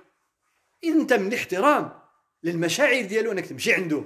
انت 0.84 1.12
من 1.12 1.28
الاحترام 1.28 2.00
للمشاعر 2.42 3.02
ديالو 3.02 3.32
انك 3.32 3.46
تمشي 3.46 3.72
عنده 3.74 4.04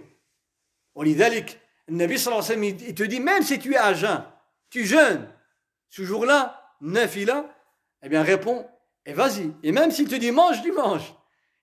ولذلك 0.94 1.60
النبي 1.88 2.16
صلى 2.16 2.32
الله 2.32 2.44
عليه 2.44 2.52
وسلم 2.52 2.64
يتدي 2.64 3.20
ميم 3.20 3.42
سي 3.42 3.58
tu 3.58 3.74
es 3.74 3.76
à 3.76 3.94
jeun 3.94 4.24
tu 4.70 4.84
jeûnes 4.84 5.26
ce 5.88 6.02
jour-là 6.02 6.40
nafila 6.80 7.54
eh 8.02 8.08
bien 8.08 8.22
réponds 8.22 8.68
et 9.04 9.12
vas-y 9.12 9.52
et 9.62 9.72
même 9.72 9.90
s'il 9.90 10.08
te 10.08 10.14
dit 10.14 10.30
mange 10.30 10.62
tu 10.62 10.72
manges 10.72 11.12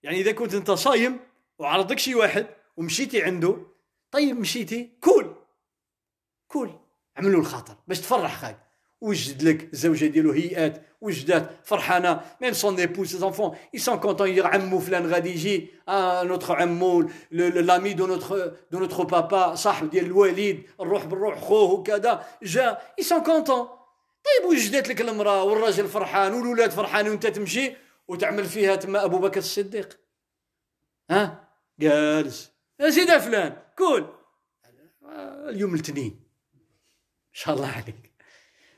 يعني 0.03 0.19
اذا 0.19 0.31
كنت 0.31 0.53
انت 0.53 0.71
صايم 0.71 1.19
وعرضك 1.59 1.99
شي 1.99 2.15
واحد 2.15 2.47
ومشيتي 2.77 3.23
عنده 3.23 3.57
طيب 4.10 4.38
مشيتي؟ 4.40 4.90
كول. 5.00 5.34
كول. 6.48 6.70
عملوا 7.16 7.40
الخاطر 7.40 7.76
باش 7.88 8.00
تفرح 8.00 8.40
خاك 8.40 8.68
وجد 9.00 9.42
لك 9.42 9.72
الزوجه 9.72 10.06
ديالو 10.06 10.32
هيئات؟ 10.32 10.84
وجدات 11.00 11.50
فرحانة؟ 11.64 12.20
ميم 12.40 12.52
سون 12.52 12.76
ديبو 12.76 13.04
سي 13.04 13.18
زونفون 13.18 13.56
اي 13.74 13.78
سون 13.78 14.00
كونتون 14.00 14.40
عمو 14.40 14.78
فلان 14.78 15.06
غادي 15.06 15.30
يجي 15.30 15.70
آه 15.88 16.22
نوتخ 16.22 16.50
عمو 16.50 17.10
لامي 17.30 17.92
دو 17.92 18.06
نوتخ 18.06 18.32
دو 18.70 18.78
نوتخ 18.78 19.02
بابا 19.02 19.54
صاحب 19.54 19.90
ديال 19.90 20.04
الوالد 20.04 20.62
الروح 20.80 21.04
بالروح 21.04 21.40
خوه 21.40 21.72
وكذا 21.72 22.24
جا 22.42 22.78
اي 22.98 23.04
سون 23.04 23.22
كونتون 23.22 23.68
طيب 24.24 24.50
وجدات 24.50 24.88
لك 24.88 25.00
المراه 25.00 25.44
والراجل 25.44 25.88
فرحان 25.88 26.34
والولاد 26.34 26.70
فرحانين 26.70 27.10
وانت 27.10 27.26
تمشي 27.26 27.72
وتعمل 28.08 28.44
فيها 28.44 28.76
تما 28.76 29.04
ابو 29.04 29.18
بكر 29.18 29.38
الصديق 29.38 29.98
ها 31.10 31.48
جالس 31.80 32.57
سيدي 32.80 33.20
فلان 33.20 33.62
كول 33.78 34.14
اليوم 35.48 35.74
الاثنين 35.74 36.20
إن 37.28 37.34
شاء 37.34 37.54
الله 37.54 37.68
عليك. 37.68 38.12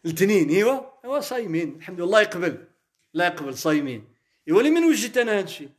الاثنين 0.05 0.51
ايوا 0.51 1.05
ايوا 1.05 1.21
صايمين. 1.21 1.77
الحمد 1.77 2.01
لله 2.01 2.21
يقبل. 2.21 2.69
الله 3.15 3.27
يقبل 3.27 3.59
صايمين. 3.59 4.15
ايوا 4.49 4.63
لي 4.63 4.71
من 4.71 4.85
وجدت 4.85 5.19
أنا 5.19 5.33
هذا 5.33 5.45
الشيء؟ 5.45 5.71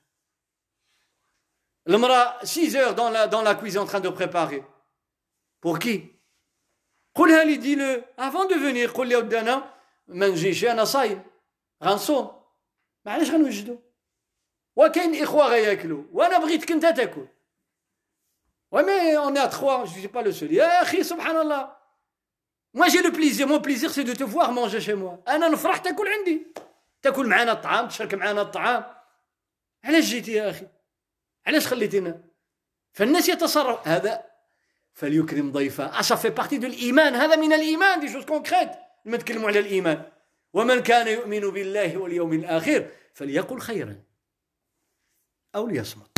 المرأة 1.87 2.43
6 2.43 2.75
heures 2.75 2.95
dans 2.95 3.09
la 3.09 3.27
dans 3.27 3.41
la 3.41 3.55
cuisine 3.55 3.81
en 3.81 3.99
de 3.99 4.09
préparer. 4.09 4.63
Pour 5.61 5.79
qui? 5.79 6.01
قولها 7.15 7.43
لي 7.43 7.57
دي 7.57 7.75
لو 7.75 8.01
افون 8.19 8.47
دو 8.47 8.53
فينير 8.53 8.91
قول 8.91 9.07
لي 9.07 9.15
ودي 9.15 9.39
أنا 9.39 9.73
ما 10.07 10.27
نجيش 10.27 10.65
أنا 10.65 10.83
صايم. 10.83 11.23
غنصوم. 11.83 12.41
معليش 13.05 13.31
غنوجدو. 13.31 13.79
وكاين 14.75 15.23
إخوة 15.23 15.47
غياكلوا 15.47 16.03
وأنا 16.11 16.37
بغيتك 16.37 16.71
أنت 16.71 16.85
تاكل. 16.85 17.27
Ouais, 18.71 18.83
mais 18.83 19.17
on 19.17 19.35
est 19.35 19.39
à 19.39 19.47
trois, 19.47 19.85
je 19.85 19.95
ne 19.95 19.99
suis 19.99 20.07
pas 20.07 20.21
le 20.21 20.31
seul. 20.31 20.49
أخي 20.59 21.03
سبحان 21.03 21.35
الله 21.35 21.81
Moi 22.73 22.87
j'ai 22.87 23.01
le 23.01 23.11
plaisir, 23.11 23.47
mon 23.47 23.59
plaisir 23.59 23.91
c'est 23.91 24.05
de 24.05 24.13
te 24.13 24.23
voir 24.23 24.51
manger 24.51 24.79
chez 24.79 24.93
moi. 24.93 25.19
أنا 25.27 25.47
نفرح 25.47 25.77
تاكل 25.77 26.07
عندي. 26.07 26.47
تاكل 27.01 27.27
معنا 27.27 27.51
الطعام، 27.51 27.87
تشارك 27.87 28.13
معنا 28.13 28.41
الطعام. 28.41 28.83
علاش 29.83 30.03
جيتي 30.03 30.31
يا 30.31 30.49
أخي؟ 30.49 30.67
علاش 31.47 31.67
خليتينا؟ 31.67 32.23
فالناس 32.93 33.29
يتصرف 33.29 33.87
هذا 33.87 34.23
فليكرم 34.93 35.51
ضيفه. 35.51 36.01
Ça 36.01 36.15
fait 36.17 36.31
partie 36.31 36.59
de 36.59 36.67
l'إيمان، 36.67 37.15
هذا 37.15 37.35
من 37.35 37.53
الإيمان 37.53 37.99
دي 37.99 38.13
شوز 38.13 38.25
كونكريت. 38.25 38.69
لما 39.05 39.17
نتكلموا 39.17 39.47
على 39.47 39.59
الإيمان. 39.59 40.11
ومن 40.53 40.83
كان 40.83 41.07
يؤمن 41.07 41.39
بالله 41.39 41.97
واليوم 41.97 42.33
الآخر 42.33 42.87
فليقل 43.13 43.59
خيرا 43.59 43.95
أو 45.55 45.67
ليصمت. 45.67 46.10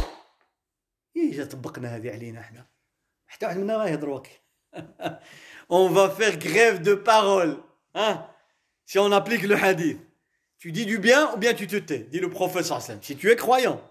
إيه 1.15 1.44
طبقنا 1.44 1.95
هذه 1.95 2.11
علينا 2.11 2.40
إحنا. 2.40 2.68
حتى 3.27 3.45
واحد 3.45 3.57
منا 3.57 3.76
غيهضر 3.76 4.10
وكي. 4.10 4.40
on 5.69 5.90
va 5.90 6.10
faire 6.10 6.38
grève 6.38 6.81
de 6.81 6.95
parole. 6.95 7.57
Hein 7.95 8.27
si 8.85 8.99
on 8.99 9.11
applique 9.11 9.44
le 9.44 9.56
hadith. 9.56 9.99
Tu 10.60 10.72
dis 10.72 10.85
du 10.85 10.98
bien 10.98 11.34
ou 11.34 11.38
bien 11.38 11.53
tu 11.53 11.68
te 11.68 11.76
tais, 11.76 11.99
dit 11.99 12.19
le 12.19 12.30
prophète 12.30 12.65
sallam. 12.65 13.02
Si 13.02 13.15
tu 13.15 13.30
es 13.30 13.35
croyant, 13.35 13.81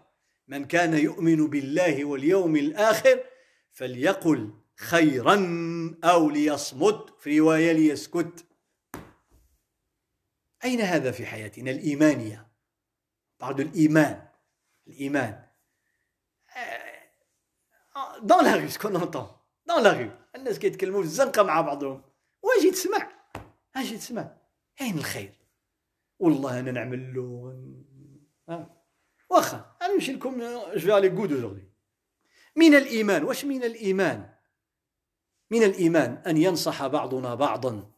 من 0.49 0.65
كان 0.65 0.95
يؤمن 0.95 1.47
بالله 1.47 2.05
واليوم 2.05 2.57
الآخر 2.57 3.25
فليقل 3.73 4.51
خيرا 4.77 5.37
أو 6.05 6.31
ليصمت 6.31 7.15
في 7.21 7.41
رواية 7.41 7.73
ليسكت 7.73 8.47
أين 10.65 10.81
هذا 10.81 11.11
في 11.11 11.27
حياتنا 11.27 11.71
الإيمانية 11.71 12.49
بعد 13.41 13.61
الإيمان 13.61 14.29
الإيمان 14.87 15.47
la 18.29 18.57
rue 18.57 18.69
ce 18.69 18.79
qu'on 18.79 18.95
entend. 18.95 19.29
Dans 19.67 19.81
la 19.81 19.93
rue. 19.93 20.11
الناس 20.37 20.59
كيتكلموا 20.59 21.01
في 21.01 21.07
الزنقه 21.07 21.43
مع 21.43 21.61
بعضهم 21.61 22.03
واجي 22.43 22.71
تسمع 22.71 23.09
أجي 23.77 23.99
تسمع 23.99 24.37
اين 24.81 24.99
الخير 24.99 25.35
والله 26.19 26.61
أنا 26.61 26.71
نعمل 26.71 27.15
له 27.15 27.55
واخا 29.31 29.77
أنا 29.83 29.95
نمشي 29.95 30.13
لكم 30.13 30.39
جو 30.77 30.97
الي 30.97 31.09
غود 31.09 31.33
اوجوردي 31.33 31.73
من 32.57 32.75
الايمان 32.75 33.25
واش 33.25 33.45
من 33.45 33.65
الايمان 33.65 34.35
من 35.51 35.63
الايمان 35.63 36.23
ان 36.27 36.37
ينصح 36.37 36.87
بعضنا 36.87 37.35
بعضا 37.35 37.91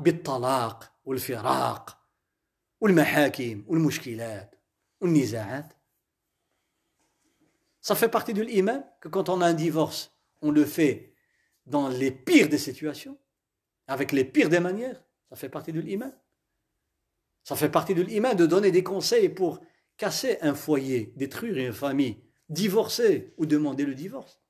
بالطلاق 0.00 0.92
والفراق 1.04 1.98
والمحاكم 2.80 3.64
والمشكلات 3.66 4.54
والنزاعات 5.00 5.72
Ça 7.83 7.95
fait 7.95 8.09
partie 8.09 8.33
de 8.33 8.41
l'iman 8.41 8.85
que 9.01 9.07
quand 9.07 9.29
on 9.29 9.41
a 9.41 9.47
un 9.47 9.53
divorce, 9.53 10.13
on 10.41 10.51
le 10.51 10.65
fait 10.65 11.13
dans 11.65 11.87
les 11.87 12.11
pires 12.11 12.49
des 12.49 12.57
situations, 12.57 13.17
avec 13.87 14.11
les 14.11 14.25
pires 14.25 14.49
des 14.49 14.59
manières, 14.59 15.03
ça 15.29 15.35
fait 15.35 15.49
partie 15.49 15.71
de 15.71 15.79
l'iman. 15.79 16.11
Ça 17.43 17.55
fait 17.55 17.69
partie 17.69 17.95
de 17.95 18.01
l'iman 18.01 18.35
de 18.35 18.45
donner 18.45 18.71
des 18.71 18.83
conseils 18.83 19.29
pour 19.29 19.61
casser 19.97 20.37
un 20.41 20.53
foyer, 20.53 21.13
détruire 21.15 21.57
une 21.57 21.73
famille, 21.73 22.21
divorcer 22.49 23.33
ou 23.37 23.45
demander 23.45 23.85
le 23.85 23.95
divorce. 23.95 24.41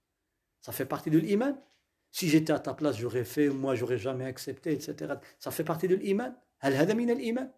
Ça 0.62 0.72
fait 0.72 0.86
partie 0.86 1.10
de 1.10 1.20
l'iman. 1.20 1.58
Si 2.12 2.28
j'étais 2.28 2.54
à 2.54 2.60
ta 2.60 2.74
place, 2.74 2.98
j'aurais 2.98 3.24
fait, 3.24 3.50
moi, 3.50 3.76
j'aurais 3.76 4.00
jamais 4.00 4.26
accepté, 4.26 4.72
etc. 4.74 5.14
Ça 5.38 5.52
fait 5.52 5.64
partie 5.64 5.88
de 5.88 5.96
l'iman. 5.96 6.36
هل 6.60 6.74
هذا 6.74 6.94
من 6.94 7.10
الإيمان؟ 7.10 7.52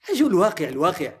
حاجة 0.00 0.26
الواقع 0.26 0.68
الواقع 0.68 1.12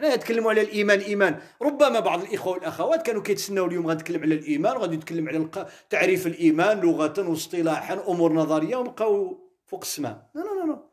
حنا 0.00 0.16
نتكلموا 0.16 0.50
على 0.50 0.60
الإيمان 0.60 0.98
الايمان 0.98 1.38
ربما 1.62 2.00
بعض 2.00 2.22
الإخوة 2.22 2.52
والأخوات 2.52 3.06
كانوا 3.06 3.22
كيتسناو 3.22 3.66
اليوم 3.66 3.86
غنتكلم 3.86 4.22
على 4.22 4.34
الإيمان 4.34 4.76
وغادي 4.76 4.96
نتكلم 4.96 5.28
على 5.28 5.48
تعريف 5.90 6.26
الإيمان 6.26 6.80
لغه 6.80 7.28
واصطلاحا 7.28 7.94
أمور 8.08 8.32
نظرية 8.32 8.76
ونبقاو 8.76 9.38
فوق 9.66 9.80
السماء. 9.82 10.30
نو 10.36 10.42
نو 10.42 10.66
نو 10.66 10.90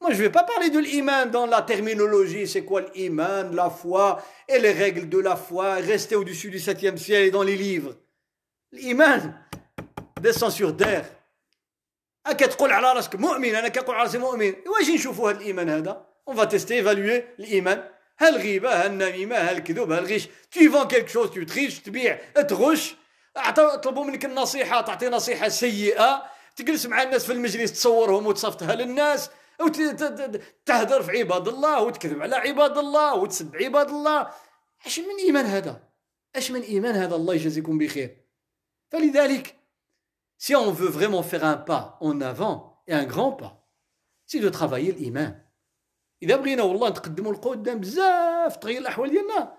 Moi, 0.00 0.12
je 0.12 0.18
ne 0.18 0.22
vais 0.24 0.32
pas 0.40 0.42
parler 0.42 0.68
de 0.68 0.80
l'iman 0.80 1.24
dans 1.30 1.46
la 1.46 1.62
terminologie, 1.62 2.46
c'est 2.46 2.64
quoi 2.64 2.82
l'iman, 2.94 3.44
la 3.54 3.70
foi 3.70 4.22
et 4.48 4.58
les 4.58 4.72
règles 4.72 5.08
de 5.08 5.18
la 5.18 5.34
foi, 5.34 5.66
rester 5.76 6.14
au-dessus 6.14 6.50
du 6.50 6.58
septième 6.58 6.98
ciel 6.98 7.22
et 7.24 7.30
dans 7.30 7.46
les 7.50 7.56
livres. 7.56 7.94
L'iman 8.72 9.20
descend 10.20 10.50
sur. 10.50 10.76
كتقول 12.28 12.72
على 12.72 12.92
راسك 12.92 13.14
مؤمن 13.14 13.54
أنا 13.54 13.68
كنقول 13.68 13.94
على 13.94 14.04
راسي 14.04 14.18
مؤمن 14.18 14.54
واش 14.66 14.90
نشوفوا 14.90 15.30
هذا 15.30 15.38
الايمان 15.38 15.68
هذا 15.68 16.06
اون 16.28 16.36
فا 16.36 16.44
تيستي 16.44 16.74
ايفالوي 16.74 17.24
الايمان 17.38 17.84
هالغيبه 18.18 18.84
هالنميمه 18.84 19.36
هالكذوب 19.36 19.92
هالغش 19.92 20.28
تي 20.50 20.68
فون 20.68 20.88
كيلك 20.88 21.08
شوز 21.08 21.30
تو 21.30 21.42
تريش 21.42 21.80
تبيع 21.80 22.18
تغش 22.34 22.94
طلبوا 23.82 24.04
منك 24.04 24.24
النصيحة 24.24 24.80
تعطي 24.80 25.08
نصيحة 25.08 25.48
سيئة. 25.48 26.22
تجلس 26.56 26.86
مع 26.86 27.02
الناس 27.02 27.26
في 27.26 27.32
المجلس 27.32 27.72
تصورهم 27.72 28.26
وتصفتها 28.26 28.74
للناس 28.74 29.30
وتهدر 29.60 31.02
في 31.02 31.18
عباد 31.18 31.48
الله 31.48 31.82
وتكذب 31.82 32.22
على 32.22 32.36
عباد 32.36 32.78
الله 32.78 33.14
وتسب 33.14 33.56
عباد 33.56 33.88
الله. 33.88 34.30
أش 34.86 34.98
من 34.98 35.16
إيمان 35.26 35.46
هذا؟ 35.46 35.82
أش 36.36 36.50
من 36.50 36.60
إيمان 36.60 36.94
هذا 36.94 37.14
الله 37.14 37.34
يجازيكم 37.34 37.78
بخير؟ 37.78 38.16
فلذلك 38.90 39.56
si 40.38 40.54
on 40.54 40.70
veut 40.70 40.88
vraiment 40.88 41.22
faire 41.22 41.44
un 41.44 41.56
pas 41.56 41.96
en 42.00 42.20
avant 42.20 42.82
et 42.86 42.92
un 42.92 43.04
grand 43.04 43.32
pas 43.32 43.66
c'est 44.26 44.40
de 44.40 44.48
travailler 44.48 44.92
l'iman. 44.92 45.43
إذا 46.22 46.36
بغينا 46.36 46.62
والله 46.62 46.88
نتقدموا 46.88 47.32
لقدام 47.32 47.80
بزاف 47.80 48.56
تغير 48.56 48.80
الأحوال 48.80 49.10
ديالنا 49.10 49.54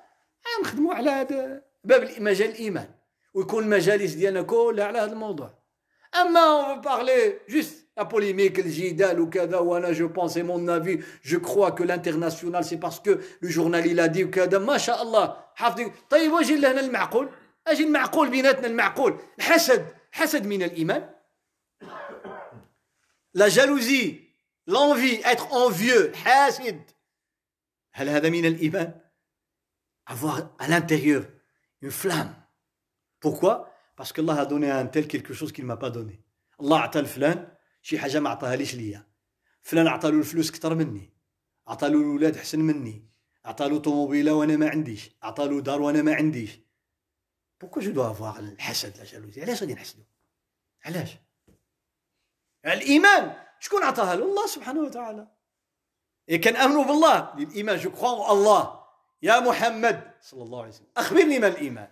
نخدموا 0.61 0.93
على 0.93 1.09
هذا 1.09 1.61
باب 1.83 2.09
مجال 2.19 2.49
الإيمان 2.49 2.89
ويكون 3.33 3.63
المجالس 3.63 4.13
ديالنا 4.13 4.41
كلها 4.41 4.85
على 4.85 4.99
هذا 4.99 5.11
الموضوع. 5.11 5.53
أما 6.21 6.39
اون 6.39 6.81
بارلي 6.81 7.39
جوست 7.49 7.87
لا 7.97 8.03
بوليميك 8.03 8.59
الجدال 8.59 9.19
وكذا 9.19 9.57
وأنا 9.57 9.91
جو 9.91 10.07
بونس 10.07 10.37
مون 10.37 10.69
افي 10.69 11.03
جو 11.25 11.39
كخوا 11.39 11.69
كو 11.69 11.83
لانترناسيونال 11.83 12.65
سي 12.65 12.75
باسكو 12.75 13.11
لو 13.41 13.49
جورنال 13.49 13.99
a 13.99 14.13
dit 14.13 14.23
وكذا 14.23 14.57
ما 14.57 14.77
شاء 14.77 15.01
الله 15.01 15.37
حافظين 15.55 15.91
طيب 16.09 16.31
واجي 16.31 16.55
لهنا 16.55 16.79
المعقول؟ 16.79 17.29
أجي 17.67 17.83
المعقول 17.83 18.29
بيناتنا 18.29 18.67
المعقول. 18.67 19.17
الحسد 19.37 19.85
حسد 20.11 20.45
من 20.45 20.63
الإيمان. 20.63 21.09
لا 23.33 23.47
جالوزي 23.47 24.24
l'envie, 24.67 25.21
être 25.23 25.53
envieux, 25.53 26.11
hasid. 26.25 26.81
هل 27.93 28.09
هذا 28.09 28.29
من 28.29 28.45
الإيمان؟ 28.45 29.01
Avoir 30.07 30.55
à 30.59 30.67
l'intérieur 30.67 31.25
une 31.81 31.91
flamme. 31.91 32.35
Pourquoi? 33.19 33.71
Parce 33.95 34.11
à 34.11 34.77
un 34.77 34.85
tel 34.87 35.07
quelque 35.07 35.33
chose 35.33 35.51
qu'il 35.51 35.63
ne 35.63 35.67
m'a 35.67 35.77
pas 35.77 35.89
donné. 35.89 36.21
Allah 36.59 36.75
عطى 36.75 36.99
الفلان 36.99 37.47
شي 37.81 37.99
حاجة 37.99 38.19
ما 38.19 38.29
عطاهاليش 38.29 38.75
ليا. 38.75 39.07
فلان 39.61 39.87
عطى 39.87 40.11
له 40.11 40.19
الفلوس 40.19 40.49
أكثر 40.49 40.75
مني. 40.75 41.13
عطى 41.67 41.89
له 41.89 41.97
الاولاد 41.97 42.37
أحسن 42.37 42.59
مني. 42.59 43.09
عطى 43.45 43.69
له 43.69 43.79
طوموبيله 43.79 44.33
وأنا 44.33 44.57
ما 44.57 44.69
عنديش. 44.69 45.11
عطى 45.23 45.47
له 45.47 45.61
دار 45.61 45.81
وأنا 45.81 46.01
ما 46.01 46.15
عنديش. 46.15 46.59
بوكو 47.61 47.79
جو 47.79 47.91
دو 47.91 48.11
افواغ 48.11 48.39
الحسد 48.39 48.97
لا 48.97 49.03
جالوزي 49.03 49.41
علاش 49.41 49.61
غادي 49.61 49.73
نحسدو؟ 49.73 50.03
علاش؟ 50.85 51.17
الإيمان! 52.65 53.44
شكون 53.59 53.83
عطاها 53.83 54.15
له؟ 54.15 54.25
الله 54.25 54.47
سبحانه 54.47 54.81
وتعالى. 54.81 55.27
إيه 56.29 56.41
كان 56.41 56.55
آمنوا 56.55 56.83
بالله. 56.83 57.33
الايمان 57.33 57.77
جو 57.77 57.91
كخوا 57.91 58.31
الله. 58.31 58.85
يا 59.21 59.39
محمد 59.39 60.11
صلى 60.21 60.43
الله 60.43 60.59
عليه 60.59 60.69
وسلم. 60.69 60.87
أخبرني 60.97 61.39
ما 61.39 61.47
الإيمان. 61.47 61.91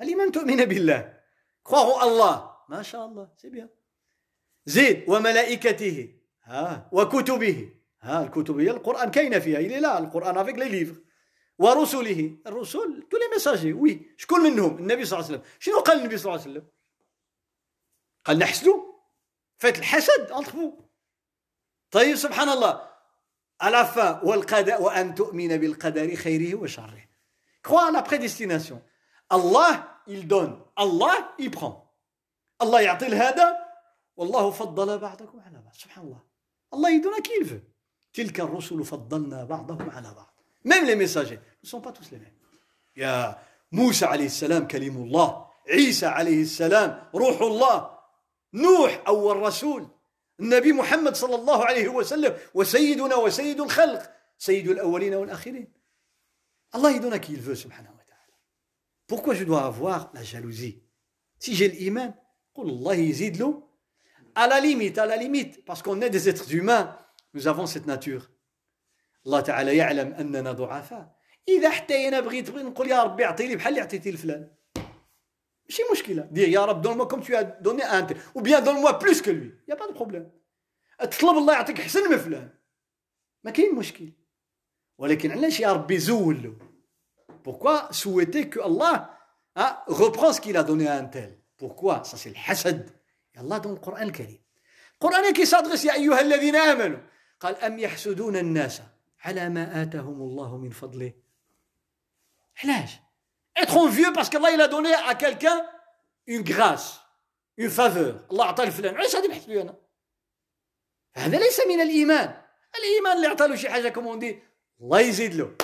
الإيمان 0.00 0.32
تؤمن 0.32 0.64
بالله. 0.64 1.20
كخوا 1.66 2.02
الله. 2.02 2.56
ما 2.68 2.82
شاء 2.82 3.06
الله 3.06 3.28
سي 3.36 3.48
بيان 3.50 3.68
زيد 4.66 5.04
وملائكته. 5.08 6.14
ها. 6.44 6.88
وكتبه. 6.92 7.72
ها 8.00 8.24
الكتب 8.24 8.60
هي 8.60 8.70
القرآن. 8.70 9.10
كاينة 9.10 9.38
فيها. 9.38 9.60
لا 9.60 9.98
القرآن 9.98 10.38
افيك 10.38 10.56
لي 10.58 10.68
ليفر 10.68 11.00
ورسله. 11.58 12.38
الرسل 12.46 13.08
تو 13.10 13.16
لي 13.16 13.28
ميساجي 13.32 13.72
وي 13.72 14.14
شكون 14.16 14.40
منهم؟ 14.40 14.78
النبي 14.78 15.04
صلى 15.04 15.18
الله 15.18 15.28
عليه 15.28 15.38
وسلم. 15.38 15.52
شنو 15.58 15.80
قال 15.80 15.98
النبي 15.98 16.18
صلى 16.18 16.32
الله 16.32 16.42
عليه 16.42 16.52
وسلم؟ 16.52 16.68
قال 18.24 18.38
نحسدوا 18.38 18.87
فات 19.58 19.78
الحسد 19.78 20.32
انتر 20.32 20.72
طيب 21.90 22.16
سبحان 22.16 22.48
الله. 22.48 22.88
على 23.60 23.84
فا 23.86 24.24
والقدر 24.24 24.82
وأن 24.82 25.14
تؤمن 25.14 25.56
بالقدر 25.56 26.16
خيره 26.16 26.54
وشره. 26.54 27.08
كخوا 27.64 27.90
لا 27.90 28.00
بريديستيناسيون 28.00 28.82
الله 29.32 29.84
il 30.08 30.28
donne. 30.28 30.54
الله 30.78 31.28
il 31.40 31.50
prend. 31.50 31.74
الله 32.62 32.80
يعطي 32.80 33.08
لهذا 33.08 33.56
والله 34.16 34.50
فضل 34.50 34.98
بعضكم 34.98 35.40
على 35.40 35.58
بعض. 35.58 35.74
سبحان 35.74 36.04
الله. 36.04 36.20
الله 36.74 36.90
يدونا 36.90 37.20
كيف 37.20 37.60
تلك 38.12 38.40
الرسل 38.40 38.84
فضلنا 38.84 39.44
بعضهم 39.44 39.90
على 39.90 40.14
بعض. 40.14 40.34
Les 40.64 40.96
messagers. 40.96 41.40
Ne 41.62 41.68
sont 41.68 41.80
pas 41.80 41.92
tous 41.92 42.10
les 42.12 42.18
mêmes. 42.18 42.38
يا 42.96 43.38
موسى 43.72 44.04
عليه 44.04 44.26
السلام 44.26 44.66
كلم 44.66 44.96
الله. 44.96 45.48
عيسى 45.68 46.06
عليه 46.06 46.42
السلام 46.42 47.10
روح 47.14 47.40
الله. 47.40 47.97
نوح 48.54 49.02
أول 49.06 49.36
رسول 49.36 49.88
النبي 50.40 50.72
محمد 50.72 51.16
صلى 51.16 51.34
الله 51.34 51.64
عليه 51.64 51.88
وسلم 51.88 52.36
وسيدنا 52.54 53.16
وسيد 53.16 53.60
الخلق 53.60 54.10
سيد 54.38 54.68
الأولين 54.68 55.14
والآخرين. 55.14 55.72
الله 56.74 56.96
يدونا 56.96 57.16
كي 57.16 57.36
veut 57.36 57.52
سبحانه 57.52 57.90
وتعالى. 57.90 58.34
Pourquoi 59.06 59.34
je 59.34 59.44
dois 59.44 59.64
avoir 59.64 60.10
la 60.14 60.22
jalousie? 60.22 60.82
Si 61.38 61.54
j'ai 61.54 61.68
l'iman 61.68 62.14
قل 62.54 62.68
الله 62.68 62.94
يزيد 62.94 63.36
له. 63.36 63.62
À 64.34 64.46
la 64.46 64.60
limite 64.60 64.98
à 64.98 65.06
la 65.06 65.16
limite 65.16 65.64
parce 65.64 65.82
qu'on 65.82 66.00
est 66.00 66.10
des 66.10 66.28
êtres 66.28 66.54
humains 66.54 66.96
nous 67.34 67.48
avons 67.48 67.66
cette 67.66 67.86
nature. 67.86 68.30
الله 69.26 69.40
تعالى 69.40 69.76
يعلم 69.76 70.14
أننا 70.14 70.52
ضعفاء 70.52 71.16
إذا 71.48 71.70
حتى 71.70 72.08
أنا 72.08 72.20
بغيت 72.20 72.50
نقول 72.50 72.90
يا 72.90 73.02
ربي 73.02 73.24
أعطي 73.24 73.46
لي 73.46 73.56
بحال 73.56 73.68
اللي 73.68 73.80
عطيتي 73.80 74.10
لفلان. 74.10 74.57
ماشي 75.68 75.82
مشكله 75.92 76.22
دير 76.22 76.48
يا 76.48 76.64
رب 76.64 76.82
دون 76.82 77.04
كوم 77.04 77.20
تو 77.20 77.42
دوني 77.60 77.82
ان 77.82 78.16
أو 78.36 78.40
بيان 78.40 78.64
دون 78.64 78.74
موا 78.74 78.90
بلوس 78.90 79.22
كو 79.22 79.30
لوي 79.30 79.54
يا 79.68 79.74
با 79.74 79.86
دو 79.86 79.92
بروبليم 79.92 80.30
تطلب 81.00 81.36
الله 81.36 81.52
يعطيك 81.54 81.80
احسن 81.80 82.10
من 82.10 82.16
فلان 82.16 82.50
ما 83.44 83.50
كاين 83.50 83.74
مشكل 83.74 84.12
ولكن 84.98 85.30
علاش 85.30 85.60
يا 85.60 85.72
ربي 85.72 85.98
زول 85.98 86.42
له 86.42 86.56
بوركوا 87.44 87.92
سويتي 87.92 88.44
كو 88.44 88.64
الله 88.64 89.18
qu'il 90.40 90.56
a 90.56 90.62
donné 90.62 90.86
à 90.86 90.96
un 90.96 91.06
tel? 91.06 91.38
Pourquoi? 91.56 92.04
Ça 92.04 92.16
c'est 92.16 92.28
الحسد 92.28 92.90
الله 93.38 93.58
دون 93.58 93.72
القران 93.72 94.02
الكريم 94.02 94.42
القران 94.94 95.32
كي 95.32 95.44
صادغس 95.44 95.84
يا 95.84 95.92
ايها 95.92 96.20
الذين 96.20 96.56
امنوا 96.56 96.98
قال 97.40 97.56
ام 97.56 97.78
يحسدون 97.78 98.36
الناس 98.36 98.82
على 99.20 99.48
ما 99.48 99.82
اتاهم 99.82 100.22
الله 100.22 100.56
من 100.56 100.70
فضله 100.70 101.12
علاش 102.64 102.90
Être 103.57 103.87
vieux 103.87 104.11
parce 104.13 104.29
qu'Allah 104.29 104.51
il 104.51 104.61
a 104.61 104.67
donné 104.67 104.93
à 104.93 105.15
quelqu'un 105.15 105.65
une 106.27 106.41
grâce, 106.41 106.99
une 107.57 107.69
faveur. 107.69 108.25
Allah 108.31 108.43
أعطى 108.43 108.65
لفلان 108.65 108.95
علاش 108.95 109.15
غادي 109.15 109.27
نحسب 109.27 109.51
أنا؟ 109.51 109.75
هذا 111.15 111.37
ليس 111.39 111.59
من 111.67 111.81
الإيمان. 111.81 112.41
الإيمان 112.75 113.17
اللي 113.17 113.27
عطى 113.27 113.47
له 113.47 113.55
شي 113.55 113.69
حاجة 113.69 113.89
كومون 113.89 114.19
دي 114.19 114.39
الله 114.81 114.99
يزيد 114.99 115.33
له. 115.33 115.55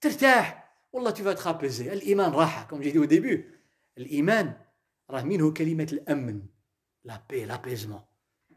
ترتاح 0.00 0.66
والله 0.92 1.10
tu 1.10 1.22
vas 1.22 1.32
être 1.32 1.46
apaisé. 1.46 1.92
الإيمان 1.92 2.32
راحة 2.32 2.66
كوم 2.66 2.80
جيت 2.80 2.96
au 2.96 3.06
début. 3.06 3.44
الإيمان 3.98 4.52
راه 5.10 5.22
منه 5.22 5.52
كلمة 5.52 5.88
الأمن. 5.92 6.42
La 7.04 7.18
paix, 7.18 7.46
l'apaisement. 7.46 8.02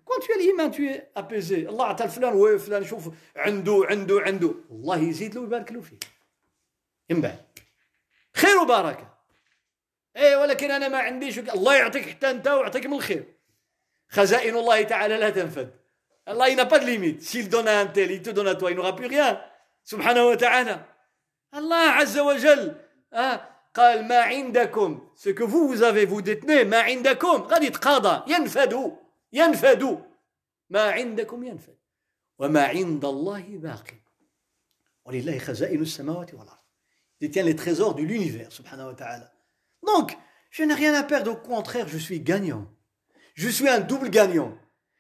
Quand 0.06 0.20
tu 0.20 0.34
as 0.34 0.38
l'إيمان 0.38 0.72
tu 0.72 0.90
es 0.90 1.12
apaisé. 1.16 1.68
الله 1.70 1.86
عطى 1.86 2.04
لفلان 2.04 2.34
وفلان 2.34 2.86
شوف 2.86 3.10
عنده 3.36 3.86
عنده 3.90 4.22
عنده. 4.22 4.56
الله 4.72 4.98
يزيد 4.98 5.36
له 5.36 5.42
ويبارك 5.42 5.72
له 5.72 5.82
فيه. 5.82 6.00
من 7.10 7.22
بعد 7.22 7.46
خير 8.37 8.59
وبركة. 8.59 9.15
إيه 10.17 10.37
ولكن 10.37 10.71
أنا 10.71 10.89
ما 10.89 10.99
عنديش 10.99 11.39
الله 11.39 11.75
يعطيك 11.75 12.09
حتى 12.09 12.31
أنت 12.31 12.49
ويعطيك 12.49 12.87
من 12.87 12.95
الخير. 12.95 13.35
خزائن 14.09 14.57
الله 14.57 14.83
تعالى 14.83 15.17
لا 15.17 15.31
تنفد. 15.31 15.71
الله 16.29 16.49
il 16.49 16.57
n'a 16.57 16.67
pas 16.67 16.79
de 16.79 16.87
limite 16.87 17.23
s'il 17.23 17.49
donne 17.49 17.69
à 17.69 17.81
un 17.81 17.87
tel 17.87 18.11
il 18.11 18.23
plus 18.97 19.07
rien. 19.07 19.41
سبحانه 19.85 20.25
وتعالى. 20.27 20.85
الله 21.55 21.77
عز 21.77 22.19
وجل 22.19 22.75
آه 23.13 23.49
قال 23.75 24.09
ما 24.09 24.21
عندكم؟ 24.21 25.09
Ce 25.17 25.31
que 25.31 25.43
vous 25.43 25.69
vous 25.69 26.07
vous 26.07 26.23
détenez. 26.23 26.65
ما 26.65 26.81
عندكم؟ 26.81 27.43
غادي 27.43 27.67
يتقاضى. 27.67 28.33
ينفد. 28.33 28.97
ينفد. 29.33 30.03
ما 30.71 30.91
عندكم؟ 30.93 31.45
ينفد. 31.45 31.77
وما 32.39 32.65
عند 32.67 33.05
الله 33.05 33.45
باق 33.49 33.87
ولله 35.05 35.39
خزائن 35.39 35.83
السماوات 35.83 36.35
والأرض. 36.35 36.64
détient 37.24 37.44
les 37.44 37.56
trésors 37.56 37.96
de 37.96 38.04
l'univers, 38.04 38.52
subhanahu 38.52 38.88
wa 38.88 38.94
ta'ala. 38.94 39.32
Donc, 39.86 40.18
je 40.52 40.64
n'ai 40.64 40.74
rien 40.74 40.94
à 40.94 41.04
perdre, 41.04 41.32
au 41.32 41.36
contraire, 41.36 41.88
je 41.88 41.98
suis 41.98 42.20
gagnant. 42.22 42.68
Je 43.36 43.50
suis 43.50 43.68
un 43.70 43.80
double 43.80 44.10
gagnant. 44.10 44.58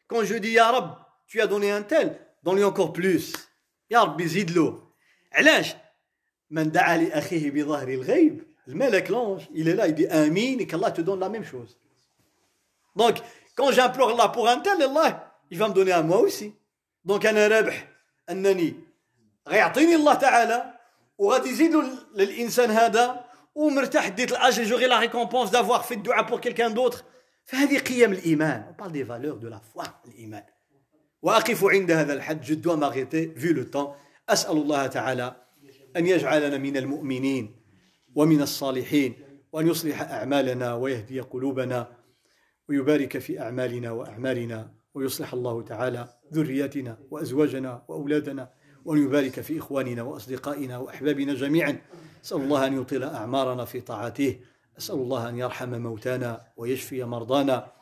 Quand 0.07 0.23
je 0.23 0.35
dis, 0.35 0.51
Ya 0.51 0.71
Rab, 0.71 0.97
tu 1.27 1.41
as 1.41 1.47
donné 1.47 1.71
un 1.71 1.81
tel, 1.83 2.19
donne-lui 2.43 2.63
encore 2.63 2.93
plus. 2.93 3.33
Ya 3.89 4.01
Rab, 4.01 4.21
zidlo. 4.21 4.89
علاش 5.33 5.75
من 6.49 6.71
دعا 6.71 6.97
لأخيه 6.97 7.51
بظهر 7.51 7.87
الغيب 7.87 8.43
الملك 8.67 9.09
l'ange 9.09 9.47
il 9.53 9.67
est 9.67 9.75
là 9.75 9.87
il 9.87 9.95
dit 9.95 10.07
amin 10.07 10.57
et 10.59 10.67
qu'Allah 10.67 10.91
te 10.91 11.01
donne 11.01 11.19
la 11.19 11.29
même 11.29 11.43
chose 11.43 11.77
donc 12.95 13.17
quand 13.55 13.71
j'implore 13.71 14.09
Allah 14.09 14.29
pour 14.29 14.47
un 14.49 14.59
tel 14.59 14.81
Allah 14.81 15.35
il 15.51 15.57
va 15.57 15.69
me 15.69 15.73
donner 15.73 15.91
à 15.91 16.01
moi 16.01 16.19
aussi 16.19 16.53
donc 17.05 17.25
أنا 17.25 17.47
رابح 17.47 17.87
أنني 18.29 18.73
غيعطيني 19.47 19.95
الله 19.95 20.13
تعالى 20.13 20.72
وغادي 21.18 21.48
يزيدوا 21.48 21.82
للإنسان 22.14 22.70
هذا 22.70 23.24
ومرتاح 23.54 24.08
ديت 24.08 24.32
الأجر 24.32 24.64
جوغي 24.64 24.86
لا 24.86 25.00
ريكومبونس 25.00 25.50
دافوار 25.50 25.80
في 25.80 25.94
الدعاء 25.94 26.28
بور 26.28 26.40
كيلكان 26.40 26.74
دوتر 26.74 27.02
فهذه 27.44 27.78
قيم 27.78 28.12
الإيمان. 28.12 28.74
Parle 28.78 28.92
des 28.92 29.02
valeurs 29.02 29.38
de 29.38 29.48
la 29.48 29.60
foi 29.60 29.84
الإيمان. 30.06 30.42
وأقف 31.22 31.64
عند 31.64 31.90
هذا 31.90 32.12
الحد 32.12 32.40
جو 32.40 32.54
دوا 32.54 32.76
ماغيتي 32.76 33.34
في 33.34 33.52
لو 33.52 33.62
طون 33.62 33.94
أسأل 34.28 34.56
الله 34.56 34.86
تعالى 34.86 35.36
أن 35.96 36.06
يجعلنا 36.06 36.58
من 36.58 36.76
المؤمنين 36.76 37.56
ومن 38.14 38.42
الصالحين 38.42 39.14
وأن 39.52 39.66
يصلح 39.66 40.00
أعمالنا 40.02 40.74
ويهدي 40.74 41.20
قلوبنا 41.20 41.96
ويبارك 42.68 43.18
في 43.18 43.40
أعمالنا 43.40 43.90
وأعمالنا 43.90 44.74
ويصلح 44.94 45.32
الله 45.32 45.62
تعالى 45.62 46.08
ذرياتنا 46.32 46.98
وأزواجنا 47.10 47.84
وأولادنا. 47.88 48.50
وأن 48.84 49.02
يبارك 49.04 49.40
في 49.40 49.58
إخواننا 49.58 50.02
وأصدقائنا 50.02 50.78
وأحبابنا 50.78 51.34
جميعا. 51.34 51.78
أسأل 52.24 52.36
الله 52.36 52.66
أن 52.66 52.80
يطيل 52.80 53.04
أعمارنا 53.04 53.64
في 53.64 53.80
طاعته. 53.80 54.36
أسأل 54.78 54.94
الله 54.94 55.28
أن 55.28 55.38
يرحم 55.38 55.74
موتانا 55.74 56.40
ويشفي 56.56 57.04
مرضانا 57.04 57.72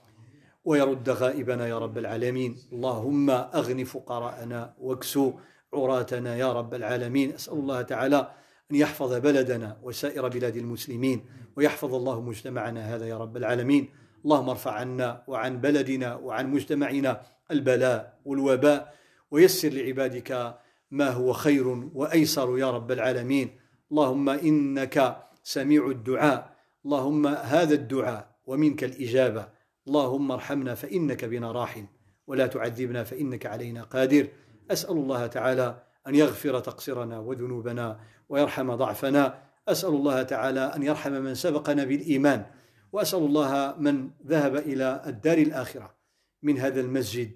ويرد 0.65 1.11
غائبنا 1.11 1.69
يا 1.69 1.79
رب 1.79 1.99
العالمين. 1.99 2.57
اللهم 2.73 3.31
أغن 3.31 3.85
فقراءنا 3.85 4.75
واكسو 4.79 5.33
عراتنا 5.75 6.37
يا 6.37 6.53
رب 6.53 6.75
العالمين. 6.75 7.35
أسأل 7.35 7.53
الله 7.53 7.83
تعالى 7.83 8.31
أن 8.71 8.77
يحفظ 8.77 9.13
بلدنا 9.15 9.77
وسائر 9.83 10.29
بلاد 10.29 10.57
المسلمين 10.57 11.25
ويحفظ 11.57 11.95
الله 11.95 12.21
مجتمعنا 12.21 12.95
هذا 12.95 13.07
يا 13.07 13.19
رب 13.19 13.37
العالمين. 13.37 13.89
اللهم 14.25 14.49
ارفع 14.49 14.73
عنا 14.73 15.23
وعن 15.27 15.61
بلدنا 15.61 16.15
وعن 16.15 16.51
مجتمعنا 16.51 17.23
البلاء 17.51 18.19
والوباء. 18.25 18.95
ويسر 19.31 19.69
لعبادك 19.69 20.59
ما 20.93 21.11
هو 21.11 21.33
خير 21.33 21.69
وأيسر 21.95 22.59
يا 22.59 22.71
رب 22.71 22.93
العالمين. 22.93 23.51
اللهم 23.93 24.29
إنك 24.29 25.17
سميع 25.43 25.87
الدعاء. 25.87 26.57
اللهم 26.85 27.27
هذا 27.27 27.75
الدعاء 27.75 28.37
ومنك 28.45 28.85
الإجابة. 28.85 29.49
اللهم 29.89 30.33
ارحمنا 30.33 30.75
فإنك 30.75 31.25
بنا 31.25 31.53
راحم. 31.53 31.87
ولا 32.27 32.47
تعذبنا 32.47 33.05
فإنك 33.05 33.47
علينا 33.47 33.83
قادر. 33.83 34.29
أسأل 34.71 34.97
الله 34.97 35.27
تعالى 35.27 35.83
أن 36.07 36.15
يغفر 36.15 36.61
تقصيرنا 36.61 37.19
وذنوبنا 37.19 38.01
ويرحم 38.29 38.75
ضعفنا. 38.75 39.43
أسأل 39.69 39.89
الله 39.91 40.23
تعالى 40.23 40.61
أن 40.61 40.83
يرحم 40.83 41.13
من 41.13 41.35
سبقنا 41.35 41.85
بالإيمان. 41.85 42.47
وأسأل 42.93 43.19
الله 43.19 43.75
من 43.79 44.11
ذهب 44.27 44.57
إلى 44.57 45.03
الدار 45.07 45.39
الآخرة 45.39 45.95
من 46.43 46.59
هذا 46.59 46.81
المسجد 46.81 47.31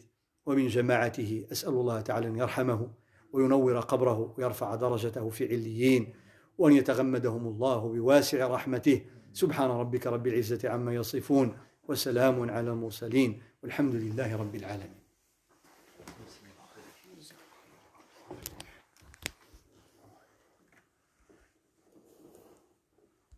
ومن 0.47 0.69
جماعته. 0.69 1.47
أسأل 1.53 1.69
الله 1.69 2.01
تعالى 2.01 2.27
أن 2.29 2.37
يرحمه. 2.37 3.06
وينور 3.37 3.81
قبره 3.81 4.35
ويرفع 4.39 4.75
درجته 4.75 5.29
في 5.29 5.45
عليين 5.45 6.15
وأن 6.59 6.73
يتغمدهم 6.73 7.47
الله 7.47 7.93
بواسع 7.93 8.47
رحمته. 8.47 9.01
سبحان 9.33 9.71
ربك 9.71 10.07
رب 10.07 10.27
العزة 10.27 10.69
عما 10.69 10.95
يصفون 10.95 11.57
وسلام 11.89 12.51
على 12.51 12.71
المرسلين 12.71 13.43
والحمد 13.63 13.95
لله 13.95 14.37
رب 14.37 14.55
العالمين. 14.55 15.06